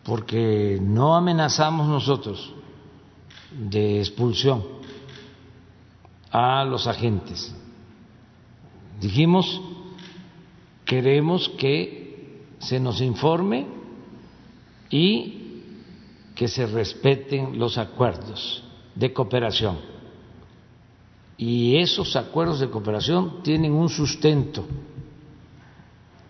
porque 0.05 0.79
no 0.81 1.15
amenazamos 1.15 1.87
nosotros 1.87 2.55
de 3.53 3.99
expulsión 3.99 4.65
a 6.31 6.65
los 6.65 6.87
agentes. 6.87 7.55
Dijimos, 9.01 9.61
queremos 10.85 11.49
que 11.51 12.47
se 12.59 12.81
nos 12.81 13.01
informe 13.01 13.67
y 14.91 15.41
que 16.41 16.49
se 16.49 16.65
respeten 16.65 17.59
los 17.59 17.77
acuerdos 17.77 18.65
de 18.95 19.13
cooperación 19.13 19.79
Y 21.37 21.77
esos 21.77 22.17
acuerdos 22.17 22.61
de 22.61 22.71
cooperación 22.71 23.43
tienen 23.43 23.75
un 23.75 23.91
sustento 23.91 24.65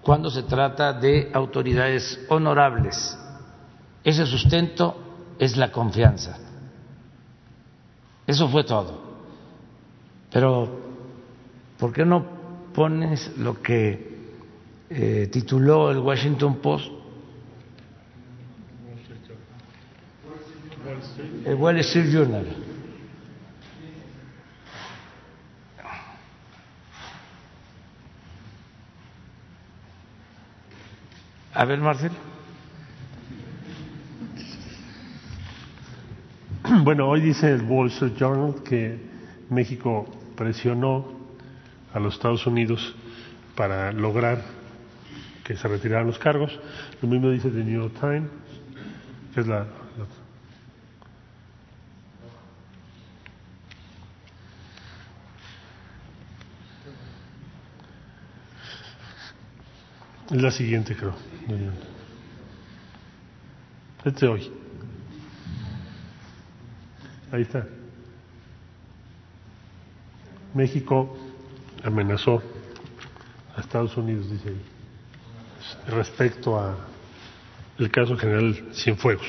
cuando 0.02 0.28
se 0.28 0.42
trata 0.42 0.92
de 0.92 1.30
autoridades 1.32 2.26
honorables. 2.28 3.16
Ese 4.02 4.26
sustento 4.26 4.96
es 5.38 5.56
la 5.56 5.70
confianza. 5.70 6.36
Eso 8.26 8.48
fue 8.48 8.64
todo. 8.64 9.00
Pero, 10.32 10.80
¿por 11.78 11.92
qué 11.92 12.04
no 12.04 12.24
pones 12.74 13.36
lo 13.38 13.62
que 13.62 14.32
eh, 14.90 15.28
tituló 15.30 15.92
el 15.92 15.98
Washington 15.98 16.56
Post? 16.56 16.99
El 21.44 21.55
Wall 21.55 21.78
Street 21.78 22.10
Journal. 22.12 22.47
A 31.55 31.64
ver, 31.64 31.78
Marcel. 31.81 32.12
Bueno, 36.85 37.09
hoy 37.09 37.20
dice 37.20 37.52
el 37.52 37.62
Wall 37.62 37.89
Street 37.89 38.14
Journal 38.16 38.62
que 38.62 38.98
México 39.51 40.06
presionó 40.36 41.12
a 41.93 41.98
los 41.98 42.14
Estados 42.14 42.47
Unidos 42.47 42.94
para 43.56 43.93
lograr 43.93 44.43
que 45.44 45.56
se 45.56 45.66
retiraran 45.68 46.06
los 46.06 46.18
cargos. 46.18 46.59
Lo 47.02 47.09
mismo 47.09 47.31
dice 47.31 47.51
The 47.51 47.64
New 47.64 47.82
York 47.82 47.94
Times, 48.01 48.31
que 49.35 49.40
es 49.40 49.47
la, 49.47 49.59
la 49.59 50.06
Es 60.31 60.40
la 60.40 60.52
siguiente, 60.52 60.94
creo. 60.94 61.15
Este 64.05 64.27
hoy. 64.28 64.48
Ahí 67.32 67.43
está. 67.43 67.66
México 70.55 71.19
amenazó 71.82 72.40
a 73.57 73.61
Estados 73.61 73.97
Unidos, 73.97 74.31
dice 74.31 74.51
ahí, 74.51 74.61
respecto 75.89 76.59
a 76.61 76.77
el 77.78 77.90
caso 77.90 78.16
general 78.16 78.69
Cienfuegos. 78.73 79.27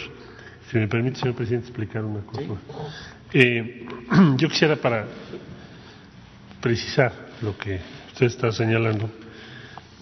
Si 0.69 0.78
me 0.78 0.88
permite, 0.88 1.19
señor 1.19 1.36
presidente, 1.36 1.68
explicar 1.68 2.06
una 2.06 2.22
cosa. 2.22 2.44
Eh, 3.34 3.88
yo 4.38 4.49
quisiera 4.49 4.76
para 4.76 5.07
precisar 6.61 7.11
lo 7.41 7.57
que 7.57 7.82
usted 8.14 8.28
está 8.28 8.52
señalando 8.52 9.10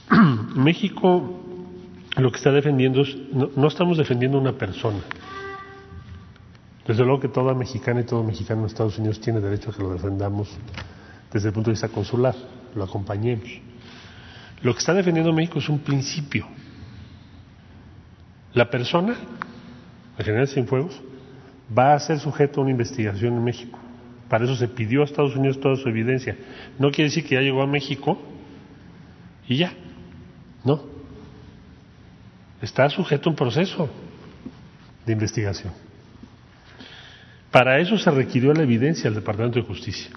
México 0.56 1.40
lo 2.18 2.31
que 2.31 2.38
está 2.38 2.52
defendiendo 2.52 3.02
es, 3.02 3.15
no, 3.31 3.68
estamos 3.68 3.98
defendiendo 3.98 4.38
una 4.38 4.53
persona. 4.53 4.99
Desde 6.88 7.03
luego 7.03 7.19
que 7.19 7.27
toda 7.27 7.53
mexicana 7.53 8.02
y 8.02 8.03
todo 8.03 8.23
mexicano 8.23 8.61
en 8.61 8.68
Estados 8.68 8.98
Unidos 8.98 9.19
tiene 9.22 9.40
derecho 9.40 9.69
a 9.69 9.73
que 9.73 9.84
lo 9.84 9.94
defendamos 9.94 10.49
desde 11.31 11.49
el 11.49 11.53
punto 11.53 11.69
de 11.69 11.73
vista 11.73 11.90
consular, 11.90 12.36
lo 12.76 12.84
acompañemos. 12.84 13.48
Lo 14.64 14.73
que 14.73 14.80
está 14.80 14.94
defendiendo 14.94 15.31
México 15.31 15.60
es 15.60 15.69
un 15.69 15.80
principio. 15.80 16.48
La 18.53 18.69
persona, 18.69 19.15
la 20.18 20.26
general 20.26 20.48
Cienfuegos, 20.48 20.99
va 21.77 21.94
a 21.94 21.99
ser 21.99 22.19
sujeto 22.19 22.60
a 22.60 22.64
una 22.64 22.72
investigación 22.72 23.36
en 23.36 23.44
México. 23.44 23.77
Para 24.27 24.45
eso 24.45 24.56
se 24.56 24.68
pidió 24.68 25.02
a 25.02 25.06
Estados 25.06 25.36
Unidos 25.36 25.60
toda 25.60 25.76
su 25.76 25.88
evidencia. 25.88 26.36
No 26.80 26.90
quiere 26.90 27.10
decir 27.10 27.23
que 27.26 27.36
ya 27.36 27.41
llegó 27.41 27.61
a 27.61 27.68
México 27.68 28.19
y 29.48 29.57
ya. 29.57 29.72
No. 30.64 30.81
Está 32.61 32.90
sujeto 32.90 33.30
a 33.30 33.31
un 33.31 33.36
proceso 33.36 33.90
de 35.06 35.14
investigación. 35.14 35.73
Para 37.52 37.80
eso 37.80 37.98
se 37.98 38.11
requirió 38.11 38.53
la 38.53 38.64
evidencia 38.64 39.06
del 39.06 39.15
Departamento 39.15 39.60
de 39.60 39.65
Justicia. 39.65 40.11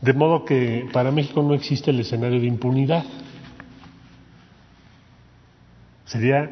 De 0.00 0.12
modo 0.12 0.44
que 0.44 0.88
para 0.92 1.10
México 1.10 1.42
no 1.42 1.54
existe 1.54 1.90
el 1.90 2.00
escenario 2.00 2.40
de 2.40 2.46
impunidad. 2.46 3.04
Sería 6.04 6.48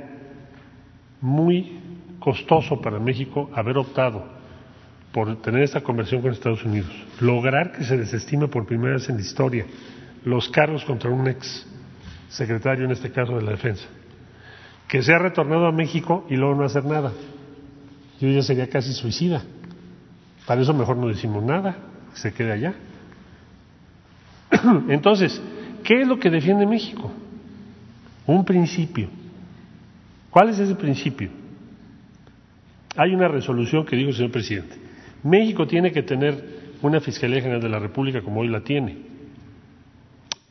muy 1.20 1.80
costoso 2.18 2.80
para 2.80 2.98
México 2.98 3.50
haber 3.54 3.78
optado 3.78 4.33
por 5.14 5.40
tener 5.40 5.62
esta 5.62 5.80
conversión 5.80 6.20
con 6.20 6.32
Estados 6.32 6.64
Unidos, 6.64 6.90
lograr 7.20 7.70
que 7.70 7.84
se 7.84 7.96
desestime 7.96 8.48
por 8.48 8.66
primera 8.66 8.94
vez 8.94 9.08
en 9.08 9.14
la 9.14 9.22
historia 9.22 9.64
los 10.24 10.48
cargos 10.48 10.84
contra 10.84 11.08
un 11.08 11.28
ex 11.28 11.64
secretario, 12.28 12.84
en 12.84 12.90
este 12.90 13.12
caso 13.12 13.36
de 13.36 13.42
la 13.42 13.52
defensa, 13.52 13.86
que 14.88 15.04
se 15.04 15.14
ha 15.14 15.18
retornado 15.18 15.66
a 15.66 15.72
México 15.72 16.26
y 16.28 16.34
luego 16.34 16.56
no 16.56 16.64
hacer 16.64 16.84
nada. 16.84 17.12
Yo 18.20 18.28
ya 18.28 18.42
sería 18.42 18.68
casi 18.68 18.92
suicida. 18.92 19.44
Para 20.48 20.62
eso 20.62 20.74
mejor 20.74 20.96
no 20.96 21.06
decimos 21.06 21.44
nada, 21.44 21.76
se 22.14 22.32
quede 22.32 22.50
allá. 22.50 22.74
Entonces, 24.88 25.40
¿qué 25.84 26.00
es 26.00 26.08
lo 26.08 26.18
que 26.18 26.28
defiende 26.28 26.66
México? 26.66 27.12
Un 28.26 28.44
principio. 28.44 29.08
¿Cuál 30.30 30.48
es 30.48 30.58
ese 30.58 30.74
principio? 30.74 31.30
Hay 32.96 33.14
una 33.14 33.28
resolución 33.28 33.86
que 33.86 33.94
dijo 33.94 34.08
el 34.08 34.16
señor 34.16 34.32
presidente. 34.32 34.83
México 35.24 35.66
tiene 35.66 35.90
que 35.90 36.02
tener 36.02 36.76
una 36.82 37.00
Fiscalía 37.00 37.40
General 37.40 37.60
de 37.62 37.68
la 37.68 37.78
República 37.78 38.22
como 38.22 38.40
hoy 38.40 38.48
la 38.48 38.60
tiene 38.60 39.14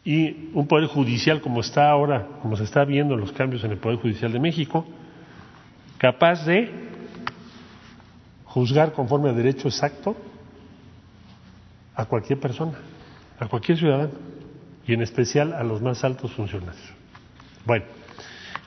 y 0.06 0.50
un 0.54 0.68
Poder 0.68 0.88
Judicial 0.88 1.42
como 1.42 1.62
está 1.62 1.90
ahora, 1.90 2.28
como 2.42 2.58
se 2.58 2.64
está 2.64 2.84
viendo 2.84 3.16
los 3.16 3.32
cambios 3.32 3.64
en 3.64 3.72
el 3.72 3.78
Poder 3.78 4.00
Judicial 4.00 4.32
de 4.32 4.40
México, 4.40 4.86
capaz 5.98 6.46
de 6.46 6.70
juzgar 8.46 8.92
conforme 8.92 9.30
a 9.30 9.34
derecho 9.34 9.68
exacto 9.68 10.16
a 11.96 12.06
cualquier 12.06 12.40
persona, 12.40 12.74
a 13.40 13.48
cualquier 13.48 13.78
ciudadano 13.78 14.12
y 14.86 14.94
en 14.94 15.02
especial 15.02 15.54
a 15.54 15.64
los 15.64 15.82
más 15.82 16.04
altos 16.04 16.32
funcionarios. 16.34 16.84
Bueno, 17.66 17.86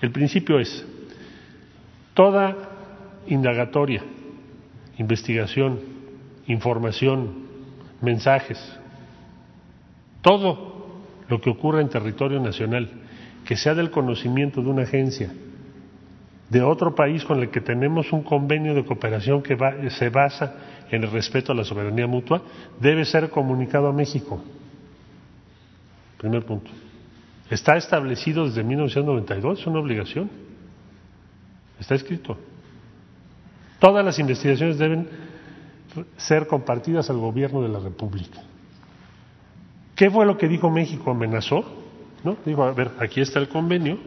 el 0.00 0.10
principio 0.10 0.58
es, 0.58 0.86
toda 2.14 2.56
indagatoria, 3.26 4.02
investigación, 4.96 5.95
información, 6.46 7.46
mensajes, 8.00 8.58
todo 10.22 10.76
lo 11.28 11.40
que 11.40 11.50
ocurra 11.50 11.80
en 11.80 11.88
territorio 11.88 12.40
nacional, 12.40 12.90
que 13.44 13.56
sea 13.56 13.74
del 13.74 13.90
conocimiento 13.90 14.62
de 14.62 14.68
una 14.68 14.82
agencia, 14.82 15.32
de 16.48 16.62
otro 16.62 16.94
país 16.94 17.24
con 17.24 17.40
el 17.40 17.50
que 17.50 17.60
tenemos 17.60 18.12
un 18.12 18.22
convenio 18.22 18.74
de 18.74 18.84
cooperación 18.84 19.42
que 19.42 19.56
se 19.90 20.08
basa 20.10 20.54
en 20.90 21.02
el 21.02 21.10
respeto 21.10 21.52
a 21.52 21.54
la 21.54 21.64
soberanía 21.64 22.06
mutua, 22.06 22.42
debe 22.80 23.04
ser 23.04 23.30
comunicado 23.30 23.88
a 23.88 23.92
México. 23.92 24.42
Primer 26.18 26.44
punto. 26.44 26.70
Está 27.50 27.76
establecido 27.76 28.46
desde 28.46 28.62
1992, 28.62 29.60
es 29.60 29.66
una 29.66 29.80
obligación. 29.80 30.30
Está 31.78 31.94
escrito. 31.94 32.36
Todas 33.78 34.04
las 34.04 34.18
investigaciones 34.18 34.78
deben 34.78 35.08
ser 36.16 36.46
compartidas 36.46 37.10
al 37.10 37.18
gobierno 37.18 37.62
de 37.62 37.68
la 37.68 37.78
República. 37.78 38.40
¿Qué 39.94 40.10
fue 40.10 40.26
lo 40.26 40.36
que 40.36 40.48
dijo 40.48 40.70
México? 40.70 41.10
¿Amenazó? 41.10 41.64
¿No? 42.22 42.36
Dijo, 42.44 42.64
a 42.64 42.72
ver, 42.72 42.90
aquí 42.98 43.20
está 43.20 43.38
el 43.38 43.48
convenio. 43.48 43.98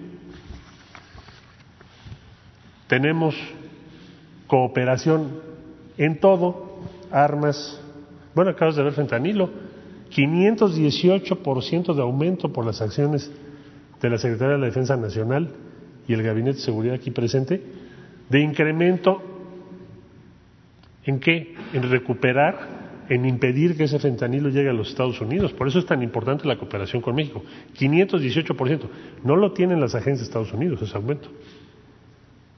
Tenemos 2.87 3.35
cooperación 4.47 5.41
en 5.97 6.19
todo, 6.19 6.79
armas. 7.11 7.79
Bueno, 8.35 8.51
acabas 8.51 8.75
de 8.75 8.83
ver 8.83 8.93
fentanilo, 8.93 9.49
518% 10.11 11.93
de 11.93 12.01
aumento 12.01 12.51
por 12.51 12.65
las 12.65 12.81
acciones 12.81 13.31
de 14.01 14.09
la 14.09 14.17
Secretaría 14.17 14.53
de 14.53 14.59
la 14.59 14.65
Defensa 14.65 14.95
Nacional 14.95 15.53
y 16.07 16.13
el 16.13 16.23
Gabinete 16.23 16.57
de 16.57 16.63
Seguridad 16.63 16.95
aquí 16.95 17.11
presente, 17.11 17.61
de 18.29 18.39
incremento 18.39 19.21
¿En 21.05 21.19
qué? 21.19 21.55
En 21.73 21.89
recuperar, 21.89 23.05
en 23.09 23.25
impedir 23.25 23.75
que 23.75 23.85
ese 23.85 23.99
fentanilo 23.99 24.49
llegue 24.49 24.69
a 24.69 24.73
los 24.73 24.89
Estados 24.89 25.19
Unidos. 25.19 25.51
Por 25.53 25.67
eso 25.67 25.79
es 25.79 25.85
tan 25.85 26.03
importante 26.03 26.47
la 26.47 26.57
cooperación 26.57 27.01
con 27.01 27.15
México. 27.15 27.43
518%. 27.77 28.81
No 29.23 29.35
lo 29.35 29.51
tienen 29.51 29.79
las 29.79 29.95
agencias 29.95 30.19
de 30.19 30.25
Estados 30.25 30.53
Unidos 30.53 30.81
ese 30.81 30.95
aumento, 30.95 31.29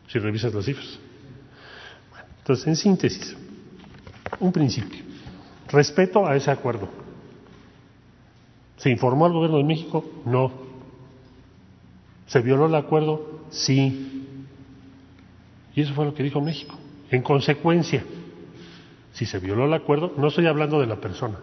si 0.08 0.20
revisas 0.20 0.54
las 0.54 0.66
cifras. 0.66 1.00
entonces, 2.40 2.68
en 2.68 2.76
síntesis, 2.76 3.38
un 4.40 4.52
principio. 4.52 5.00
Respeto 5.70 6.28
a 6.28 6.36
ese 6.36 6.52
acuerdo. 6.52 6.90
¿Se 8.76 8.90
informó 8.90 9.26
al 9.26 9.34
gobierno 9.34 9.58
de 9.58 9.64
México? 9.64 10.04
No. 10.26 10.52
¿Se 12.26 12.42
violó 12.42 12.66
el 12.66 12.76
acuerdo? 12.76 13.42
Sí. 13.52 14.26
Y 15.76 15.82
eso 15.82 15.94
fue 15.94 16.06
lo 16.06 16.14
que 16.14 16.24
dijo 16.24 16.42
México. 16.42 16.76
En 17.10 17.22
consecuencia, 17.22 18.04
si 19.14 19.26
se 19.26 19.40
violó 19.40 19.66
el 19.66 19.74
acuerdo, 19.74 20.14
no 20.18 20.28
estoy 20.28 20.48
hablando 20.48 20.80
de 20.80 20.88
la 20.88 20.98
persona, 20.98 21.38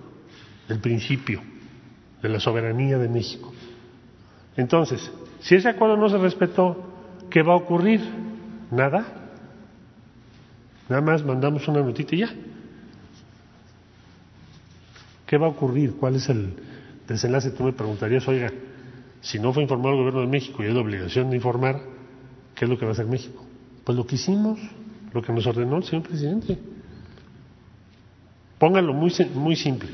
del 0.69 0.81
principio, 0.81 1.40
de 2.23 2.28
la 2.28 2.40
soberanía 2.40 2.99
de 2.99 3.09
México. 3.09 3.53
Entonces, 4.57 5.11
si 5.40 5.55
ese 5.55 5.69
acuerdo 5.69 5.97
no 5.97 6.09
se 6.09 6.19
respetó, 6.19 6.77
¿qué 7.31 7.43
va 7.43 7.53
a 7.53 7.57
ocurrir? 7.57 8.01
Nada. 8.70 9.07
Nada 10.89 11.03
más 11.03 11.24
mandamos 11.24 11.69
una 11.69 11.81
notita 11.81 12.15
y 12.15 12.19
ya. 12.19 12.31
¿Qué 15.27 15.36
va 15.36 15.47
a 15.47 15.51
ocurrir? 15.51 15.95
¿Cuál 15.97 16.16
es 16.16 16.28
el 16.31 16.55
desenlace? 17.07 17.51
Tú 17.51 17.65
me 17.65 17.73
preguntarías, 17.73 18.27
oiga, 18.27 18.51
si 19.20 19.39
no 19.39 19.53
fue 19.53 19.62
informado 19.62 19.90
el 19.90 19.99
gobierno 19.99 20.20
de 20.23 20.27
México 20.27 20.62
y 20.62 20.66
hay 20.66 20.73
la 20.73 20.81
obligación 20.81 21.28
de 21.28 21.36
informar, 21.36 21.81
¿qué 22.55 22.65
es 22.65 22.70
lo 22.70 22.78
que 22.78 22.86
va 22.86 22.93
a 22.93 22.95
hacer 22.95 23.07
México? 23.07 23.45
Pues 23.85 23.97
lo 23.97 24.07
que 24.07 24.15
hicimos, 24.15 24.59
lo 25.12 25.23
que 25.23 25.32
nos 25.32 25.47
ordenó 25.47 25.77
el 25.77 25.85
señor 25.85 26.07
presidente. 26.07 26.59
Pónganlo 28.59 28.93
muy, 28.93 29.13
muy 29.35 29.57
simple. 29.57 29.91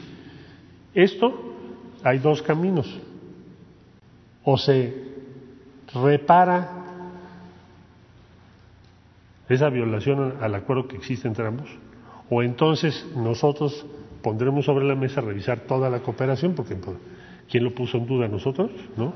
Esto 0.95 1.55
hay 2.03 2.19
dos 2.19 2.43
caminos. 2.43 2.89
O 4.45 4.59
se 4.59 5.05
repara 5.93 6.85
esa 9.49 9.69
violación 9.69 10.35
al 10.41 10.55
acuerdo 10.55 10.89
que 10.89 10.97
existe 10.97 11.29
entre 11.29 11.47
ambos, 11.47 11.69
o 12.31 12.43
entonces 12.43 13.07
nosotros 13.15 13.85
pondremos 14.23 14.65
sobre 14.65 14.87
la 14.87 14.95
mesa 14.95 15.21
revisar 15.21 15.61
toda 15.61 15.91
la 15.91 16.01
cooperación, 16.01 16.55
porque 16.55 16.75
pues, 16.77 16.97
¿quién 17.51 17.65
lo 17.65 17.75
puso 17.75 17.99
en 17.99 18.07
duda? 18.07 18.27
¿Nosotros? 18.27 18.71
¿No? 18.97 19.13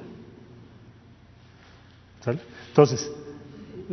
¿Sale? 2.20 2.40
Entonces, 2.68 3.10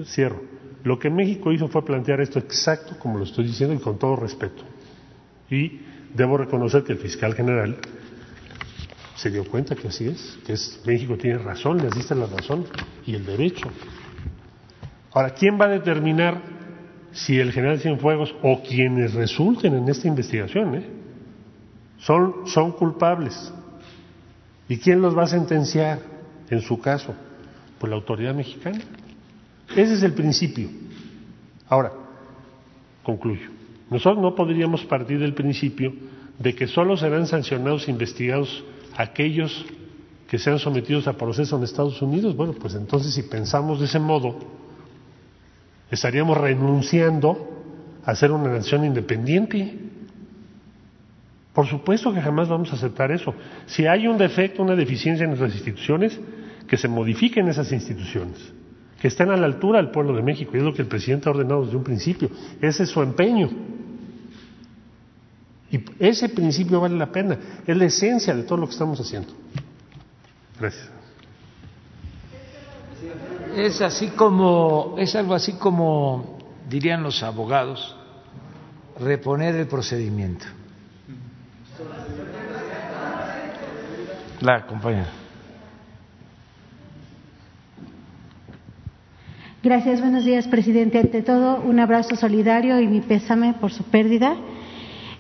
cierro. 0.06 0.42
Lo 0.84 1.00
que 1.00 1.10
México 1.10 1.52
hizo 1.52 1.68
fue 1.68 1.84
plantear 1.84 2.22
esto 2.22 2.38
exacto 2.38 2.98
como 3.00 3.18
lo 3.18 3.24
estoy 3.24 3.46
diciendo 3.46 3.74
y 3.74 3.80
con 3.80 3.98
todo 3.98 4.16
respeto. 4.18 4.64
Y 5.50 5.80
debo 6.14 6.38
reconocer 6.38 6.84
que 6.84 6.94
el 6.94 7.00
fiscal 7.00 7.36
general 7.36 7.78
se 9.16 9.30
dio 9.30 9.46
cuenta 9.46 9.76
que 9.76 9.88
así 9.88 10.08
es, 10.08 10.38
que 10.46 10.54
es, 10.54 10.82
México 10.86 11.18
tiene 11.18 11.38
razón, 11.38 11.78
le 11.78 11.88
asiste 11.88 12.16
la 12.16 12.26
razón 12.26 12.66
y 13.06 13.16
el 13.16 13.26
derecho. 13.26 13.70
Ahora, 15.12 15.30
¿quién 15.32 15.60
va 15.60 15.66
a 15.66 15.70
determinar 15.70 16.42
si 17.14 17.40
el 17.40 17.54
general 17.54 17.80
Cienfuegos 17.80 18.36
o 18.44 18.62
quienes 18.62 19.14
resulten 19.14 19.74
en 19.74 19.88
esta 19.88 20.08
investigación 20.08 20.76
eh, 20.76 20.86
son, 22.00 22.48
son 22.48 22.74
culpables? 22.74 23.54
¿Y 24.68 24.78
quién 24.78 25.02
los 25.02 25.18
va 25.18 25.24
a 25.24 25.28
sentenciar 25.28 26.00
en 26.50 26.62
su 26.62 26.80
caso? 26.80 27.16
Pues 27.80 27.90
la 27.90 27.96
autoridad 27.96 28.36
mexicana. 28.36 28.80
Ese 29.70 29.94
es 29.94 30.04
el 30.04 30.14
principio. 30.14 30.70
Ahora, 31.70 31.92
concluyo. 33.04 33.55
Nosotros 33.90 34.22
no 34.22 34.36
podríamos 34.36 34.84
partir 34.86 35.20
del 35.20 35.34
principio 35.34 35.94
de 36.40 36.56
que 36.56 36.68
solo 36.68 36.98
serán 36.98 37.28
sancionados 37.28 37.88
e 37.88 37.92
investigados 37.92 38.64
aquellos 38.98 39.66
que 40.28 40.40
sean 40.40 40.60
sometidos 40.60 41.08
a 41.08 41.14
proceso 41.14 41.58
en 41.58 41.64
Estados 41.64 42.02
Unidos. 42.02 42.36
Bueno, 42.36 42.54
pues 42.54 42.76
entonces 42.76 43.14
si 43.14 43.24
pensamos 43.24 43.80
de 43.80 43.86
ese 43.86 44.00
modo, 44.00 44.40
estaríamos 45.92 46.38
renunciando 46.38 47.64
a 48.04 48.16
ser 48.16 48.32
una 48.32 48.50
nación 48.50 48.86
independiente. 48.86 49.80
Por 51.54 51.68
supuesto 51.68 52.14
que 52.14 52.22
jamás 52.22 52.50
vamos 52.50 52.72
a 52.74 52.76
aceptar 52.76 53.12
eso. 53.12 53.34
Si 53.66 53.86
hay 53.86 54.08
un 54.08 54.18
defecto, 54.18 54.62
una 54.62 54.76
deficiencia 54.76 55.24
en 55.24 55.30
nuestras 55.30 55.54
instituciones, 55.54 56.20
que 56.68 56.78
se 56.78 56.88
modifiquen 56.88 57.48
esas 57.48 57.72
instituciones, 57.72 58.52
que 59.00 59.08
estén 59.08 59.30
a 59.30 59.38
la 59.38 59.46
altura 59.46 59.78
del 59.78 59.92
pueblo 59.92 60.16
de 60.16 60.24
México. 60.24 60.52
Y 60.54 60.58
es 60.58 60.64
lo 60.64 60.74
que 60.74 60.82
el 60.82 60.88
presidente 60.88 61.30
ha 61.30 61.32
ordenado 61.32 61.64
desde 61.64 61.78
un 61.78 61.84
principio. 61.84 62.30
Ese 62.60 62.84
es 62.84 62.90
su 62.90 63.02
empeño. 63.02 63.50
Y 65.76 65.84
ese 66.00 66.30
principio 66.30 66.80
vale 66.80 66.96
la 66.96 67.12
pena. 67.12 67.38
Es 67.68 67.76
la 67.76 67.86
esencia 67.86 68.34
de 68.34 68.44
todo 68.44 68.60
lo 68.60 68.68
que 68.68 68.72
estamos 68.72 69.00
haciendo. 69.00 69.34
Gracias. 70.58 70.90
Es 73.56 73.82
así 73.82 74.08
como, 74.10 74.96
es 74.98 75.16
algo 75.16 75.34
así 75.34 75.54
como 75.54 76.38
dirían 76.70 77.04
los 77.04 77.24
abogados, 77.24 77.96
reponer 79.00 79.56
el 79.56 79.68
procedimiento. 79.68 80.46
La 84.42 84.66
compañera. 84.66 85.10
Gracias, 89.62 90.00
buenos 90.00 90.24
días, 90.24 90.48
presidente. 90.48 91.00
Ante 91.00 91.22
todo, 91.22 91.62
un 91.62 91.80
abrazo 91.80 92.16
solidario 92.16 92.80
y 92.80 92.88
mi 92.88 93.02
pésame 93.02 93.56
por 93.56 93.74
su 93.74 93.84
pérdida. 93.84 94.38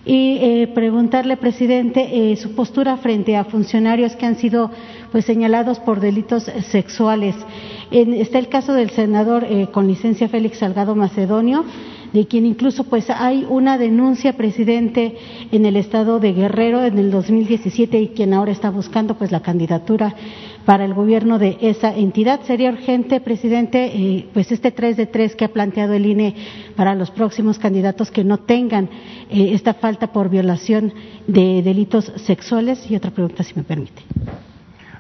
Y 0.06 0.38
eh, 0.40 0.68
preguntarle, 0.68 1.36
presidente, 1.36 2.32
eh, 2.32 2.36
su 2.36 2.53
postura 2.53 2.95
frente 2.98 3.36
a 3.36 3.44
funcionarios 3.44 4.15
que 4.15 4.27
han 4.27 4.36
sido 4.36 4.69
pues 5.11 5.26
señalados 5.26 5.80
por 5.80 5.99
delitos 5.99 6.44
sexuales. 6.44 7.36
En, 7.90 8.14
está 8.14 8.38
el 8.38 8.48
caso 8.48 8.73
del 8.73 8.91
senador 8.91 9.45
eh, 9.45 9.68
con 9.72 9.88
licencia 9.88 10.30
Félix 10.30 10.60
Salgado 10.60 10.95
Macedonio, 10.95 11.65
de 12.14 12.27
quien 12.27 12.45
incluso 12.45 12.84
pues 12.84 13.10
hay 13.10 13.48
una 13.49 13.80
denuncia, 13.80 14.34
presidente, 14.34 15.18
en 15.52 15.65
el 15.65 15.76
estado 15.76 16.19
de 16.19 16.34
Guerrero 16.34 16.84
en 16.84 16.99
el 16.99 17.10
2017 17.10 17.99
y 17.99 18.07
quien 18.10 18.34
ahora 18.34 18.52
está 18.52 18.69
buscando 18.69 19.15
pues 19.15 19.32
la 19.32 19.41
candidatura 19.41 20.15
para 20.65 20.83
el 20.83 20.93
gobierno 20.93 21.37
de 21.39 21.57
esa 21.61 21.95
entidad. 21.95 22.41
Sería 22.41 22.71
urgente, 22.71 23.21
presidente, 23.21 23.85
eh, 23.85 24.29
pues 24.33 24.51
este 24.51 24.71
3 24.71 24.97
de 24.97 25.05
3 25.05 25.35
que 25.35 25.45
ha 25.45 25.49
planteado 25.49 25.93
el 25.93 26.05
INE 26.05 26.35
para 26.75 26.95
los 26.95 27.11
próximos 27.11 27.59
candidatos 27.59 28.11
que 28.11 28.23
no 28.23 28.39
tengan 28.39 28.89
eh, 29.29 29.51
esta 29.53 29.75
falta 29.75 30.11
por 30.11 30.29
violación 30.29 30.93
de 31.27 31.61
delitos 31.61 32.11
sexuales. 32.17 32.89
Y 32.89 32.95
otra 32.95 33.11
pregunta, 33.11 33.43
si 33.43 33.53
me 33.55 33.63
permite. 33.63 34.01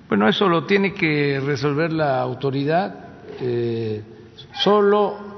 Bueno, 0.07 0.27
eso 0.27 0.47
lo 0.47 0.65
tiene 0.65 0.93
que 0.93 1.41
resolver 1.43 1.91
la 1.91 2.21
autoridad. 2.21 2.95
Eh, 3.41 4.01
solo 4.53 5.35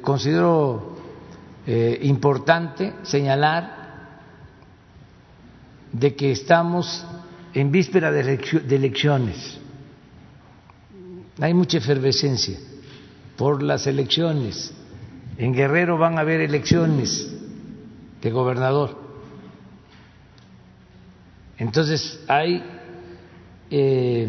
considero 0.00 0.94
importante 2.02 2.92
señalar 3.02 3.76
de 5.92 6.14
que 6.14 6.30
estamos 6.30 7.04
en 7.56 7.72
víspera 7.72 8.12
de 8.12 8.38
elecciones. 8.68 9.58
Hay 11.40 11.54
mucha 11.54 11.78
efervescencia 11.78 12.58
por 13.34 13.62
las 13.62 13.86
elecciones. 13.86 14.74
En 15.38 15.54
Guerrero 15.54 15.96
van 15.96 16.18
a 16.18 16.20
haber 16.20 16.42
elecciones 16.42 17.34
de 18.20 18.30
gobernador. 18.30 18.98
Entonces 21.56 22.22
hay 22.28 22.62
eh, 23.70 24.28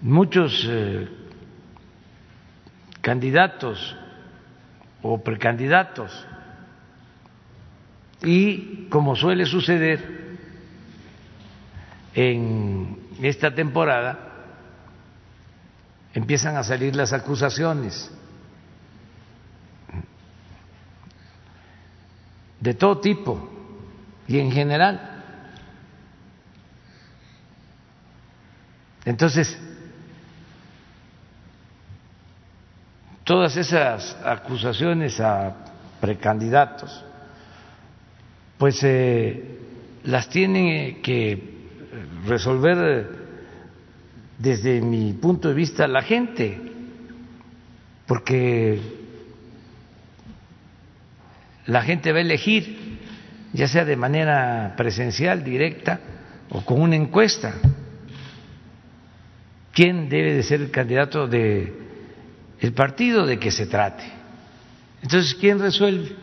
muchos 0.00 0.66
eh, 0.68 1.08
candidatos 3.00 3.94
o 5.00 5.22
precandidatos 5.22 6.26
y 8.24 8.88
como 8.88 9.14
suele 9.14 9.46
suceder 9.46 10.19
en 12.14 12.98
esta 13.22 13.54
temporada 13.54 14.18
empiezan 16.14 16.56
a 16.56 16.64
salir 16.64 16.96
las 16.96 17.12
acusaciones 17.12 18.10
de 22.60 22.74
todo 22.74 22.98
tipo 22.98 23.48
y 24.26 24.38
en 24.38 24.52
general. 24.52 25.22
Entonces, 29.04 29.58
todas 33.24 33.56
esas 33.56 34.16
acusaciones 34.24 35.20
a 35.20 35.56
precandidatos, 36.00 37.04
pues 38.58 38.82
eh, 38.82 39.58
las 40.04 40.28
tiene 40.28 41.00
que 41.02 41.59
resolver 42.26 43.08
desde 44.38 44.80
mi 44.80 45.12
punto 45.12 45.48
de 45.48 45.54
vista 45.54 45.86
la 45.86 46.02
gente, 46.02 46.58
porque 48.06 48.80
la 51.66 51.82
gente 51.82 52.12
va 52.12 52.18
a 52.18 52.22
elegir, 52.22 52.98
ya 53.52 53.68
sea 53.68 53.84
de 53.84 53.96
manera 53.96 54.74
presencial, 54.76 55.44
directa 55.44 56.00
o 56.50 56.64
con 56.64 56.80
una 56.80 56.96
encuesta, 56.96 57.54
quién 59.72 60.08
debe 60.08 60.34
de 60.34 60.42
ser 60.42 60.60
el 60.60 60.70
candidato 60.70 61.26
de 61.26 61.80
el 62.60 62.72
partido 62.72 63.24
de 63.26 63.38
que 63.38 63.50
se 63.50 63.66
trate. 63.66 64.04
Entonces, 65.02 65.34
¿quién 65.34 65.58
resuelve? 65.58 66.14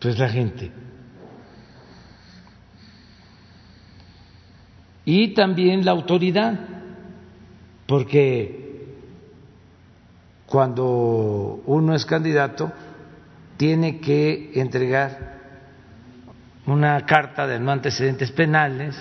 Pues 0.00 0.18
la 0.18 0.28
gente. 0.28 0.70
Y 5.04 5.34
también 5.34 5.84
la 5.84 5.92
autoridad, 5.92 6.58
porque 7.86 8.64
cuando 10.46 11.62
uno 11.66 11.94
es 11.94 12.06
candidato 12.06 12.72
tiene 13.56 14.00
que 14.00 14.52
entregar 14.54 15.34
una 16.66 17.04
carta 17.04 17.46
de 17.46 17.60
no 17.60 17.70
antecedentes 17.70 18.30
penales 18.32 18.96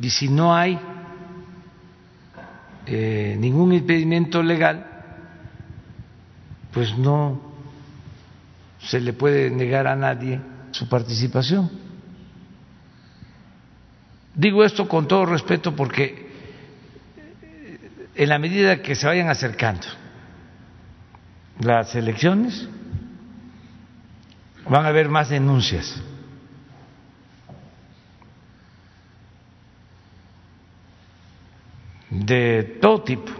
y 0.00 0.10
si 0.10 0.28
no 0.28 0.54
hay 0.54 0.78
eh, 2.86 3.36
ningún 3.38 3.72
impedimento 3.72 4.42
legal, 4.42 4.86
pues 6.72 6.96
no 6.96 7.40
se 8.80 9.00
le 9.00 9.12
puede 9.12 9.50
negar 9.50 9.86
a 9.86 9.96
nadie 9.96 10.40
su 10.70 10.88
participación. 10.88 11.87
Digo 14.38 14.62
esto 14.62 14.86
con 14.86 15.08
todo 15.08 15.26
respeto 15.26 15.74
porque 15.74 16.28
en 18.14 18.28
la 18.28 18.38
medida 18.38 18.80
que 18.80 18.94
se 18.94 19.04
vayan 19.04 19.28
acercando 19.28 19.88
las 21.58 21.92
elecciones, 21.96 22.68
van 24.68 24.84
a 24.84 24.88
haber 24.88 25.08
más 25.08 25.28
denuncias. 25.28 26.00
de 32.10 32.78
todo 32.80 33.02
tipo. 33.02 33.32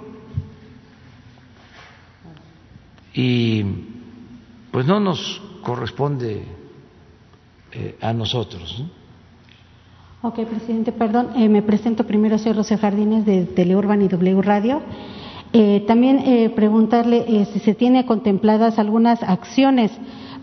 Y 3.15 3.65
pues 4.71 4.85
no 4.85 5.01
nos 5.01 5.41
corresponde 5.63 6.45
eh, 7.73 7.97
a 8.01 8.13
nosotros. 8.13 8.85
Ok, 10.21 10.41
presidente, 10.47 10.91
perdón. 10.91 11.29
Eh, 11.37 11.49
me 11.49 11.63
presento 11.63 12.03
primero, 12.05 12.39
soy 12.39 12.53
Rocío 12.53 12.77
Jardines 12.77 13.25
de 13.25 13.45
Teleurban 13.45 14.03
y 14.03 14.09
W 14.09 14.43
Radio. 14.43 14.83
Eh, 15.53 15.85
también 15.87 16.19
eh, 16.19 16.51
preguntarle 16.51 17.25
eh, 17.29 17.47
si 17.53 17.61
se 17.61 17.73
tiene 17.73 18.05
contempladas 18.05 18.81
algunas 18.81 19.23
acciones 19.23 19.93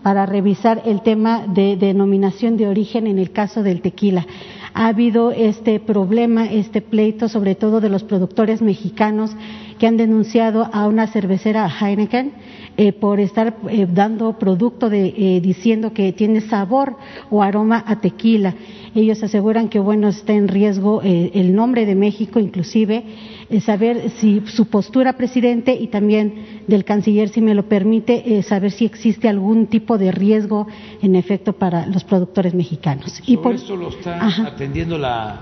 para 0.02 0.24
revisar 0.24 0.80
el 0.86 1.02
tema 1.02 1.46
de 1.46 1.76
denominación 1.76 2.56
de 2.56 2.68
origen 2.68 3.06
en 3.06 3.18
el 3.18 3.32
caso 3.32 3.62
del 3.62 3.82
tequila. 3.82 4.26
Ha 4.72 4.86
habido 4.86 5.30
este 5.30 5.78
problema, 5.78 6.46
este 6.46 6.80
pleito, 6.80 7.28
sobre 7.28 7.54
todo 7.54 7.82
de 7.82 7.90
los 7.90 8.02
productores 8.02 8.62
mexicanos 8.62 9.32
que 9.78 9.86
han 9.86 9.96
denunciado 9.96 10.68
a 10.72 10.86
una 10.86 11.06
cervecera 11.06 11.68
Heineken 11.68 12.32
eh, 12.76 12.92
por 12.92 13.20
estar 13.20 13.56
eh, 13.68 13.86
dando 13.90 14.38
producto 14.38 14.90
de, 14.90 15.14
eh, 15.16 15.40
diciendo 15.40 15.92
que 15.92 16.12
tiene 16.12 16.40
sabor 16.40 16.96
o 17.30 17.42
aroma 17.42 17.82
a 17.86 18.00
tequila. 18.00 18.54
Ellos 18.94 19.22
aseguran 19.22 19.68
que 19.68 19.78
bueno 19.78 20.08
está 20.08 20.32
en 20.32 20.48
riesgo 20.48 21.02
eh, 21.02 21.30
el 21.34 21.54
nombre 21.54 21.84
de 21.86 21.94
México, 21.94 22.38
inclusive 22.40 23.04
eh, 23.48 23.60
saber 23.60 24.10
si 24.18 24.42
su 24.46 24.66
postura, 24.66 25.14
presidente, 25.14 25.74
y 25.78 25.88
también 25.88 26.62
del 26.66 26.84
canciller, 26.84 27.28
si 27.28 27.40
me 27.40 27.54
lo 27.54 27.68
permite, 27.68 28.42
saber 28.42 28.70
si 28.70 28.84
existe 28.84 29.28
algún 29.28 29.66
tipo 29.66 29.98
de 29.98 30.12
riesgo 30.12 30.66
en 31.02 31.14
efecto 31.14 31.52
para 31.52 31.86
los 31.86 32.04
productores 32.04 32.54
mexicanos. 32.54 33.12
Sobre 33.12 33.32
y 33.32 33.36
por 33.36 33.54
esto 33.54 33.76
lo 33.76 33.90
está 33.90 34.26
Ajá. 34.26 34.46
atendiendo 34.48 34.98
la 34.98 35.40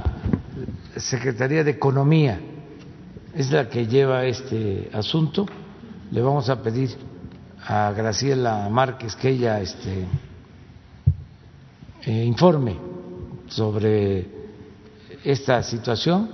Secretaría 0.97 1.65
de 1.65 1.73
Economía, 1.73 2.41
es 3.35 3.51
la 3.51 3.69
que 3.69 3.87
lleva 3.87 4.25
este 4.25 4.91
asunto. 4.93 5.47
Le 6.11 6.21
vamos 6.23 6.49
a 6.49 6.63
pedir 6.63 6.91
a 7.67 7.93
Graciela 7.93 8.69
Márquez 8.71 9.17
que 9.17 9.31
ella 9.31 9.61
este, 9.61 10.07
eh, 12.07 12.25
informe 12.25 12.77
sobre 13.49 14.27
esta 15.25 15.63
situación, 15.63 16.31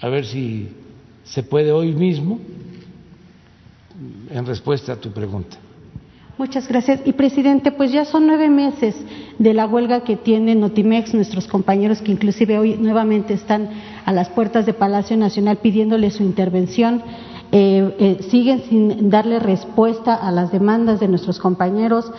a 0.00 0.08
ver 0.08 0.26
si 0.26 0.68
se 1.24 1.42
puede 1.42 1.72
hoy 1.72 1.92
mismo 1.92 2.40
en 4.30 4.46
respuesta 4.46 4.92
a 4.92 4.96
tu 4.96 5.12
pregunta. 5.12 5.56
Muchas 6.38 6.68
gracias. 6.68 7.00
Y 7.04 7.14
presidente, 7.14 7.72
pues 7.72 7.90
ya 7.90 8.04
son 8.04 8.28
nueve 8.28 8.48
meses 8.48 8.94
de 9.40 9.54
la 9.54 9.66
huelga 9.66 10.04
que 10.04 10.16
tiene 10.16 10.54
Notimex, 10.54 11.12
nuestros 11.12 11.48
compañeros 11.48 12.00
que 12.00 12.12
inclusive 12.12 12.60
hoy 12.60 12.76
nuevamente 12.76 13.34
están 13.34 13.70
a 14.08 14.12
las 14.12 14.30
puertas 14.30 14.64
de 14.64 14.72
Palacio 14.72 15.18
Nacional 15.18 15.58
pidiéndole 15.58 16.10
su 16.10 16.22
intervención. 16.22 17.02
Eh, 17.50 17.96
eh, 17.98 18.26
siguen 18.30 18.62
sin 18.68 19.08
darle 19.08 19.38
respuesta 19.38 20.14
a 20.14 20.30
las 20.30 20.52
demandas 20.52 21.00
de 21.00 21.08
nuestros 21.08 21.38
compañeros. 21.38 22.10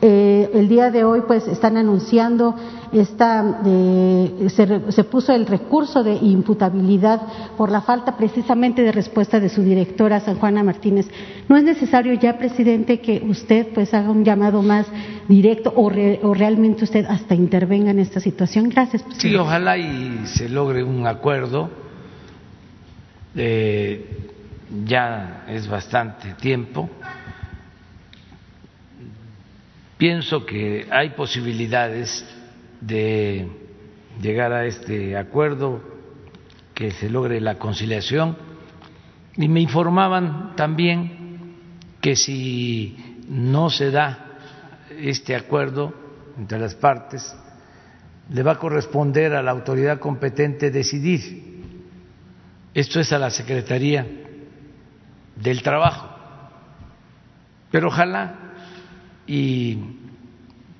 Eh, 0.00 0.50
el 0.54 0.68
día 0.68 0.90
de 0.92 1.02
hoy 1.02 1.22
pues 1.26 1.48
están 1.48 1.76
anunciando 1.76 2.54
esta 2.92 3.60
eh, 3.66 4.48
se, 4.48 4.92
se, 4.92 5.04
puso 5.04 5.34
el 5.34 5.44
recurso 5.44 6.04
de 6.04 6.14
imputabilidad 6.14 7.20
por 7.56 7.70
la 7.70 7.80
falta 7.80 8.16
precisamente 8.16 8.82
de 8.82 8.92
respuesta 8.92 9.40
de 9.40 9.48
su 9.48 9.62
directora 9.62 10.20
San 10.20 10.36
Juana 10.38 10.62
Martínez. 10.62 11.08
¿No 11.48 11.56
es 11.56 11.64
necesario 11.64 12.14
ya, 12.14 12.38
presidente, 12.38 13.00
que 13.00 13.24
usted 13.28 13.68
pues 13.74 13.92
haga 13.92 14.10
un 14.10 14.24
llamado 14.24 14.62
más 14.62 14.86
directo 15.26 15.72
o, 15.74 15.90
re, 15.90 16.20
o 16.22 16.32
realmente 16.32 16.84
usted 16.84 17.04
hasta 17.04 17.34
intervenga 17.34 17.90
en 17.90 17.98
esta 17.98 18.20
situación? 18.20 18.68
Gracias. 18.68 19.02
Presidente. 19.02 19.28
Sí, 19.28 19.36
ojalá 19.36 19.76
y 19.76 20.26
se 20.26 20.48
logre 20.48 20.84
un 20.84 21.06
acuerdo. 21.08 21.70
Eh, 23.34 24.27
ya 24.84 25.44
es 25.48 25.66
bastante 25.68 26.34
tiempo 26.34 26.90
Pienso 29.98 30.46
que 30.46 30.86
hay 30.92 31.10
posibilidades 31.10 32.24
de 32.80 33.48
llegar 34.22 34.52
a 34.52 34.64
este 34.64 35.16
acuerdo, 35.16 35.82
que 36.72 36.92
se 36.92 37.10
logre 37.10 37.40
la 37.40 37.56
conciliación. 37.56 38.36
Y 39.36 39.48
me 39.48 39.60
informaban 39.60 40.54
también 40.54 41.56
que 42.00 42.14
si 42.14 42.96
no 43.28 43.70
se 43.70 43.90
da 43.90 44.36
este 44.88 45.34
acuerdo 45.34 45.92
entre 46.38 46.60
las 46.60 46.76
partes, 46.76 47.36
le 48.30 48.42
va 48.44 48.52
a 48.52 48.58
corresponder 48.58 49.34
a 49.34 49.42
la 49.42 49.50
autoridad 49.50 49.98
competente 49.98 50.70
decidir. 50.70 51.64
Esto 52.72 53.00
es 53.00 53.12
a 53.12 53.18
la 53.18 53.30
Secretaría 53.30 54.06
del 55.40 55.62
Trabajo. 55.62 56.08
Pero 57.70 57.88
ojalá 57.88 58.34
y 59.26 59.78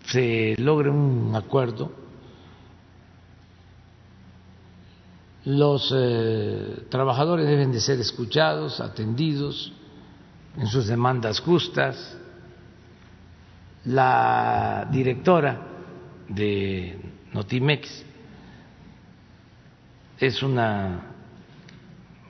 se 0.07 0.57
logre 0.59 0.89
un 0.91 1.35
acuerdo, 1.37 1.93
los 5.45 5.95
eh, 5.97 6.87
trabajadores 6.91 7.47
deben 7.47 7.73
de 7.73 7.81
ser 7.81 8.01
escuchados, 8.01 8.81
atendidos 8.81 9.73
en 10.57 10.67
sus 10.67 10.87
demandas 10.87 11.41
justas. 11.41 12.17
La 13.85 14.89
directora 14.91 15.61
de 16.29 16.99
Notimex 17.33 18.05
es 20.19 20.43
una 20.43 21.03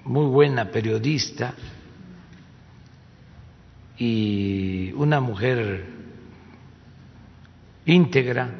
muy 0.05 0.27
buena 0.27 0.71
periodista 0.71 1.55
y 3.99 4.93
una 4.93 5.20
mujer 5.20 5.87
íntegra, 7.85 8.55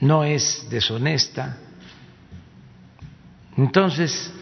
no 0.00 0.22
es 0.24 0.66
deshonesta. 0.70 1.58
Entonces, 3.56 4.32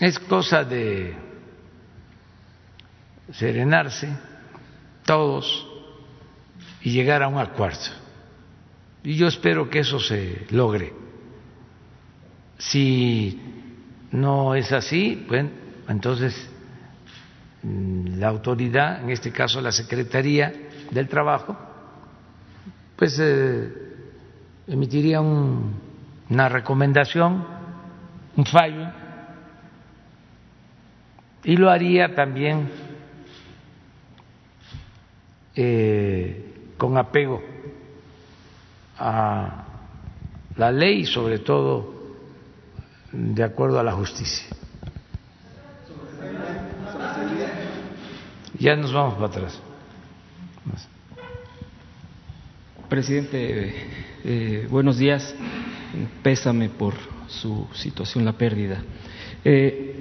es 0.00 0.18
cosa 0.18 0.64
de 0.64 1.14
serenarse 3.32 4.08
todos 5.04 5.68
y 6.80 6.90
llegar 6.90 7.22
a 7.22 7.28
un 7.28 7.38
acuerdo. 7.38 8.02
Y 9.04 9.14
yo 9.14 9.28
espero 9.28 9.70
que 9.70 9.80
eso 9.80 10.00
se 10.00 10.46
logre. 10.50 10.92
Si 12.58 13.61
no 14.12 14.54
es 14.54 14.72
así, 14.72 15.24
bueno, 15.28 15.50
entonces 15.88 16.48
Mm, 17.62 18.18
la 18.18 18.28
autoridad, 18.28 19.02
en 19.02 19.10
este 19.10 19.30
caso 19.30 19.60
la 19.60 19.70
Secretaría 19.70 20.52
del 20.90 21.08
Trabajo, 21.08 21.56
pues 22.96 23.16
eh, 23.20 23.72
emitiría 24.66 25.20
un, 25.20 25.72
una 26.28 26.48
recomendación, 26.48 27.44
un 28.36 28.46
fallo, 28.46 28.88
y 31.44 31.56
lo 31.56 31.70
haría 31.70 32.14
también 32.14 32.68
eh, 35.54 36.72
con 36.76 36.98
apego 36.98 37.42
a 38.98 39.64
la 40.56 40.72
ley 40.72 41.04
sobre 41.06 41.38
todo 41.38 41.91
de 43.12 43.42
acuerdo 43.42 43.78
a 43.78 43.82
la 43.82 43.92
justicia. 43.92 44.46
Ya 48.58 48.76
nos 48.76 48.92
vamos 48.92 49.14
para 49.14 49.26
atrás. 49.26 49.60
Presidente, 52.88 53.74
eh, 54.24 54.66
buenos 54.70 54.98
días. 54.98 55.34
pésame 56.22 56.68
por 56.70 56.94
su 57.26 57.66
situación, 57.74 58.24
la 58.24 58.32
pérdida. 58.32 58.82
Eh, 59.44 59.92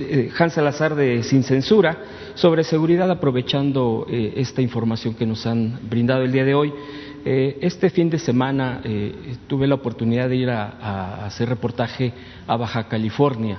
eh, 0.00 0.30
Hans 0.38 0.54
Salazar 0.54 0.94
de 0.94 1.22
Sin 1.22 1.42
Censura 1.42 1.98
sobre 2.34 2.64
seguridad, 2.64 3.10
aprovechando 3.10 4.06
eh, 4.08 4.32
esta 4.36 4.62
información 4.62 5.14
que 5.14 5.26
nos 5.26 5.46
han 5.46 5.80
brindado 5.88 6.22
el 6.22 6.32
día 6.32 6.44
de 6.44 6.54
hoy. 6.54 6.72
Este 7.24 7.90
fin 7.90 8.10
de 8.10 8.18
semana 8.18 8.80
tuve 9.46 9.66
la 9.66 9.76
oportunidad 9.76 10.28
de 10.28 10.36
ir 10.36 10.50
a, 10.50 11.26
hacer 11.26 11.48
reportaje 11.48 12.12
a 12.46 12.56
Baja 12.56 12.88
California. 12.88 13.58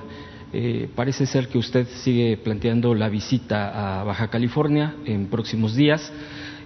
parece 0.94 1.26
ser 1.26 1.48
que 1.48 1.58
usted 1.58 1.86
sigue 1.86 2.36
planteando 2.36 2.94
la 2.94 3.08
visita 3.08 4.00
a 4.00 4.04
Baja 4.04 4.28
California 4.28 4.94
en 5.04 5.26
próximos 5.26 5.74
días. 5.74 6.12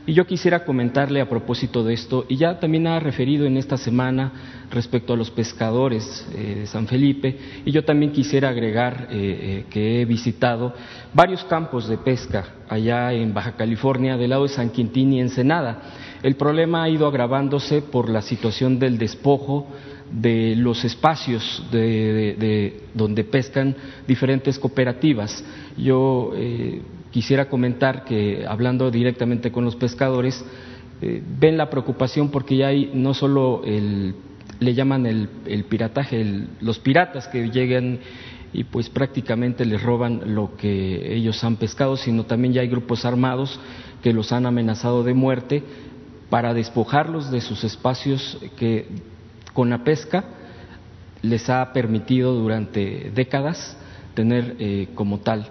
Y 0.08 0.14
yo 0.14 0.26
quisiera 0.26 0.64
comentarle 0.64 1.20
a 1.20 1.28
propósito 1.28 1.84
de 1.84 1.92
esto, 1.92 2.24
y 2.30 2.36
ya 2.36 2.58
también 2.58 2.86
ha 2.86 2.98
referido 2.98 3.44
en 3.44 3.58
esta 3.58 3.76
semana 3.76 4.32
respecto 4.70 5.12
a 5.12 5.16
los 5.18 5.30
pescadores 5.30 6.26
eh, 6.34 6.60
de 6.60 6.66
San 6.66 6.86
Felipe, 6.86 7.38
y 7.66 7.70
yo 7.72 7.84
también 7.84 8.12
quisiera 8.12 8.48
agregar 8.48 9.08
eh, 9.10 9.16
eh, 9.20 9.64
que 9.68 10.00
he 10.00 10.06
visitado 10.06 10.72
varios 11.12 11.44
campos 11.44 11.88
de 11.88 11.98
pesca 11.98 12.54
allá 12.70 13.12
en 13.12 13.34
Baja 13.34 13.52
California, 13.52 14.16
del 14.16 14.30
lado 14.30 14.44
de 14.44 14.48
San 14.48 14.70
Quintín 14.70 15.12
y 15.12 15.20
Ensenada. 15.20 15.82
El 16.22 16.36
problema 16.36 16.82
ha 16.82 16.88
ido 16.88 17.06
agravándose 17.06 17.82
por 17.82 18.08
la 18.08 18.22
situación 18.22 18.78
del 18.78 18.98
despojo 18.98 19.66
de 20.10 20.54
los 20.56 20.84
espacios 20.84 21.64
de, 21.70 22.82
donde 22.94 23.24
pescan 23.24 23.76
diferentes 24.06 24.58
cooperativas. 24.58 25.44
Yo 25.76 26.32
quisiera 27.10 27.48
comentar 27.48 28.04
que, 28.04 28.44
hablando 28.46 28.90
directamente 28.90 29.52
con 29.52 29.64
los 29.64 29.76
pescadores, 29.76 30.44
eh, 31.00 31.22
ven 31.38 31.56
la 31.56 31.70
preocupación 31.70 32.30
porque 32.30 32.56
ya 32.56 32.68
hay 32.68 32.90
no 32.92 33.14
solo 33.14 33.62
el, 33.64 34.14
le 34.58 34.74
llaman 34.74 35.06
el, 35.06 35.64
pirataje, 35.68 36.46
los 36.60 36.78
piratas 36.80 37.28
que 37.28 37.50
llegan 37.50 38.00
y 38.52 38.64
pues 38.64 38.88
prácticamente 38.88 39.64
les 39.64 39.80
roban 39.82 40.34
lo 40.34 40.56
que 40.56 41.14
ellos 41.14 41.44
han 41.44 41.56
pescado, 41.56 41.96
sino 41.96 42.24
también 42.24 42.54
ya 42.54 42.62
hay 42.62 42.68
grupos 42.68 43.04
armados 43.04 43.60
que 44.02 44.12
los 44.12 44.32
han 44.32 44.46
amenazado 44.46 45.04
de 45.04 45.14
muerte 45.14 45.62
para 46.30 46.54
despojarlos 46.54 47.30
de 47.30 47.40
sus 47.40 47.64
espacios 47.64 48.38
que 48.56 48.86
con 49.52 49.70
la 49.70 49.84
pesca 49.84 50.24
les 51.22 51.48
ha 51.50 51.72
permitido 51.72 52.34
durante 52.34 53.10
décadas 53.14 53.76
tener 54.14 54.56
eh, 54.58 54.88
como 54.94 55.18
tal. 55.18 55.46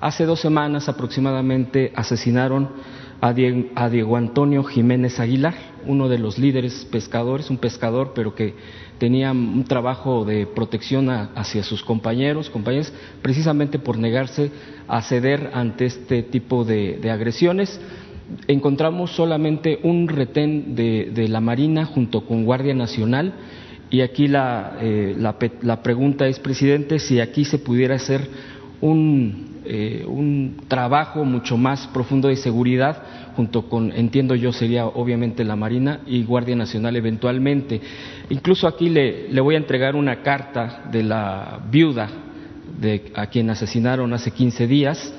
Hace 0.00 0.24
dos 0.24 0.40
semanas 0.40 0.88
aproximadamente 0.88 1.92
asesinaron 1.94 2.70
a 3.20 3.32
Diego, 3.32 4.16
Antonio 4.16 4.64
Jiménez 4.64 5.20
Aguilar, 5.20 5.54
uno 5.86 6.08
de 6.08 6.18
los 6.18 6.38
líderes 6.38 6.84
pescadores, 6.90 7.50
un 7.50 7.58
pescador, 7.58 8.14
pero 8.16 8.34
que 8.34 8.56
tenía 8.98 9.30
un 9.30 9.62
trabajo 9.62 10.24
de 10.24 10.44
protección 10.44 11.08
hacia 11.08 11.62
sus 11.62 11.84
compañeros, 11.84 12.50
compañeros, 12.50 12.92
precisamente 13.22 13.78
por 13.78 13.96
negarse 13.96 14.50
a 14.88 15.00
ceder 15.02 15.52
ante 15.54 15.86
este 15.86 16.24
tipo 16.24 16.64
de, 16.64 16.98
agresiones. 17.12 17.80
Encontramos 18.48 19.12
solamente 19.12 19.80
un 19.82 20.08
retén 20.08 20.74
de, 20.74 21.26
la 21.28 21.40
Marina 21.40 21.84
junto 21.84 22.26
con 22.26 22.44
Guardia 22.44 22.74
Nacional 22.74 23.34
y 23.90 24.00
aquí 24.00 24.28
la, 24.28 24.78
eh, 24.80 25.16
la 25.16 25.82
pregunta 25.82 26.26
es, 26.26 26.38
presidente, 26.38 26.98
si 26.98 27.20
aquí 27.20 27.44
se 27.44 27.58
pudiera 27.58 27.96
hacer 27.96 28.28
un 28.80 29.52
eh, 29.64 30.04
un 30.08 30.64
trabajo 30.66 31.24
mucho 31.24 31.56
más 31.56 31.86
profundo 31.86 32.26
de 32.26 32.34
seguridad, 32.34 33.00
junto 33.36 33.68
con, 33.68 33.92
entiendo 33.92 34.34
yo, 34.34 34.52
sería 34.52 34.86
obviamente 34.86 35.44
la 35.44 35.54
Marina 35.54 36.00
y 36.04 36.24
Guardia 36.24 36.56
Nacional 36.56 36.96
eventualmente. 36.96 37.80
Incluso 38.30 38.66
aquí 38.66 38.88
le, 38.88 39.28
le 39.28 39.40
voy 39.40 39.54
a 39.54 39.58
entregar 39.58 39.94
una 39.94 40.20
carta 40.22 40.82
de 40.90 41.04
la 41.04 41.60
viuda 41.70 42.10
de 42.80 43.12
a 43.14 43.28
quien 43.28 43.50
asesinaron 43.50 44.12
hace 44.12 44.32
15 44.32 44.66
días 44.66 45.14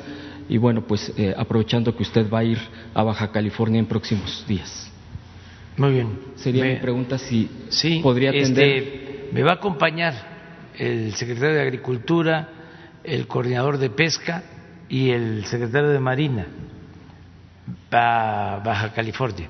y 0.49 0.57
bueno, 0.57 0.81
pues 0.81 1.13
eh, 1.17 1.33
aprovechando 1.35 1.95
que 1.95 2.03
usted 2.03 2.29
va 2.29 2.39
a 2.39 2.43
ir 2.43 2.59
a 2.93 3.03
Baja 3.03 3.31
California 3.31 3.79
en 3.79 3.85
próximos 3.85 4.45
días. 4.47 4.91
Muy 5.77 5.91
bien. 5.93 6.19
Sería 6.35 6.65
mi 6.65 6.75
pregunta 6.75 7.17
si 7.17 7.49
sí, 7.69 7.99
podría 8.03 8.29
atender. 8.29 8.77
Este, 8.77 9.29
me 9.33 9.41
va 9.43 9.51
a 9.51 9.55
acompañar 9.55 10.13
el 10.77 11.13
secretario 11.13 11.55
de 11.55 11.61
Agricultura, 11.61 12.49
el 13.03 13.27
coordinador 13.27 13.77
de 13.77 13.89
pesca 13.89 14.43
y 14.89 15.09
el 15.09 15.45
secretario 15.45 15.89
de 15.89 15.99
Marina 15.99 16.47
para 17.89 18.59
Baja 18.59 18.93
California. 18.93 19.49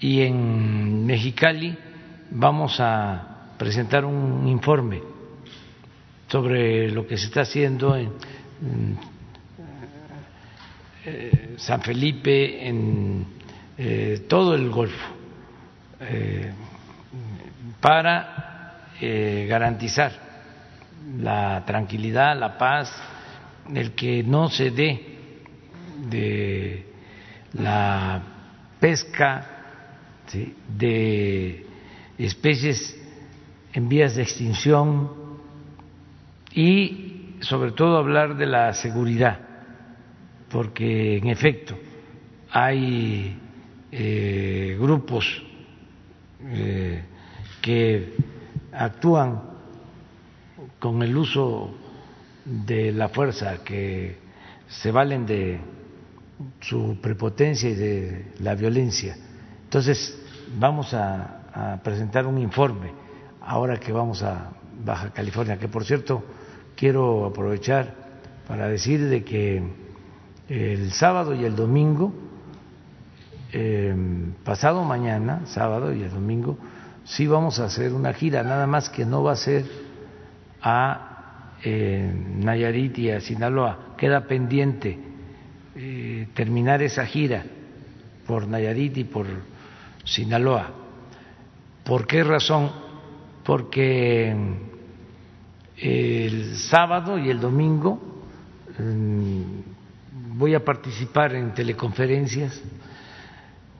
Y 0.00 0.20
en 0.20 1.06
Mexicali 1.06 1.76
vamos 2.30 2.76
a 2.80 3.54
presentar 3.58 4.04
un 4.04 4.46
informe 4.48 5.00
sobre 6.28 6.90
lo 6.90 7.06
que 7.06 7.16
se 7.16 7.26
está 7.26 7.42
haciendo 7.42 7.94
en, 7.94 8.10
eh, 11.04 11.54
San 11.56 11.82
Felipe, 11.82 12.68
en 12.68 13.26
eh, 13.76 14.24
todo 14.28 14.54
el 14.54 14.70
Golfo, 14.70 15.08
eh, 16.00 16.52
para 17.80 18.38
garantizar 19.48 20.12
la 21.18 21.64
tranquilidad, 21.66 22.38
la 22.38 22.56
paz, 22.56 22.94
el 23.74 23.92
que 23.92 24.22
no 24.22 24.48
se 24.48 24.70
dé 24.70 25.18
de 26.08 26.86
la 27.54 28.22
pesca 28.78 29.46
de 30.78 31.66
especies 32.16 32.96
en 33.72 33.88
vías 33.88 34.14
de 34.14 34.22
extinción 34.22 35.10
y 36.52 37.36
sobre 37.40 37.72
todo 37.72 37.96
hablar 37.96 38.36
de 38.36 38.46
la 38.46 38.72
seguridad, 38.72 39.40
porque 40.52 41.16
en 41.16 41.28
efecto 41.28 41.74
hay 42.50 43.38
eh, 43.90 44.76
grupos 44.78 45.42
eh, 46.44 47.02
que 47.62 48.14
actúan 48.72 49.42
con 50.78 51.02
el 51.02 51.16
uso 51.16 51.74
de 52.44 52.92
la 52.92 53.08
fuerza, 53.08 53.64
que 53.64 54.18
se 54.68 54.90
valen 54.90 55.24
de 55.24 55.58
su 56.60 56.98
prepotencia 57.00 57.70
y 57.70 57.74
de 57.74 58.32
la 58.40 58.54
violencia. 58.54 59.16
Entonces, 59.64 60.18
vamos 60.58 60.92
a, 60.92 61.38
presentar 61.84 62.26
un 62.26 62.38
informe 62.38 62.90
ahora 63.42 63.78
que 63.78 63.92
vamos 63.92 64.22
a 64.22 64.52
Baja 64.82 65.10
California, 65.10 65.58
que 65.58 65.68
por 65.68 65.84
cierto 65.84 66.24
quiero 66.74 67.26
aprovechar 67.26 67.94
para 68.48 68.68
decir 68.68 69.06
de 69.06 69.22
que 69.22 69.62
el 70.52 70.92
sábado 70.92 71.34
y 71.34 71.44
el 71.46 71.56
domingo, 71.56 72.12
eh, 73.52 73.94
pasado 74.44 74.84
mañana, 74.84 75.46
sábado 75.46 75.94
y 75.94 76.02
el 76.02 76.10
domingo, 76.10 76.58
sí 77.04 77.26
vamos 77.26 77.58
a 77.58 77.64
hacer 77.64 77.94
una 77.94 78.12
gira, 78.12 78.42
nada 78.42 78.66
más 78.66 78.90
que 78.90 79.06
no 79.06 79.22
va 79.22 79.32
a 79.32 79.36
ser 79.36 79.64
a 80.60 81.56
Nayarit 81.64 82.98
y 82.98 83.10
a 83.10 83.20
Sinaloa. 83.20 83.94
Queda 83.96 84.26
pendiente 84.26 84.98
eh, 85.74 86.28
terminar 86.34 86.82
esa 86.82 87.06
gira 87.06 87.44
por 88.26 88.46
Nayarit 88.46 88.98
y 88.98 89.04
por 89.04 89.26
Sinaloa. 90.04 90.70
¿Por 91.82 92.06
qué 92.06 92.24
razón? 92.24 92.70
Porque 93.42 94.36
eh, 95.78 96.26
el 96.26 96.56
sábado 96.56 97.16
y 97.16 97.30
el 97.30 97.40
domingo 97.40 97.98
mm, 98.78 99.71
voy 100.34 100.54
a 100.54 100.64
participar 100.64 101.34
en 101.34 101.54
teleconferencias 101.54 102.60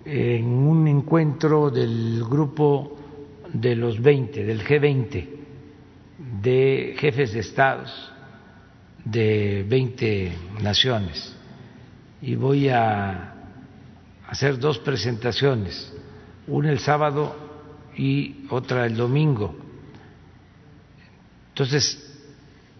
en 0.04 0.44
un 0.46 0.86
encuentro 0.88 1.70
del 1.70 2.24
grupo 2.24 2.98
de 3.52 3.76
los 3.76 4.00
20, 4.00 4.44
del 4.44 4.64
G20 4.64 5.28
de 6.42 6.94
jefes 6.98 7.32
de 7.32 7.40
estados 7.40 8.12
de 9.04 9.64
20 9.68 10.32
naciones 10.62 11.34
y 12.20 12.34
voy 12.36 12.68
a 12.68 13.34
hacer 14.28 14.58
dos 14.58 14.78
presentaciones, 14.78 15.92
una 16.46 16.70
el 16.70 16.78
sábado 16.78 17.34
y 17.96 18.46
otra 18.50 18.86
el 18.86 18.96
domingo. 18.96 19.54
Entonces, 21.48 21.98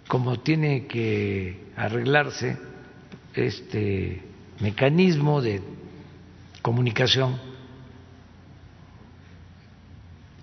como 0.08 0.38
tiene 0.40 0.86
que 0.86 1.72
arreglarse 1.76 2.56
este 3.34 4.22
mecanismo 4.60 5.40
de 5.40 5.60
comunicación, 6.62 7.38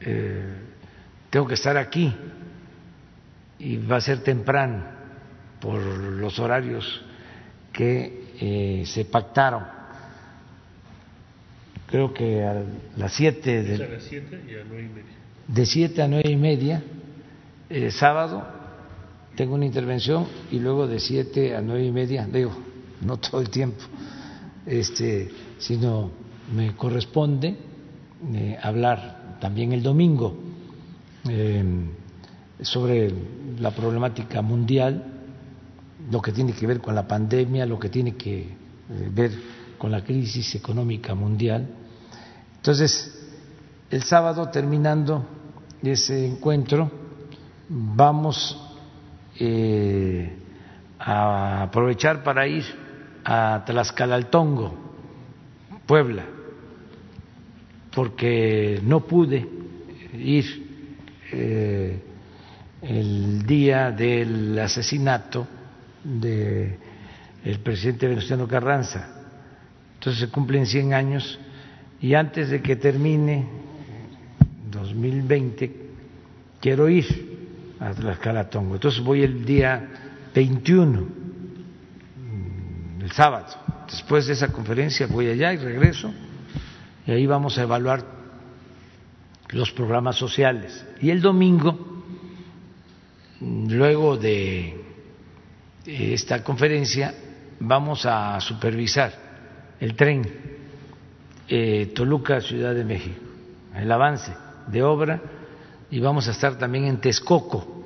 eh, 0.02 0.54
tengo 1.30 1.48
que 1.48 1.54
estar 1.54 1.78
aquí 1.78 2.14
y 3.60 3.78
va 3.78 3.98
a 3.98 4.02
ser 4.02 4.24
temprano 4.24 4.84
por 5.60 5.80
los 5.82 6.40
horarios 6.40 7.02
que 7.72 8.30
eh, 8.40 8.84
se 8.86 9.06
pactaron. 9.06 9.64
Creo 11.88 12.14
que 12.14 12.44
a 12.44 12.64
las 12.98 13.14
7 13.14 13.64
de... 13.64 13.78
Las 13.78 14.04
7 14.04 14.44
y 14.48 14.56
a 14.56 14.64
9 14.68 14.84
y 14.84 14.90
media. 14.90 15.20
de 15.48 15.66
siete 15.66 16.02
a 16.04 16.08
nueve 16.08 16.30
y 16.30 16.36
media, 16.36 16.84
eh, 17.70 17.90
sábado 17.90 18.46
tengo 19.36 19.56
una 19.56 19.66
intervención 19.66 20.28
y 20.52 20.60
luego 20.60 20.86
de 20.86 21.00
siete 21.00 21.56
a 21.56 21.62
nueve 21.62 21.86
y 21.86 21.92
media, 21.92 22.28
digo, 22.32 22.56
no 23.02 23.18
todo 23.18 23.42
el 23.42 23.50
tiempo, 23.50 23.84
este, 24.66 25.30
sino 25.58 26.12
me 26.54 26.76
corresponde 26.76 27.58
eh, 28.34 28.58
hablar 28.62 29.38
también 29.40 29.72
el 29.72 29.82
domingo 29.82 30.36
eh, 31.30 31.64
sobre 32.62 33.14
la 33.60 33.72
problemática 33.72 34.42
mundial, 34.42 35.04
lo 36.12 36.22
que 36.22 36.32
tiene 36.32 36.54
que 36.54 36.68
ver 36.68 36.82
con 36.82 36.96
la 36.96 37.08
pandemia, 37.08 37.66
lo 37.66 37.80
que 37.80 37.90
tiene 37.90 38.16
que 38.16 38.42
eh, 38.42 38.56
ver 39.12 39.32
con 39.78 39.92
la 39.92 40.04
crisis 40.04 40.56
económica 40.56 41.16
mundial. 41.16 41.68
Entonces, 42.58 43.28
el 43.90 44.04
sábado 44.04 44.50
terminando 44.50 45.26
ese 45.82 46.28
encuentro, 46.28 46.92
vamos 47.70 48.66
a 51.00 51.64
aprovechar 51.64 52.24
para 52.24 52.46
ir 52.46 52.66
a 53.32 53.64
Tlaxcalaltongo, 53.64 54.74
Puebla, 55.86 56.26
porque 57.94 58.80
no 58.82 59.02
pude 59.02 59.48
ir 60.18 60.46
eh, 61.32 62.02
el 62.82 63.46
día 63.46 63.92
del 63.92 64.58
asesinato 64.58 65.48
del 66.04 66.76
el 67.46 67.60
presidente 67.60 68.08
Venustiano 68.08 68.48
Carranza. 68.48 69.08
Entonces 69.94 70.22
se 70.22 70.30
cumplen 70.32 70.66
100 70.66 70.94
años 70.96 71.40
y 72.02 72.16
antes 72.16 72.50
de 72.50 72.64
que 72.64 72.78
termine 72.78 73.46
2020 74.72 75.76
quiero 76.60 76.90
ir 76.90 77.06
a 77.80 77.92
Tlaxcalatongo. 77.92 78.74
Entonces 78.74 79.04
voy 79.04 79.22
el 79.22 79.46
día 79.46 79.88
21 80.34 81.29
sábado. 83.12 83.48
Después 83.90 84.28
de 84.28 84.34
esa 84.34 84.50
conferencia 84.50 85.08
voy 85.08 85.30
allá 85.30 85.54
y 85.54 85.58
regreso 85.58 86.14
y 87.06 87.12
ahí 87.12 87.26
vamos 87.26 87.58
a 87.58 87.64
evaluar 87.64 88.04
los 89.50 89.72
programas 89.72 90.16
sociales. 90.16 90.86
Y 91.02 91.10
el 91.10 91.22
domingo, 91.22 92.04
luego 93.42 94.18
de 94.18 94.80
esta 95.86 96.44
conferencia, 96.44 97.14
vamos 97.60 98.06
a 98.06 98.40
supervisar 98.42 99.14
el 99.80 99.96
tren 99.96 100.22
eh, 101.48 101.92
Toluca 101.96 102.42
Ciudad 102.42 102.76
de 102.76 102.86
México, 102.86 103.20
el 103.76 103.92
avance 103.92 104.32
de 104.68 104.84
obra 104.84 105.20
y 105.90 106.00
vamos 106.00 106.28
a 106.28 106.32
estar 106.32 106.58
también 106.58 106.86
en 106.86 107.02
Texcoco 107.02 107.84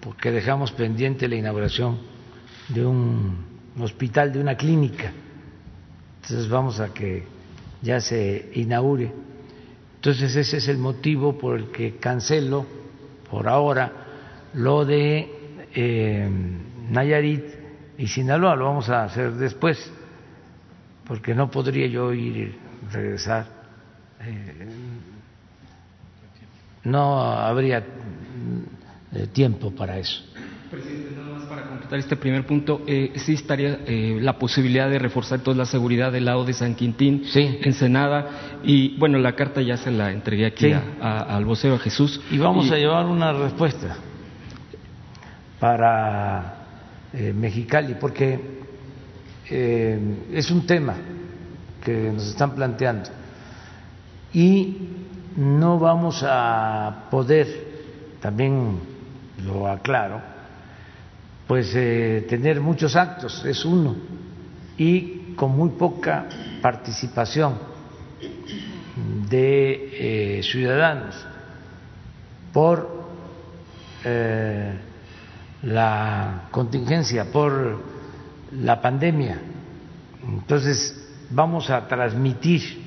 porque 0.00 0.30
dejamos 0.30 0.72
pendiente 0.72 1.28
la 1.28 1.36
inauguración 1.36 1.98
de 2.68 2.84
un 2.84 3.53
hospital 3.82 4.32
de 4.32 4.40
una 4.40 4.56
clínica. 4.56 5.12
Entonces 6.22 6.48
vamos 6.48 6.80
a 6.80 6.92
que 6.92 7.24
ya 7.82 8.00
se 8.00 8.50
inaugure. 8.54 9.12
Entonces 9.96 10.36
ese 10.36 10.58
es 10.58 10.68
el 10.68 10.78
motivo 10.78 11.36
por 11.38 11.58
el 11.58 11.70
que 11.70 11.96
cancelo 11.96 12.66
por 13.30 13.48
ahora 13.48 14.04
lo 14.54 14.84
de 14.84 15.66
eh, 15.74 16.28
Nayarit 16.90 17.44
y 17.98 18.06
Sinaloa, 18.06 18.56
lo 18.56 18.66
vamos 18.66 18.88
a 18.88 19.04
hacer 19.04 19.32
después, 19.32 19.90
porque 21.06 21.34
no 21.34 21.50
podría 21.50 21.86
yo 21.86 22.12
ir 22.12 22.56
regresar. 22.92 23.46
Eh, 24.20 24.68
no 26.84 27.20
habría 27.20 27.78
eh, 27.78 29.26
tiempo 29.32 29.70
para 29.70 29.98
eso. 29.98 30.22
Este 31.92 32.16
primer 32.16 32.46
punto, 32.46 32.82
eh, 32.86 33.12
sí 33.16 33.34
estaría 33.34 33.80
eh, 33.86 34.18
la 34.20 34.38
posibilidad 34.38 34.88
de 34.90 34.98
reforzar 34.98 35.40
toda 35.40 35.56
la 35.56 35.64
seguridad 35.64 36.12
del 36.12 36.24
lado 36.24 36.44
de 36.44 36.52
San 36.52 36.74
Quintín, 36.74 37.24
Ensenada, 37.34 38.60
y 38.64 38.96
bueno, 38.98 39.18
la 39.18 39.34
carta 39.34 39.62
ya 39.62 39.76
se 39.76 39.90
la 39.90 40.12
entregué 40.12 40.46
aquí 40.46 40.72
al 40.72 41.44
vocero, 41.44 41.74
a 41.74 41.78
Jesús. 41.78 42.20
Y 42.30 42.38
vamos 42.38 42.70
a 42.70 42.76
llevar 42.76 43.06
una 43.06 43.32
respuesta 43.32 43.96
para 45.60 46.64
eh, 47.14 47.32
Mexicali, 47.32 47.94
porque 47.94 48.40
eh, 49.48 49.98
es 50.32 50.50
un 50.50 50.66
tema 50.66 50.94
que 51.82 52.10
nos 52.12 52.26
están 52.26 52.54
planteando. 52.54 53.08
Y 54.32 54.76
no 55.36 55.78
vamos 55.78 56.24
a 56.26 57.06
poder, 57.10 57.46
también 58.20 58.80
lo 59.44 59.68
aclaro, 59.68 60.20
pues 61.46 61.72
eh, 61.74 62.24
tener 62.28 62.60
muchos 62.60 62.96
actos, 62.96 63.44
es 63.44 63.64
uno, 63.64 63.96
y 64.78 65.34
con 65.36 65.56
muy 65.56 65.70
poca 65.70 66.26
participación 66.62 67.58
de 69.28 70.38
eh, 70.38 70.42
ciudadanos 70.42 71.14
por 72.52 73.04
eh, 74.04 74.74
la 75.62 76.48
contingencia, 76.50 77.30
por 77.30 77.82
la 78.52 78.80
pandemia. 78.80 79.40
Entonces 80.26 81.10
vamos 81.30 81.68
a 81.70 81.86
transmitir 81.86 82.82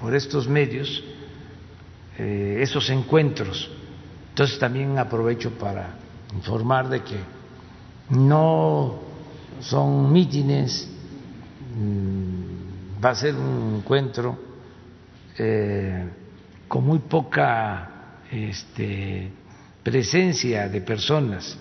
por 0.00 0.14
estos 0.14 0.48
medios 0.48 1.02
esos 2.16 2.90
encuentros 2.90 3.70
entonces 4.34 4.58
también 4.58 4.98
aprovecho 4.98 5.52
para 5.52 5.94
informar 6.34 6.88
de 6.88 7.04
que 7.04 7.20
no 8.10 8.98
son 9.60 10.12
mítines, 10.12 10.90
mm, 11.76 13.04
va 13.04 13.10
a 13.10 13.14
ser 13.14 13.36
un 13.36 13.76
encuentro 13.76 14.36
eh, 15.38 16.08
con 16.66 16.84
muy 16.84 16.98
poca 16.98 18.24
este, 18.28 19.30
presencia 19.84 20.68
de 20.68 20.80
personas 20.80 21.56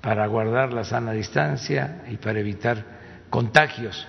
para 0.00 0.26
guardar 0.26 0.72
la 0.72 0.82
sana 0.82 1.12
distancia 1.12 2.06
y 2.10 2.16
para 2.16 2.40
evitar 2.40 2.84
contagios, 3.30 4.04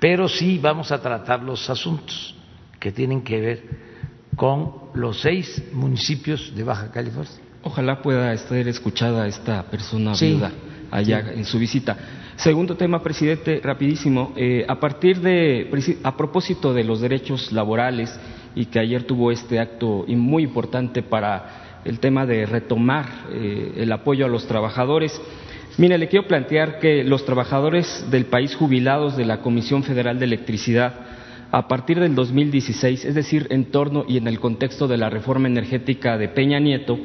pero 0.00 0.28
sí 0.28 0.58
vamos 0.58 0.90
a 0.90 1.00
tratar 1.00 1.44
los 1.44 1.70
asuntos 1.70 2.34
que 2.80 2.90
tienen 2.90 3.22
que 3.22 3.40
ver 3.40 3.87
con 4.38 4.72
los 4.94 5.20
seis 5.20 5.62
municipios 5.72 6.54
de 6.54 6.62
Baja 6.62 6.90
California. 6.92 7.32
Ojalá 7.64 8.00
pueda 8.00 8.32
estar 8.32 8.56
escuchada 8.68 9.26
esta 9.26 9.64
persona 9.64 10.14
viuda 10.18 10.52
allá 10.92 11.32
en 11.34 11.44
su 11.44 11.58
visita. 11.58 11.96
Segundo 12.36 12.76
tema, 12.76 13.02
presidente, 13.02 13.60
rapidísimo. 13.62 14.32
Eh, 14.36 14.64
a 14.66 14.78
partir 14.78 15.20
de, 15.20 15.68
a 16.04 16.16
propósito 16.16 16.72
de 16.72 16.84
los 16.84 17.00
derechos 17.00 17.50
laborales 17.50 18.16
y 18.54 18.66
que 18.66 18.78
ayer 18.78 19.02
tuvo 19.02 19.32
este 19.32 19.58
acto 19.58 20.04
muy 20.06 20.44
importante 20.44 21.02
para 21.02 21.80
el 21.84 21.98
tema 21.98 22.24
de 22.24 22.46
retomar 22.46 23.06
eh, 23.32 23.72
el 23.78 23.90
apoyo 23.90 24.24
a 24.24 24.28
los 24.28 24.46
trabajadores. 24.46 25.20
Mire, 25.78 25.98
le 25.98 26.06
quiero 26.06 26.28
plantear 26.28 26.78
que 26.78 27.02
los 27.02 27.24
trabajadores 27.24 28.06
del 28.08 28.26
país 28.26 28.54
jubilados 28.54 29.16
de 29.16 29.24
la 29.24 29.40
Comisión 29.40 29.82
Federal 29.82 30.20
de 30.20 30.26
Electricidad 30.26 31.17
a 31.50 31.66
partir 31.66 31.98
del 31.98 32.14
2016, 32.14 33.04
es 33.04 33.14
decir, 33.14 33.46
en 33.50 33.66
torno 33.66 34.04
y 34.06 34.18
en 34.18 34.28
el 34.28 34.38
contexto 34.38 34.86
de 34.86 34.98
la 34.98 35.08
reforma 35.08 35.48
energética 35.48 36.18
de 36.18 36.28
Peña 36.28 36.60
Nieto, 36.60 36.98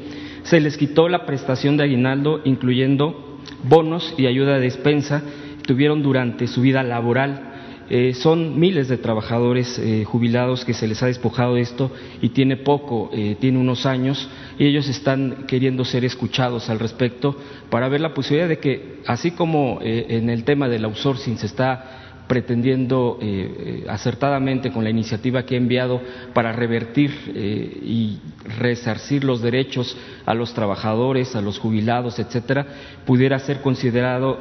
se 0.44 0.60
les 0.60 0.78
quitó 0.78 1.08
la 1.08 1.26
prestación 1.26 1.78
de 1.78 1.84
aguinaldo, 1.84 2.42
incluyendo 2.44 3.40
bonos 3.64 4.14
y 4.18 4.28
ayuda 4.28 4.56
de 4.56 4.62
despensa, 4.62 5.24
tuvieron 5.66 6.04
durante 6.04 6.48
su 6.48 6.62
vida 6.62 6.84
laboral. 6.84 7.52
Eh, 7.90 8.14
son 8.14 8.60
miles 8.60 8.88
de 8.88 8.98
trabajadores 8.98 9.78
eh, 9.78 10.04
jubilados 10.06 10.66
que 10.66 10.74
se 10.74 10.88
les 10.88 11.04
ha 11.04 11.08
despojado 11.08 11.56
de 11.56 11.62
esto 11.62 11.92
y 12.22 12.30
tiene 12.30 12.58
poco, 12.58 13.10
eh, 13.14 13.36
tiene 13.40 13.60
unos 13.60 13.86
años, 13.86 14.30
y 14.58 14.66
ellos 14.66 14.90
están 14.90 15.46
queriendo 15.48 15.86
ser 15.86 16.04
escuchados 16.04 16.70
al 16.70 16.80
respecto 16.80 17.36
para 17.70 17.88
ver 17.88 18.02
la 18.02 18.14
posibilidad 18.14 18.50
de 18.50 18.60
que, 18.60 19.00
así 19.06 19.32
como 19.32 19.80
en 19.82 20.30
el 20.30 20.44
tema 20.44 20.68
del 20.68 20.86
outsourcing 20.86 21.38
se 21.38 21.46
está 21.46 22.03
pretendiendo 22.34 23.20
eh, 23.22 23.28
eh, 23.28 23.86
acertadamente 23.88 24.72
con 24.72 24.84
la 24.84 24.90
iniciativa 24.90 25.46
que 25.46 25.54
he 25.54 25.58
enviado 25.60 26.02
para 26.34 26.52
revertir 26.52 27.12
eh, 27.28 27.80
y 27.84 28.18
resarcir 28.58 29.24
los 29.24 29.44
derechos 29.44 29.96
a 30.26 30.34
los 30.34 30.52
trabajadores, 30.56 31.36
a 31.36 31.42
los 31.42 31.60
jubilados, 31.60 32.18
etcétera, 32.18 32.66
pudiera 33.06 33.38
ser 33.38 33.62
considerado 33.62 34.40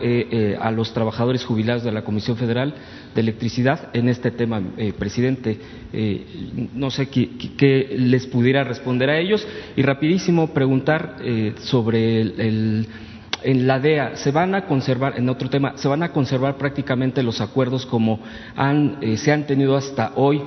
a 0.58 0.70
los 0.70 0.94
trabajadores 0.94 1.44
jubilados 1.44 1.84
de 1.84 1.92
la 1.92 2.02
Comisión 2.02 2.38
Federal 2.38 2.74
de 3.14 3.20
Electricidad 3.20 3.90
en 3.92 4.08
este 4.08 4.30
tema, 4.30 4.62
presidente. 4.98 5.58
no 6.74 6.90
sé 6.90 7.08
qué, 7.10 7.94
les 7.98 8.26
pudiera 8.26 8.64
responder 8.64 9.10
a 9.10 9.18
ellos 9.18 9.46
y 9.76 9.82
rapidísimo 9.82 10.54
preguntar 10.54 11.16
sobre 11.58 12.20
el 12.22 12.86
en 13.44 13.66
la 13.66 13.78
DEA 13.78 14.16
se 14.16 14.30
van 14.30 14.54
a 14.54 14.66
conservar, 14.66 15.18
en 15.18 15.28
otro 15.28 15.48
tema, 15.48 15.76
se 15.76 15.88
van 15.88 16.02
a 16.02 16.12
conservar 16.12 16.56
prácticamente 16.56 17.22
los 17.22 17.40
acuerdos 17.40 17.86
como 17.86 18.20
han, 18.56 18.98
eh, 19.00 19.16
se 19.16 19.32
han 19.32 19.46
tenido 19.46 19.76
hasta 19.76 20.12
hoy 20.16 20.42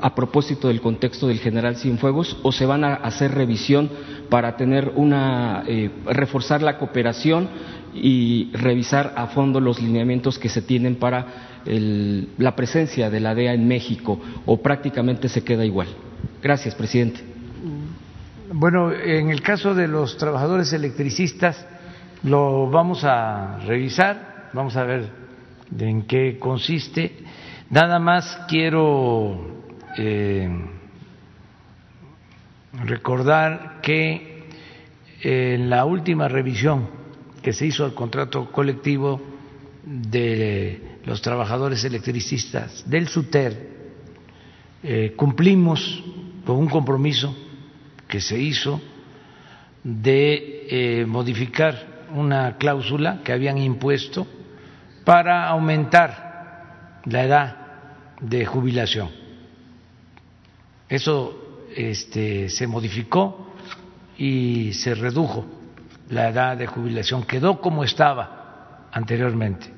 a 0.00 0.14
propósito 0.14 0.68
del 0.68 0.80
contexto 0.80 1.26
del 1.26 1.40
general 1.40 1.76
Cienfuegos 1.76 2.38
o 2.42 2.52
se 2.52 2.66
van 2.66 2.84
a 2.84 2.94
hacer 2.94 3.34
revisión 3.34 3.90
para 4.28 4.56
tener 4.56 4.92
una 4.94 5.64
eh, 5.66 5.90
reforzar 6.06 6.62
la 6.62 6.78
cooperación 6.78 7.48
y 7.94 8.50
revisar 8.52 9.14
a 9.16 9.26
fondo 9.28 9.60
los 9.60 9.80
lineamientos 9.80 10.38
que 10.38 10.48
se 10.48 10.62
tienen 10.62 10.96
para 10.96 11.48
la 11.64 12.56
presencia 12.56 13.10
de 13.10 13.20
la 13.20 13.34
DEA 13.34 13.52
en 13.52 13.68
México 13.68 14.18
o 14.46 14.62
prácticamente 14.62 15.28
se 15.28 15.44
queda 15.44 15.66
igual. 15.66 15.88
Gracias, 16.42 16.74
presidente. 16.74 17.20
Bueno, 18.52 18.92
en 18.92 19.28
el 19.28 19.42
caso 19.42 19.74
de 19.74 19.88
los 19.88 20.16
trabajadores 20.16 20.72
electricistas 20.72 21.66
lo 22.22 22.68
vamos 22.68 23.04
a 23.04 23.58
revisar, 23.60 24.50
vamos 24.52 24.76
a 24.76 24.84
ver 24.84 25.08
en 25.78 26.02
qué 26.02 26.38
consiste. 26.38 27.12
Nada 27.70 27.98
más 27.98 28.46
quiero 28.48 29.62
eh, 29.96 30.48
recordar 32.84 33.80
que 33.82 34.44
en 35.22 35.68
la 35.68 35.84
última 35.84 36.28
revisión 36.28 36.88
que 37.42 37.52
se 37.52 37.66
hizo 37.66 37.84
al 37.84 37.94
contrato 37.94 38.50
colectivo 38.50 39.20
de 39.84 40.98
los 41.04 41.22
trabajadores 41.22 41.84
electricistas 41.84 42.88
del 42.88 43.08
SUTER, 43.08 43.78
eh, 44.82 45.14
cumplimos 45.16 46.02
con 46.44 46.56
un 46.56 46.68
compromiso 46.68 47.36
que 48.06 48.20
se 48.20 48.38
hizo 48.38 48.80
de 49.82 50.66
eh, 50.70 51.06
modificar 51.06 51.97
una 52.14 52.56
cláusula 52.56 53.20
que 53.24 53.32
habían 53.32 53.58
impuesto 53.58 54.26
para 55.04 55.48
aumentar 55.48 57.00
la 57.04 57.24
edad 57.24 57.56
de 58.20 58.44
jubilación. 58.44 59.10
Eso 60.88 61.66
este, 61.74 62.48
se 62.48 62.66
modificó 62.66 63.52
y 64.16 64.72
se 64.72 64.94
redujo 64.94 65.46
la 66.10 66.28
edad 66.28 66.56
de 66.56 66.66
jubilación, 66.66 67.24
quedó 67.24 67.60
como 67.60 67.84
estaba 67.84 68.88
anteriormente. 68.92 69.70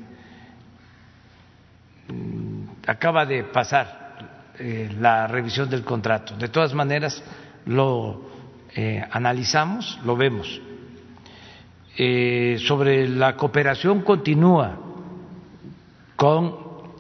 Mm, 2.09 2.63
acaba 2.87 3.27
de 3.27 3.45
pasar 3.45 4.53
eh, 4.59 4.91
la 4.99 5.27
revisión 5.27 5.69
del 5.69 5.85
contrato. 5.85 6.37
De 6.37 6.49
todas 6.49 6.75
maneras, 6.75 7.23
lo 7.67 8.31
eh, 8.75 9.05
analizamos, 9.11 9.99
lo 10.05 10.17
vemos. 10.17 10.61
Eh, 11.97 12.57
sobre 12.61 13.09
la 13.09 13.37
cooperación 13.37 14.03
continúa 14.03 14.79
con 16.17 16.57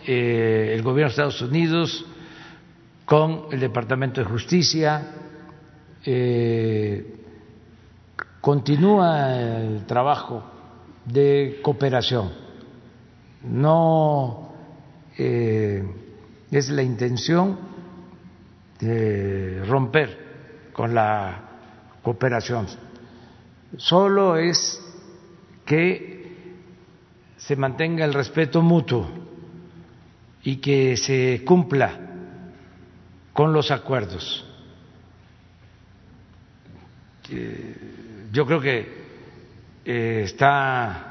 eh, 0.07 0.73
el 0.75 0.83
gobierno 0.83 1.09
de 1.09 1.11
Estados 1.11 1.43
Unidos, 1.43 2.05
con 3.05 3.47
el 3.51 3.61
Departamento 3.61 4.21
de 4.21 4.27
Justicia, 4.27 5.15
continúa 8.41 9.37
el 9.37 9.85
trabajo 9.85 10.43
de 11.05 11.61
cooperación. 11.62 12.31
No 13.43 14.53
es 15.17 16.69
la 16.71 16.83
intención 16.83 17.59
de 18.81 19.62
romper 19.67 20.71
con 20.73 20.95
la 20.95 21.43
cooperación. 22.03 22.67
Solo 23.77 24.37
es 24.37 24.81
que 25.65 26.21
se 27.37 27.57
mantenga 27.57 28.05
el 28.05 28.13
respeto 28.13 28.63
mutuo 28.63 29.09
y 30.43 30.57
que 30.57 30.97
se 30.97 31.43
cumpla 31.45 31.99
con 33.33 33.53
los 33.53 33.71
acuerdos. 33.71 34.45
Yo 38.33 38.45
creo 38.45 38.61
que 38.61 39.01
eh, 39.85 40.23
está 40.25 41.11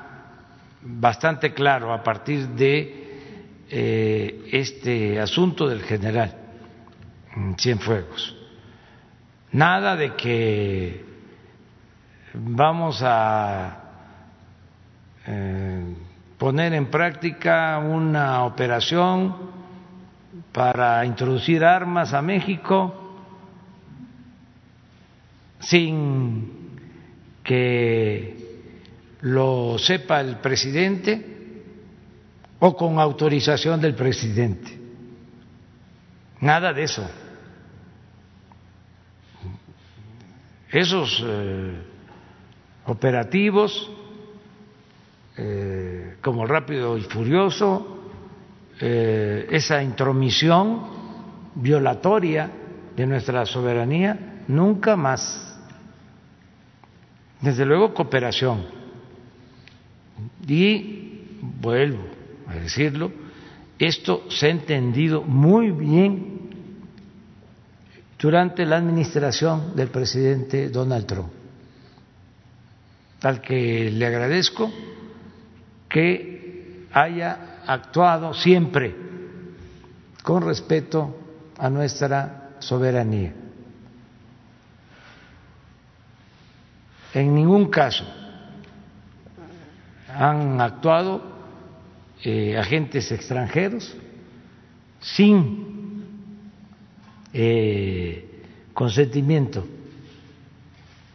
bastante 0.81 1.53
claro 1.53 1.93
a 1.93 2.03
partir 2.03 2.47
de 2.49 2.99
eh, 3.69 4.49
este 4.51 5.19
asunto 5.19 5.67
del 5.67 5.81
general 5.83 6.35
Cienfuegos. 7.57 8.35
Nada 9.51 9.95
de 9.95 10.15
que 10.15 11.08
vamos 12.33 13.01
a 13.03 13.77
eh, 15.25 15.95
poner 16.37 16.73
en 16.73 16.87
práctica 16.87 17.77
una 17.79 18.43
operación 18.45 19.35
para 20.51 21.05
introducir 21.05 21.63
armas 21.63 22.13
a 22.13 22.21
México 22.21 22.95
sin 25.59 26.77
que 27.43 28.37
lo 29.21 29.77
sepa 29.77 30.21
el 30.21 30.37
presidente 30.37 31.63
o 32.59 32.75
con 32.75 32.99
autorización 32.99 33.81
del 33.81 33.95
presidente. 33.95 34.77
Nada 36.41 36.71
de 36.73 36.83
eso. 36.83 37.09
esos 40.71 41.23
eh, 41.25 41.81
operativos 42.89 43.89
eh, 45.37 46.17
como 46.21 46.45
rápido 46.45 46.97
y 46.97 47.01
furioso, 47.01 47.99
eh, 48.81 49.47
esa 49.51 49.81
intromisión 49.81 50.81
violatoria 51.55 52.51
de 52.95 53.05
nuestra 53.05 53.45
soberanía, 53.45 54.43
nunca 54.47 54.95
más. 54.95 55.57
Desde 57.39 57.65
luego 57.65 57.93
cooperación. 57.93 58.65
Y 60.45 61.21
vuelvo 61.41 62.03
a 62.47 62.55
decirlo, 62.55 63.11
esto 63.77 64.25
se 64.29 64.47
ha 64.47 64.49
entendido 64.49 65.21
muy 65.21 65.71
bien 65.71 66.49
durante 68.19 68.65
la 68.65 68.75
administración 68.75 69.73
del 69.75 69.87
presidente 69.87 70.69
Donald 70.69 71.05
Trump, 71.05 71.29
al 73.21 73.41
que 73.41 73.91
le 73.91 74.05
agradezco 74.05 74.71
que 75.87 76.87
haya 76.91 77.61
actuado 77.65 78.33
siempre 78.33 78.95
con 80.23 80.43
respeto 80.43 81.15
a 81.57 81.69
nuestra 81.69 82.51
soberanía. 82.59 83.33
En 87.13 87.33
ningún 87.33 87.69
caso 87.69 88.05
han 90.13 90.61
actuado 90.61 91.21
eh, 92.23 92.57
agentes 92.57 93.11
extranjeros 93.11 93.95
sin 94.99 96.03
eh, 97.33 98.43
consentimiento 98.73 99.65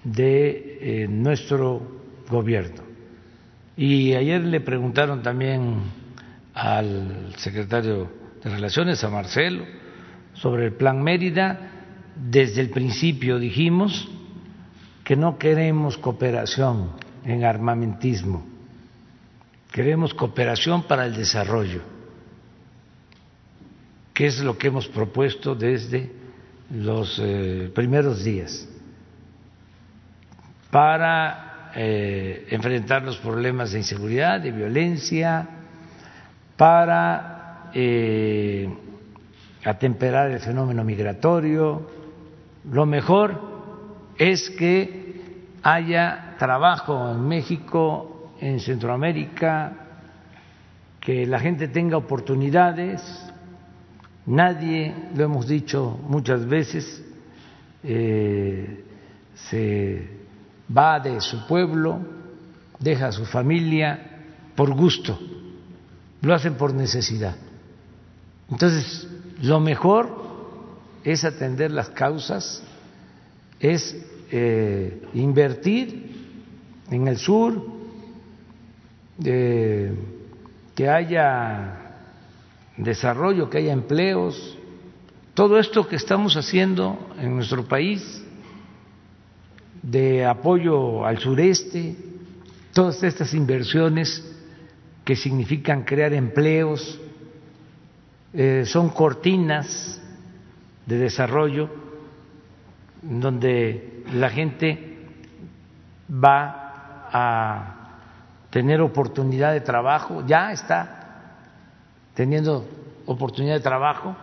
de 0.02 0.78
eh, 0.81 1.09
nuestro 1.09 1.94
gobierno. 2.28 2.82
Y 3.76 4.14
ayer 4.14 4.40
le 4.42 4.60
preguntaron 4.60 5.22
también 5.22 5.80
al 6.55 7.32
secretario 7.36 8.10
de 8.42 8.51
Relaciones, 8.51 9.02
a 9.02 9.10
Marcelo, 9.10 9.64
sobre 10.34 10.66
el 10.66 10.72
Plan 10.72 11.02
Mérida. 11.02 11.70
Desde 12.16 12.60
el 12.60 12.70
principio 12.70 13.38
dijimos 13.38 14.09
que 15.02 15.16
no 15.16 15.36
queremos 15.36 15.98
cooperación 15.98 16.92
en 17.24 17.44
armamentismo, 17.44 18.46
queremos 19.72 20.14
cooperación 20.14 20.84
para 20.84 21.06
el 21.06 21.16
desarrollo 21.16 21.94
que 24.14 24.26
es 24.26 24.38
lo 24.38 24.56
que 24.56 24.68
hemos 24.68 24.86
propuesto 24.86 25.56
desde 25.56 26.10
los 26.70 27.20
eh, 27.20 27.70
primeros 27.74 28.22
días 28.22 28.66
para 30.70 31.44
eh, 31.74 32.46
enfrentar 32.51 33.02
los 33.02 33.18
problemas 33.18 33.72
de 33.72 33.78
inseguridad, 33.78 34.40
de 34.40 34.52
violencia, 34.52 35.46
para 36.56 37.70
eh, 37.74 38.68
atemperar 39.64 40.30
el 40.30 40.40
fenómeno 40.40 40.84
migratorio. 40.84 41.90
Lo 42.70 42.86
mejor 42.86 43.40
es 44.18 44.51
que 44.51 45.32
haya 45.62 46.36
trabajo 46.38 47.12
en 47.12 47.26
México, 47.26 48.32
en 48.40 48.60
Centroamérica, 48.60 49.72
que 51.01 51.26
la 51.26 51.38
gente 51.38 51.68
tenga 51.68 51.96
oportunidades 51.96 53.24
Nadie, 54.26 54.94
lo 55.14 55.24
hemos 55.24 55.46
dicho 55.46 55.98
muchas 56.09 56.46
veces, 56.46 57.05
eh, 57.82 58.84
se 59.34 60.09
va 60.69 61.01
de 61.01 61.20
su 61.20 61.47
pueblo, 61.47 62.01
deja 62.78 63.09
a 63.09 63.12
su 63.12 63.24
familia 63.24 64.11
por 64.57 64.74
gusto, 64.74 65.19
lo 66.20 66.35
hacen 66.35 66.55
por 66.55 66.73
necesidad. 66.74 67.36
Entonces, 68.51 69.09
lo 69.43 69.61
mejor 69.61 70.24
es 71.03 71.24
atender 71.24 71.70
las 71.70 71.91
causas, 71.91 72.62
es 73.61 73.97
eh, 74.31 75.03
invertir 75.15 76.15
en 76.91 77.09
el 77.09 77.19
sur, 77.19 77.74
que 79.20 80.89
haya 80.89 82.01
desarrollo, 82.77 83.49
que 83.49 83.59
haya 83.59 83.73
empleos, 83.73 84.59
todo 85.35 85.59
esto 85.59 85.86
que 85.86 85.97
estamos 85.97 86.36
haciendo 86.36 86.99
en 87.19 87.36
nuestro 87.36 87.65
país 87.65 88.23
de 89.85 90.24
apoyo 90.24 91.05
al 91.05 91.19
sureste, 91.19 91.94
todas 92.73 93.02
estas 93.02 93.35
inversiones 93.35 94.24
que 95.05 95.15
significan 95.15 95.82
crear 95.85 96.15
empleos, 96.15 96.98
eh, 98.32 98.65
son 98.65 98.89
cortinas 98.89 100.01
de 100.86 100.98
desarrollo 100.98 101.69
donde 103.02 104.02
la 104.15 104.31
gente 104.31 104.97
va 106.11 107.09
a 107.12 107.74
tener 108.51 108.81
oportunidad 108.81 109.52
de 109.52 109.61
trabajo, 109.61 110.24
ya 110.27 110.51
está 110.52 111.36
teniendo 112.15 112.66
oportunidad 113.05 113.55
de 113.55 113.61
trabajo 113.61 114.16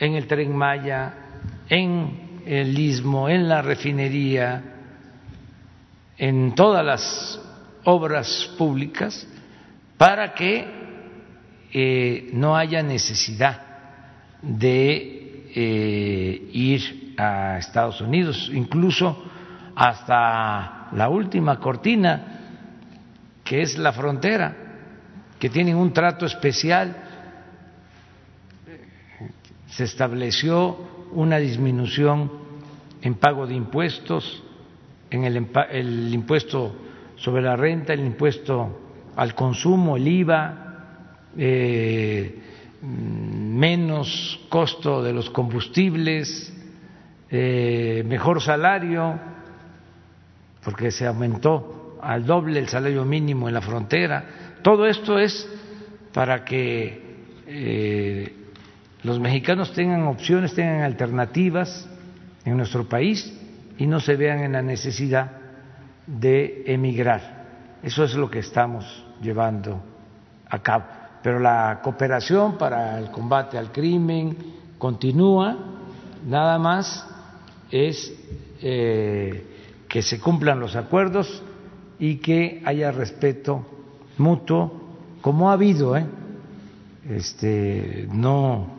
en 0.00 0.14
el 0.14 0.26
tren 0.26 0.54
Maya, 0.54 1.14
en 1.68 2.25
el 2.46 2.78
istmo, 2.78 3.28
en 3.28 3.48
la 3.48 3.60
refinería, 3.60 4.62
en 6.16 6.54
todas 6.54 6.84
las 6.84 7.40
obras 7.84 8.50
públicas, 8.56 9.26
para 9.96 10.32
que 10.32 10.64
eh, 11.72 12.30
no 12.32 12.56
haya 12.56 12.82
necesidad 12.82 13.62
de 14.40 15.44
eh, 15.54 16.50
ir 16.52 17.14
a 17.18 17.58
Estados 17.58 18.00
Unidos, 18.00 18.50
incluso 18.52 19.24
hasta 19.74 20.88
la 20.92 21.08
última 21.08 21.58
cortina, 21.58 22.38
que 23.42 23.62
es 23.62 23.76
la 23.76 23.92
frontera, 23.92 24.56
que 25.38 25.50
tienen 25.50 25.76
un 25.76 25.92
trato 25.92 26.26
especial. 26.26 26.96
Se 29.68 29.84
estableció 29.84 30.95
una 31.12 31.38
disminución 31.38 32.30
en 33.02 33.14
pago 33.14 33.46
de 33.46 33.54
impuestos, 33.54 34.42
en 35.10 35.24
el, 35.24 35.46
el 35.70 36.14
impuesto 36.14 36.74
sobre 37.16 37.42
la 37.42 37.56
renta, 37.56 37.92
el 37.92 38.00
impuesto 38.00 38.80
al 39.16 39.34
consumo, 39.34 39.96
el 39.96 40.08
IVA, 40.08 40.66
eh, 41.36 42.42
menos 42.82 44.40
costo 44.48 45.02
de 45.02 45.12
los 45.12 45.30
combustibles, 45.30 46.52
eh, 47.30 48.04
mejor 48.06 48.40
salario, 48.42 49.18
porque 50.62 50.90
se 50.90 51.06
aumentó 51.06 51.98
al 52.02 52.26
doble 52.26 52.58
el 52.58 52.68
salario 52.68 53.04
mínimo 53.04 53.48
en 53.48 53.54
la 53.54 53.60
frontera. 53.60 54.58
Todo 54.62 54.86
esto 54.86 55.18
es 55.18 55.48
para 56.12 56.44
que 56.44 57.02
eh, 57.46 58.34
los 59.06 59.20
mexicanos 59.20 59.72
tengan 59.72 60.02
opciones, 60.02 60.54
tengan 60.54 60.82
alternativas 60.82 61.88
en 62.44 62.56
nuestro 62.56 62.88
país 62.88 63.32
y 63.78 63.86
no 63.86 64.00
se 64.00 64.16
vean 64.16 64.40
en 64.40 64.52
la 64.52 64.62
necesidad 64.62 65.32
de 66.06 66.64
emigrar. 66.66 67.78
Eso 67.82 68.04
es 68.04 68.14
lo 68.14 68.28
que 68.28 68.40
estamos 68.40 69.04
llevando 69.22 69.80
a 70.48 70.58
cabo 70.60 70.84
pero 71.26 71.40
la 71.40 71.80
cooperación 71.82 72.56
para 72.56 73.00
el 73.00 73.10
combate 73.10 73.58
al 73.58 73.72
crimen 73.72 74.36
continúa, 74.78 75.56
nada 76.24 76.56
más 76.56 77.04
es 77.68 78.14
eh, 78.62 79.44
que 79.88 80.02
se 80.02 80.20
cumplan 80.20 80.60
los 80.60 80.76
acuerdos 80.76 81.42
y 81.98 82.18
que 82.18 82.62
haya 82.64 82.92
respeto 82.92 83.66
mutuo, 84.18 84.70
como 85.20 85.50
ha 85.50 85.54
habido, 85.54 85.96
¿eh? 85.96 86.06
este, 87.10 88.06
no 88.12 88.75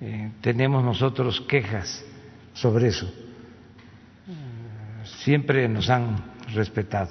eh, 0.00 0.30
tenemos 0.40 0.84
nosotros 0.84 1.40
quejas 1.42 2.04
sobre 2.52 2.88
eso, 2.88 3.10
siempre 5.04 5.68
nos 5.68 5.88
han 5.90 6.16
respetado 6.54 7.10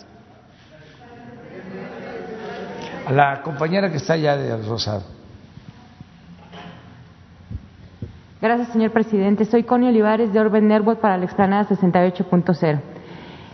a 3.05 3.11
la 3.11 3.41
compañera 3.41 3.89
que 3.89 3.97
está 3.97 4.13
allá 4.13 4.35
de 4.35 4.57
Rosado. 4.67 5.03
Gracias, 8.41 8.67
señor 8.69 8.91
presidente. 8.91 9.45
Soy 9.45 9.63
Connie 9.63 9.89
Olivares 9.89 10.31
de 10.31 10.39
Orben 10.39 10.67
Network 10.67 10.99
para 10.99 11.17
la 11.17 11.25
explanada 11.25 11.67
68.0. 11.69 12.79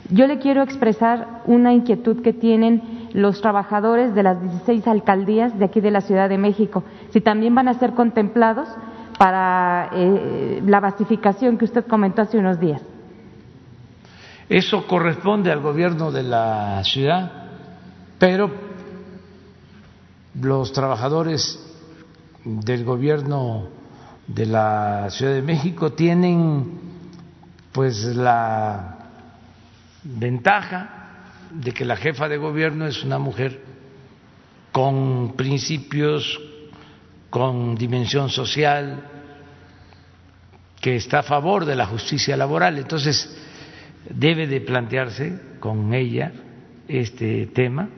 Yo 0.10 0.28
le 0.28 0.40
quiero 0.40 0.62
expresar 0.62 1.42
una 1.46 1.72
inquietud 1.72 2.22
que 2.22 2.34
tienen 2.34 3.10
los 3.14 3.42
trabajadores 3.42 4.14
de 4.14 4.24
las 4.24 4.42
16 4.42 4.88
alcaldías 4.88 5.58
de 5.58 5.66
aquí 5.66 5.80
de 5.80 5.92
la 5.92 6.02
Ciudad 6.02 6.28
de 6.28 6.38
México, 6.38 6.84
si 7.12 7.22
también 7.22 7.56
van 7.56 7.68
a 7.68 7.76
ser 7.76 7.94
contemplados 7.94 8.68
para 9.18 9.90
eh, 9.94 10.62
la 10.66 10.80
basificación 10.80 11.58
que 11.58 11.66
usted 11.66 11.86
comentó 11.86 12.22
hace 12.22 12.38
unos 12.38 12.60
días. 12.60 12.82
Eso 14.50 14.86
corresponde 14.88 15.52
al 15.52 15.62
gobierno 15.62 16.12
de 16.12 16.24
la 16.24 16.84
ciudad, 16.84 17.32
pero 18.20 18.52
los 20.40 20.74
trabajadores 20.74 21.60
del 22.44 22.84
gobierno 22.84 23.68
de 24.28 24.46
la 24.46 25.10
Ciudad 25.10 25.34
de 25.34 25.42
México 25.42 25.94
tienen 25.94 26.80
pues 27.72 28.04
la 28.16 28.98
ventaja 30.04 31.04
de 31.52 31.72
que 31.72 31.86
la 31.86 31.96
jefa 31.96 32.28
de 32.28 32.38
gobierno 32.38 32.86
es 32.86 33.04
una 33.04 33.20
mujer 33.20 33.62
con 34.72 35.34
principios, 35.36 36.40
con 37.34 37.74
dimensión 37.74 38.30
social, 38.30 39.10
que 40.80 40.98
está 40.98 41.20
a 41.20 41.24
favor 41.24 41.66
de 41.66 41.76
la 41.76 41.88
justicia 41.88 42.38
laboral. 42.38 42.78
Entonces, 42.78 43.28
debe 44.08 44.46
de 44.46 44.62
plantearse 44.62 45.58
con 45.60 45.96
ella 45.96 46.32
este 46.88 47.48
tema 47.48 47.90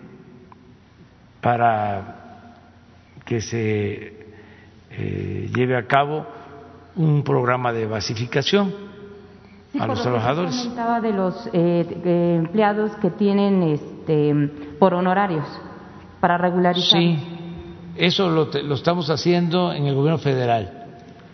para 1.41 2.56
que 3.26 3.41
se 3.41 4.26
eh, 4.91 5.52
lleve 5.53 5.76
a 5.76 5.86
cabo 5.86 6.26
un 6.95 7.22
programa 7.22 7.74
de 7.74 7.88
basificación 7.88 8.74
a 9.78 9.86
los 9.86 10.02
trabajadores. 10.02 10.56
Comentaba 10.56 11.02
de 11.02 11.12
los 11.12 11.49
eh, 11.52 12.38
empleados 12.40 12.95
que 13.02 13.10
tienen 13.10 13.64
este, 13.64 14.34
por 14.80 14.94
honorarios 14.94 15.45
para 16.22 16.38
regularizar. 16.38 17.02
Sí, 17.02 17.35
eso 17.98 18.30
lo, 18.30 18.46
lo 18.46 18.76
estamos 18.76 19.10
haciendo 19.10 19.72
en 19.74 19.86
el 19.86 19.96
gobierno 19.96 20.20
federal. 20.20 20.86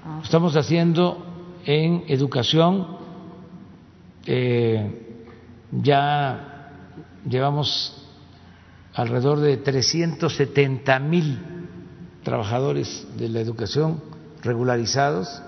Ah. 0.06 0.18
Lo 0.18 0.24
estamos 0.24 0.56
haciendo 0.56 1.26
en 1.66 2.04
educación. 2.08 2.88
Eh, 4.26 5.18
ya 5.72 6.70
llevamos 7.28 8.08
alrededor 8.94 9.40
de 9.40 9.58
370 9.58 11.00
mil 11.00 11.40
trabajadores 12.24 13.08
de 13.18 13.30
la 13.30 13.40
educación 13.40 14.02
regularizados 14.44 15.42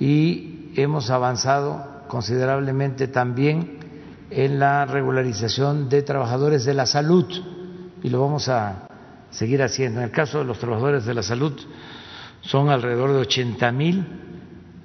y 0.00 0.72
hemos 0.76 1.10
avanzado 1.10 2.04
considerablemente 2.08 3.08
también 3.08 3.78
en 4.30 4.58
la 4.58 4.86
regularización 4.86 5.88
de 5.88 6.02
trabajadores 6.02 6.64
de 6.64 6.74
la 6.74 6.86
salud 6.86 7.26
y 8.02 8.08
lo 8.08 8.20
vamos 8.20 8.48
a 8.48 8.88
seguir 9.32 9.62
haciendo. 9.62 10.00
En 10.00 10.04
el 10.06 10.12
caso 10.12 10.38
de 10.38 10.44
los 10.44 10.58
trabajadores 10.58 11.04
de 11.04 11.14
la 11.14 11.22
salud 11.22 11.60
son 12.42 12.70
alrededor 12.70 13.12
de 13.12 13.18
80 13.18 13.72
mil 13.72 14.04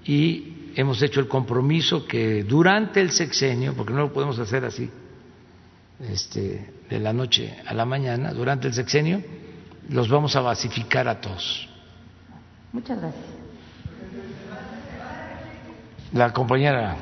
y 0.06 0.72
hemos 0.76 1.02
hecho 1.02 1.20
el 1.20 1.28
compromiso 1.28 2.06
que 2.06 2.44
durante 2.44 3.02
el 3.02 3.12
sexenio, 3.12 3.74
porque 3.74 3.94
no 3.94 4.00
lo 4.00 4.14
podemos 4.14 4.40
hacer 4.40 4.66
así, 4.66 4.90
este, 6.00 6.74
de 6.90 7.00
la 7.00 7.14
noche 7.14 7.58
a 7.66 7.74
la 7.74 7.86
mañana, 7.86 8.34
durante 8.34 8.68
el 8.68 8.74
sexenio, 8.74 9.22
los 9.90 10.10
vamos 10.10 10.36
a 10.36 10.42
basificar 10.42 11.08
a 11.08 11.20
todos. 11.20 11.68
Muchas 12.72 13.00
gracias. 13.00 13.26
La 16.14 16.32
compañera. 16.32 16.96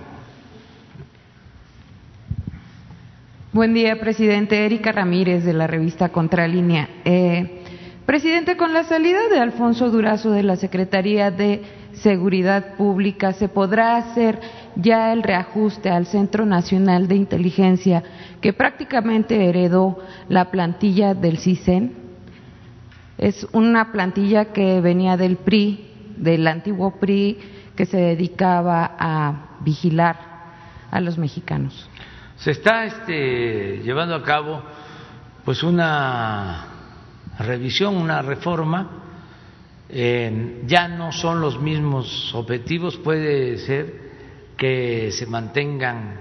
Buen 3.56 3.74
día, 3.74 3.98
presidente. 4.02 4.66
Erika 4.66 4.92
Ramírez, 4.92 5.46
de 5.46 5.54
la 5.54 5.66
revista 5.66 6.10
Contralínea. 6.10 6.90
Eh, 7.06 7.62
presidente, 8.06 8.58
con 8.58 8.74
la 8.74 8.84
salida 8.84 9.30
de 9.30 9.40
Alfonso 9.40 9.90
Durazo 9.90 10.32
de 10.32 10.44
la 10.44 10.58
Secretaría 10.58 11.32
de 11.32 11.64
Seguridad 11.94 12.76
Pública, 12.76 13.32
¿se 13.32 13.48
podrá 13.48 13.96
hacer 13.96 14.42
ya 14.76 15.14
el 15.14 15.24
reajuste 15.24 15.90
al 15.90 16.06
Centro 16.06 16.46
Nacional 16.46 17.08
de 17.08 17.16
Inteligencia, 17.16 18.04
que 18.42 18.52
prácticamente 18.52 19.48
heredó 19.48 20.00
la 20.28 20.52
plantilla 20.52 21.14
del 21.14 21.38
CISEN? 21.38 21.94
Es 23.18 23.48
una 23.54 23.94
plantilla 23.94 24.52
que 24.52 24.82
venía 24.82 25.16
del 25.16 25.38
PRI, 25.38 25.92
del 26.18 26.46
antiguo 26.46 27.00
PRI, 27.00 27.38
que 27.74 27.86
se 27.86 27.96
dedicaba 27.96 28.98
a 29.00 29.56
vigilar 29.62 30.18
a 30.92 31.00
los 31.00 31.18
mexicanos. 31.18 31.90
Se 32.38 32.52
está 32.52 32.86
este, 32.86 33.82
llevando 33.84 34.14
a 34.16 34.24
cabo 34.24 34.62
pues 35.46 35.64
una 35.64 36.68
revisión, 37.40 37.96
una 37.96 38.22
reforma. 38.22 39.04
ya 39.90 40.88
no 40.88 41.12
son 41.12 41.40
los 41.40 41.62
mismos 41.62 42.34
objetivos, 42.34 42.98
puede 42.98 43.58
ser 43.60 44.06
que 44.58 45.12
se 45.12 45.26
mantengan 45.28 46.20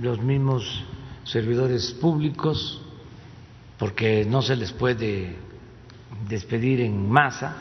los 0.00 0.20
mismos 0.20 0.84
servidores 1.24 1.92
públicos, 1.92 2.80
porque 3.78 4.24
no 4.24 4.40
se 4.40 4.56
les 4.56 4.72
puede 4.72 5.36
despedir 6.28 6.80
en 6.80 7.10
masa, 7.10 7.56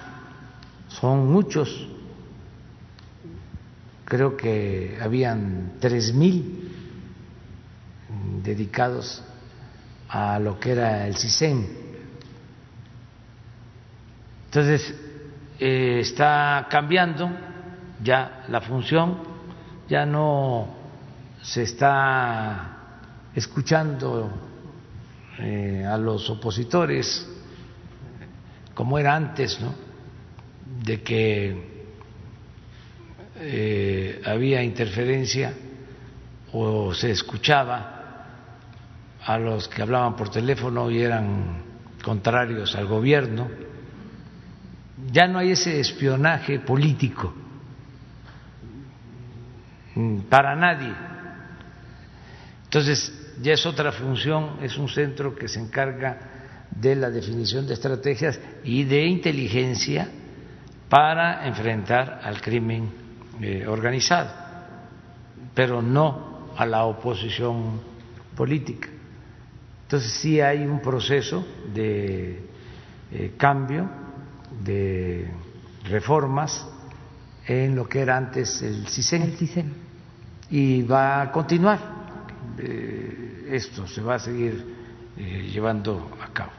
son 0.87 1.27
muchos, 1.27 1.87
creo 4.05 4.37
que 4.37 4.97
habían 5.01 5.73
tres 5.79 6.13
mil 6.13 6.64
dedicados 8.45 9.23
a 10.07 10.39
lo 10.39 10.59
que 10.59 10.71
era 10.71 11.07
el 11.07 11.15
CISEN. 11.17 11.67
Entonces, 14.45 14.93
eh, 15.59 15.99
está 15.99 16.67
cambiando 16.69 17.29
ya 18.01 18.45
la 18.47 18.61
función, 18.61 19.17
ya 19.89 20.05
no 20.05 20.67
se 21.41 21.63
está 21.63 22.77
escuchando 23.35 24.31
eh, 25.39 25.85
a 25.85 25.97
los 25.97 26.29
opositores 26.29 27.27
como 28.73 28.99
era 28.99 29.15
antes, 29.15 29.59
¿no? 29.61 29.73
De 30.83 31.01
que 31.01 31.75
eh, 33.37 34.21
había 34.25 34.63
interferencia 34.63 35.53
o 36.51 36.93
se 36.93 37.11
escuchaba 37.11 37.94
a 39.25 39.37
los 39.39 39.67
que 39.67 39.81
hablaban 39.81 40.15
por 40.15 40.29
teléfono 40.29 40.89
y 40.91 41.01
eran 41.01 41.63
contrarios 42.03 42.75
al 42.75 42.85
gobierno. 42.85 43.49
Ya 45.11 45.27
no 45.27 45.39
hay 45.39 45.51
ese 45.51 45.79
espionaje 45.79 46.59
político 46.59 47.33
mm, 49.95 50.19
para 50.29 50.55
nadie. 50.55 50.93
Entonces, 52.65 53.11
ya 53.41 53.53
es 53.53 53.65
otra 53.65 53.91
función, 53.91 54.57
es 54.61 54.77
un 54.77 54.87
centro 54.87 55.35
que 55.35 55.47
se 55.47 55.59
encarga 55.59 56.17
de 56.69 56.95
la 56.95 57.09
definición 57.09 57.65
de 57.65 57.73
estrategias 57.73 58.39
y 58.63 58.83
de 58.83 59.05
inteligencia 59.05 60.07
para 60.89 61.47
enfrentar 61.47 62.19
al 62.23 62.41
crimen 62.41 62.91
eh, 63.41 63.65
organizado, 63.67 64.29
pero 65.53 65.81
no 65.81 66.51
a 66.55 66.65
la 66.65 66.85
oposición 66.85 67.81
política. 68.35 68.89
Entonces 69.85 70.11
sí 70.13 70.41
hay 70.41 70.65
un 70.65 70.81
proceso 70.81 71.45
de 71.71 72.39
eh, 73.11 73.33
cambio, 73.37 73.87
de 74.63 75.29
reformas 75.87 76.67
en 77.45 77.75
lo 77.75 77.87
que 77.87 77.99
era 77.99 78.17
antes 78.17 78.63
el 78.63 78.87
CISEN. 78.87 79.73
Y 80.49 80.81
va 80.81 81.21
a 81.21 81.31
continuar. 81.31 81.79
Eh, 82.57 83.47
esto 83.51 83.85
se 83.87 84.01
va 84.01 84.15
a 84.15 84.19
seguir 84.19 84.75
eh, 85.17 85.49
llevando 85.53 86.09
a 86.19 86.33
cabo. 86.33 86.51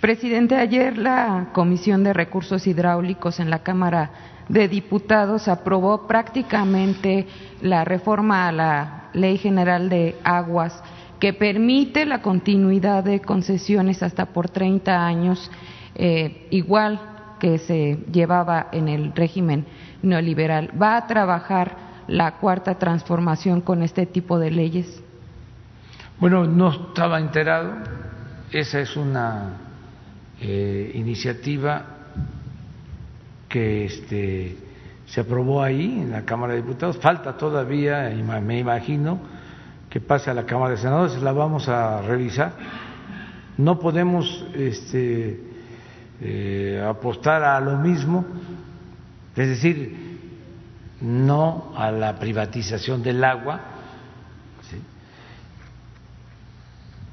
Presidente, 0.00 0.54
ayer 0.54 0.98
la 0.98 1.48
Comisión 1.52 2.04
de 2.04 2.12
Recursos 2.12 2.66
Hidráulicos 2.66 3.40
en 3.40 3.50
la 3.50 3.64
Cámara 3.64 4.10
de 4.48 4.68
Diputados 4.68 5.48
aprobó 5.48 6.06
prácticamente 6.06 7.26
la 7.60 7.84
reforma 7.84 8.48
a 8.48 8.52
la 8.52 9.10
Ley 9.14 9.38
General 9.38 9.88
de 9.88 10.16
Aguas 10.22 10.80
que 11.22 11.32
permite 11.32 12.04
la 12.04 12.20
continuidad 12.20 13.04
de 13.04 13.20
concesiones 13.20 14.02
hasta 14.02 14.26
por 14.26 14.48
30 14.48 15.06
años, 15.06 15.52
eh, 15.94 16.48
igual 16.50 17.36
que 17.38 17.58
se 17.58 18.00
llevaba 18.10 18.66
en 18.72 18.88
el 18.88 19.12
régimen 19.14 19.64
neoliberal. 20.02 20.72
¿Va 20.82 20.96
a 20.96 21.06
trabajar 21.06 21.76
la 22.08 22.38
cuarta 22.38 22.76
transformación 22.76 23.60
con 23.60 23.84
este 23.84 24.04
tipo 24.04 24.40
de 24.40 24.50
leyes? 24.50 25.00
Bueno, 26.18 26.44
no 26.44 26.88
estaba 26.88 27.20
enterado. 27.20 27.70
Esa 28.50 28.80
es 28.80 28.96
una 28.96 29.58
eh, 30.40 30.90
iniciativa 30.92 31.84
que 33.48 33.84
este, 33.84 34.56
se 35.06 35.20
aprobó 35.20 35.62
ahí 35.62 36.00
en 36.00 36.10
la 36.10 36.22
Cámara 36.22 36.54
de 36.54 36.62
Diputados. 36.62 36.96
Falta 36.96 37.36
todavía, 37.36 38.10
me 38.44 38.58
imagino, 38.58 39.20
que 39.92 40.00
pase 40.00 40.30
a 40.30 40.34
la 40.34 40.46
Cámara 40.46 40.70
de 40.70 40.78
Senadores, 40.78 41.20
la 41.20 41.32
vamos 41.32 41.68
a 41.68 42.00
revisar. 42.00 42.54
No 43.58 43.78
podemos 43.78 44.42
este, 44.54 45.38
eh, 46.18 46.82
apostar 46.88 47.44
a 47.44 47.60
lo 47.60 47.76
mismo, 47.76 48.24
es 49.36 49.48
decir, 49.48 50.18
no 51.02 51.74
a 51.76 51.90
la 51.90 52.18
privatización 52.18 53.02
del 53.02 53.22
agua, 53.22 53.60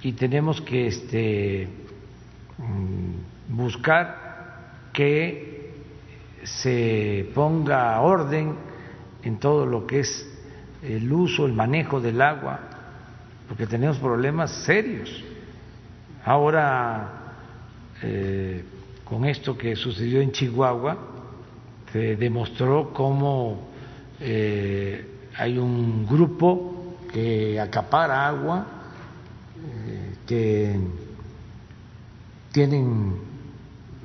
y 0.02 0.14
tenemos 0.14 0.62
que 0.62 0.88
este, 0.88 1.68
mm, 2.60 3.58
buscar 3.58 4.86
que 4.94 5.74
se 6.44 7.30
ponga 7.36 8.00
orden 8.00 8.56
en 9.22 9.38
todo 9.38 9.66
lo 9.66 9.86
que 9.86 10.00
es 10.00 10.26
el 10.82 11.12
uso, 11.12 11.46
el 11.46 11.52
manejo 11.52 12.00
del 12.00 12.22
agua, 12.22 12.69
porque 13.50 13.66
tenemos 13.66 13.98
problemas 13.98 14.52
serios. 14.64 15.10
Ahora, 16.24 17.34
eh, 18.04 18.64
con 19.04 19.26
esto 19.26 19.58
que 19.58 19.76
sucedió 19.76 20.22
en 20.22 20.32
Chihuahua, 20.32 20.98
se 21.92 22.16
demostró 22.16 22.94
cómo 22.94 23.70
eh, 24.20 25.04
hay 25.36 25.58
un 25.58 26.06
grupo 26.06 26.98
que 27.12 27.60
acapara 27.60 28.28
agua, 28.28 28.68
eh, 29.58 30.16
que 30.28 30.80
tienen 32.52 33.16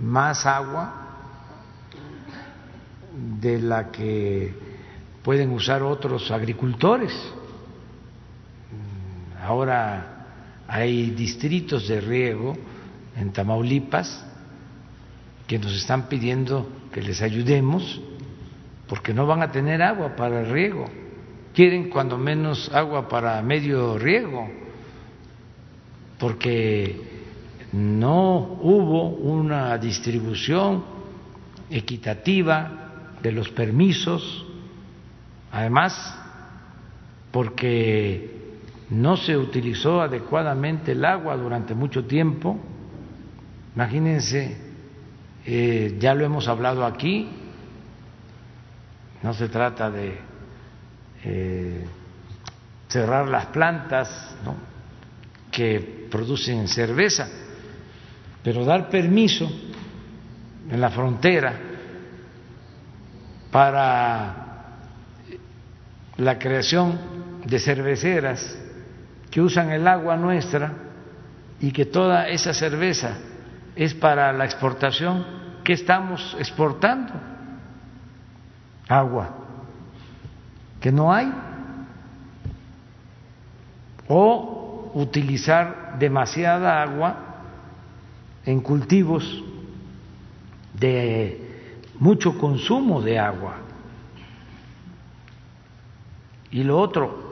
más 0.01 0.47
agua 0.47 0.95
de 3.41 3.61
la 3.61 3.91
que 3.91 4.55
pueden 5.23 5.51
usar 5.51 5.83
otros 5.83 6.31
agricultores. 6.31 7.13
Ahora 9.45 10.65
hay 10.67 11.11
distritos 11.11 11.87
de 11.87 12.01
riego 12.01 12.57
en 13.15 13.31
Tamaulipas 13.31 14.25
que 15.47 15.59
nos 15.59 15.77
están 15.77 16.09
pidiendo 16.09 16.67
que 16.91 17.03
les 17.03 17.21
ayudemos 17.21 18.01
porque 18.89 19.13
no 19.13 19.27
van 19.27 19.43
a 19.43 19.53
tener 19.53 19.83
agua 19.83 20.17
para 20.17 20.41
el 20.41 20.51
riego. 20.51 20.87
Quieren 21.53 21.91
cuando 21.91 22.17
menos 22.17 22.73
agua 22.73 23.07
para 23.07 23.43
medio 23.43 23.99
riego 23.99 24.49
porque 26.19 27.03
no 27.73 28.59
hubo 28.63 29.09
una 29.09 29.77
distribución 29.77 30.85
equitativa 31.69 33.17
de 33.23 33.31
los 33.31 33.51
permisos, 33.51 34.47
además 35.53 36.19
porque 37.31 38.44
no 38.91 39.17
se 39.17 39.37
utilizó 39.37 40.03
adecuadamente 40.03 40.93
el 40.93 41.05
agua 41.05 41.37
durante 41.37 41.75
mucho 41.75 42.05
tiempo. 42.05 42.59
Imagínense, 43.75 44.57
eh, 45.47 45.97
ya 45.99 46.15
lo 46.15 46.25
hemos 46.25 46.49
hablado 46.49 46.85
aquí, 46.85 47.29
no 49.23 49.33
se 49.33 49.49
trata 49.49 49.91
de 49.91 50.19
eh, 51.25 51.85
cerrar 52.89 53.29
las 53.29 53.47
plantas 53.47 54.37
que 55.51 56.07
producen 56.11 56.69
cerveza, 56.69 57.29
pero 58.43 58.65
dar 58.65 58.91
permiso 58.91 59.51
en 60.71 60.81
la 60.81 60.91
frontera 60.91 61.59
para 63.51 64.45
la 66.17 66.39
creación 66.39 66.99
de 67.45 67.59
cerveceras 67.59 68.64
que 69.35 69.43
usan 69.43 69.73
el 69.73 69.89
agua 69.89 70.17
nuestra 70.17 70.73
y 71.59 71.73
que 71.73 71.87
toda 71.87 72.29
esa 72.29 72.55
cerveza 72.55 73.19
es 73.75 73.93
para 73.93 74.33
la 74.33 74.45
exportación, 74.45 75.27
¿qué 75.65 75.73
estamos 75.73 76.37
exportando? 76.39 77.13
Agua, 78.87 79.31
que 80.81 80.93
no 80.93 81.13
hay. 81.13 81.33
O 84.07 84.93
utilizar 84.95 85.97
demasiada 85.99 86.81
agua 86.81 87.17
en 88.47 88.61
cultivos 88.61 89.43
de 90.75 91.81
mucho 91.99 92.39
consumo 92.39 93.03
de 93.03 93.19
agua. 93.19 93.57
Y 96.53 96.63
lo 96.63 96.79
otro, 96.79 97.24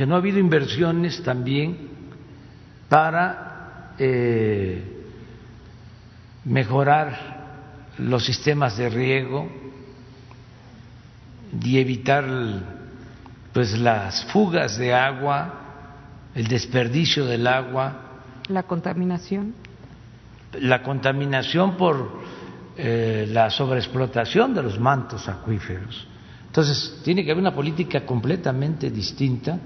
que 0.00 0.06
no 0.06 0.14
ha 0.14 0.18
habido 0.18 0.38
inversiones 0.38 1.22
también 1.22 1.76
para 2.88 3.92
eh, 3.98 4.82
mejorar 6.46 7.90
los 7.98 8.24
sistemas 8.24 8.78
de 8.78 8.88
riego 8.88 9.46
y 11.62 11.78
evitar 11.78 12.24
pues 13.52 13.78
las 13.78 14.24
fugas 14.32 14.78
de 14.78 14.94
agua, 14.94 15.52
el 16.34 16.48
desperdicio 16.48 17.26
del 17.26 17.46
agua, 17.46 18.22
la 18.48 18.62
contaminación, 18.62 19.52
la 20.60 20.82
contaminación 20.82 21.76
por 21.76 22.22
eh, 22.78 23.26
la 23.28 23.50
sobreexplotación 23.50 24.54
de 24.54 24.62
los 24.62 24.80
mantos 24.80 25.28
acuíferos. 25.28 26.06
Entonces, 26.46 27.02
tiene 27.04 27.22
que 27.22 27.32
haber 27.32 27.42
una 27.42 27.54
política 27.54 28.06
completamente 28.06 28.90
distinta, 28.90 29.58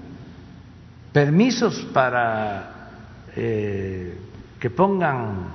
permisos 1.15 1.79
para 1.93 2.89
eh, 3.37 4.19
que 4.59 4.69
pongan 4.69 5.47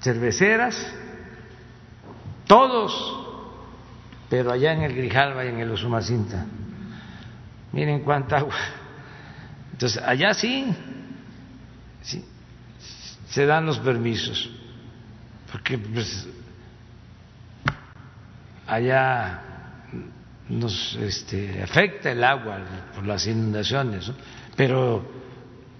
cerveceras, 0.00 0.74
todos, 2.44 2.90
pero 4.28 4.50
allá 4.50 4.72
en 4.72 4.82
el 4.82 4.96
Grijalva 4.96 5.44
y 5.44 5.50
en 5.50 5.60
el 5.60 5.70
Usumacinta. 5.70 6.44
Miren 7.70 8.00
cuánta 8.00 8.38
agua. 8.38 8.56
Entonces, 9.74 10.02
allá 10.02 10.34
sí, 10.34 10.74
se 13.28 13.46
dan 13.46 13.64
los 13.64 13.78
permisos, 13.78 14.50
porque 15.52 15.78
pues, 15.78 16.26
allá 18.66 19.40
nos 20.48 20.96
este, 20.96 21.62
afecta 21.62 22.10
el 22.10 22.24
agua 22.24 22.58
por 22.96 23.06
las 23.06 23.24
inundaciones, 23.28 24.10
pero 24.58 25.04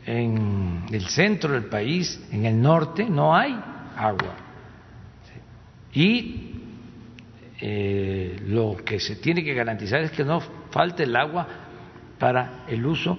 en 0.07 0.87
el 0.93 1.09
centro 1.09 1.53
del 1.53 1.65
país, 1.65 2.25
en 2.31 2.47
el 2.47 2.63
norte, 2.63 3.11
no 3.11 3.35
hay 3.35 3.59
agua. 3.97 4.37
Y 5.93 6.53
eh, 7.61 8.41
lo 8.47 8.77
que 8.77 9.01
se 9.01 9.17
tiene 9.17 9.43
que 9.43 9.53
garantizar 9.53 10.01
es 10.03 10.13
que 10.13 10.23
no 10.23 10.41
falte 10.71 11.03
el 11.03 11.17
agua 11.17 11.49
para 12.21 12.67
el 12.69 12.87
uso 12.87 13.19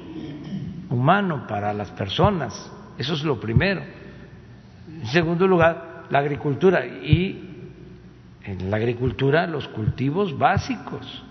humano, 0.90 1.46
para 1.46 1.74
las 1.74 1.92
personas. 1.92 2.72
Eso 2.98 3.16
es 3.16 3.24
lo 3.26 3.38
primero. 3.38 3.82
En 4.88 5.08
segundo 5.08 5.46
lugar, 5.46 6.06
la 6.10 6.20
agricultura 6.20 6.86
y 6.86 7.68
en 8.46 8.72
la 8.72 8.78
agricultura 8.78 9.46
los 9.46 9.68
cultivos 9.68 10.38
básicos. 10.38 11.26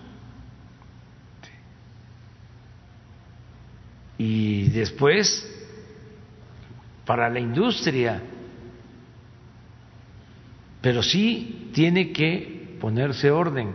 Y 4.18 4.68
después, 4.70 5.48
para 7.06 7.30
la 7.30 7.38
industria, 7.38 8.20
pero 10.80 11.02
sí 11.02 11.70
tiene 11.72 12.12
que 12.12 12.76
ponerse 12.80 13.30
orden. 13.30 13.74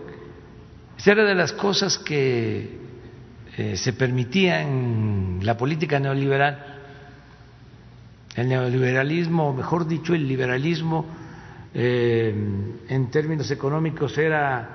Esa 0.98 1.14
era 1.14 1.24
de 1.26 1.36
las 1.36 1.54
cosas 1.54 1.98
que 1.98 2.78
eh, 3.58 3.78
se 3.78 3.94
permitía 3.94 4.62
en 4.62 5.40
la 5.44 5.58
política 5.58 6.00
neoliberal. 6.00 6.82
El 8.36 8.50
neoliberalismo, 8.50 9.54
mejor 9.54 9.88
dicho, 9.88 10.14
el 10.14 10.28
liberalismo 10.28 11.06
eh, 11.74 12.34
en 12.88 13.12
términos 13.12 13.50
económicos 13.52 14.18
era 14.18 14.70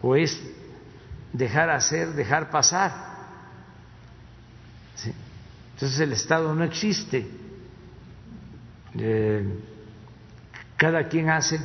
o 0.00 0.16
es 0.16 0.40
dejar 1.32 1.70
hacer, 1.70 2.08
dejar 2.14 2.50
pasar. 2.50 3.11
Entonces 5.74 6.00
el 6.00 6.12
Estado 6.12 6.54
no 6.54 6.64
existe. 6.64 7.26
Eh, 8.98 9.44
cada 10.76 11.08
quien 11.08 11.30
hace 11.30 11.58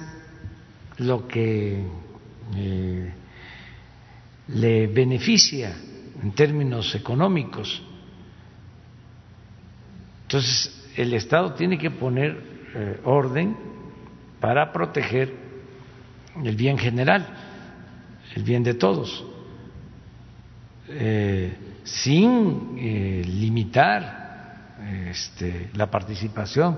lo 0.98 1.28
que 1.28 1.84
eh, 2.56 3.14
le 4.48 4.88
beneficia 4.88 5.76
en 6.22 6.32
términos 6.32 6.95
económicos. 6.95 7.82
Entonces 10.23 10.89
el 10.96 11.14
Estado 11.14 11.54
tiene 11.54 11.78
que 11.78 11.91
poner 11.91 12.57
orden 13.04 13.56
para 14.39 14.72
proteger 14.72 15.34
el 16.44 16.56
bien 16.56 16.78
general, 16.78 17.26
el 18.36 18.44
bien 18.44 18.64
de 18.64 18.76
todos, 18.76 19.26
eh, 20.89 21.56
sin 21.88 22.76
eh, 22.78 23.24
limitar 23.26 24.76
este, 25.10 25.70
la 25.74 25.90
participación 25.90 26.78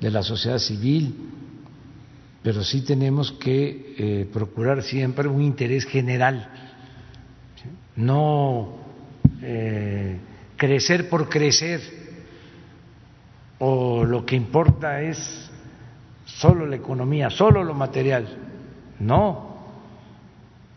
de 0.00 0.10
la 0.10 0.22
sociedad 0.22 0.58
civil, 0.58 1.14
pero 2.42 2.62
sí 2.64 2.82
tenemos 2.82 3.32
que 3.32 3.94
eh, 3.96 4.28
procurar 4.32 4.82
siempre 4.82 5.28
un 5.28 5.40
interés 5.40 5.86
general, 5.86 6.48
no 7.96 8.82
crecer 10.56 11.08
por 11.08 11.28
crecer, 11.28 11.80
o 13.58 14.04
lo 14.04 14.24
que 14.24 14.36
importa 14.36 15.00
es 15.02 15.50
solo 16.24 16.66
la 16.66 16.76
economía, 16.76 17.30
solo 17.30 17.62
lo 17.62 17.74
material. 17.74 18.26
No. 18.98 19.54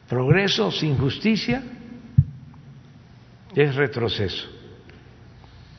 Progreso 0.08 0.72
sin 0.72 0.98
justicia 0.98 1.64
es 3.64 3.76
retroceso. 3.76 4.48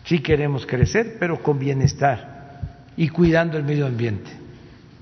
Sí 0.04 0.20
queremos 0.20 0.66
crecer, 0.66 1.16
pero 1.20 1.42
con 1.42 1.58
bienestar 1.58 2.86
y 2.96 3.08
cuidando 3.08 3.56
el 3.56 3.64
medio 3.64 3.86
ambiente. 3.86 4.30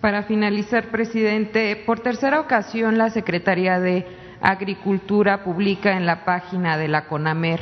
Para 0.01 0.25
finalizar, 0.25 0.91
presidente, 0.91 1.83
por 1.87 2.01
tercera 2.01 2.41
ocasión 2.41 2.99
la 2.99 3.11
Secretaría 3.11 3.81
de 3.81 4.05
Agricultura 4.43 5.43
publica 5.43 5.97
en 5.97 6.05
la 6.05 6.25
página 6.25 6.77
de 6.77 6.89
la 6.89 7.07
CONAMER 7.07 7.61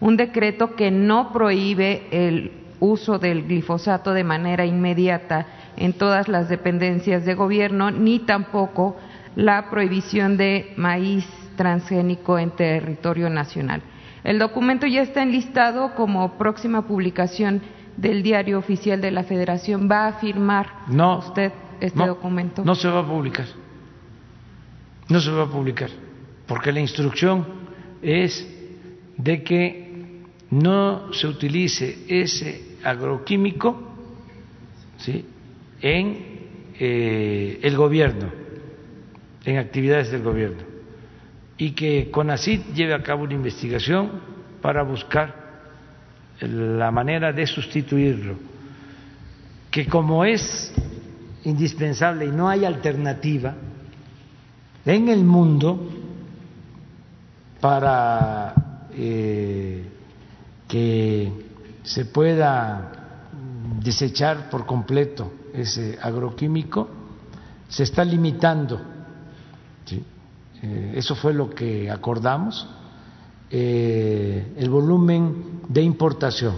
un 0.00 0.16
decreto 0.16 0.74
que 0.76 0.90
no 0.90 1.32
prohíbe 1.32 2.06
el 2.10 2.52
uso 2.80 3.18
del 3.18 3.44
glifosato 3.44 4.12
de 4.12 4.24
manera 4.24 4.66
inmediata 4.66 5.46
en 5.76 5.94
todas 5.94 6.28
las 6.28 6.48
dependencias 6.48 7.24
de 7.24 7.34
gobierno, 7.34 7.90
ni 7.90 8.20
tampoco 8.20 8.96
la 9.36 9.70
prohibición 9.70 10.36
de 10.36 10.72
maíz 10.76 11.26
transgénico 11.56 12.38
en 12.38 12.50
territorio 12.50 13.30
nacional. 13.30 13.82
El 14.24 14.38
documento 14.38 14.86
ya 14.86 15.02
está 15.02 15.22
enlistado 15.22 15.94
como 15.94 16.36
próxima 16.36 16.86
publicación 16.86 17.62
del 17.96 18.22
Diario 18.22 18.58
Oficial 18.58 19.00
de 19.00 19.10
la 19.10 19.24
Federación. 19.24 19.88
¿Va 19.90 20.08
a 20.08 20.12
firmar 20.14 20.66
usted 21.18 21.52
este 21.80 22.06
documento? 22.06 22.64
No 22.64 22.74
se 22.74 22.88
va 22.88 23.00
a 23.00 23.06
publicar. 23.06 23.46
No 25.08 25.20
se 25.20 25.30
va 25.30 25.42
a 25.42 25.46
publicar, 25.46 25.90
porque 26.46 26.70
la 26.70 26.78
instrucción 26.78 27.44
es 28.00 28.46
de 29.16 29.42
que 29.42 30.22
no 30.50 31.12
se 31.12 31.26
utilice 31.26 31.98
ese 32.08 32.76
agroquímico 32.84 33.90
¿sí? 34.98 35.24
en 35.80 36.40
eh, 36.78 37.58
el 37.62 37.76
gobierno, 37.76 38.30
en 39.44 39.58
actividades 39.58 40.10
del 40.10 40.22
gobierno, 40.22 40.62
y 41.60 41.72
que 41.72 42.10
CONACID 42.10 42.72
lleve 42.74 42.94
a 42.94 43.02
cabo 43.02 43.24
una 43.24 43.34
investigación 43.34 44.10
para 44.62 44.82
buscar 44.82 45.60
la 46.40 46.90
manera 46.90 47.34
de 47.34 47.46
sustituirlo, 47.46 48.36
que 49.70 49.86
como 49.86 50.24
es 50.24 50.72
indispensable 51.44 52.24
y 52.24 52.30
no 52.30 52.48
hay 52.48 52.64
alternativa 52.64 53.54
en 54.86 55.10
el 55.10 55.22
mundo 55.22 55.86
para 57.60 58.86
eh, 58.94 59.84
que 60.66 61.30
se 61.82 62.06
pueda 62.06 63.28
desechar 63.82 64.48
por 64.48 64.64
completo 64.64 65.30
ese 65.52 65.98
agroquímico, 66.00 66.88
se 67.68 67.82
está 67.82 68.02
limitando. 68.02 68.80
Eh, 70.62 70.92
eso 70.96 71.14
fue 71.14 71.32
lo 71.32 71.50
que 71.50 71.90
acordamos. 71.90 72.68
Eh, 73.50 74.52
el 74.56 74.70
volumen 74.70 75.62
de 75.68 75.82
importación. 75.82 76.54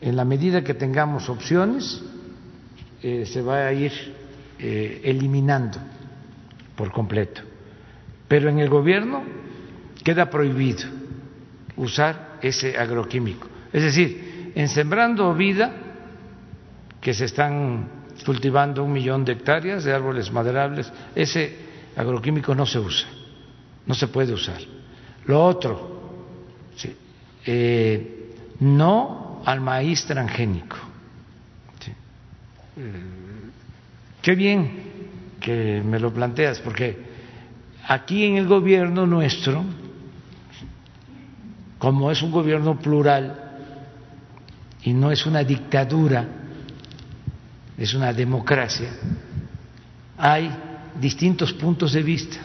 En 0.00 0.16
la 0.16 0.24
medida 0.24 0.64
que 0.64 0.74
tengamos 0.74 1.28
opciones, 1.28 2.02
eh, 3.02 3.26
se 3.26 3.42
va 3.42 3.66
a 3.66 3.72
ir 3.72 3.92
eliminando 4.62 5.78
por 6.76 6.92
completo. 6.92 7.40
Pero 8.28 8.50
en 8.50 8.58
el 8.58 8.68
gobierno 8.68 9.22
queda 10.04 10.28
prohibido 10.28 10.86
usar 11.76 12.38
ese 12.42 12.76
agroquímico. 12.76 13.48
Es 13.72 13.82
decir, 13.82 14.52
en 14.54 14.68
Sembrando 14.68 15.34
Vida 15.34 15.72
que 17.00 17.14
se 17.14 17.24
están 17.24 17.88
cultivando 18.26 18.84
un 18.84 18.92
millón 18.92 19.24
de 19.24 19.32
hectáreas 19.32 19.84
de 19.84 19.94
árboles 19.94 20.30
maderables, 20.30 20.92
ese 21.14 21.69
agroquímico 22.00 22.54
no 22.54 22.66
se 22.66 22.78
usa, 22.78 23.08
no 23.86 23.94
se 23.94 24.08
puede 24.08 24.32
usar. 24.32 24.60
Lo 25.26 25.44
otro, 25.44 26.00
eh, 27.46 28.34
no 28.60 29.42
al 29.44 29.60
maíz 29.60 30.04
transgénico. 30.04 30.76
Qué 34.22 34.34
bien 34.34 34.82
que 35.40 35.82
me 35.84 35.98
lo 35.98 36.12
planteas, 36.12 36.60
porque 36.60 36.96
aquí 37.86 38.24
en 38.24 38.36
el 38.36 38.46
gobierno 38.46 39.06
nuestro, 39.06 39.64
como 41.78 42.10
es 42.10 42.22
un 42.22 42.30
gobierno 42.30 42.78
plural 42.78 43.52
y 44.82 44.92
no 44.92 45.10
es 45.10 45.26
una 45.26 45.42
dictadura, 45.42 46.26
es 47.76 47.94
una 47.94 48.12
democracia, 48.12 48.90
hay 50.18 50.50
distintos 50.98 51.52
puntos 51.52 51.92
de 51.92 52.02
vista, 52.02 52.38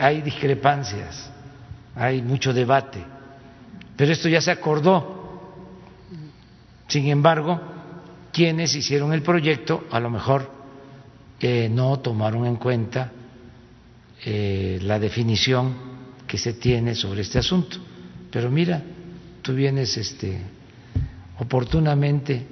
hay 0.00 0.22
discrepancias, 0.22 1.30
hay 1.94 2.22
mucho 2.22 2.52
debate, 2.52 3.04
pero 3.96 4.12
esto 4.12 4.28
ya 4.28 4.40
se 4.40 4.50
acordó. 4.50 5.16
Sin 6.86 7.08
embargo, 7.08 7.60
quienes 8.32 8.74
hicieron 8.74 9.12
el 9.12 9.22
proyecto 9.22 9.84
a 9.90 10.00
lo 10.00 10.08
mejor 10.08 10.50
eh, 11.40 11.68
no 11.68 11.98
tomaron 11.98 12.46
en 12.46 12.56
cuenta 12.56 13.12
eh, 14.24 14.78
la 14.82 14.98
definición 14.98 15.74
que 16.26 16.38
se 16.38 16.54
tiene 16.54 16.94
sobre 16.94 17.22
este 17.22 17.38
asunto. 17.38 17.78
Pero 18.30 18.50
mira, 18.50 18.82
tú 19.42 19.54
vienes 19.54 19.96
este, 19.96 20.40
oportunamente 21.38 22.46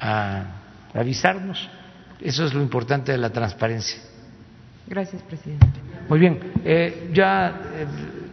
a 0.00 0.62
avisarnos. 0.94 1.68
Eso 2.20 2.44
es 2.44 2.54
lo 2.54 2.62
importante 2.62 3.12
de 3.12 3.18
la 3.18 3.30
transparencia. 3.30 4.00
Gracias, 4.86 5.22
presidente. 5.22 5.66
Muy 6.08 6.18
bien, 6.18 6.40
eh, 6.64 7.10
ya 7.12 7.60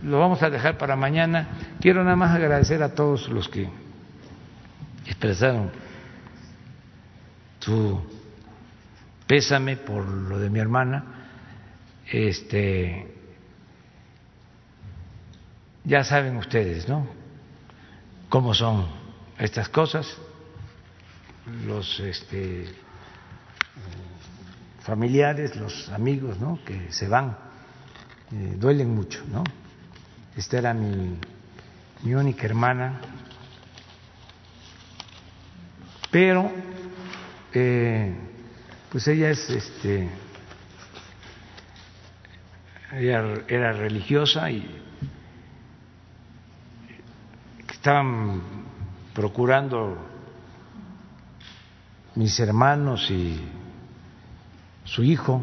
lo 0.04 0.20
vamos 0.20 0.42
a 0.42 0.50
dejar 0.50 0.78
para 0.78 0.96
mañana. 0.96 1.48
Quiero 1.80 2.04
nada 2.04 2.16
más 2.16 2.36
agradecer 2.36 2.82
a 2.82 2.94
todos 2.94 3.30
los 3.30 3.48
que 3.48 3.70
expresaron 5.06 5.70
su 7.60 8.02
pésame 9.28 9.78
por 9.78 10.08
lo 10.08 10.40
de 10.40 10.50
mi 10.50 10.60
hermana. 10.60 11.04
Este, 12.10 13.14
ya 15.84 16.04
saben 16.04 16.38
ustedes, 16.38 16.88
¿no? 16.88 17.08
Cómo 18.30 18.54
son 18.54 18.88
estas 19.38 19.70
cosas. 19.70 20.18
Los 21.66 22.00
este, 22.00 22.66
familiares, 24.88 25.54
los 25.58 25.90
amigos, 25.90 26.40
¿no? 26.40 26.60
Que 26.64 26.94
se 26.94 27.10
van, 27.10 27.38
eh, 28.32 28.56
duelen 28.58 28.96
mucho, 28.96 29.22
¿no? 29.30 29.44
Esta 30.34 30.60
era 30.60 30.74
mi, 30.74 31.20
única 32.06 32.46
hermana, 32.46 33.02
pero 36.10 36.50
eh, 37.54 38.16
pues 38.90 39.06
ella 39.10 39.30
es 39.30 39.50
este 39.50 40.10
ella 42.94 43.44
era 43.50 43.74
religiosa 43.74 44.50
y 44.50 44.66
estaban 47.70 48.42
procurando 49.14 49.98
mis 52.16 52.40
hermanos 52.40 53.12
y 53.12 53.67
su 54.88 55.04
hijo, 55.04 55.42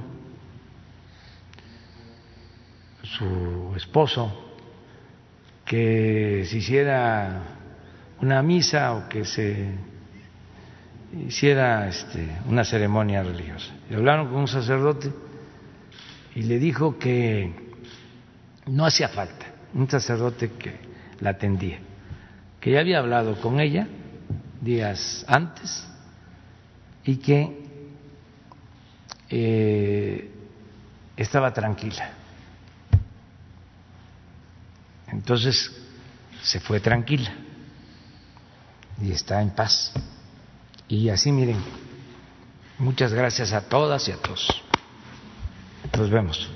su 3.02 3.74
esposo, 3.76 4.32
que 5.64 6.44
se 6.48 6.56
hiciera 6.58 7.42
una 8.20 8.42
misa 8.42 8.94
o 8.94 9.08
que 9.08 9.24
se 9.24 9.68
hiciera 11.26 11.86
este, 11.88 12.26
una 12.48 12.64
ceremonia 12.64 13.22
religiosa. 13.22 13.72
Y 13.90 13.94
hablaron 13.94 14.28
con 14.28 14.38
un 14.40 14.48
sacerdote 14.48 15.12
y 16.34 16.42
le 16.42 16.58
dijo 16.58 16.98
que 16.98 17.52
no 18.66 18.86
hacía 18.86 19.08
falta, 19.08 19.46
un 19.74 19.88
sacerdote 19.88 20.52
que 20.52 20.78
la 21.20 21.30
atendía, 21.30 21.78
que 22.60 22.72
ya 22.72 22.80
había 22.80 22.98
hablado 22.98 23.40
con 23.40 23.60
ella 23.60 23.86
días 24.60 25.24
antes 25.28 25.86
y 27.04 27.16
que 27.16 27.63
eh, 29.36 30.30
estaba 31.16 31.52
tranquila. 31.52 32.10
Entonces 35.08 35.72
se 36.40 36.60
fue 36.60 36.78
tranquila 36.78 37.32
y 39.02 39.10
está 39.10 39.42
en 39.42 39.50
paz. 39.50 39.92
Y 40.86 41.08
así 41.08 41.32
miren, 41.32 41.58
muchas 42.78 43.12
gracias 43.12 43.52
a 43.52 43.62
todas 43.62 44.06
y 44.06 44.12
a 44.12 44.16
todos. 44.18 44.46
Nos 45.96 46.10
vemos. 46.10 46.48